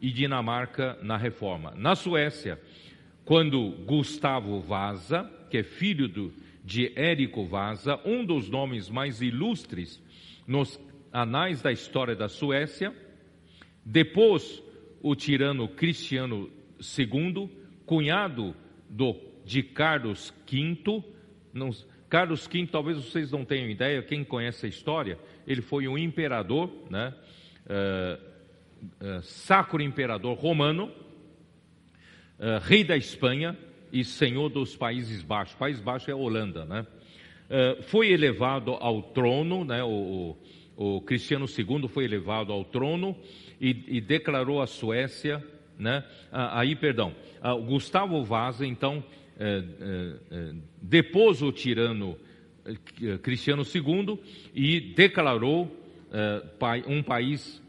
e 0.00 0.10
Dinamarca 0.10 0.98
na 1.02 1.16
reforma. 1.16 1.72
Na 1.76 1.96
Suécia, 1.96 2.60
quando 3.24 3.70
Gustavo 3.86 4.60
Vasa, 4.60 5.24
que 5.50 5.58
é 5.58 5.62
filho 5.62 6.06
do, 6.06 6.32
de 6.62 6.92
Érico 6.94 7.46
Vasa, 7.46 7.98
um 8.04 8.24
dos 8.24 8.50
nomes 8.50 8.90
mais 8.90 9.22
ilustres 9.22 10.02
nos 10.46 10.78
anais 11.10 11.62
da 11.62 11.72
história 11.72 12.14
da 12.14 12.28
Suécia, 12.28 12.94
depois 13.82 14.62
o 15.00 15.14
tirano 15.14 15.68
Cristiano 15.68 16.50
II, 16.98 17.50
cunhado 17.86 18.54
do, 18.94 19.16
de 19.44 19.60
Carlos 19.62 20.32
V, 20.48 21.02
não, 21.52 21.70
Carlos 22.08 22.46
V, 22.46 22.68
talvez 22.70 22.96
vocês 22.96 23.32
não 23.32 23.44
tenham 23.44 23.68
ideia, 23.68 24.00
quem 24.02 24.22
conhece 24.22 24.66
a 24.66 24.68
história, 24.68 25.18
ele 25.46 25.60
foi 25.60 25.88
um 25.88 25.98
imperador, 25.98 26.70
né? 26.88 27.12
Uh, 27.66 28.22
uh, 29.00 29.22
sacro 29.22 29.82
imperador 29.82 30.38
romano, 30.38 30.92
uh, 32.38 32.60
rei 32.62 32.84
da 32.84 32.96
Espanha 32.96 33.58
e 33.92 34.04
senhor 34.04 34.48
dos 34.48 34.76
Países 34.76 35.22
Baixos. 35.22 35.56
País 35.56 35.80
Baixo 35.80 36.08
é 36.08 36.12
a 36.12 36.16
Holanda, 36.16 36.64
né? 36.64 36.86
foi 37.82 38.10
elevado 38.10 38.72
ao 38.72 39.02
trono, 39.02 39.64
né? 39.64 39.84
O, 39.84 40.36
o, 40.76 40.96
o, 40.96 41.00
Cristiano 41.02 41.46
II 41.46 41.86
foi 41.88 42.04
elevado 42.04 42.52
ao 42.52 42.64
trono 42.64 43.14
e, 43.60 43.84
e 43.86 44.00
declarou 44.00 44.62
a 44.62 44.66
Suécia, 44.66 45.44
né? 45.78 46.04
aí, 46.30 46.74
perdão, 46.76 47.14
Gustavo 47.66 48.22
Vasa, 48.24 48.66
então, 48.66 49.02
é, 49.38 49.64
é, 49.80 50.14
é, 50.30 50.54
depôs 50.80 51.42
o 51.42 51.50
tirano 51.50 52.16
Cristiano 53.22 53.62
II 53.62 54.18
e 54.54 54.80
declarou 54.80 55.70
um 56.86 57.02
país 57.02 57.60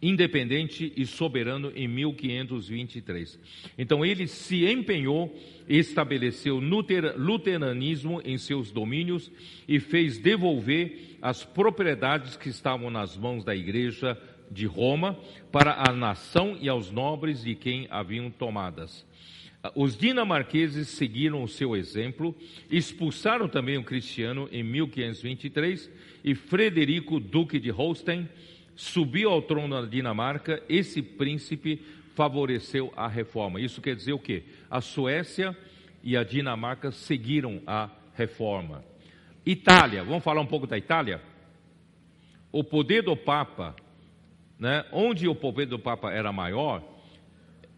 independente 0.00 0.92
e 0.96 1.04
soberano 1.04 1.72
em 1.74 1.86
1523. 1.88 3.38
Então 3.76 4.04
ele 4.04 4.26
se 4.26 4.64
empenhou, 4.64 5.36
estabeleceu 5.68 6.58
luteranismo 6.58 8.22
em 8.24 8.38
seus 8.38 8.70
domínios 8.70 9.30
e 9.66 9.78
fez 9.80 10.18
devolver 10.18 11.18
as 11.20 11.44
propriedades 11.44 12.36
que 12.36 12.48
estavam 12.48 12.90
nas 12.90 13.16
mãos 13.16 13.44
da 13.44 13.54
igreja 13.54 14.16
de 14.50 14.66
Roma 14.66 15.18
para 15.50 15.82
a 15.88 15.92
nação 15.92 16.56
e 16.60 16.68
aos 16.68 16.90
nobres 16.90 17.42
de 17.42 17.54
quem 17.54 17.86
haviam 17.90 18.30
tomadas. 18.30 19.06
Os 19.74 19.96
dinamarqueses 19.96 20.88
seguiram 20.88 21.42
o 21.42 21.48
seu 21.48 21.76
exemplo, 21.76 22.34
expulsaram 22.70 23.48
também 23.48 23.76
o 23.76 23.84
cristiano 23.84 24.48
em 24.52 24.62
1523 24.62 25.90
e 26.24 26.34
Frederico, 26.34 27.18
duque 27.18 27.58
de 27.58 27.70
Holstein, 27.70 28.28
subiu 28.76 29.30
ao 29.30 29.42
trono 29.42 29.80
da 29.80 29.88
Dinamarca. 29.88 30.62
Esse 30.68 31.02
príncipe 31.02 31.82
favoreceu 32.14 32.92
a 32.96 33.08
reforma. 33.08 33.60
Isso 33.60 33.80
quer 33.80 33.96
dizer 33.96 34.12
o 34.12 34.18
quê? 34.18 34.44
A 34.70 34.80
Suécia 34.80 35.56
e 36.02 36.16
a 36.16 36.22
Dinamarca 36.22 36.92
seguiram 36.92 37.60
a 37.66 37.90
reforma. 38.14 38.84
Itália, 39.44 40.04
vamos 40.04 40.22
falar 40.22 40.40
um 40.40 40.46
pouco 40.46 40.66
da 40.66 40.78
Itália? 40.78 41.20
O 42.52 42.62
poder 42.62 43.02
do 43.02 43.16
Papa, 43.16 43.74
né, 44.58 44.84
onde 44.92 45.28
o 45.28 45.34
poder 45.34 45.66
do 45.66 45.78
Papa 45.78 46.10
era 46.10 46.32
maior, 46.32 46.82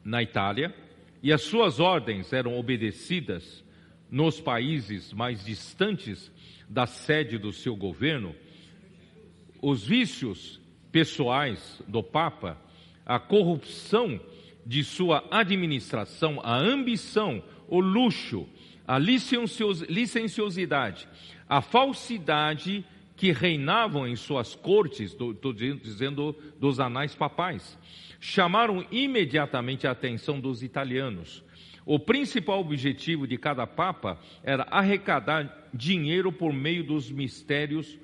na 0.05 0.23
Itália, 0.23 0.74
e 1.23 1.32
as 1.32 1.43
suas 1.43 1.78
ordens 1.78 2.32
eram 2.32 2.59
obedecidas 2.59 3.62
nos 4.11 4.40
países 4.40 5.12
mais 5.12 5.44
distantes 5.44 6.32
da 6.69 6.86
sede 6.86 7.36
do 7.36 7.52
seu 7.52 7.77
governo, 7.77 8.35
os 9.61 9.86
vícios 9.86 10.59
pessoais 10.90 11.82
do 11.86 12.02
Papa, 12.02 12.57
a 13.05 13.19
corrupção 13.19 14.19
de 14.65 14.82
sua 14.82 15.23
administração, 15.31 16.40
a 16.43 16.57
ambição, 16.57 17.43
o 17.69 17.81
luxo, 17.81 18.48
a 18.86 18.98
licenciosidade, 18.98 21.07
a 21.48 21.61
falsidade 21.61 22.85
que 23.20 23.32
reinavam 23.32 24.09
em 24.09 24.16
suas 24.16 24.55
cortes, 24.55 25.12
estou 25.12 25.52
dizendo 25.52 26.34
dos 26.59 26.80
anais 26.80 27.14
papais, 27.14 27.78
chamaram 28.18 28.82
imediatamente 28.90 29.86
a 29.86 29.90
atenção 29.90 30.40
dos 30.40 30.62
italianos. 30.62 31.44
O 31.84 31.98
principal 31.98 32.60
objetivo 32.60 33.26
de 33.26 33.36
cada 33.36 33.66
papa 33.66 34.18
era 34.42 34.62
arrecadar 34.70 35.68
dinheiro 35.74 36.32
por 36.32 36.51
meio 36.51 36.82
dos 36.82 37.10
mistérios 37.10 37.98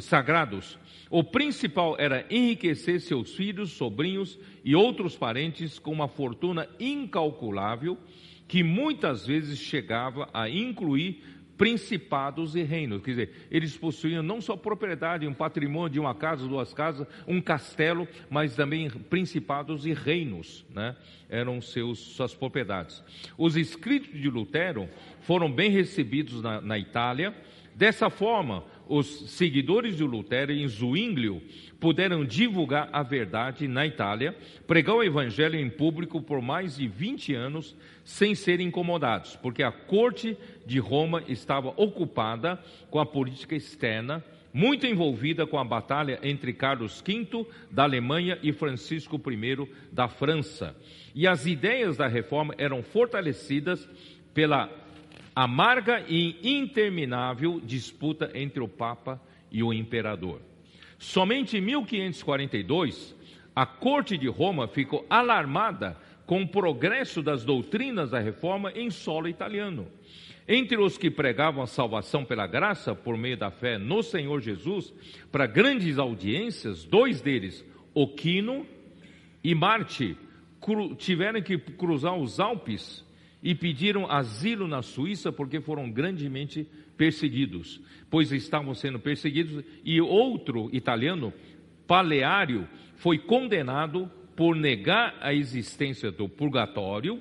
sagrados. 0.00 0.78
O 1.10 1.24
principal 1.24 1.96
era 1.98 2.24
enriquecer 2.30 3.00
seus 3.00 3.34
filhos, 3.34 3.72
sobrinhos 3.72 4.38
e 4.64 4.76
outros 4.76 5.16
parentes 5.16 5.80
com 5.80 5.90
uma 5.90 6.06
fortuna 6.06 6.68
incalculável 6.78 7.98
que 8.46 8.62
muitas 8.62 9.26
vezes 9.26 9.58
chegava 9.58 10.28
a 10.32 10.48
incluir 10.48 11.31
principados 11.56 12.54
e 12.54 12.62
reinos. 12.62 13.02
Quer 13.02 13.10
dizer, 13.10 13.46
eles 13.50 13.76
possuíam 13.76 14.22
não 14.22 14.40
só 14.40 14.56
propriedade, 14.56 15.26
um 15.26 15.34
patrimônio 15.34 15.90
de 15.90 16.00
uma 16.00 16.14
casa, 16.14 16.46
duas 16.46 16.72
casas, 16.72 17.06
um 17.26 17.40
castelo, 17.40 18.06
mas 18.30 18.54
também 18.54 18.90
principados 18.90 19.86
e 19.86 19.92
reinos, 19.92 20.64
né? 20.74 20.96
Eram 21.28 21.60
seus, 21.60 21.98
suas 21.98 22.34
propriedades. 22.34 23.02
Os 23.38 23.56
escritos 23.56 24.20
de 24.20 24.28
Lutero 24.28 24.88
foram 25.20 25.50
bem 25.50 25.70
recebidos 25.70 26.42
na, 26.42 26.60
na 26.60 26.78
Itália. 26.78 27.34
Dessa 27.74 28.10
forma, 28.10 28.64
os 28.92 29.30
seguidores 29.30 29.96
de 29.96 30.04
Lutero 30.04 30.52
em 30.52 30.68
Zwinglio 30.68 31.40
puderam 31.80 32.26
divulgar 32.26 32.90
a 32.92 33.02
verdade 33.02 33.66
na 33.66 33.86
Itália, 33.86 34.36
pregar 34.66 34.94
o 34.94 35.02
evangelho 35.02 35.58
em 35.58 35.70
público 35.70 36.20
por 36.20 36.42
mais 36.42 36.76
de 36.76 36.86
20 36.86 37.34
anos 37.34 37.74
sem 38.04 38.34
serem 38.34 38.68
incomodados, 38.68 39.34
porque 39.34 39.62
a 39.62 39.72
corte 39.72 40.36
de 40.66 40.78
Roma 40.78 41.24
estava 41.26 41.72
ocupada 41.74 42.62
com 42.90 42.98
a 42.98 43.06
política 43.06 43.56
externa, 43.56 44.22
muito 44.52 44.86
envolvida 44.86 45.46
com 45.46 45.58
a 45.58 45.64
batalha 45.64 46.20
entre 46.22 46.52
Carlos 46.52 47.02
V 47.02 47.46
da 47.70 47.84
Alemanha 47.84 48.38
e 48.42 48.52
Francisco 48.52 49.18
I 49.26 49.68
da 49.90 50.06
França. 50.06 50.76
E 51.14 51.26
as 51.26 51.46
ideias 51.46 51.96
da 51.96 52.08
reforma 52.08 52.54
eram 52.58 52.82
fortalecidas 52.82 53.88
pela 54.34 54.68
amarga 55.34 56.04
e 56.08 56.36
interminável 56.42 57.60
disputa 57.60 58.30
entre 58.34 58.60
o 58.60 58.68
Papa 58.68 59.20
e 59.50 59.62
o 59.62 59.72
imperador. 59.72 60.40
Somente 60.98 61.56
em 61.56 61.60
1542, 61.60 63.14
a 63.54 63.66
corte 63.66 64.16
de 64.16 64.28
Roma 64.28 64.68
ficou 64.68 65.04
alarmada 65.10 65.96
com 66.26 66.42
o 66.42 66.48
progresso 66.48 67.22
das 67.22 67.44
doutrinas 67.44 68.10
da 68.10 68.18
reforma 68.18 68.72
em 68.72 68.90
solo 68.90 69.28
italiano. 69.28 69.86
Entre 70.46 70.76
os 70.76 70.98
que 70.98 71.10
pregavam 71.10 71.62
a 71.62 71.66
salvação 71.66 72.24
pela 72.24 72.46
graça 72.46 72.94
por 72.94 73.16
meio 73.16 73.36
da 73.36 73.50
fé 73.50 73.78
no 73.78 74.02
Senhor 74.02 74.40
Jesus, 74.40 74.92
para 75.30 75.46
grandes 75.46 75.98
audiências, 75.98 76.84
dois 76.84 77.20
deles, 77.20 77.64
Oquino 77.94 78.66
e 79.42 79.54
Marte, 79.54 80.16
tiveram 80.98 81.42
que 81.42 81.58
cruzar 81.58 82.16
os 82.16 82.40
Alpes 82.40 83.04
e 83.42 83.54
pediram 83.54 84.10
asilo 84.10 84.68
na 84.68 84.82
Suíça 84.82 85.32
porque 85.32 85.60
foram 85.60 85.90
grandemente 85.90 86.66
perseguidos, 86.96 87.80
pois 88.08 88.30
estavam 88.30 88.74
sendo 88.74 88.98
perseguidos, 88.98 89.64
e 89.84 90.00
outro 90.00 90.70
italiano, 90.72 91.32
Paleário, 91.86 92.68
foi 92.96 93.18
condenado 93.18 94.08
por 94.36 94.54
negar 94.54 95.16
a 95.20 95.34
existência 95.34 96.10
do 96.10 96.28
purgatório, 96.28 97.20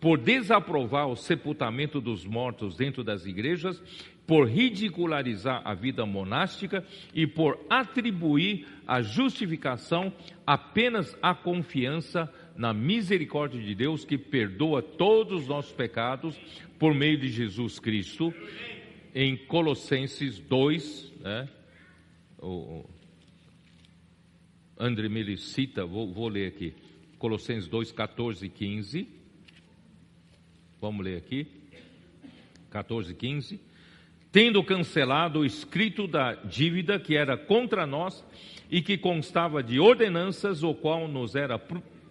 por 0.00 0.18
desaprovar 0.18 1.08
o 1.08 1.16
sepultamento 1.16 2.00
dos 2.00 2.24
mortos 2.24 2.76
dentro 2.76 3.02
das 3.02 3.24
igrejas, 3.24 3.82
por 4.26 4.48
ridicularizar 4.48 5.62
a 5.64 5.74
vida 5.74 6.04
monástica 6.06 6.84
e 7.14 7.26
por 7.26 7.58
atribuir 7.68 8.66
a 8.86 9.02
justificação 9.02 10.12
apenas 10.46 11.16
à 11.22 11.34
confiança 11.34 12.32
na 12.56 12.72
misericórdia 12.72 13.60
de 13.60 13.74
Deus 13.74 14.04
que 14.04 14.18
perdoa 14.18 14.82
todos 14.82 15.42
os 15.42 15.48
nossos 15.48 15.72
pecados 15.72 16.38
por 16.78 16.94
meio 16.94 17.18
de 17.18 17.28
Jesus 17.28 17.78
Cristo, 17.78 18.32
em 19.14 19.36
Colossenses 19.36 20.38
2, 20.38 21.12
né? 21.20 21.48
O 22.38 22.84
André 24.78 25.08
Mili 25.08 25.38
cita, 25.38 25.86
vou, 25.86 26.12
vou 26.12 26.28
ler 26.28 26.48
aqui, 26.48 26.74
Colossenses 27.18 27.68
2, 27.68 27.92
14 27.92 28.46
e 28.46 28.48
15. 28.48 29.08
Vamos 30.80 31.04
ler 31.04 31.18
aqui. 31.18 31.46
14 32.68 33.12
e 33.12 33.14
15. 33.14 33.60
Tendo 34.32 34.64
cancelado 34.64 35.40
o 35.40 35.44
escrito 35.44 36.08
da 36.08 36.34
dívida 36.34 36.98
que 36.98 37.14
era 37.14 37.36
contra 37.36 37.86
nós 37.86 38.24
e 38.68 38.82
que 38.82 38.98
constava 38.98 39.62
de 39.62 39.78
ordenanças, 39.78 40.64
o 40.64 40.74
qual 40.74 41.06
nos 41.06 41.36
era 41.36 41.60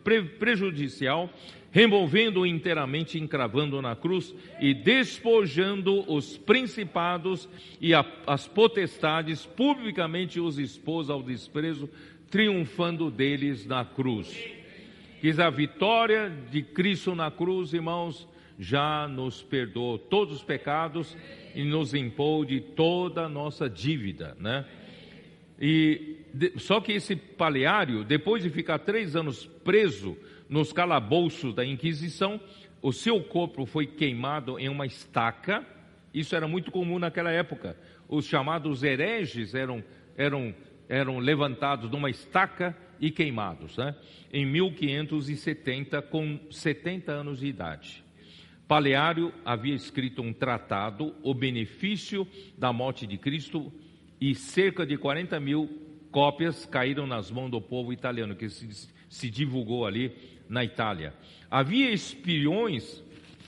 pre 0.04 0.22
prejudicial, 0.24 1.30
removendo-o 1.72 2.46
inteiramente, 2.46 3.20
encravando 3.20 3.82
na 3.82 3.96
cruz 3.96 4.36
e 4.60 4.74
despojando 4.74 6.04
os 6.12 6.38
principados 6.38 7.48
e 7.80 7.94
a, 7.94 8.06
as 8.28 8.48
potestades, 8.48 9.46
publicamente 9.46 10.40
os 10.40 10.60
expôs 10.60 11.10
ao 11.10 11.24
desprezo, 11.24 11.90
triunfando 12.30 13.10
deles 13.10 13.66
na 13.66 13.86
cruz. 13.86 14.36
Quis 15.20 15.40
a 15.40 15.50
vitória 15.50 16.32
de 16.50 16.62
Cristo 16.62 17.14
na 17.14 17.30
cruz, 17.30 17.74
irmãos, 17.74 18.28
já 18.58 19.08
nos 19.08 19.42
perdoou 19.42 19.98
todos 19.98 20.38
os 20.38 20.44
pecados 20.44 21.16
e 21.56 21.64
nos 21.64 21.94
impôs 21.94 22.48
de 22.48 22.60
toda 22.60 23.26
a 23.26 23.30
nossa 23.30 23.70
dívida, 23.70 24.36
né? 24.40 24.66
E 25.60 26.21
só 26.58 26.80
que 26.80 26.94
esse 26.94 27.16
paleário, 27.16 28.04
depois 28.04 28.44
de 28.44 28.50
ficar 28.50 28.80
três 28.80 29.16
anos 29.16 29.46
preso 29.46 30.18
nos 30.50 30.72
calabouços 30.72 31.54
da 31.54 31.66
Inquisição, 31.66 32.40
o 32.82 32.92
seu 32.92 33.22
corpo 33.24 33.66
foi 33.66 33.86
queimado 33.86 34.58
em 34.58 34.70
uma 34.70 34.86
estaca. 34.86 35.66
Isso 36.14 36.36
era 36.36 36.48
muito 36.48 36.72
comum 36.72 37.00
naquela 37.00 37.32
época. 37.32 37.78
Os 38.08 38.26
chamados 38.26 38.84
hereges 38.84 39.54
eram, 39.54 39.84
eram, 40.18 40.54
eram 40.90 41.20
levantados 41.20 41.90
numa 41.90 42.10
estaca 42.10 42.76
e 43.00 43.10
queimados, 43.10 43.78
né? 43.78 43.96
em 44.32 44.46
1570, 44.46 46.02
com 46.04 46.40
70 46.50 47.12
anos 47.12 47.40
de 47.40 47.48
idade. 47.48 48.04
Paleário 48.68 49.34
havia 49.44 49.76
escrito 49.76 50.22
um 50.22 50.32
tratado, 50.32 51.14
O 51.24 51.34
Benefício 51.34 52.28
da 52.58 52.72
Morte 52.72 53.06
de 53.06 53.18
Cristo, 53.18 53.72
e 54.20 54.36
cerca 54.36 54.86
de 54.86 54.98
40 54.98 55.40
mil 55.40 55.91
cópias 56.12 56.66
caíram 56.66 57.08
nas 57.08 57.32
mãos 57.32 57.50
do 57.50 57.62
povo 57.62 57.92
italiano, 57.94 58.36
que 58.36 58.50
se, 58.50 58.90
se 59.10 59.30
divulgou 59.30 59.86
ali 59.86 60.14
na 60.48 60.64
Itália. 60.64 61.14
Havia 61.50 61.90
espiões 61.92 63.02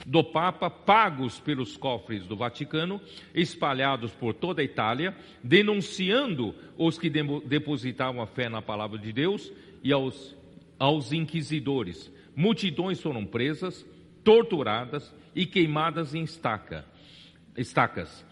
do 0.05 0.23
Papa 0.23 0.69
pagos 0.69 1.39
pelos 1.39 1.77
cofres 1.77 2.25
do 2.25 2.35
Vaticano, 2.35 2.99
espalhados 3.33 4.11
por 4.11 4.33
toda 4.33 4.61
a 4.61 4.65
Itália, 4.65 5.15
denunciando 5.43 6.55
os 6.77 6.97
que 6.97 7.09
depositavam 7.09 8.21
a 8.21 8.27
fé 8.27 8.49
na 8.49 8.61
palavra 8.61 8.97
de 8.97 9.11
Deus 9.11 9.51
e 9.83 9.91
aos, 9.91 10.35
aos 10.79 11.11
inquisidores. 11.11 12.11
Multidões 12.35 12.99
foram 13.01 13.25
presas, 13.25 13.85
torturadas 14.23 15.13
e 15.35 15.45
queimadas 15.45 16.15
em 16.15 16.23
estaca, 16.23 16.85
estacas. 17.55 18.25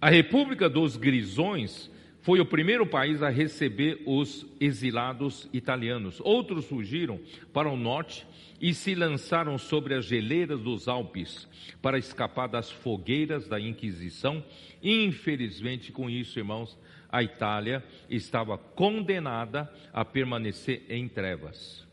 A 0.00 0.10
República 0.10 0.68
dos 0.68 0.96
Grisões 0.96 1.90
foi 2.26 2.40
o 2.40 2.44
primeiro 2.44 2.84
país 2.84 3.22
a 3.22 3.28
receber 3.28 4.02
os 4.04 4.44
exilados 4.58 5.48
italianos. 5.52 6.20
Outros 6.24 6.64
fugiram 6.64 7.20
para 7.52 7.70
o 7.70 7.76
norte 7.76 8.26
e 8.60 8.74
se 8.74 8.96
lançaram 8.96 9.56
sobre 9.56 9.94
as 9.94 10.06
geleiras 10.06 10.60
dos 10.60 10.88
Alpes 10.88 11.48
para 11.80 12.00
escapar 12.00 12.48
das 12.48 12.68
fogueiras 12.68 13.46
da 13.46 13.60
Inquisição. 13.60 14.42
Infelizmente, 14.82 15.92
com 15.92 16.10
isso, 16.10 16.36
irmãos, 16.36 16.76
a 17.08 17.22
Itália 17.22 17.84
estava 18.10 18.58
condenada 18.58 19.72
a 19.92 20.04
permanecer 20.04 20.84
em 20.88 21.06
trevas, 21.06 21.86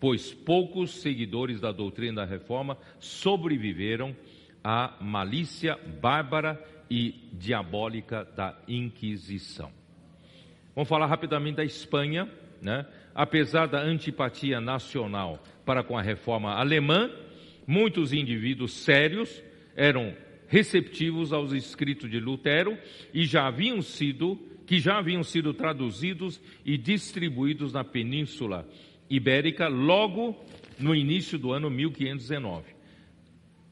pois 0.00 0.34
poucos 0.34 0.90
seguidores 1.00 1.60
da 1.60 1.70
doutrina 1.70 2.22
da 2.22 2.24
reforma 2.24 2.76
sobreviveram 2.98 4.16
à 4.64 4.96
malícia 5.00 5.78
bárbara 6.02 6.60
e 6.90 7.14
diabólica 7.32 8.24
da 8.36 8.56
Inquisição. 8.66 9.70
Vamos 10.74 10.88
falar 10.88 11.06
rapidamente 11.06 11.56
da 11.56 11.64
Espanha, 11.64 12.28
né? 12.62 12.86
Apesar 13.14 13.66
da 13.66 13.80
antipatia 13.80 14.60
nacional 14.60 15.42
para 15.64 15.82
com 15.82 15.98
a 15.98 16.02
reforma 16.02 16.54
alemã, 16.54 17.10
muitos 17.66 18.12
indivíduos 18.12 18.72
sérios 18.72 19.42
eram 19.74 20.14
receptivos 20.46 21.32
aos 21.32 21.52
escritos 21.52 22.10
de 22.10 22.18
Lutero 22.18 22.78
e 23.12 23.24
já 23.24 23.46
haviam 23.46 23.82
sido 23.82 24.38
que 24.66 24.78
já 24.78 24.98
haviam 24.98 25.24
sido 25.24 25.54
traduzidos 25.54 26.40
e 26.64 26.76
distribuídos 26.76 27.72
na 27.72 27.82
Península 27.82 28.68
Ibérica 29.08 29.66
logo 29.66 30.36
no 30.78 30.94
início 30.94 31.38
do 31.38 31.52
ano 31.52 31.70
1519 31.70 32.77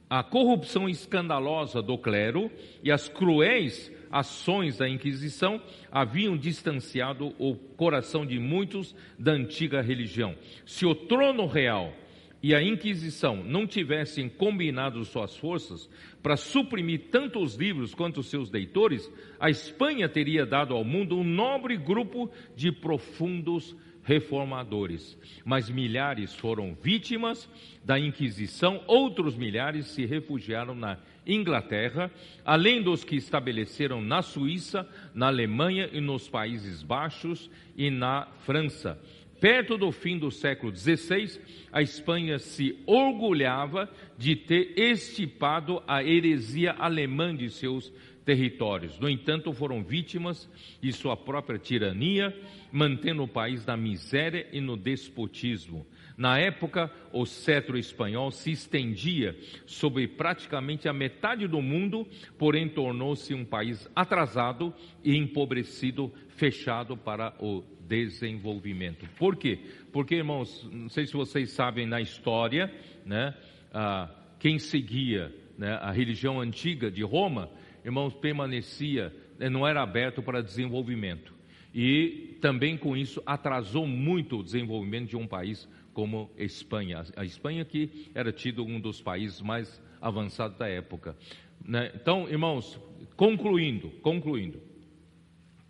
a 0.08 0.22
corrupção 0.22 0.88
escandalosa 0.88 1.82
do 1.82 1.98
clero 1.98 2.50
e 2.82 2.92
as 2.92 3.08
cruéis 3.08 3.90
ações 4.10 4.76
da 4.76 4.88
Inquisição 4.88 5.60
haviam 5.90 6.36
distanciado 6.36 7.34
o 7.38 7.54
coração 7.54 8.24
de 8.24 8.38
muitos 8.38 8.94
da 9.18 9.32
antiga 9.32 9.82
religião. 9.82 10.34
Se 10.64 10.86
o 10.86 10.94
trono 10.94 11.46
real 11.46 11.92
e 12.40 12.54
a 12.54 12.62
Inquisição 12.62 13.42
não 13.42 13.66
tivessem 13.66 14.28
combinado 14.28 15.04
suas 15.04 15.36
forças 15.36 15.90
para 16.22 16.36
suprimir 16.36 17.08
tanto 17.10 17.40
os 17.40 17.56
livros 17.56 17.92
quanto 17.92 18.20
os 18.20 18.30
seus 18.30 18.50
leitores, 18.50 19.10
a 19.40 19.50
Espanha 19.50 20.08
teria 20.08 20.46
dado 20.46 20.72
ao 20.72 20.84
mundo 20.84 21.18
um 21.18 21.24
nobre 21.24 21.76
grupo 21.76 22.30
de 22.54 22.70
profundos 22.70 23.74
reformadores. 24.06 25.18
Mas 25.44 25.68
milhares 25.68 26.32
foram 26.32 26.74
vítimas 26.80 27.48
da 27.84 27.98
Inquisição, 27.98 28.82
outros 28.86 29.36
milhares 29.36 29.88
se 29.88 30.06
refugiaram 30.06 30.74
na 30.74 30.96
Inglaterra, 31.26 32.10
além 32.44 32.82
dos 32.82 33.02
que 33.02 33.16
estabeleceram 33.16 34.00
na 34.00 34.22
Suíça, 34.22 34.88
na 35.12 35.26
Alemanha 35.26 35.90
e 35.92 36.00
nos 36.00 36.28
Países 36.28 36.82
Baixos 36.82 37.50
e 37.76 37.90
na 37.90 38.28
França. 38.44 38.98
Perto 39.40 39.76
do 39.76 39.92
fim 39.92 40.18
do 40.18 40.30
século 40.30 40.74
XVI, 40.74 41.38
a 41.70 41.82
Espanha 41.82 42.38
se 42.38 42.78
orgulhava 42.86 43.90
de 44.16 44.34
ter 44.34 44.72
estipado 44.78 45.82
a 45.86 46.02
heresia 46.02 46.74
alemã 46.78 47.36
de 47.36 47.50
seus 47.50 47.92
territórios. 48.26 48.98
No 48.98 49.08
entanto, 49.08 49.52
foram 49.52 49.84
vítimas 49.84 50.50
de 50.82 50.92
sua 50.92 51.16
própria 51.16 51.60
tirania, 51.60 52.36
mantendo 52.72 53.22
o 53.22 53.28
país 53.28 53.64
na 53.64 53.76
miséria 53.76 54.48
e 54.52 54.60
no 54.60 54.76
despotismo. 54.76 55.86
Na 56.18 56.36
época, 56.38 56.90
o 57.12 57.24
cetro 57.24 57.78
espanhol 57.78 58.32
se 58.32 58.50
estendia 58.50 59.38
sobre 59.64 60.08
praticamente 60.08 60.88
a 60.88 60.92
metade 60.92 61.46
do 61.46 61.62
mundo, 61.62 62.06
porém 62.36 62.68
tornou-se 62.68 63.32
um 63.32 63.44
país 63.44 63.88
atrasado 63.94 64.74
e 65.04 65.16
empobrecido, 65.16 66.12
fechado 66.30 66.96
para 66.96 67.32
o 67.38 67.62
desenvolvimento. 67.86 69.06
Por 69.18 69.36
quê? 69.36 69.60
Porque, 69.92 70.16
irmãos, 70.16 70.68
não 70.72 70.88
sei 70.88 71.06
se 71.06 71.12
vocês 71.12 71.52
sabem 71.52 71.86
na 71.86 72.00
história, 72.00 72.74
né, 73.04 73.32
ah, 73.72 74.10
quem 74.40 74.58
seguia 74.58 75.32
né, 75.56 75.78
a 75.80 75.92
religião 75.92 76.40
antiga 76.40 76.90
de 76.90 77.02
Roma 77.02 77.48
irmãos, 77.86 78.12
permanecia, 78.12 79.14
né, 79.38 79.48
não 79.48 79.66
era 79.66 79.80
aberto 79.80 80.20
para 80.20 80.42
desenvolvimento. 80.42 81.32
E 81.72 82.36
também 82.40 82.76
com 82.76 82.96
isso 82.96 83.22
atrasou 83.24 83.86
muito 83.86 84.40
o 84.40 84.42
desenvolvimento 84.42 85.10
de 85.10 85.16
um 85.16 85.26
país 85.26 85.68
como 85.94 86.28
a 86.36 86.42
Espanha. 86.42 87.04
A 87.16 87.24
Espanha 87.24 87.64
que 87.64 88.10
era 88.12 88.32
tido 88.32 88.64
um 88.64 88.80
dos 88.80 89.00
países 89.00 89.40
mais 89.40 89.80
avançados 90.00 90.58
da 90.58 90.66
época. 90.66 91.16
Né? 91.64 91.92
Então, 91.94 92.28
irmãos, 92.28 92.80
concluindo, 93.14 93.90
concluindo, 94.02 94.60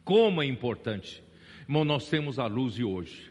como 0.02 0.42
é 0.42 0.46
importante, 0.46 1.22
irmão, 1.68 1.84
nós 1.84 2.08
temos 2.08 2.38
a 2.38 2.46
luz 2.46 2.74
de 2.74 2.84
hoje. 2.84 3.30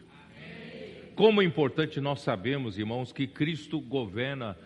Como 1.16 1.42
é 1.42 1.44
importante 1.44 2.00
nós 2.00 2.20
sabemos, 2.20 2.78
irmãos, 2.78 3.10
que 3.10 3.26
Cristo 3.26 3.80
governa 3.80 4.56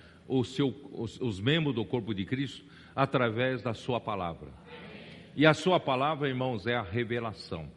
seu, 0.44 0.74
os, 0.92 1.18
os 1.20 1.40
membros 1.40 1.74
do 1.74 1.84
corpo 1.84 2.12
de 2.12 2.24
Cristo 2.24 2.64
através 2.94 3.62
da 3.62 3.74
Sua 3.74 4.00
palavra. 4.00 4.48
E 5.36 5.46
a 5.46 5.54
Sua 5.54 5.78
palavra, 5.78 6.28
irmãos, 6.28 6.66
é 6.66 6.74
a 6.74 6.82
revelação. 6.82 7.70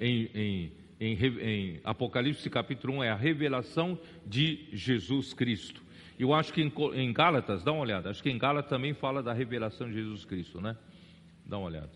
Em, 0.00 0.30
em, 0.34 0.72
em, 1.00 1.14
em, 1.14 1.80
Apocalipse 1.84 2.48
capítulo 2.50 2.94
1 2.98 3.04
é 3.04 3.10
a 3.10 3.16
revelação 3.16 3.98
de 4.26 4.68
Jesus 4.72 5.32
Cristo. 5.32 5.82
Eu 6.18 6.34
acho 6.34 6.52
que 6.52 6.62
em, 6.62 7.12
Gálatas, 7.12 7.64
dá 7.64 7.72
uma 7.72 7.80
olhada, 7.80 8.10
acho 8.10 8.22
que 8.22 8.30
em 8.30 8.36
Gálatas 8.36 8.68
também 8.68 8.92
fala 8.92 9.22
da 9.22 9.32
revelação 9.32 9.88
de 9.88 9.94
Jesus 9.94 10.24
Cristo, 10.24 10.60
né? 10.60 10.76
Dá 11.46 11.56
uma 11.56 11.66
olhada. 11.66 11.90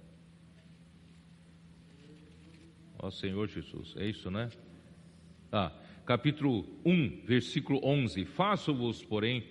Ó 2.98 3.10
Senhor 3.10 3.46
Jesus, 3.48 3.94
é 3.98 4.06
isso, 4.06 4.30
né? 4.30 4.48
Ah, 5.52 5.70
capítulo 6.06 6.66
1, 6.86 7.24
versículo 7.26 7.80
11: 7.84 8.24
Faço-vos, 8.24 9.04
porém, 9.04 9.44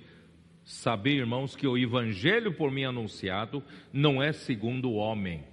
Saber, 0.63 1.17
irmãos, 1.17 1.55
que 1.55 1.67
o 1.67 1.77
evangelho 1.77 2.53
por 2.53 2.71
mim 2.71 2.85
anunciado 2.85 3.61
não 3.91 4.23
é 4.23 4.31
segundo 4.31 4.89
o 4.89 4.95
homem, 4.95 5.43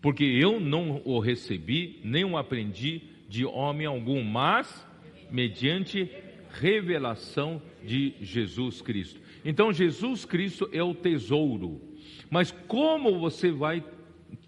porque 0.00 0.24
eu 0.24 0.58
não 0.58 1.00
o 1.04 1.20
recebi, 1.20 2.00
nem 2.02 2.24
o 2.24 2.36
aprendi 2.36 3.02
de 3.28 3.44
homem 3.44 3.86
algum, 3.86 4.22
mas 4.24 4.86
mediante 5.30 6.10
revelação 6.50 7.62
de 7.84 8.14
Jesus 8.20 8.82
Cristo. 8.82 9.20
Então, 9.44 9.72
Jesus 9.72 10.24
Cristo 10.24 10.68
é 10.72 10.82
o 10.82 10.94
tesouro. 10.94 11.80
Mas 12.28 12.50
como 12.66 13.18
você 13.18 13.50
vai 13.50 13.84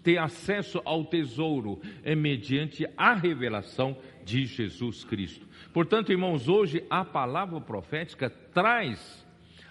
ter 0.03 0.17
acesso 0.17 0.81
ao 0.83 1.05
tesouro? 1.05 1.81
É 2.03 2.13
mediante 2.15 2.85
a 2.97 3.13
revelação 3.13 3.97
de 4.25 4.45
Jesus 4.45 5.03
Cristo. 5.03 5.47
Portanto, 5.73 6.11
irmãos, 6.11 6.47
hoje 6.47 6.83
a 6.89 7.03
palavra 7.03 7.59
profética 7.61 8.29
traz 8.29 9.22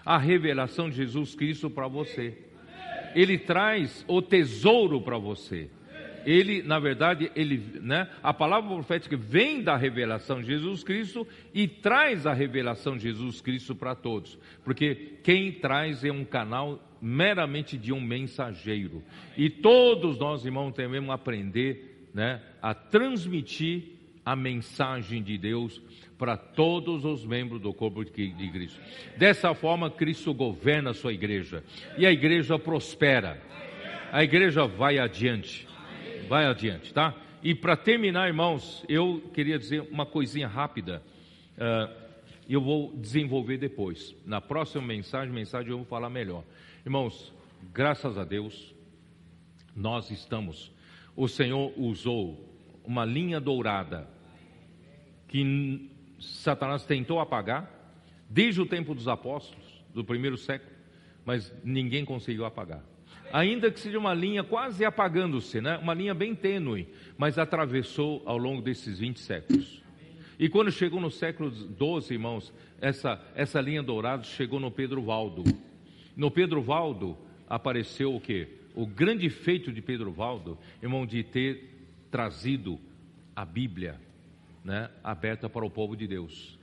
a 0.05 0.17
revelação 0.17 0.89
de 0.89 0.97
Jesus 0.97 1.35
Cristo 1.35 1.69
para 1.69 1.87
você. 1.87 2.37
Ele 3.15 3.37
traz 3.37 4.03
o 4.07 4.21
tesouro 4.21 5.01
para 5.01 5.17
você 5.17 5.69
ele, 6.25 6.61
na 6.63 6.79
verdade, 6.79 7.31
ele, 7.35 7.61
né, 7.81 8.09
a 8.21 8.33
palavra 8.33 8.73
profética 8.73 9.15
vem 9.17 9.61
da 9.61 9.75
revelação 9.75 10.41
de 10.41 10.47
Jesus 10.47 10.83
Cristo 10.83 11.27
e 11.53 11.67
traz 11.67 12.25
a 12.25 12.33
revelação 12.33 12.95
de 12.95 13.03
Jesus 13.03 13.41
Cristo 13.41 13.75
para 13.75 13.95
todos, 13.95 14.37
porque 14.63 15.13
quem 15.23 15.51
traz 15.51 16.03
é 16.03 16.11
um 16.11 16.25
canal 16.25 16.81
meramente 17.01 17.77
de 17.77 17.91
um 17.91 17.99
mensageiro. 17.99 19.03
E 19.37 19.49
todos 19.49 20.17
nós, 20.17 20.45
irmãos, 20.45 20.73
devemos 20.73 21.09
aprender, 21.09 22.07
né, 22.13 22.41
a 22.61 22.73
transmitir 22.73 23.92
a 24.25 24.35
mensagem 24.35 25.21
de 25.21 25.37
Deus 25.37 25.81
para 26.17 26.37
todos 26.37 27.03
os 27.03 27.25
membros 27.25 27.61
do 27.61 27.73
corpo 27.73 28.03
de 28.05 28.11
Cristo. 28.11 28.79
Dessa 29.17 29.53
forma, 29.53 29.89
Cristo 29.89 30.33
governa 30.33 30.91
a 30.91 30.93
sua 30.93 31.13
igreja 31.13 31.63
e 31.97 32.05
a 32.05 32.11
igreja 32.11 32.57
prospera. 32.57 33.41
A 34.11 34.23
igreja 34.23 34.65
vai 34.67 34.99
adiante 34.99 35.67
vai 36.27 36.45
adiante, 36.45 36.93
tá? 36.93 37.15
E 37.43 37.53
para 37.53 37.75
terminar, 37.75 38.27
irmãos, 38.27 38.83
eu 38.87 39.21
queria 39.33 39.59
dizer 39.59 39.81
uma 39.91 40.05
coisinha 40.05 40.47
rápida. 40.47 41.03
Uh, 41.55 42.03
eu 42.49 42.61
vou 42.61 42.93
desenvolver 42.95 43.57
depois. 43.57 44.15
Na 44.25 44.41
próxima 44.41 44.81
mensagem, 44.81 45.33
mensagem 45.33 45.71
eu 45.71 45.77
vou 45.77 45.85
falar 45.85 46.09
melhor. 46.09 46.43
Irmãos, 46.85 47.33
graças 47.73 48.17
a 48.17 48.23
Deus, 48.23 48.73
nós 49.75 50.09
estamos. 50.09 50.71
O 51.15 51.27
Senhor 51.27 51.71
usou 51.77 52.52
uma 52.83 53.05
linha 53.05 53.39
dourada 53.39 54.07
que 55.27 55.89
Satanás 56.19 56.85
tentou 56.85 57.19
apagar 57.19 57.69
desde 58.29 58.61
o 58.61 58.65
tempo 58.65 58.93
dos 58.93 59.07
apóstolos, 59.07 59.83
do 59.93 60.03
primeiro 60.03 60.37
século, 60.37 60.71
mas 61.25 61.53
ninguém 61.63 62.03
conseguiu 62.03 62.45
apagar 62.45 62.83
ainda 63.33 63.71
que 63.71 63.79
seja 63.79 63.97
uma 63.97 64.13
linha 64.13 64.43
quase 64.43 64.85
apagando-se, 64.85 65.59
né? 65.59 65.79
uma 65.79 65.95
linha 65.95 66.13
bem 66.13 66.35
tênue, 66.35 66.87
mas 67.17 67.39
atravessou 67.39 68.21
ao 68.25 68.37
longo 68.37 68.61
desses 68.61 68.99
20 68.99 69.19
séculos. 69.19 69.81
E 70.37 70.47
quando 70.47 70.71
chegou 70.71 71.01
no 71.01 71.09
século 71.09 71.51
XII, 71.51 72.13
irmãos, 72.13 72.53
essa, 72.79 73.19
essa 73.33 73.59
linha 73.59 73.81
dourada 73.81 74.23
chegou 74.23 74.59
no 74.59 74.69
Pedro 74.69 75.01
Valdo. 75.01 75.43
No 76.15 76.29
Pedro 76.29 76.61
Valdo 76.61 77.17
apareceu 77.49 78.15
o 78.15 78.21
que? 78.21 78.47
O 78.75 78.85
grande 78.85 79.29
feito 79.29 79.71
de 79.71 79.81
Pedro 79.81 80.11
Valdo, 80.11 80.57
irmão, 80.81 81.05
de 81.05 81.23
ter 81.23 81.72
trazido 82.13 82.79
a 83.35 83.43
Bíblia 83.43 83.99
né, 84.63 84.87
aberta 85.03 85.49
para 85.49 85.65
o 85.65 85.69
povo 85.69 85.97
de 85.97 86.05
Deus. 86.05 86.59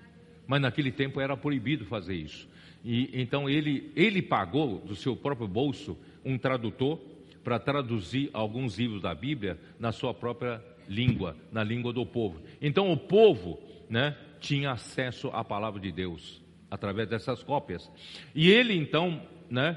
Mas 0.46 0.62
naquele 0.62 0.92
tempo 0.92 1.20
era 1.20 1.36
proibido 1.36 1.84
fazer 1.86 2.14
isso. 2.14 2.48
E 2.84 3.10
então 3.20 3.50
ele, 3.50 3.90
ele 3.96 4.22
pagou 4.22 4.78
do 4.78 4.94
seu 4.94 5.16
próprio 5.16 5.48
bolso 5.48 5.98
um 6.24 6.38
tradutor 6.38 7.00
para 7.42 7.58
traduzir 7.58 8.30
alguns 8.32 8.78
livros 8.78 9.02
da 9.02 9.12
Bíblia 9.12 9.58
na 9.76 9.90
sua 9.90 10.14
própria 10.14 10.62
língua, 10.88 11.36
na 11.50 11.64
língua 11.64 11.92
do 11.92 12.06
povo. 12.06 12.40
Então 12.62 12.92
o 12.92 12.96
povo, 12.96 13.58
né, 13.88 14.16
tinha 14.38 14.70
acesso 14.70 15.30
à 15.32 15.42
palavra 15.42 15.80
de 15.80 15.90
Deus 15.90 16.40
através 16.70 17.08
dessas 17.08 17.42
cópias. 17.42 17.90
E 18.36 18.48
ele 18.48 18.72
então, 18.72 19.20
né, 19.50 19.76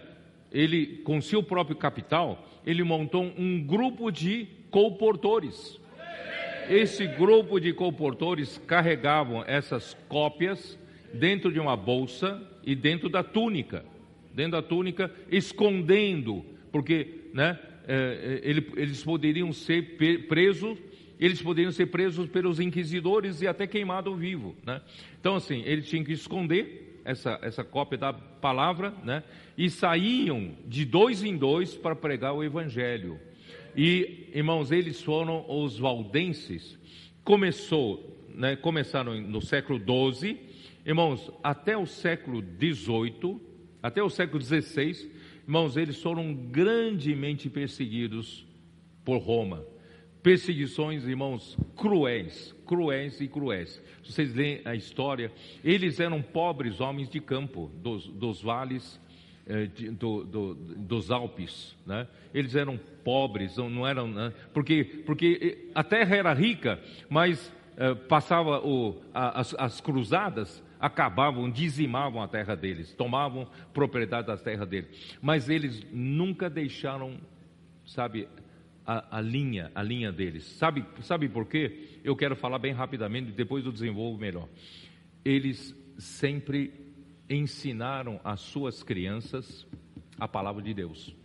ele 0.51 0.97
com 0.97 1.19
seu 1.19 1.41
próprio 1.41 1.75
capital, 1.75 2.47
ele 2.63 2.83
montou 2.83 3.23
um 3.35 3.59
grupo 3.59 4.11
de 4.11 4.61
colportores. 4.73 5.79
Esse 6.69 7.07
grupo 7.07 7.59
de 7.59 7.71
colportores 7.71 8.57
carregavam 8.67 9.41
essas 9.47 9.95
cópias 10.09 10.77
dentro 11.13 11.49
de 11.49 11.59
uma 11.61 11.77
bolsa 11.77 12.41
e 12.65 12.75
dentro 12.75 13.07
da 13.07 13.23
túnica 13.23 13.85
dentro 14.33 14.53
da 14.53 14.61
túnica, 14.61 15.11
escondendo, 15.29 16.43
porque 16.71 17.29
né, 17.33 17.59
é, 17.87 18.41
é 18.43 18.49
ele, 18.49 18.71
eles 18.75 19.03
poderiam 19.03 19.53
ser 19.53 19.95
presos, 20.27 20.77
eles 21.19 21.41
poderiam 21.41 21.71
ser 21.71 21.85
presos 21.87 22.27
pelos 22.27 22.59
inquisidores 22.59 23.41
e 23.41 23.47
até 23.47 23.67
queimados 23.67 24.17
vivo. 24.17 24.55
Né? 24.65 24.81
Então, 25.19 25.35
assim, 25.35 25.61
eles 25.65 25.87
tinham 25.87 26.03
que 26.03 26.11
esconder 26.11 27.01
essa, 27.05 27.39
essa 27.41 27.63
cópia 27.63 27.97
da 27.97 28.13
palavra, 28.13 28.93
né? 29.03 29.23
e 29.57 29.69
saíam 29.69 30.51
de 30.65 30.83
dois 30.83 31.23
em 31.23 31.37
dois 31.37 31.75
para 31.75 31.95
pregar 31.95 32.33
o 32.33 32.43
evangelho. 32.43 33.19
E, 33.75 34.29
irmãos, 34.33 34.71
eles 34.71 35.01
foram 35.01 35.45
os 35.47 35.77
valdenses. 35.77 36.77
Começou, 37.23 38.27
né, 38.29 38.55
começaram 38.55 39.19
no 39.21 39.41
século 39.41 39.79
XII, 39.79 40.39
irmãos, 40.85 41.31
até 41.41 41.77
o 41.77 41.85
século 41.85 42.41
XVIII, 42.41 43.39
até 43.81 44.01
o 44.01 44.09
século 44.09 44.41
XVI, 44.41 45.09
irmãos, 45.43 45.75
eles 45.75 46.01
foram 46.01 46.33
grandemente 46.33 47.49
perseguidos 47.49 48.45
por 49.03 49.17
Roma. 49.17 49.65
Perseguições, 50.21 51.05
irmãos, 51.05 51.57
cruéis, 51.75 52.55
cruéis 52.65 53.19
e 53.19 53.27
cruéis. 53.27 53.81
Se 54.03 54.13
vocês 54.13 54.33
leem 54.33 54.61
a 54.63 54.73
história, 54.73 55.31
eles 55.63 55.99
eram 55.99 56.21
pobres 56.21 56.79
homens 56.79 57.09
de 57.09 57.19
campo, 57.19 57.69
dos, 57.75 58.07
dos 58.07 58.41
vales, 58.41 58.99
do, 59.99 60.23
do, 60.23 60.53
dos 60.55 61.11
Alpes, 61.11 61.75
né? 61.85 62.07
Eles 62.33 62.55
eram 62.55 62.79
pobres, 63.03 63.57
não 63.57 63.85
eram, 63.85 64.07
né? 64.07 64.33
porque, 64.53 64.83
porque 65.05 65.69
a 65.75 65.83
terra 65.83 66.15
era 66.15 66.33
rica, 66.33 66.79
mas 67.09 67.51
eh, 67.75 67.93
passava 67.93 68.65
o, 68.65 69.01
a, 69.13 69.41
as, 69.41 69.53
as 69.55 69.81
cruzadas, 69.81 70.63
acabavam, 70.79 71.49
dizimavam 71.49 72.21
a 72.21 72.27
terra 72.27 72.55
deles, 72.55 72.93
tomavam 72.93 73.47
propriedade 73.73 74.27
das 74.27 74.41
terras 74.41 74.67
deles. 74.67 75.17
Mas 75.21 75.49
eles 75.49 75.85
nunca 75.91 76.49
deixaram, 76.49 77.17
sabe, 77.85 78.27
a, 78.85 79.17
a, 79.17 79.21
linha, 79.21 79.71
a 79.73 79.81
linha 79.81 80.11
deles. 80.11 80.43
Sabe, 80.43 80.85
sabe 81.01 81.27
por 81.27 81.45
quê? 81.45 81.99
Eu 82.03 82.15
quero 82.15 82.35
falar 82.35 82.59
bem 82.59 82.73
rapidamente, 82.73 83.31
depois 83.31 83.65
eu 83.65 83.71
desenvolvo 83.71 84.17
melhor. 84.17 84.47
Eles 85.23 85.75
sempre 85.97 86.82
ensinaram 87.29 88.19
às 88.23 88.39
suas 88.39 88.83
crianças 88.83 89.65
a 90.19 90.27
palavra 90.27 90.61
de 90.61 90.73
Deus. 90.73 91.15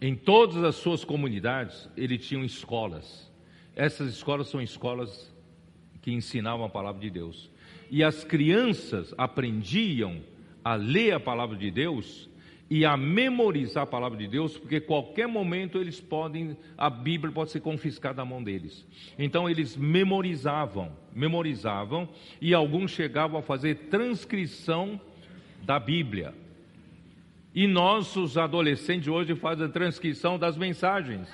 Em 0.00 0.14
todas 0.14 0.62
as 0.62 0.76
suas 0.76 1.04
comunidades, 1.04 1.88
eles 1.96 2.26
tinham 2.26 2.44
escolas. 2.44 3.30
Essas 3.74 4.12
escolas 4.12 4.48
são 4.48 4.60
escolas 4.60 5.32
que 6.02 6.12
ensinavam 6.12 6.66
a 6.66 6.68
palavra 6.68 7.00
de 7.00 7.10
Deus 7.10 7.50
e 7.90 8.02
as 8.02 8.24
crianças 8.24 9.14
aprendiam 9.16 10.20
a 10.64 10.74
ler 10.74 11.12
a 11.12 11.20
palavra 11.20 11.56
de 11.56 11.70
Deus 11.70 12.28
e 12.74 12.84
a 12.84 12.96
memorizar 12.96 13.84
a 13.84 13.86
palavra 13.86 14.18
de 14.18 14.26
Deus, 14.26 14.58
porque 14.58 14.80
qualquer 14.80 15.28
momento 15.28 15.78
eles 15.78 16.00
podem, 16.00 16.56
a 16.76 16.90
Bíblia 16.90 17.32
pode 17.32 17.52
ser 17.52 17.60
confiscada 17.60 18.16
da 18.16 18.24
mão 18.24 18.42
deles. 18.42 18.84
Então 19.16 19.48
eles 19.48 19.76
memorizavam, 19.76 20.90
memorizavam 21.14 22.08
e 22.40 22.52
alguns 22.52 22.90
chegavam 22.90 23.38
a 23.38 23.42
fazer 23.44 23.76
transcrição 23.90 25.00
da 25.62 25.78
Bíblia. 25.78 26.34
E 27.54 27.68
nós, 27.68 28.16
os 28.16 28.36
adolescentes 28.36 29.06
hoje, 29.06 29.36
fazem 29.36 29.66
a 29.66 29.68
transcrição 29.68 30.36
das 30.36 30.56
mensagens, 30.56 31.28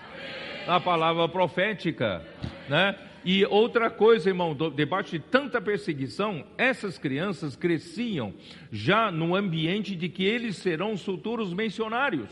a 0.69 0.79
palavra 0.79 1.27
profética, 1.27 2.23
né? 2.69 2.95
E 3.25 3.45
outra 3.45 3.91
coisa, 3.91 4.31
irmão, 4.31 4.57
debaixo 4.75 5.11
de 5.11 5.19
tanta 5.19 5.61
perseguição, 5.61 6.45
essas 6.57 6.97
crianças 6.97 7.55
cresciam 7.55 8.33
já 8.73 9.11
no 9.11 9.35
ambiente 9.35 9.95
de 9.95 10.09
que 10.09 10.25
eles 10.25 10.57
serão 10.57 10.93
os 10.93 11.05
futuros 11.05 11.53
missionários. 11.53 12.29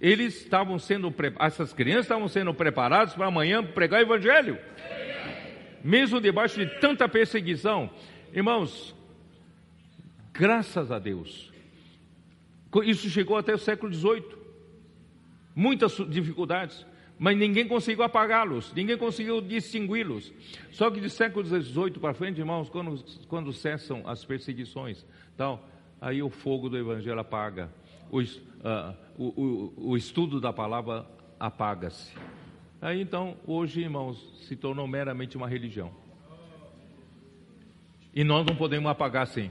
Eles 0.00 0.42
estavam 0.42 0.78
sendo, 0.78 1.12
essas 1.40 1.72
crianças 1.72 2.04
estavam 2.04 2.28
sendo 2.28 2.52
preparadas 2.52 3.14
para 3.14 3.26
amanhã 3.26 3.62
pregar 3.64 4.00
o 4.00 4.02
evangelho. 4.02 4.58
Mesmo 5.82 6.20
debaixo 6.20 6.58
de 6.58 6.66
tanta 6.80 7.08
perseguição. 7.08 7.90
Irmãos, 8.32 8.94
graças 10.32 10.90
a 10.90 10.98
Deus. 10.98 11.52
Isso 12.84 13.08
chegou 13.08 13.36
até 13.36 13.54
o 13.54 13.58
século 13.58 13.92
XVIII. 13.92 14.36
Muitas 15.54 15.96
dificuldades 16.08 16.86
mas 17.18 17.36
ninguém 17.36 17.66
conseguiu 17.66 18.04
apagá-los, 18.04 18.72
ninguém 18.72 18.96
conseguiu 18.96 19.40
distingui-los. 19.40 20.32
Só 20.70 20.90
que 20.90 21.00
de 21.00 21.10
século 21.10 21.44
XVIII 21.44 21.98
para 22.00 22.14
frente, 22.14 22.38
irmãos, 22.38 22.70
quando, 22.70 23.02
quando 23.26 23.52
cessam 23.52 24.02
as 24.06 24.24
perseguições, 24.24 25.04
tal, 25.36 25.68
aí 26.00 26.22
o 26.22 26.30
fogo 26.30 26.68
do 26.68 26.78
Evangelho 26.78 27.18
apaga, 27.18 27.70
o, 28.10 28.20
uh, 28.20 28.24
o, 29.18 29.24
o, 29.26 29.90
o 29.90 29.96
estudo 29.96 30.40
da 30.40 30.52
palavra 30.52 31.04
apaga-se. 31.38 32.14
Aí 32.80 33.00
então, 33.00 33.36
hoje, 33.44 33.80
irmãos, 33.80 34.32
se 34.46 34.54
tornou 34.54 34.86
meramente 34.86 35.36
uma 35.36 35.48
religião. 35.48 35.92
E 38.14 38.22
nós 38.22 38.46
não 38.46 38.54
podemos 38.54 38.90
apagar 38.90 39.24
assim. 39.24 39.50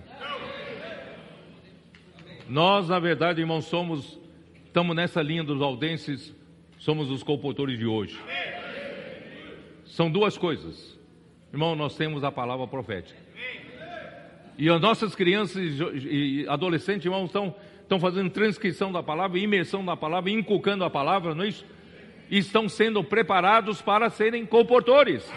Nós, 2.47 2.87
na 2.87 2.99
verdade, 2.99 3.41
irmãos, 3.41 3.65
somos, 3.65 4.17
estamos 4.65 4.95
nessa 4.95 5.21
linha 5.21 5.43
dos 5.43 5.61
aldenses, 5.61 6.33
somos 6.77 7.09
os 7.09 7.23
comportores 7.23 7.77
de 7.77 7.85
hoje. 7.85 8.17
São 9.85 10.09
duas 10.09 10.37
coisas. 10.37 10.97
Irmão, 11.51 11.75
nós 11.75 11.95
temos 11.95 12.23
a 12.23 12.31
palavra 12.31 12.67
profética. 12.67 13.19
E 14.57 14.69
as 14.69 14.81
nossas 14.81 15.15
crianças 15.15 15.61
e 15.93 16.45
adolescentes, 16.49 17.05
irmãos, 17.05 17.25
estão, 17.25 17.55
estão 17.81 17.99
fazendo 17.99 18.29
transcrição 18.29 18.91
da 18.91 19.03
palavra, 19.03 19.37
imersão 19.37 19.85
da 19.85 19.95
palavra, 19.95 20.31
inculcando 20.31 20.83
a 20.83 20.89
palavra, 20.89 21.35
não 21.35 21.43
é 21.43 21.49
isso? 21.49 21.65
Estão 22.29 22.67
sendo 22.67 23.03
preparados 23.03 23.81
para 23.81 24.09
serem 24.09 24.45
comportores, 24.45 25.31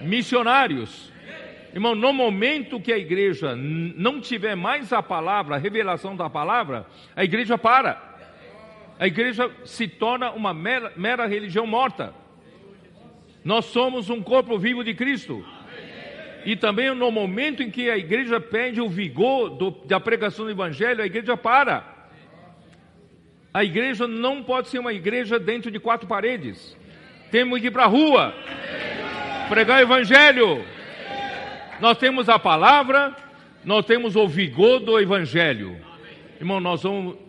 missionários. 0.00 1.12
Irmão, 1.72 1.94
no 1.94 2.12
momento 2.12 2.80
que 2.80 2.92
a 2.92 2.98
igreja 2.98 3.54
não 3.54 4.20
tiver 4.20 4.56
mais 4.56 4.90
a 4.90 5.02
palavra, 5.02 5.56
a 5.56 5.58
revelação 5.58 6.16
da 6.16 6.30
palavra, 6.30 6.86
a 7.14 7.22
igreja 7.24 7.58
para. 7.58 8.07
A 8.98 9.06
igreja 9.06 9.50
se 9.64 9.86
torna 9.86 10.30
uma 10.32 10.52
mera, 10.52 10.92
mera 10.96 11.26
religião 11.26 11.66
morta. 11.66 12.12
Nós 13.44 13.66
somos 13.66 14.10
um 14.10 14.20
corpo 14.20 14.58
vivo 14.58 14.82
de 14.82 14.92
Cristo. 14.92 15.44
E 16.44 16.56
também 16.56 16.92
no 16.94 17.10
momento 17.10 17.62
em 17.62 17.70
que 17.70 17.88
a 17.88 17.96
igreja 17.96 18.40
perde 18.40 18.80
o 18.80 18.88
vigor 18.88 19.50
do, 19.50 19.70
da 19.70 20.00
pregação 20.00 20.44
do 20.44 20.50
evangelho, 20.50 21.02
a 21.02 21.06
igreja 21.06 21.36
para. 21.36 21.84
A 23.54 23.64
igreja 23.64 24.06
não 24.06 24.42
pode 24.42 24.68
ser 24.68 24.78
uma 24.78 24.92
igreja 24.92 25.38
dentro 25.38 25.70
de 25.70 25.78
quatro 25.78 26.08
paredes. 26.08 26.76
Temos 27.30 27.60
que 27.60 27.68
ir 27.68 27.70
para 27.70 27.84
a 27.84 27.88
rua, 27.88 28.34
pregar 29.48 29.78
o 29.78 29.82
evangelho. 29.82 30.64
Nós 31.80 31.98
temos 31.98 32.28
a 32.28 32.38
palavra, 32.38 33.14
nós 33.64 33.84
temos 33.84 34.16
o 34.16 34.26
vigor 34.26 34.80
do 34.80 34.98
evangelho. 34.98 35.76
Irmão, 36.40 36.60
nós 36.60 36.82
vamos 36.82 37.27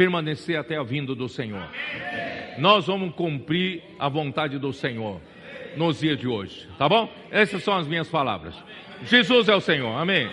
permanecer 0.00 0.58
até 0.58 0.78
a 0.78 0.82
vinda 0.82 1.14
do 1.14 1.28
Senhor. 1.28 1.62
Nós 2.56 2.86
vamos 2.86 3.14
cumprir 3.14 3.82
a 3.98 4.08
vontade 4.08 4.58
do 4.58 4.72
Senhor 4.72 5.20
nos 5.76 6.00
dias 6.00 6.18
de 6.18 6.26
hoje, 6.26 6.66
tá 6.78 6.88
bom? 6.88 7.06
Essas 7.30 7.62
são 7.62 7.76
as 7.76 7.86
minhas 7.86 8.08
palavras. 8.08 8.54
Jesus 9.04 9.46
é 9.46 9.54
o 9.54 9.60
Senhor, 9.60 9.94
amém. 9.94 10.30